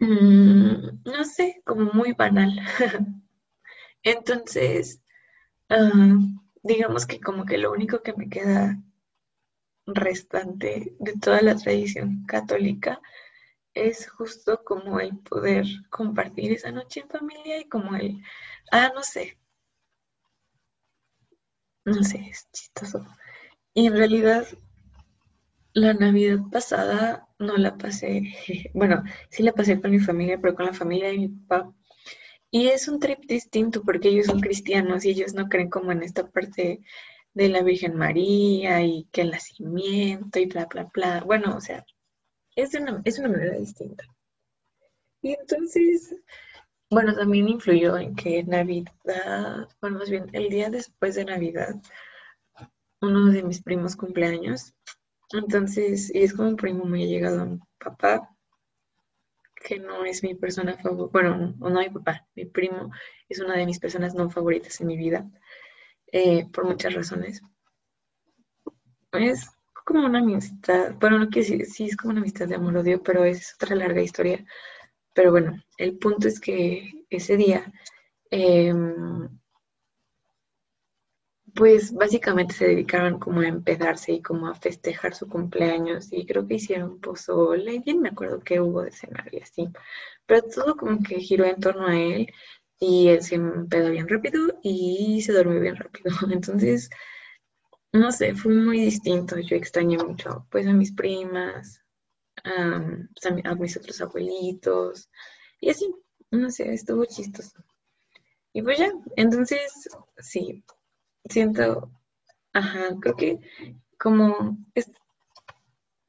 mm, 0.00 1.02
no 1.04 1.24
sé, 1.24 1.62
como 1.64 1.92
muy 1.92 2.12
banal. 2.12 2.50
Entonces, 4.02 5.02
ah, 5.70 6.18
digamos 6.62 7.06
que 7.06 7.20
como 7.20 7.46
que 7.46 7.58
lo 7.58 7.72
único 7.72 8.02
que 8.02 8.14
me 8.14 8.28
queda 8.30 8.78
restante 9.86 10.94
de 11.00 11.12
toda 11.14 11.42
la 11.42 11.56
tradición 11.56 12.24
católica 12.26 13.00
es 13.74 14.08
justo 14.08 14.64
como 14.64 15.00
el 15.00 15.18
poder 15.18 15.66
compartir 15.90 16.52
esa 16.52 16.72
noche 16.72 17.00
en 17.00 17.08
familia 17.10 17.60
y 17.60 17.68
como 17.68 17.96
el, 17.96 18.22
ah, 18.72 18.92
no 18.94 19.02
sé, 19.02 19.38
no 21.88 22.02
sé, 22.04 22.28
es 22.30 22.48
chistoso. 22.52 23.06
Y 23.74 23.86
en 23.86 23.96
realidad 23.96 24.46
la 25.72 25.94
Navidad 25.94 26.38
pasada 26.50 27.28
no 27.38 27.56
la 27.56 27.76
pasé, 27.76 28.34
bueno, 28.74 29.02
sí 29.30 29.42
la 29.42 29.52
pasé 29.52 29.80
con 29.80 29.90
mi 29.90 30.00
familia, 30.00 30.38
pero 30.40 30.54
con 30.54 30.66
la 30.66 30.72
familia 30.74 31.08
de 31.08 31.18
mi 31.18 31.28
papá. 31.28 31.72
Y 32.50 32.68
es 32.68 32.88
un 32.88 33.00
trip 33.00 33.20
distinto 33.26 33.82
porque 33.82 34.08
ellos 34.08 34.26
son 34.26 34.40
cristianos 34.40 35.04
y 35.04 35.10
ellos 35.10 35.34
no 35.34 35.48
creen 35.48 35.70
como 35.70 35.92
en 35.92 36.02
esta 36.02 36.28
parte 36.30 36.80
de 37.34 37.48
la 37.48 37.62
Virgen 37.62 37.94
María 37.96 38.82
y 38.82 39.04
que 39.12 39.22
el 39.22 39.30
nacimiento 39.30 40.38
y 40.38 40.46
bla, 40.46 40.66
bla, 40.66 40.90
bla. 40.92 41.22
Bueno, 41.24 41.56
o 41.56 41.60
sea, 41.60 41.84
es 42.56 42.74
una, 42.74 43.02
es 43.04 43.18
una 43.18 43.28
manera 43.28 43.56
distinta. 43.58 44.04
Y 45.22 45.32
entonces, 45.34 46.14
bueno, 46.90 47.14
también 47.14 47.48
influyó 47.48 47.96
en 47.98 48.14
que 48.14 48.42
Navidad, 48.44 49.68
bueno, 49.80 49.98
más 49.98 50.10
bien 50.10 50.26
el 50.32 50.48
día 50.48 50.70
después 50.70 51.14
de 51.14 51.24
Navidad, 51.24 51.74
uno 53.00 53.26
de 53.26 53.42
mis 53.42 53.62
primos 53.62 53.96
cumpleaños. 53.96 54.74
Entonces, 55.32 56.10
y 56.14 56.22
es 56.22 56.32
como 56.32 56.48
un 56.48 56.56
primo 56.56 56.84
muy 56.84 57.06
llegado 57.06 57.42
a 57.42 57.44
mi 57.46 57.60
papá, 57.78 58.34
que 59.54 59.78
no 59.78 60.04
es 60.04 60.22
mi 60.22 60.34
persona 60.34 60.76
favorita, 60.78 61.10
bueno, 61.12 61.54
no, 61.58 61.70
no 61.70 61.80
mi 61.80 61.90
papá, 61.90 62.26
mi 62.34 62.46
primo 62.46 62.90
es 63.28 63.40
una 63.40 63.56
de 63.56 63.66
mis 63.66 63.78
personas 63.78 64.14
no 64.14 64.30
favoritas 64.30 64.80
en 64.80 64.86
mi 64.86 64.96
vida, 64.96 65.28
eh, 66.12 66.46
por 66.52 66.64
muchas 66.64 66.94
razones. 66.94 67.42
Es 69.12 69.50
como 69.84 70.06
una 70.06 70.20
amistad, 70.20 70.94
bueno, 71.00 71.18
no 71.18 71.28
quiero 71.28 71.48
decir, 71.48 71.66
sí 71.66 71.86
es 71.86 71.96
como 71.96 72.12
una 72.12 72.20
amistad 72.20 72.46
de 72.48 72.54
amor-odio, 72.54 73.02
pero 73.02 73.24
es 73.24 73.54
otra 73.54 73.74
larga 73.76 74.00
historia. 74.00 74.44
Pero 75.18 75.32
bueno, 75.32 75.60
el 75.78 75.98
punto 75.98 76.28
es 76.28 76.38
que 76.38 76.92
ese 77.10 77.36
día, 77.36 77.72
em, 78.30 79.28
pues 81.56 81.92
básicamente 81.92 82.54
se 82.54 82.68
dedicaron 82.68 83.18
como 83.18 83.40
a 83.40 83.48
empedarse 83.48 84.12
y 84.12 84.22
como 84.22 84.46
a 84.46 84.54
festejar 84.54 85.16
su 85.16 85.28
cumpleaños 85.28 86.12
y 86.12 86.24
creo 86.24 86.46
que 86.46 86.54
hicieron 86.54 87.00
pozole, 87.00 87.80
bien 87.80 88.00
me 88.00 88.10
acuerdo 88.10 88.38
que 88.38 88.60
hubo 88.60 88.82
de 88.82 88.92
cenar 88.92 89.28
y 89.34 89.40
así, 89.40 89.68
pero 90.24 90.42
todo 90.42 90.76
como 90.76 91.02
que 91.02 91.18
giró 91.18 91.46
en 91.46 91.58
torno 91.58 91.88
a 91.88 91.98
él 91.98 92.32
y 92.78 93.08
él 93.08 93.20
se 93.22 93.34
empedó 93.34 93.90
bien 93.90 94.06
rápido 94.06 94.60
y 94.62 95.20
se 95.22 95.32
durmió 95.32 95.60
bien 95.60 95.74
rápido. 95.74 96.10
Entonces, 96.30 96.90
no 97.92 98.12
sé, 98.12 98.34
fue 98.34 98.54
muy 98.54 98.80
distinto. 98.80 99.38
Yo 99.38 99.56
extrañé 99.56 99.98
mucho, 99.98 100.46
pues, 100.50 100.66
a 100.66 100.72
mis 100.72 100.92
primas, 100.92 101.82
a, 102.44 103.54
mis 103.54 103.76
otros 103.76 104.00
abuelitos, 104.00 105.08
y 105.60 105.70
así, 105.70 105.92
no 106.30 106.50
sé, 106.50 106.72
estuvo 106.72 107.04
chistoso. 107.04 107.64
Y 108.52 108.62
pues 108.62 108.78
ya, 108.78 108.90
entonces, 109.16 109.88
sí, 110.18 110.64
siento, 111.28 111.90
ajá, 112.52 112.96
creo 113.00 113.16
que 113.16 113.40
como 113.98 114.58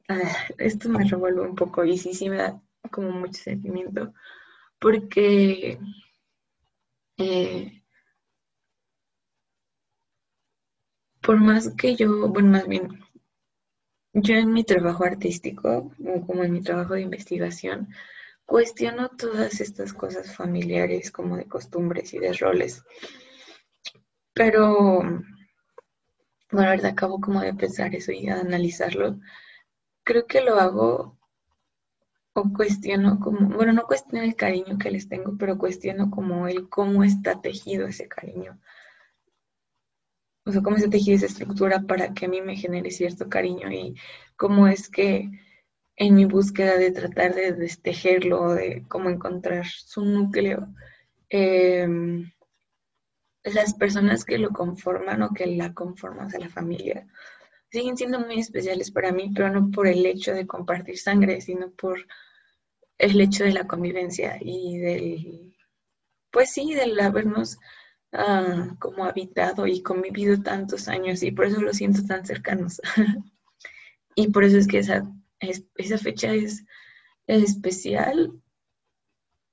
ah, 0.09 0.47
esto 0.57 0.89
me 0.89 1.03
revuelve 1.05 1.41
un 1.41 1.55
poco 1.55 1.83
y 1.83 1.97
sí, 1.97 2.13
sí 2.13 2.29
me 2.29 2.37
da 2.37 2.61
como 2.91 3.11
mucho 3.11 3.41
sentimiento, 3.41 4.13
porque 4.79 5.79
eh, 7.17 7.83
por 11.21 11.39
más 11.39 11.69
que 11.75 11.95
yo, 11.95 12.27
bueno, 12.29 12.51
más 12.51 12.67
bien, 12.67 13.03
yo 14.13 14.35
en 14.35 14.51
mi 14.51 14.63
trabajo 14.63 15.03
artístico, 15.03 15.91
como 16.25 16.43
en 16.43 16.51
mi 16.51 16.61
trabajo 16.61 16.95
de 16.95 17.01
investigación, 17.01 17.89
cuestiono 18.45 19.09
todas 19.09 19.61
estas 19.61 19.93
cosas 19.93 20.35
familiares 20.35 21.11
como 21.11 21.37
de 21.37 21.45
costumbres 21.45 22.13
y 22.13 22.19
de 22.19 22.33
roles. 22.33 22.83
Pero, 24.33 24.99
bueno, 26.51 26.69
verdad, 26.69 26.91
acabo 26.91 27.21
como 27.21 27.41
de 27.41 27.53
pensar 27.53 27.93
eso 27.93 28.11
y 28.11 28.25
de 28.25 28.31
analizarlo. 28.31 29.19
Creo 30.03 30.25
que 30.25 30.41
lo 30.41 30.59
hago 30.59 31.17
o 32.33 32.53
cuestiono 32.53 33.19
como, 33.19 33.49
bueno, 33.49 33.73
no 33.73 33.83
cuestiono 33.83 34.23
el 34.23 34.35
cariño 34.35 34.77
que 34.79 34.91
les 34.91 35.07
tengo, 35.09 35.35
pero 35.37 35.57
cuestiono 35.57 36.09
como 36.09 36.47
el 36.47 36.69
cómo 36.69 37.03
está 37.03 37.41
tejido 37.41 37.87
ese 37.87 38.07
cariño 38.07 38.59
o 40.49 40.51
sea, 40.51 40.61
cómo 40.63 40.77
se 40.77 40.89
tejido 40.89 41.17
esa 41.17 41.27
estructura 41.27 41.81
para 41.81 42.13
que 42.13 42.25
a 42.25 42.29
mí 42.29 42.41
me 42.41 42.55
genere 42.55 42.89
cierto 42.89 43.29
cariño 43.29 43.71
y 43.71 43.95
cómo 44.35 44.67
es 44.67 44.89
que 44.89 45.29
en 45.95 46.15
mi 46.15 46.25
búsqueda 46.25 46.77
de 46.77 46.91
tratar 46.91 47.35
de 47.35 47.53
destejerlo, 47.53 48.53
de 48.53 48.83
cómo 48.87 49.09
encontrar 49.09 49.67
su 49.67 50.03
núcleo, 50.03 50.67
em, 51.29 52.31
las 53.43 53.73
personas 53.75 54.25
que 54.25 54.37
lo 54.37 54.49
conforman 54.49 55.21
o 55.21 55.33
que 55.33 55.45
la 55.45 55.73
conforman, 55.73 56.27
o 56.27 56.29
sea, 56.29 56.39
la 56.39 56.49
familia, 56.49 57.05
siguen 57.69 57.95
siendo 57.95 58.19
muy 58.19 58.39
especiales 58.39 58.91
para 58.91 59.11
mí, 59.11 59.31
pero 59.35 59.51
no 59.51 59.69
por 59.69 59.87
el 59.87 60.05
hecho 60.05 60.33
de 60.33 60.47
compartir 60.47 60.97
sangre, 60.97 61.41
sino 61.41 61.69
por 61.71 62.07
el 62.97 63.21
hecho 63.21 63.43
de 63.43 63.53
la 63.53 63.67
convivencia 63.67 64.37
y 64.41 64.77
del, 64.79 65.55
pues 66.31 66.51
sí, 66.51 66.73
del 66.73 66.99
habernos 66.99 67.59
Como 68.79 69.05
habitado 69.05 69.67
y 69.67 69.83
convivido 69.83 70.41
tantos 70.41 70.87
años 70.87 71.21
y 71.21 71.31
por 71.31 71.45
eso 71.45 71.61
lo 71.61 71.73
siento 71.73 72.03
tan 72.05 72.25
cercanos. 72.25 72.81
y 74.15 74.29
por 74.29 74.43
eso 74.43 74.57
es 74.57 74.67
que 74.67 74.79
esa, 74.79 75.03
esa 75.39 75.97
fecha 75.97 76.33
es, 76.33 76.65
especial. 77.27 78.33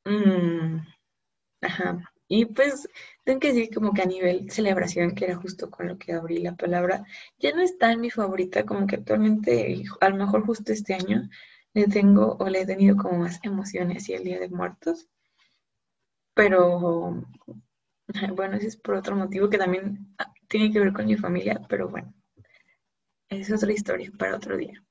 Mm, 0.04 0.78
ajá. 1.62 2.12
Y 2.28 2.46
pues 2.46 2.88
tengo 3.24 3.40
que 3.40 3.52
decir 3.52 3.74
como 3.74 3.92
que 3.92 4.02
a 4.02 4.06
nivel 4.06 4.50
celebración, 4.50 5.14
que 5.14 5.26
era 5.26 5.36
justo 5.36 5.70
con 5.70 5.88
lo 5.88 5.98
que 5.98 6.12
abrí 6.12 6.38
la 6.38 6.56
palabra, 6.56 7.04
ya 7.38 7.52
no 7.54 7.62
está 7.62 7.92
en 7.92 8.00
mi 8.00 8.10
favorita, 8.10 8.64
como 8.66 8.86
que 8.86 8.96
actualmente, 8.96 9.84
a 10.00 10.08
lo 10.08 10.16
mejor 10.16 10.44
justo 10.44 10.72
este 10.72 10.94
año, 10.94 11.28
le 11.74 11.86
tengo 11.88 12.36
o 12.40 12.48
le 12.48 12.62
he 12.62 12.66
tenido 12.66 12.96
como 12.96 13.18
más 13.18 13.38
emociones 13.44 14.08
y 14.08 14.14
el 14.14 14.24
Día 14.24 14.40
de 14.40 14.48
Muertos. 14.48 15.08
Pero 16.34 17.22
Bueno, 18.34 18.56
ese 18.56 18.66
es 18.68 18.76
por 18.76 18.94
otro 18.96 19.14
motivo 19.16 19.48
que 19.48 19.58
también 19.58 20.14
ah, 20.18 20.32
tiene 20.48 20.72
que 20.72 20.80
ver 20.80 20.92
con 20.92 21.06
mi 21.06 21.16
familia, 21.16 21.60
pero 21.68 21.88
bueno, 21.88 22.12
es 23.28 23.52
otra 23.52 23.72
historia 23.72 24.10
para 24.18 24.34
otro 24.34 24.56
día. 24.56 24.82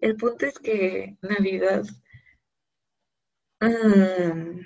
El 0.00 0.16
punto 0.16 0.46
es 0.46 0.58
que 0.58 1.16
Navidad, 1.22 1.84
mm, 3.60 4.60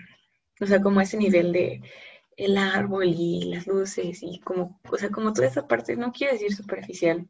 o 0.61 0.67
sea, 0.67 0.83
como 0.83 1.01
ese 1.01 1.17
nivel 1.19 1.53
de 1.53 1.83
el 2.37 2.59
árbol 2.59 3.07
y 3.07 3.45
las 3.55 3.67
luces 3.67 4.21
y 4.23 4.41
como, 4.41 4.81
o 4.91 4.97
sea, 4.99 5.11
como 5.11 5.33
toda 5.33 5.49
esta 5.49 5.67
parte, 5.69 5.97
no 5.97 6.13
quiero 6.13 6.35
decir 6.35 6.55
superficial, 6.55 7.29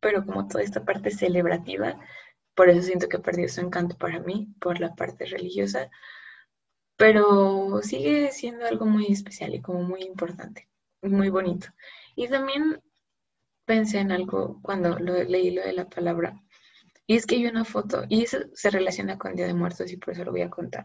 pero 0.00 0.24
como 0.26 0.48
toda 0.48 0.64
esta 0.64 0.84
parte 0.84 1.10
celebrativa, 1.10 1.98
por 2.54 2.68
eso 2.70 2.82
siento 2.82 3.08
que 3.08 3.18
perdió 3.20 3.48
su 3.48 3.60
encanto 3.62 3.96
para 3.98 4.20
mí, 4.20 4.54
por 4.60 4.80
la 4.80 4.94
parte 4.94 5.26
religiosa, 5.26 5.90
pero 6.96 7.80
sigue 7.82 8.30
siendo 8.32 8.66
algo 8.66 8.86
muy 8.86 9.06
especial 9.06 9.54
y 9.54 9.60
como 9.60 9.82
muy 9.82 10.02
importante, 10.02 10.68
muy 11.02 11.28
bonito. 11.28 11.68
Y 12.16 12.28
también 12.28 12.80
pensé 13.64 13.98
en 13.98 14.12
algo 14.12 14.60
cuando 14.62 14.98
lo, 14.98 15.22
leí 15.24 15.50
lo 15.50 15.62
de 15.62 15.72
la 15.72 15.88
palabra, 15.88 16.40
y 17.06 17.16
es 17.16 17.26
que 17.26 17.36
hay 17.36 17.46
una 17.46 17.64
foto, 17.64 18.04
y 18.08 18.24
eso 18.24 18.38
se 18.54 18.70
relaciona 18.70 19.18
con 19.18 19.34
Día 19.34 19.46
de 19.46 19.54
Muertos 19.54 19.92
y 19.92 19.96
por 19.96 20.14
eso 20.14 20.24
lo 20.24 20.32
voy 20.32 20.42
a 20.42 20.50
contar. 20.50 20.84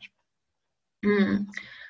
Mm, 1.01 1.47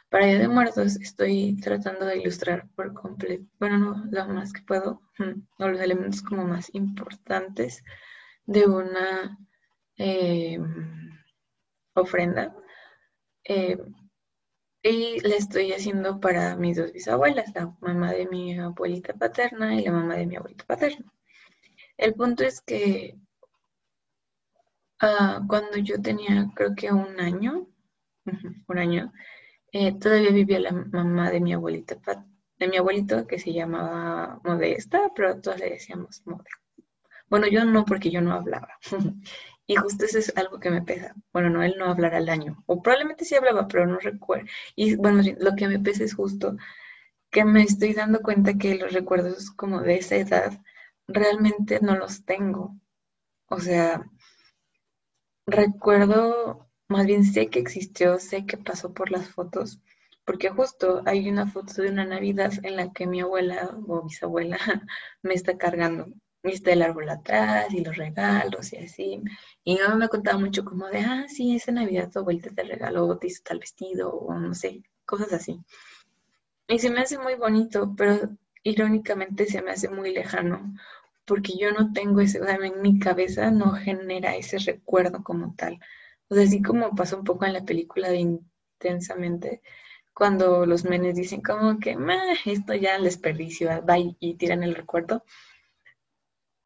para 0.10 0.26
Día 0.26 0.40
de 0.40 0.48
Muertos 0.48 0.98
estoy 0.98 1.58
tratando 1.62 2.06
de 2.06 2.18
ilustrar 2.18 2.68
por 2.76 2.94
completo, 2.94 3.46
bueno, 3.60 3.80
no 3.80 4.06
lo 4.12 4.34
más 4.34 4.54
que 4.54 4.62
puedo, 4.64 5.02
o 5.60 5.68
los 5.68 5.80
elementos 5.80 6.22
como 6.22 6.46
más 6.46 6.74
importantes 6.74 7.84
de 8.46 8.66
una 8.68 9.38
em, 9.98 11.12
ofrenda. 11.94 12.56
Em, 13.44 13.94
y 14.84 15.20
la 15.22 15.36
estoy 15.36 15.74
haciendo 15.74 16.20
para 16.20 16.56
mis 16.56 16.78
dos 16.78 16.92
bisabuelas, 16.94 17.54
la 17.54 17.76
mamá 17.82 18.14
de 18.14 18.28
mi 18.28 18.58
abuelita 18.58 19.14
paterna 19.14 19.76
y 19.76 19.84
la 19.84 19.92
mamá 19.92 20.16
de 20.16 20.26
mi 20.26 20.36
abuelita 20.38 20.66
paterna. 20.66 21.12
El 21.98 22.14
punto 22.14 22.44
es 22.44 22.62
que 22.62 23.16
ah, 25.02 25.42
cuando 25.48 25.78
yo 25.78 26.02
tenía 26.02 26.50
creo 26.56 26.76
que 26.76 26.92
un 26.92 27.20
año, 27.20 27.68
un 28.68 28.78
año, 28.78 29.12
eh, 29.72 29.98
todavía 30.00 30.32
vivía 30.32 30.60
la 30.60 30.72
mamá 30.72 31.30
de 31.32 31.42
mi 31.42 31.54
abuelita, 31.54 31.98
de 32.58 32.68
mi 32.68 32.78
abuelito 32.78 33.28
que 33.28 33.40
se 33.40 33.54
llamaba 33.54 34.40
Modesta, 34.44 35.12
pero 35.16 35.42
todos 35.42 35.60
le 35.60 35.72
decíamos 35.72 36.22
Mode. 36.26 36.50
Bueno, 37.30 37.48
yo 37.48 37.64
no, 37.66 37.86
porque 37.86 38.10
yo 38.12 38.22
no 38.22 38.34
hablaba. 38.34 38.78
y 39.70 39.76
justo 39.76 40.06
eso 40.06 40.18
es 40.18 40.34
algo 40.36 40.60
que 40.60 40.72
me 40.72 40.82
pesa. 40.82 41.16
Bueno, 41.32 41.50
no, 41.52 41.64
él 41.64 41.76
no 41.78 41.86
hablará 41.86 42.18
al 42.18 42.30
año. 42.30 42.64
O 42.66 42.82
probablemente 42.82 43.24
sí 43.24 43.36
hablaba, 43.36 43.68
pero 43.68 43.86
no 43.86 44.00
recuerdo. 44.00 44.48
Y 44.76 44.96
bueno, 44.96 45.22
lo 45.40 45.56
que 45.56 45.68
me 45.68 45.80
pesa 45.80 46.04
es 46.04 46.16
justo 46.16 46.58
que 47.32 47.46
me 47.46 47.64
estoy 47.64 47.94
dando 47.94 48.22
cuenta 48.22 48.56
que 48.58 48.76
los 48.76 48.94
recuerdos 48.94 49.52
como 49.52 49.82
de 49.82 49.98
esa 49.98 50.16
edad 50.18 50.62
realmente 51.08 51.80
no 51.82 51.96
los 51.98 52.26
tengo. 52.26 52.76
O 53.50 53.60
sea, 53.60 54.06
recuerdo 55.48 56.70
más 56.88 57.06
bien 57.06 57.24
sé 57.24 57.50
que 57.50 57.60
existió, 57.60 58.18
sé 58.20 58.46
que 58.46 58.58
pasó 58.58 58.94
por 58.94 59.12
las 59.12 59.30
fotos, 59.30 59.80
porque 60.26 60.50
justo 60.50 61.04
hay 61.06 61.30
una 61.30 61.46
foto 61.46 61.82
de 61.84 61.90
una 61.92 62.06
Navidad 62.06 62.52
en 62.64 62.76
la 62.78 62.92
que 62.94 63.06
mi 63.06 63.22
abuela 63.22 63.78
o 63.88 64.04
bisabuela 64.04 64.58
me 65.22 65.36
está 65.36 65.58
cargando. 65.58 66.08
Y 66.44 66.52
está 66.52 66.72
el 66.72 66.82
árbol 66.82 67.10
atrás 67.10 67.74
y 67.74 67.84
los 67.84 67.98
regalos 67.98 68.74
y 68.74 68.78
así. 68.78 69.22
Y 69.64 69.74
mi 69.76 69.80
mamá 69.82 69.96
me 69.96 70.10
contaba 70.10 70.40
mucho 70.40 70.64
como 70.66 70.88
de, 70.88 71.00
ah, 71.00 71.26
sí, 71.28 71.56
esa 71.56 71.72
Navidad 71.72 72.10
tu 72.12 72.20
abuelita 72.20 72.50
te 72.52 72.64
regaló, 72.64 73.18
te 73.18 73.28
hizo 73.28 73.44
tal 73.44 73.60
vestido 73.60 74.12
o 74.12 74.34
no 74.34 74.54
sé, 74.54 74.82
cosas 75.06 75.34
así. 75.34 75.60
Y 76.68 76.80
se 76.80 76.90
me 76.90 77.02
hace 77.02 77.18
muy 77.18 77.36
bonito, 77.36 77.94
pero 77.98 78.30
irónicamente 78.64 79.46
se 79.48 79.62
me 79.62 79.72
hace 79.72 79.90
muy 79.90 80.14
lejano, 80.14 80.74
porque 81.26 81.54
yo 81.58 81.72
no 81.72 81.92
tengo 81.94 82.22
ese, 82.22 82.42
o 82.42 82.46
sea, 82.46 82.56
en 82.56 82.82
mi 82.82 83.00
cabeza 83.00 83.52
no 83.52 83.72
genera 83.74 84.36
ese 84.36 84.60
recuerdo 84.60 85.24
como 85.24 85.56
tal. 85.56 85.80
O 86.30 86.36
sea, 86.36 86.44
así 86.44 86.62
como 86.62 86.96
pasó 86.96 87.18
un 87.18 87.24
poco 87.24 87.46
en 87.46 87.54
la 87.54 87.66
película 87.66 88.10
de 88.10 88.40
Intensamente, 88.82 89.62
cuando 90.14 90.66
los 90.66 90.86
menes 90.86 91.16
dicen 91.16 91.42
como 91.42 91.80
que, 91.80 91.98
esto 92.46 92.74
ya 92.76 92.96
el 92.96 93.04
desperdicio, 93.04 93.70
va 93.86 93.98
y 93.98 94.36
tiran 94.36 94.64
el 94.64 94.76
recuerdo. 94.76 95.26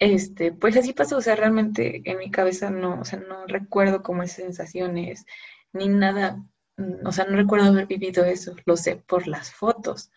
Este, 0.03 0.51
pues 0.51 0.75
así 0.75 0.91
pasó, 0.91 1.15
o 1.17 1.21
sea, 1.21 1.35
realmente 1.38 2.01
en 2.03 2.17
mi 2.17 2.30
cabeza 2.30 2.69
no, 2.69 2.99
o 2.99 3.05
sea, 3.05 3.19
no 3.19 3.47
recuerdo 3.47 4.03
como 4.03 4.21
esas 4.23 4.35
sensaciones, 4.38 5.25
ni 5.71 5.88
nada, 5.88 6.43
mm, 6.75 7.07
o 7.07 7.11
sea, 7.13 7.23
no 7.25 7.38
recuerdo 7.38 7.67
haber 7.67 7.88
vivido 7.88 8.25
eso, 8.25 8.53
lo 8.65 8.75
sé 8.75 8.97
por 8.97 9.27
las 9.27 9.53
fotos. 9.53 10.11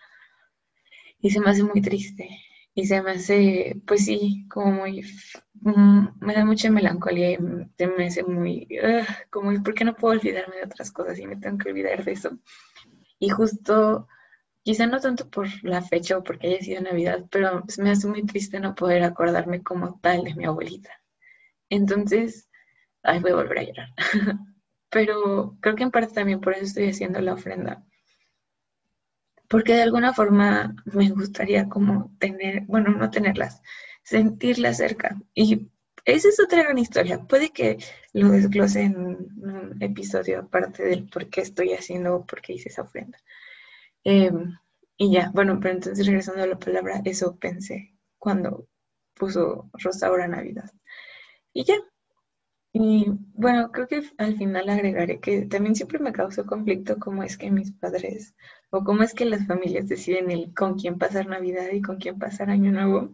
Y 1.21 1.31
se 1.31 1.41
me 1.41 1.51
hace 1.51 1.63
muy 1.65 1.81
triste 1.83 2.29
y 2.75 2.87
se 2.87 3.01
me 3.03 3.13
hace, 3.13 3.81
pues 3.87 4.05
sí, 4.05 4.47
como 4.51 4.73
muy, 4.73 5.03
mm, 5.55 6.09
me 6.21 6.35
da 6.35 6.45
mucha 6.45 6.71
melancolía 6.71 7.33
y 7.33 7.39
se 7.79 7.87
me 7.87 8.07
hace 8.07 8.23
muy, 8.23 8.69
como, 9.31 9.63
¿por 9.63 9.75
qué 9.75 9.85
no 9.85 9.95
puedo 9.97 10.19
olvidarme 10.19 10.57
de 10.57 10.65
otras 10.65 10.91
cosas 10.93 11.19
y 11.19 11.27
me 11.27 11.37
tengo 11.37 11.59
que 11.59 11.71
olvidar 11.71 12.05
de 12.05 12.13
eso? 12.13 12.39
Y 13.19 13.31
justo, 13.31 14.09
quizá 14.67 14.87
no 14.89 14.99
tanto 15.01 15.31
por 15.31 15.47
la 15.63 15.81
fecha 15.81 16.19
o 16.19 16.25
porque 16.25 16.49
haya 16.49 16.61
sido 16.61 16.81
Navidad, 16.83 17.25
pero 17.31 17.63
me 17.79 17.91
hace 17.91 18.09
muy 18.09 18.27
triste 18.27 18.59
no 18.59 18.75
poder 18.75 19.05
acordarme 19.05 19.63
como 19.63 20.01
tal 20.01 20.25
de 20.25 20.35
mi 20.35 20.45
abuelita. 20.45 20.91
Entonces, 21.71 22.49
ay, 23.05 23.21
voy 23.21 23.31
a 23.31 23.37
volver 23.37 23.59
a 23.61 23.63
llorar. 23.63 23.89
pero 24.91 25.57
creo 25.61 25.77
que 25.77 25.85
en 25.85 25.93
parte 25.93 26.15
también 26.15 26.41
por 26.41 26.55
eso 26.55 26.65
estoy 26.65 26.89
haciendo 26.89 27.21
la 27.21 27.35
ofrenda 27.35 27.85
porque 29.49 29.75
de 29.75 29.83
alguna 29.83 30.13
forma 30.13 30.75
me 30.87 31.11
gustaría 31.11 31.69
como 31.69 32.13
tener, 32.19 32.63
bueno, 32.63 32.91
no 32.91 33.09
tenerlas, 33.11 33.63
sentirlas 34.03 34.79
cerca. 34.79 35.17
Y 35.35 35.69
esa 36.05 36.29
es 36.29 36.41
otra 36.41 36.65
gran 36.65 36.79
historia. 36.79 37.21
Puede 37.21 37.51
que 37.51 37.79
lo 38.13 38.31
desglose 38.31 38.83
en 38.83 38.97
un 38.97 39.77
episodio 39.79 40.41
aparte 40.41 40.83
del 40.83 41.09
por 41.09 41.29
qué 41.31 41.43
estoy 41.43 41.75
haciendo 41.75 42.17
o 42.17 42.27
por 42.27 42.41
qué 42.41 42.55
hice 42.55 42.71
esa 42.71 42.83
ofrenda. 42.83 43.19
Em, 44.07 44.57
y 44.97 45.13
ya, 45.13 45.31
bueno, 45.35 45.59
pero 45.61 45.75
entonces 45.75 46.07
regresando 46.07 46.43
a 46.43 46.47
la 46.47 46.59
palabra, 46.59 47.03
eso 47.05 47.37
pensé 47.39 47.95
cuando 48.19 48.69
puso 49.15 49.69
Rosaura 49.75 50.29
Navidad. 50.29 50.71
Y 51.53 51.65
ya. 51.65 51.77
Y 52.73 53.07
bueno, 53.35 53.73
creo 53.73 53.89
que 53.89 54.03
al 54.19 54.37
final 54.37 54.69
agregaré 54.69 55.19
que 55.21 55.47
también 55.47 55.75
siempre 55.75 55.99
me 55.99 56.13
causó 56.13 56.47
conflicto 56.47 56.99
cómo 57.01 57.23
es 57.25 57.37
que 57.39 57.51
mis 57.51 57.73
padres 57.73 58.35
o 58.71 58.85
cómo 58.85 59.03
es 59.03 59.15
que 59.15 59.25
las 59.25 59.47
familias 59.49 59.89
deciden 59.89 60.31
el 60.31 60.55
con 60.55 60.79
quién 60.79 60.99
pasar 60.99 61.27
Navidad 61.27 61.71
y 61.73 61.83
con 61.83 61.97
quién 61.99 62.19
pasar 62.19 62.51
Año 62.51 62.71
Nuevo. 62.73 63.11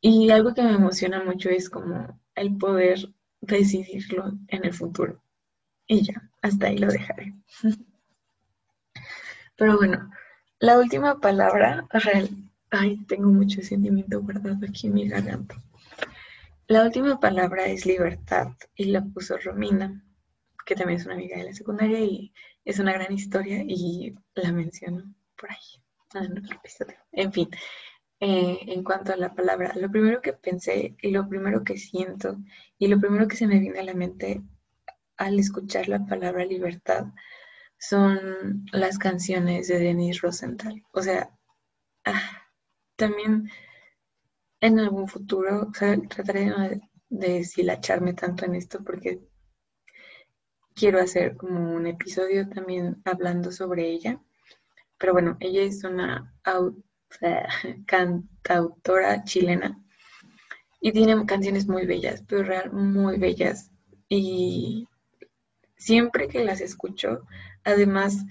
Y 0.00 0.30
algo 0.30 0.54
que 0.54 0.62
me 0.62 0.72
emociona 0.74 1.22
mucho 1.22 1.50
es 1.50 1.70
como 1.70 2.20
el 2.34 2.56
poder 2.58 3.14
decidirlo 3.40 4.32
en 4.48 4.64
el 4.64 4.74
futuro. 4.74 5.22
Y 5.86 6.02
ya, 6.04 6.30
hasta 6.42 6.68
ahí 6.68 6.78
lo 6.78 6.88
dejaré. 6.88 7.34
Pero 9.58 9.76
bueno, 9.76 10.08
la 10.60 10.78
última 10.78 11.18
palabra, 11.18 11.84
real, 11.90 12.28
ay, 12.70 12.96
tengo 13.08 13.28
mucho 13.28 13.60
sentimiento 13.60 14.22
guardado 14.22 14.64
aquí 14.64 14.86
en 14.86 14.94
mi 14.94 15.08
garganta. 15.08 15.56
La 16.68 16.84
última 16.84 17.18
palabra 17.18 17.66
es 17.66 17.84
libertad 17.84 18.52
y 18.76 18.84
la 18.84 19.02
puso 19.02 19.36
Romina, 19.36 20.04
que 20.64 20.76
también 20.76 21.00
es 21.00 21.06
una 21.06 21.16
amiga 21.16 21.38
de 21.38 21.44
la 21.46 21.52
secundaria 21.52 21.98
y 21.98 22.32
es 22.64 22.78
una 22.78 22.92
gran 22.92 23.12
historia 23.12 23.64
y 23.66 24.14
la 24.36 24.52
menciono 24.52 25.12
por 25.36 25.50
ahí, 25.50 25.82
en 26.14 26.38
otro 26.38 26.54
episodio. 26.54 26.96
En 27.10 27.32
fin, 27.32 27.48
eh, 28.20 28.60
en 28.64 28.84
cuanto 28.84 29.12
a 29.12 29.16
la 29.16 29.34
palabra, 29.34 29.72
lo 29.74 29.90
primero 29.90 30.22
que 30.22 30.34
pensé 30.34 30.94
y 31.02 31.10
lo 31.10 31.28
primero 31.28 31.64
que 31.64 31.76
siento 31.76 32.36
y 32.78 32.86
lo 32.86 33.00
primero 33.00 33.26
que 33.26 33.36
se 33.36 33.48
me 33.48 33.58
viene 33.58 33.80
a 33.80 33.84
la 33.84 33.94
mente 33.94 34.40
al 35.16 35.36
escuchar 35.36 35.88
la 35.88 36.06
palabra 36.06 36.44
libertad 36.44 37.06
son 37.78 38.66
las 38.72 38.98
canciones 38.98 39.68
de 39.68 39.78
Denise 39.78 40.20
Rosenthal. 40.22 40.82
O 40.92 41.02
sea, 41.02 41.30
ah, 42.04 42.42
también 42.96 43.50
en 44.60 44.78
algún 44.80 45.08
futuro, 45.08 45.70
trataré 45.72 46.46
de, 46.50 46.80
de 47.08 47.28
deshilacharme 47.34 48.14
tanto 48.14 48.44
en 48.44 48.56
esto 48.56 48.82
porque 48.84 49.20
quiero 50.74 51.00
hacer 51.00 51.36
como 51.36 51.74
un 51.74 51.86
episodio 51.86 52.48
también 52.48 53.00
hablando 53.04 53.50
sobre 53.52 53.88
ella. 53.88 54.20
Pero 54.98 55.12
bueno, 55.12 55.36
ella 55.40 55.62
es 55.62 55.84
una 55.84 56.34
cantautora 57.86 59.24
chilena 59.24 59.80
y 60.80 60.92
tiene 60.92 61.26
canciones 61.26 61.66
muy 61.68 61.86
bellas, 61.86 62.22
pero 62.28 62.42
real 62.44 62.72
muy 62.72 63.18
bellas. 63.18 63.70
Y 64.08 64.88
siempre 65.76 66.28
que 66.28 66.44
las 66.44 66.60
escucho, 66.60 67.26
además, 67.68 68.24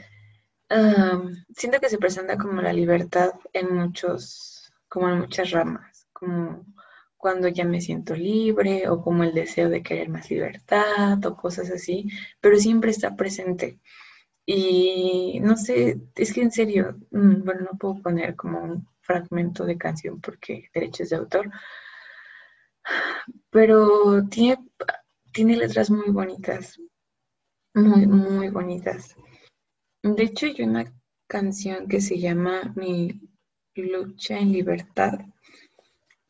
siento 1.55 1.79
que 1.79 1.89
se 1.89 1.97
presenta 1.97 2.37
como 2.37 2.61
la 2.61 2.73
libertad 2.73 3.31
en 3.53 3.75
muchos, 3.75 4.71
como 4.89 5.09
en 5.09 5.19
muchas 5.19 5.51
ramas, 5.51 6.07
como 6.13 6.65
cuando 7.17 7.47
ya 7.47 7.65
me 7.65 7.81
siento 7.81 8.15
libre 8.15 8.87
o 8.89 9.01
como 9.01 9.23
el 9.23 9.33
deseo 9.33 9.69
de 9.69 9.81
querer 9.83 10.09
más 10.09 10.29
libertad 10.29 11.25
o 11.25 11.35
cosas 11.35 11.69
así, 11.71 12.09
pero 12.39 12.57
siempre 12.57 12.91
está 12.91 13.15
presente. 13.15 13.79
Y 14.45 15.39
no 15.41 15.57
sé, 15.57 15.99
es 16.15 16.33
que 16.33 16.41
en 16.41 16.51
serio, 16.51 16.97
mm, 17.11 17.43
bueno, 17.43 17.61
no 17.71 17.77
puedo 17.77 18.01
poner 18.01 18.35
como 18.35 18.61
un 18.61 18.87
fragmento 19.01 19.65
de 19.65 19.77
canción 19.77 20.21
porque 20.21 20.69
derechos 20.73 21.09
de 21.09 21.17
autor, 21.17 21.49
pero 23.49 24.25
tiene, 24.29 24.57
tiene 25.33 25.57
letras 25.57 25.89
muy 25.89 26.09
bonitas, 26.11 26.79
muy, 27.73 28.07
muy 28.07 28.49
bonitas. 28.49 29.15
De 30.01 30.23
hecho, 30.23 30.47
hay 30.47 30.63
una 30.63 30.91
canción 31.27 31.87
que 31.87 32.01
se 32.01 32.17
llama 32.17 32.73
Mi 32.75 33.21
lucha 33.75 34.39
en 34.39 34.51
libertad 34.51 35.19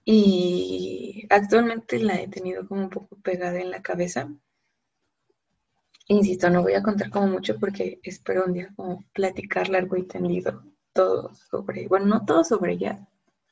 y 0.03 1.27
actualmente 1.29 1.99
la 1.99 2.19
he 2.19 2.27
tenido 2.27 2.67
como 2.67 2.81
un 2.83 2.89
poco 2.89 3.15
pegada 3.21 3.59
en 3.59 3.71
la 3.71 3.81
cabeza. 3.81 4.29
Insisto, 6.07 6.49
no 6.49 6.63
voy 6.63 6.73
a 6.73 6.81
contar 6.81 7.11
como 7.11 7.27
mucho 7.27 7.59
porque 7.59 7.99
espero 8.01 8.45
un 8.45 8.53
día 8.53 8.73
como 8.75 9.03
platicar 9.13 9.69
largo 9.69 9.95
y 9.95 10.07
tendido 10.07 10.63
todo 10.93 11.35
sobre, 11.35 11.87
bueno, 11.87 12.07
no 12.07 12.25
todo 12.25 12.43
sobre 12.43 12.73
ella. 12.73 13.07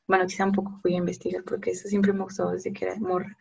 Bueno, 0.07 0.25
quizá 0.27 0.45
un 0.45 0.53
poco 0.53 0.79
voy 0.83 0.95
a 0.95 0.97
investigar 0.97 1.43
porque 1.43 1.71
eso 1.71 1.87
siempre 1.87 2.13
me 2.13 2.23
gustó 2.23 2.49
desde 2.49 2.73
que 2.73 2.85
era 2.85 2.95
morra. 2.97 3.37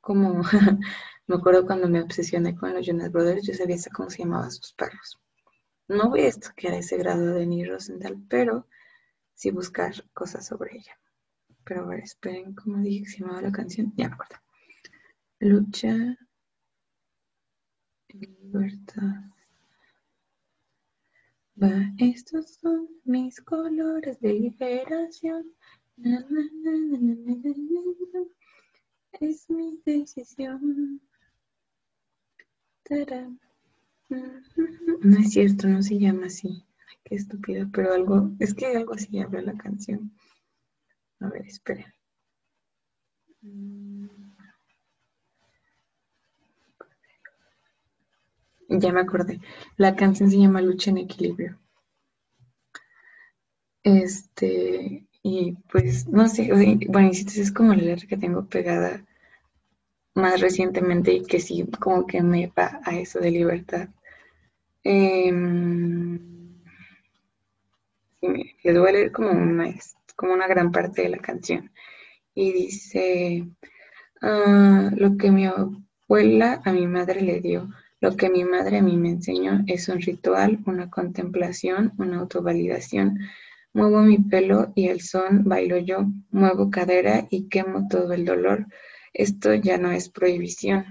Como 0.00 0.42
me 1.28 1.36
acuerdo 1.36 1.66
cuando 1.66 1.88
me 1.88 2.02
obsesioné 2.02 2.56
con 2.56 2.74
los 2.74 2.86
Jonas 2.86 3.12
Brothers, 3.12 3.46
yo 3.46 3.54
sabía 3.54 3.76
hasta 3.76 3.90
cómo 3.90 4.10
se 4.10 4.18
llamaban 4.24 4.50
sus 4.50 4.72
perros. 4.72 5.18
No 5.88 6.10
voy 6.10 6.20
a 6.20 6.28
estudiar 6.28 6.74
ese 6.74 6.96
grado 6.98 7.34
de 7.34 7.46
Ni 7.46 7.64
Rosenthal, 7.64 8.22
pero 8.28 8.66
sí 9.34 9.50
buscar 9.50 9.92
cosas 10.12 10.46
sobre 10.46 10.76
ella. 10.76 10.98
Pero 11.64 11.82
a 11.82 11.86
ver, 11.86 12.00
esperen, 12.00 12.54
¿cómo 12.54 12.78
dije 12.78 13.04
que 13.04 13.10
se 13.10 13.18
llamaba 13.20 13.42
la 13.42 13.52
canción? 13.52 13.92
Ya 13.96 14.08
me 14.08 14.14
acuerdo. 14.14 14.36
Lucha, 15.40 16.18
libertad. 18.08 19.30
Va, 21.62 21.92
estos 21.98 22.54
son 22.54 22.88
mis 23.04 23.40
colores 23.40 24.20
de 24.20 24.32
liberación. 24.32 25.52
es 29.20 29.50
mi 29.50 29.80
decisión. 29.84 31.00
No 34.10 35.18
es 35.18 35.30
cierto, 35.32 35.66
no 35.66 35.82
se 35.82 35.98
llama 35.98 36.26
así. 36.26 36.66
Ay, 36.90 36.96
qué 37.04 37.14
estúpida, 37.14 37.68
pero 37.72 37.94
algo, 37.94 38.32
es 38.38 38.52
que 38.54 38.66
algo 38.66 38.92
así 38.92 39.18
habla 39.18 39.40
la 39.40 39.56
canción. 39.56 40.12
A 41.20 41.28
ver, 41.28 41.46
esperen. 41.46 41.92
Ya 48.68 48.92
me 48.92 49.00
acordé. 49.00 49.40
La 49.76 49.96
canción 49.96 50.30
se 50.30 50.38
llama 50.38 50.62
Lucha 50.62 50.90
en 50.90 50.98
Equilibrio. 50.98 51.58
Este, 53.82 55.08
y 55.24 55.56
pues, 55.72 56.06
no 56.06 56.28
sé, 56.28 56.48
bueno, 56.88 57.10
es 57.10 57.50
como 57.52 57.74
la 57.74 57.82
letra 57.82 58.06
que 58.06 58.16
tengo 58.16 58.46
pegada 58.46 59.04
más 60.14 60.42
recientemente 60.42 61.14
y 61.14 61.22
que 61.24 61.40
sí, 61.40 61.64
como 61.80 62.06
que 62.06 62.20
me 62.22 62.48
va 62.48 62.78
a 62.84 62.94
eso 62.98 63.20
de 63.20 63.30
libertad. 63.30 63.88
Em, 64.90 66.18
les 68.22 68.78
voy 68.78 68.88
a 68.88 68.92
leer 68.92 69.12
como 69.12 69.30
una, 69.32 69.74
como 70.16 70.32
una 70.32 70.46
gran 70.46 70.72
parte 70.72 71.02
de 71.02 71.10
la 71.10 71.18
canción. 71.18 71.70
Y 72.34 72.52
dice, 72.52 73.46
ah, 74.22 74.90
lo 74.96 75.18
que 75.18 75.30
mi 75.30 75.44
abuela 75.44 76.62
a 76.64 76.72
mi 76.72 76.86
madre 76.86 77.20
le 77.20 77.40
dio, 77.40 77.68
lo 78.00 78.16
que 78.16 78.30
mi 78.30 78.44
madre 78.44 78.78
a 78.78 78.82
mí 78.82 78.96
me 78.96 79.10
enseñó 79.10 79.60
es 79.66 79.90
un 79.90 80.00
ritual, 80.00 80.60
una 80.64 80.88
contemplación, 80.88 81.92
una 81.98 82.20
autovalidación. 82.20 83.18
Muevo 83.74 84.00
mi 84.00 84.16
pelo 84.16 84.72
y 84.74 84.88
el 84.88 85.02
son 85.02 85.44
bailo 85.44 85.76
yo, 85.76 86.06
muevo 86.30 86.70
cadera 86.70 87.26
y 87.28 87.50
quemo 87.50 87.88
todo 87.88 88.14
el 88.14 88.24
dolor. 88.24 88.64
Esto 89.12 89.52
ya 89.52 89.76
no 89.76 89.90
es 89.92 90.08
prohibición. 90.08 90.86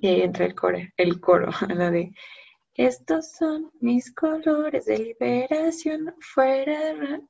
Y 0.00 0.06
ahí 0.06 0.22
entra 0.22 0.46
el 0.46 0.54
coro, 0.54 0.78
el 0.96 1.20
coro, 1.20 1.50
la 1.68 1.90
de 1.90 2.12
estos 2.74 3.30
son 3.30 3.70
mis 3.80 4.12
colores 4.12 4.86
de 4.86 4.98
liberación, 4.98 6.14
fuera, 6.20 7.20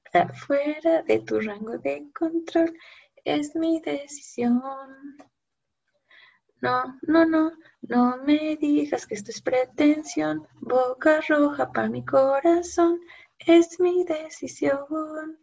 de 1.07 1.21
tu 1.21 1.39
rango 1.41 1.77
de 1.79 2.07
control, 2.19 2.77
es 3.25 3.55
mi 3.55 3.81
decisión. 3.81 4.63
No, 6.63 6.99
no, 7.03 7.27
no, 7.27 7.53
no 7.83 8.17
me 8.25 8.57
digas 8.57 9.07
que 9.07 9.15
esto 9.17 9.31
es 9.31 9.43
pretensión, 9.43 10.47
boca 10.61 11.21
roja 11.29 11.71
para 11.71 11.91
mi 11.91 12.03
corazón, 12.05 13.01
es 13.39 13.79
mi 13.79 14.05
decisión. 14.05 15.39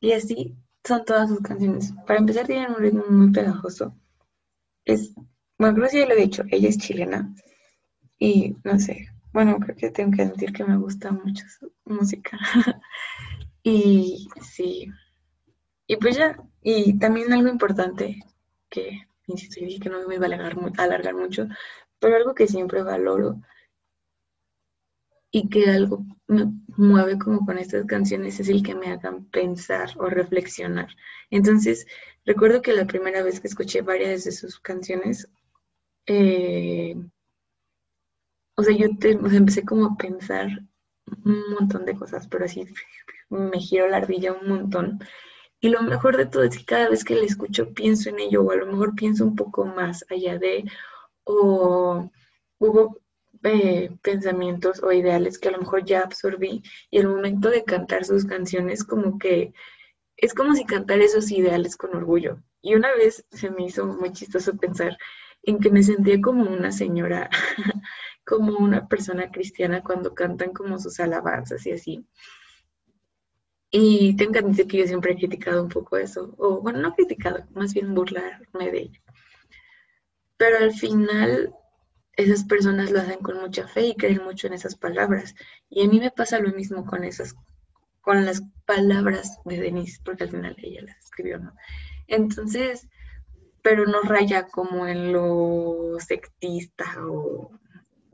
Y 0.00 0.12
así 0.12 0.56
son 0.82 1.04
todas 1.04 1.28
sus 1.28 1.40
canciones. 1.40 1.92
Para 2.06 2.18
empezar, 2.18 2.46
tienen 2.46 2.72
un 2.72 2.78
ritmo 2.78 3.04
muy 3.08 3.30
pegajoso. 3.30 3.94
Es, 4.84 5.14
bueno, 5.58 5.76
creo 5.76 5.90
ya 5.92 6.08
lo 6.08 6.14
he 6.14 6.22
dicho, 6.22 6.42
ella 6.50 6.68
es 6.68 6.78
chilena 6.78 7.32
y 8.18 8.56
no 8.64 8.78
sé, 8.78 9.13
bueno, 9.34 9.58
creo 9.58 9.76
que 9.76 9.90
tengo 9.90 10.12
que 10.16 10.22
admitir 10.22 10.52
que 10.52 10.64
me 10.64 10.76
gusta 10.76 11.10
mucho 11.10 11.44
su 11.48 11.72
música. 11.84 12.38
y 13.64 14.28
sí. 14.40 14.86
Y 15.88 15.96
pues 15.96 16.16
ya, 16.16 16.38
y 16.62 16.98
también 17.00 17.32
algo 17.32 17.48
importante 17.48 18.22
que, 18.70 19.08
insisto, 19.26 19.60
dije 19.60 19.80
que 19.80 19.90
no 19.90 20.06
me 20.06 20.14
iba 20.14 20.24
a 20.24 20.28
alargar, 20.28 20.56
alargar 20.78 21.14
mucho, 21.16 21.48
pero 21.98 22.14
algo 22.16 22.32
que 22.34 22.46
siempre 22.46 22.84
valoro 22.84 23.40
y 25.32 25.48
que 25.48 25.68
algo 25.68 26.06
me 26.28 26.52
mueve 26.68 27.18
como 27.18 27.44
con 27.44 27.58
estas 27.58 27.86
canciones 27.86 28.38
es 28.38 28.48
el 28.48 28.62
que 28.62 28.76
me 28.76 28.92
hagan 28.92 29.24
pensar 29.30 29.90
o 29.98 30.06
reflexionar. 30.08 30.88
Entonces, 31.30 31.86
recuerdo 32.24 32.62
que 32.62 32.72
la 32.72 32.86
primera 32.86 33.24
vez 33.24 33.40
que 33.40 33.48
escuché 33.48 33.82
varias 33.82 34.22
de 34.22 34.30
sus 34.30 34.60
canciones, 34.60 35.28
eh, 36.06 36.94
o 38.56 38.62
sea, 38.62 38.76
yo 38.76 38.86
empecé 38.86 39.64
como 39.64 39.86
a 39.86 39.96
pensar 39.96 40.48
un 41.24 41.42
montón 41.58 41.84
de 41.84 41.96
cosas, 41.96 42.28
pero 42.28 42.44
así 42.44 42.66
me 43.28 43.58
giro 43.58 43.88
la 43.88 43.98
ardilla 43.98 44.32
un 44.32 44.48
montón. 44.48 45.00
Y 45.60 45.68
lo 45.70 45.82
mejor 45.82 46.16
de 46.16 46.26
todo 46.26 46.44
es 46.44 46.58
que 46.58 46.64
cada 46.64 46.88
vez 46.88 47.04
que 47.04 47.14
le 47.14 47.24
escucho 47.24 47.72
pienso 47.72 48.10
en 48.10 48.20
ello, 48.20 48.42
o 48.42 48.50
a 48.50 48.56
lo 48.56 48.66
mejor 48.66 48.94
pienso 48.94 49.24
un 49.24 49.34
poco 49.34 49.64
más 49.64 50.04
allá 50.10 50.38
de, 50.38 50.64
o 51.24 52.10
hubo 52.58 53.00
eh, 53.42 53.90
pensamientos 54.02 54.82
o 54.82 54.92
ideales 54.92 55.38
que 55.38 55.48
a 55.48 55.52
lo 55.52 55.58
mejor 55.58 55.84
ya 55.84 56.02
absorbí, 56.02 56.62
y 56.90 56.98
el 56.98 57.08
momento 57.08 57.50
de 57.50 57.64
cantar 57.64 58.04
sus 58.04 58.24
canciones 58.26 58.84
como 58.84 59.18
que 59.18 59.52
es 60.16 60.34
como 60.34 60.54
si 60.54 60.64
cantar 60.64 61.00
esos 61.00 61.30
ideales 61.30 61.76
con 61.76 61.94
orgullo. 61.96 62.38
Y 62.62 62.74
una 62.74 62.92
vez 62.94 63.26
se 63.30 63.50
me 63.50 63.64
hizo 63.66 63.86
muy 63.86 64.12
chistoso 64.12 64.56
pensar 64.56 64.96
en 65.42 65.58
que 65.60 65.70
me 65.70 65.82
sentía 65.82 66.20
como 66.20 66.50
una 66.50 66.72
señora 66.72 67.28
como 68.24 68.56
una 68.58 68.88
persona 68.88 69.30
cristiana 69.30 69.82
cuando 69.82 70.14
cantan 70.14 70.52
como 70.52 70.78
sus 70.78 70.98
alabanzas 71.00 71.66
y 71.66 71.72
así. 71.72 72.06
Y 73.70 74.16
tengo 74.16 74.32
que 74.32 74.38
admitir 74.38 74.66
que 74.66 74.78
yo 74.78 74.86
siempre 74.86 75.12
he 75.12 75.16
criticado 75.16 75.62
un 75.62 75.68
poco 75.68 75.96
eso, 75.96 76.34
o 76.38 76.60
bueno, 76.60 76.80
no 76.80 76.94
criticado, 76.94 77.44
más 77.54 77.74
bien 77.74 77.94
burlarme 77.94 78.70
de 78.70 78.78
ello. 78.78 79.00
Pero 80.36 80.58
al 80.58 80.72
final 80.72 81.54
esas 82.16 82.44
personas 82.44 82.90
lo 82.90 83.00
hacen 83.00 83.18
con 83.18 83.40
mucha 83.40 83.66
fe 83.66 83.88
y 83.88 83.96
creen 83.96 84.22
mucho 84.22 84.46
en 84.46 84.52
esas 84.52 84.76
palabras. 84.76 85.34
Y 85.68 85.84
a 85.84 85.88
mí 85.88 85.98
me 85.98 86.10
pasa 86.10 86.38
lo 86.38 86.52
mismo 86.52 86.86
con 86.86 87.04
esas, 87.04 87.34
con 88.00 88.24
las 88.24 88.42
palabras 88.64 89.38
de 89.44 89.60
Denise, 89.60 90.00
porque 90.04 90.24
al 90.24 90.30
final 90.30 90.56
ella 90.58 90.82
las 90.82 90.98
escribió, 90.98 91.38
¿no? 91.38 91.52
Entonces, 92.06 92.88
pero 93.62 93.86
no 93.86 94.02
raya 94.02 94.46
como 94.46 94.86
en 94.86 95.12
lo 95.12 95.96
sectista 95.98 96.84
o 97.00 97.50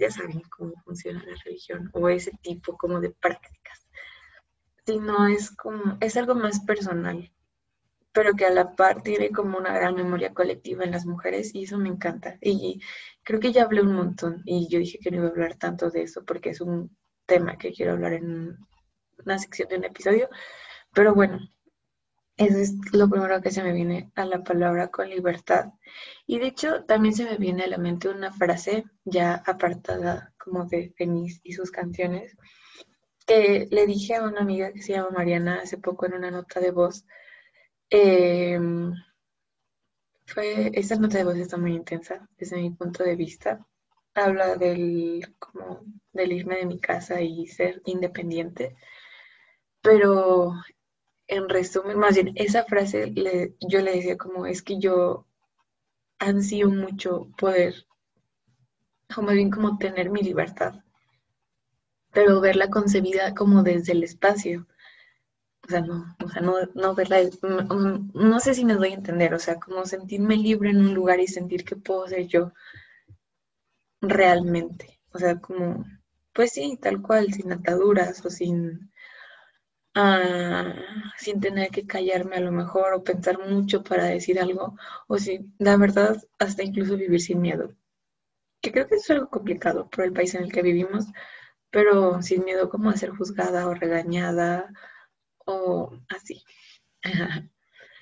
ya 0.01 0.11
saben 0.11 0.43
cómo 0.57 0.73
funciona 0.85 1.23
la 1.25 1.35
religión 1.45 1.91
o 1.93 2.09
ese 2.09 2.33
tipo 2.43 2.77
como 2.77 3.01
de 3.01 3.11
prácticas, 3.11 3.87
sino 4.87 5.29
es 5.29 5.51
como, 5.51 5.99
es 6.01 6.17
algo 6.17 6.35
más 6.35 6.61
personal, 6.61 7.31
pero 8.13 8.35
que 8.35 8.47
a 8.47 8.51
la 8.51 8.75
par 8.75 9.03
tiene 9.03 9.31
como 9.31 9.59
una 9.59 9.73
gran 9.73 9.95
memoria 9.95 10.35
colectiva 10.35 10.85
en 10.85 10.91
las 10.93 11.07
mujeres 11.07 11.55
y 11.55 11.65
eso 11.65 11.79
me 11.79 11.89
encanta. 11.89 12.39
Y 12.41 12.81
creo 13.23 13.39
que 13.41 13.53
ya 13.53 13.65
hablé 13.65 13.83
un 13.83 13.95
montón 13.95 14.43
y 14.45 14.69
yo 14.69 14.79
dije 14.79 14.99
que 14.99 15.11
no 15.11 15.19
iba 15.19 15.27
a 15.29 15.31
hablar 15.31 15.57
tanto 15.57 15.91
de 15.91 16.03
eso 16.03 16.25
porque 16.25 16.51
es 16.51 16.61
un 16.61 16.97
tema 17.27 17.57
que 17.57 17.73
quiero 17.73 17.93
hablar 17.93 18.15
en 18.15 18.57
una 19.25 19.39
sección 19.39 19.69
de 19.69 19.77
un 19.77 19.85
episodio, 19.85 20.29
pero 20.93 21.15
bueno, 21.15 21.39
eso 22.41 22.59
es 22.59 22.75
lo 22.95 23.09
primero 23.11 23.43
que 23.43 23.51
se 23.51 23.63
me 23.63 23.73
viene 23.73 24.11
a 24.15 24.25
la 24.25 24.43
palabra 24.43 24.89
con 24.89 25.11
libertad. 25.11 25.75
Y 26.27 26.39
de 26.39 26.47
hecho, 26.47 26.85
también 26.85 27.15
se 27.15 27.25
me 27.25 27.37
viene 27.37 27.65
a 27.65 27.69
la 27.69 27.77
mente 27.77 28.09
una 28.09 28.33
frase 28.33 28.85
ya 29.05 29.43
apartada 29.47 30.33
como 30.39 30.65
de 30.65 30.95
Denise 30.99 31.41
y 31.45 31.53
sus 31.53 31.71
canciones, 31.71 32.35
que 33.27 33.69
le 33.71 33.87
dije 33.87 34.15
a 34.17 34.25
una 34.25 34.41
amiga 34.41 34.73
que 34.73 34.81
se 34.81 34.95
llama 34.95 35.11
Mariana 35.11 35.61
hace 35.63 35.77
poco 35.77 36.07
en 36.07 36.15
una 36.15 36.31
nota 36.31 36.61
de 36.61 36.71
voz. 36.71 37.05
Em, 37.91 38.95
fue, 40.27 40.71
esta 40.75 40.97
nota 40.97 41.19
de 41.19 41.25
voz 41.25 41.37
está 41.37 41.59
muy 41.59 41.75
intensa 41.75 42.27
desde 42.39 42.57
mi 42.57 42.71
punto 42.71 43.05
de 43.05 43.17
vista. 43.17 43.67
Habla 44.15 44.57
del, 44.57 45.37
como, 45.39 45.85
del 46.13 46.33
irme 46.33 46.57
de 46.57 46.67
mi 46.67 46.81
casa 46.81 47.21
y 47.21 47.47
ser 47.49 47.83
independiente, 47.85 48.77
pero 49.83 50.55
en 51.31 51.49
resumen, 51.49 51.99
más 51.99 52.15
bien, 52.17 52.33
esa 52.37 52.65
frase 52.65 53.13
yo 53.61 53.81
le 53.81 53.93
decía 53.93 54.19
como 54.19 54.47
es 54.47 54.63
que 54.63 54.79
yo 54.79 55.27
ansío 56.19 56.69
mucho 56.71 57.29
poder, 57.39 57.87
o 59.17 59.23
más 59.23 59.35
bien 59.35 59.51
como 59.51 59.79
tener 59.79 60.11
mi 60.11 60.23
libertad, 60.23 60.83
pero 62.13 62.41
verla 62.41 62.71
concebida 62.71 63.35
como 63.35 63.63
desde 63.65 63.93
el 63.93 64.05
espacio. 64.05 64.67
O 65.65 65.69
sea, 65.71 65.81
no, 65.81 66.17
o 66.25 66.29
sea, 66.29 66.43
no, 66.43 66.55
no 66.75 66.95
verla, 66.95 67.19
no, 67.43 68.11
no 68.13 68.41
sé 68.41 68.55
si 68.55 68.65
me 68.65 68.75
doy 68.75 68.91
a 68.91 68.95
entender, 68.95 69.35
o 69.35 69.39
sea, 69.39 69.61
como 69.61 69.87
sentirme 69.87 70.37
libre 70.37 70.71
en 70.71 70.79
un 70.79 70.95
lugar 70.95 71.21
y 71.21 71.29
sentir 71.29 71.65
que 71.65 71.77
puedo 71.77 72.09
ser 72.09 72.27
yo 72.27 72.53
realmente. 74.03 75.01
O 75.13 75.19
sea, 75.19 75.41
como, 75.41 75.85
pues 76.33 76.53
sí, 76.53 76.79
tal 76.81 77.01
cual, 77.03 77.33
sin 77.33 77.53
ataduras 77.53 78.25
o 78.27 78.31
sin 78.31 78.90
sin 81.19 81.41
tener 81.41 81.71
que 81.71 81.87
callarme 81.87 82.37
a 82.37 82.41
lo 82.41 82.53
mejor 82.53 82.95
o 82.95 83.05
pensar 83.05 83.39
mucho 83.39 83.83
para 83.83 84.05
decir 84.05 84.41
algo, 84.41 84.77
o 85.09 85.19
si 85.19 85.41
la 85.59 85.77
verdad 85.77 86.17
hasta 86.39 86.63
incluso 86.63 86.97
vivir 86.97 87.21
sin 87.21 87.41
miedo. 87.41 87.75
Que 88.63 88.73
creo 88.73 88.89
que 88.89 88.97
es 88.97 89.11
algo 89.11 89.29
complicado 89.31 89.89
por 89.91 90.05
el 90.05 90.13
país 90.13 90.35
en 90.35 90.45
el 90.45 90.53
que 90.53 90.63
vivimos, 90.63 91.07
pero 91.71 92.23
sin 92.23 92.45
miedo 92.45 92.69
como 92.71 92.91
a 92.91 92.97
ser 92.97 93.11
juzgada 93.11 93.69
o 93.69 93.75
regañada 93.75 94.73
o 95.47 95.93
así. 96.09 96.45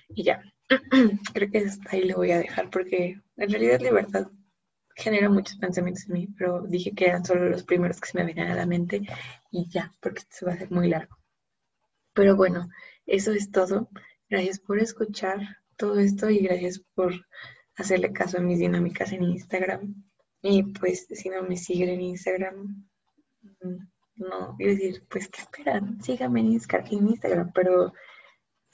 y 0.09 0.25
ya, 0.25 0.43
creo 1.35 1.51
que 1.51 1.67
ahí 1.91 2.05
le 2.05 2.15
voy 2.15 2.33
a 2.33 2.39
dejar 2.39 2.71
porque 2.71 3.21
en 3.37 3.51
realidad 3.51 3.81
libertad 3.81 4.29
genera 4.97 5.29
muchos 5.31 5.57
pensamientos 5.59 6.07
en 6.09 6.15
mí, 6.15 6.29
pero 6.39 6.63
dije 6.63 6.93
que 6.95 7.07
eran 7.07 7.25
solo 7.25 7.49
los 7.49 7.63
primeros 7.65 8.01
que 8.01 8.09
se 8.11 8.19
me 8.19 8.25
venían 8.25 8.51
a 8.51 8.57
la 8.57 8.67
mente 8.67 9.03
y 9.51 9.69
ya, 9.71 9.93
porque 10.01 10.23
se 10.29 10.45
va 10.45 10.53
a 10.53 10.55
hacer 10.57 10.71
muy 10.71 10.89
largo. 10.89 11.18
Pero 12.19 12.35
bueno, 12.35 12.69
eso 13.07 13.31
es 13.31 13.53
todo. 13.53 13.91
Gracias 14.29 14.59
por 14.59 14.81
escuchar 14.81 15.39
todo 15.77 16.01
esto 16.01 16.29
y 16.29 16.41
gracias 16.41 16.81
por 16.97 17.15
hacerle 17.77 18.13
caso 18.13 18.39
a 18.39 18.41
mis 18.41 18.59
dinámicas 18.59 19.13
en 19.13 19.23
Instagram. 19.23 19.95
Y 20.43 20.65
pues 20.65 21.07
si 21.09 21.29
no 21.29 21.45
me 21.45 21.57
siguen 21.57 21.91
en 21.91 22.01
Instagram, 22.01 22.89
mm, 23.61 23.77
no, 24.17 24.57
quiero 24.57 24.73
decir, 24.73 25.05
pues 25.09 25.29
¿qué 25.29 25.43
esperan? 25.43 26.03
Síganme 26.03 26.41
en 26.41 26.55
Instagram, 26.55 27.53
pero 27.55 27.93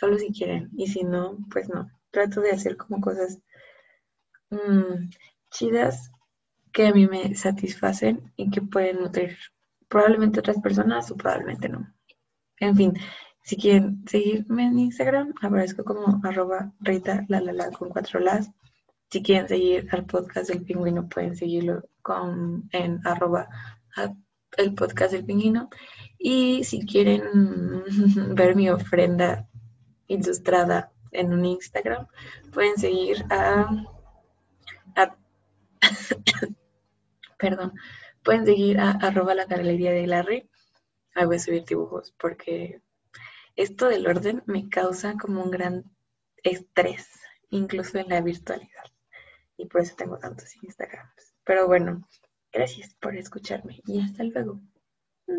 solo 0.01 0.17
si 0.17 0.33
quieren. 0.33 0.71
Y 0.79 0.87
si 0.87 1.05
no, 1.05 1.37
pues 1.53 1.69
no. 1.69 1.91
Trato 2.13 2.41
de 2.41 2.53
hacer 2.53 2.79
como 2.79 3.03
cosas 3.03 3.41
mmm, 4.49 5.11
chidas 5.51 6.11
que 6.73 6.87
a 6.87 6.95
mí 6.95 7.07
me 7.07 7.35
satisfacen 7.35 8.33
y 8.37 8.51
que 8.51 8.63
pueden 8.63 9.01
nutrir 9.01 9.37
probablemente 9.87 10.41
otras 10.41 10.63
personas 10.63 11.11
o 11.11 11.17
probablemente 11.19 11.69
no. 11.69 11.95
En 12.61 12.77
fin, 12.77 12.95
si 13.45 13.57
quieren 13.59 14.03
seguirme 14.09 14.65
en 14.65 14.79
Instagram, 14.79 15.35
aparezco 15.43 15.85
como 15.85 16.19
arroba 16.25 16.73
rita 16.81 17.27
la 17.29 17.43
la 17.43 17.53
la 17.53 17.71
con 17.71 17.91
cuatro 17.91 18.19
las. 18.19 18.51
Si 19.11 19.23
quieren 19.23 19.49
seguir 19.49 19.87
al 19.93 20.07
podcast 20.07 20.49
del 20.49 20.65
pingüino, 20.65 21.09
pueden 21.11 21.37
seguirlo 21.37 21.83
con, 22.01 22.71
en 22.73 23.07
arroba 23.07 23.47
el 24.57 24.75
podcast 24.75 25.13
del 25.13 25.27
pingüino. 25.27 25.69
Y 26.19 26.65
si 26.65 26.87
quieren 26.87 27.85
ver 28.35 28.57
mi 28.57 28.71
ofrenda 28.71 29.47
ilustrada 30.07 30.91
en 31.13 31.35
un 31.35 31.45
Instagram, 31.45 32.07
pueden 32.51 32.79
seguir 32.79 33.27
a, 33.29 33.69
perdón, 37.39 37.75
pueden 38.23 38.47
seguir 38.47 38.81
a 38.81 38.93
arroba 38.93 39.35
la 39.35 39.45
galería 39.45 39.93
de 39.93 40.07
Larry. 40.07 40.49
Ahí 41.15 41.27
voy 41.27 41.37
a 41.37 41.41
subir 41.41 41.67
dibujos 41.67 42.15
porque 42.19 42.81
esto 43.57 43.89
del 43.89 44.07
orden 44.07 44.43
me 44.47 44.69
causa 44.69 45.15
como 45.15 45.43
un 45.43 45.51
gran 45.51 45.85
estrés, 46.43 47.09
incluso 47.51 47.99
en 47.99 48.09
la 48.09 48.21
virtualidad. 48.21 48.85
Y 49.57 49.67
por 49.67 49.83
eso 49.83 49.95
tengo 49.97 50.19
tantos 50.19 50.57
Instagrams. 50.63 51.35
Pero 51.45 51.67
bueno, 51.67 52.09
gracias 52.53 52.95
por 52.95 53.17
escucharme 53.17 53.81
y 53.87 54.01
hasta 54.01 54.25
luego. 54.25 54.61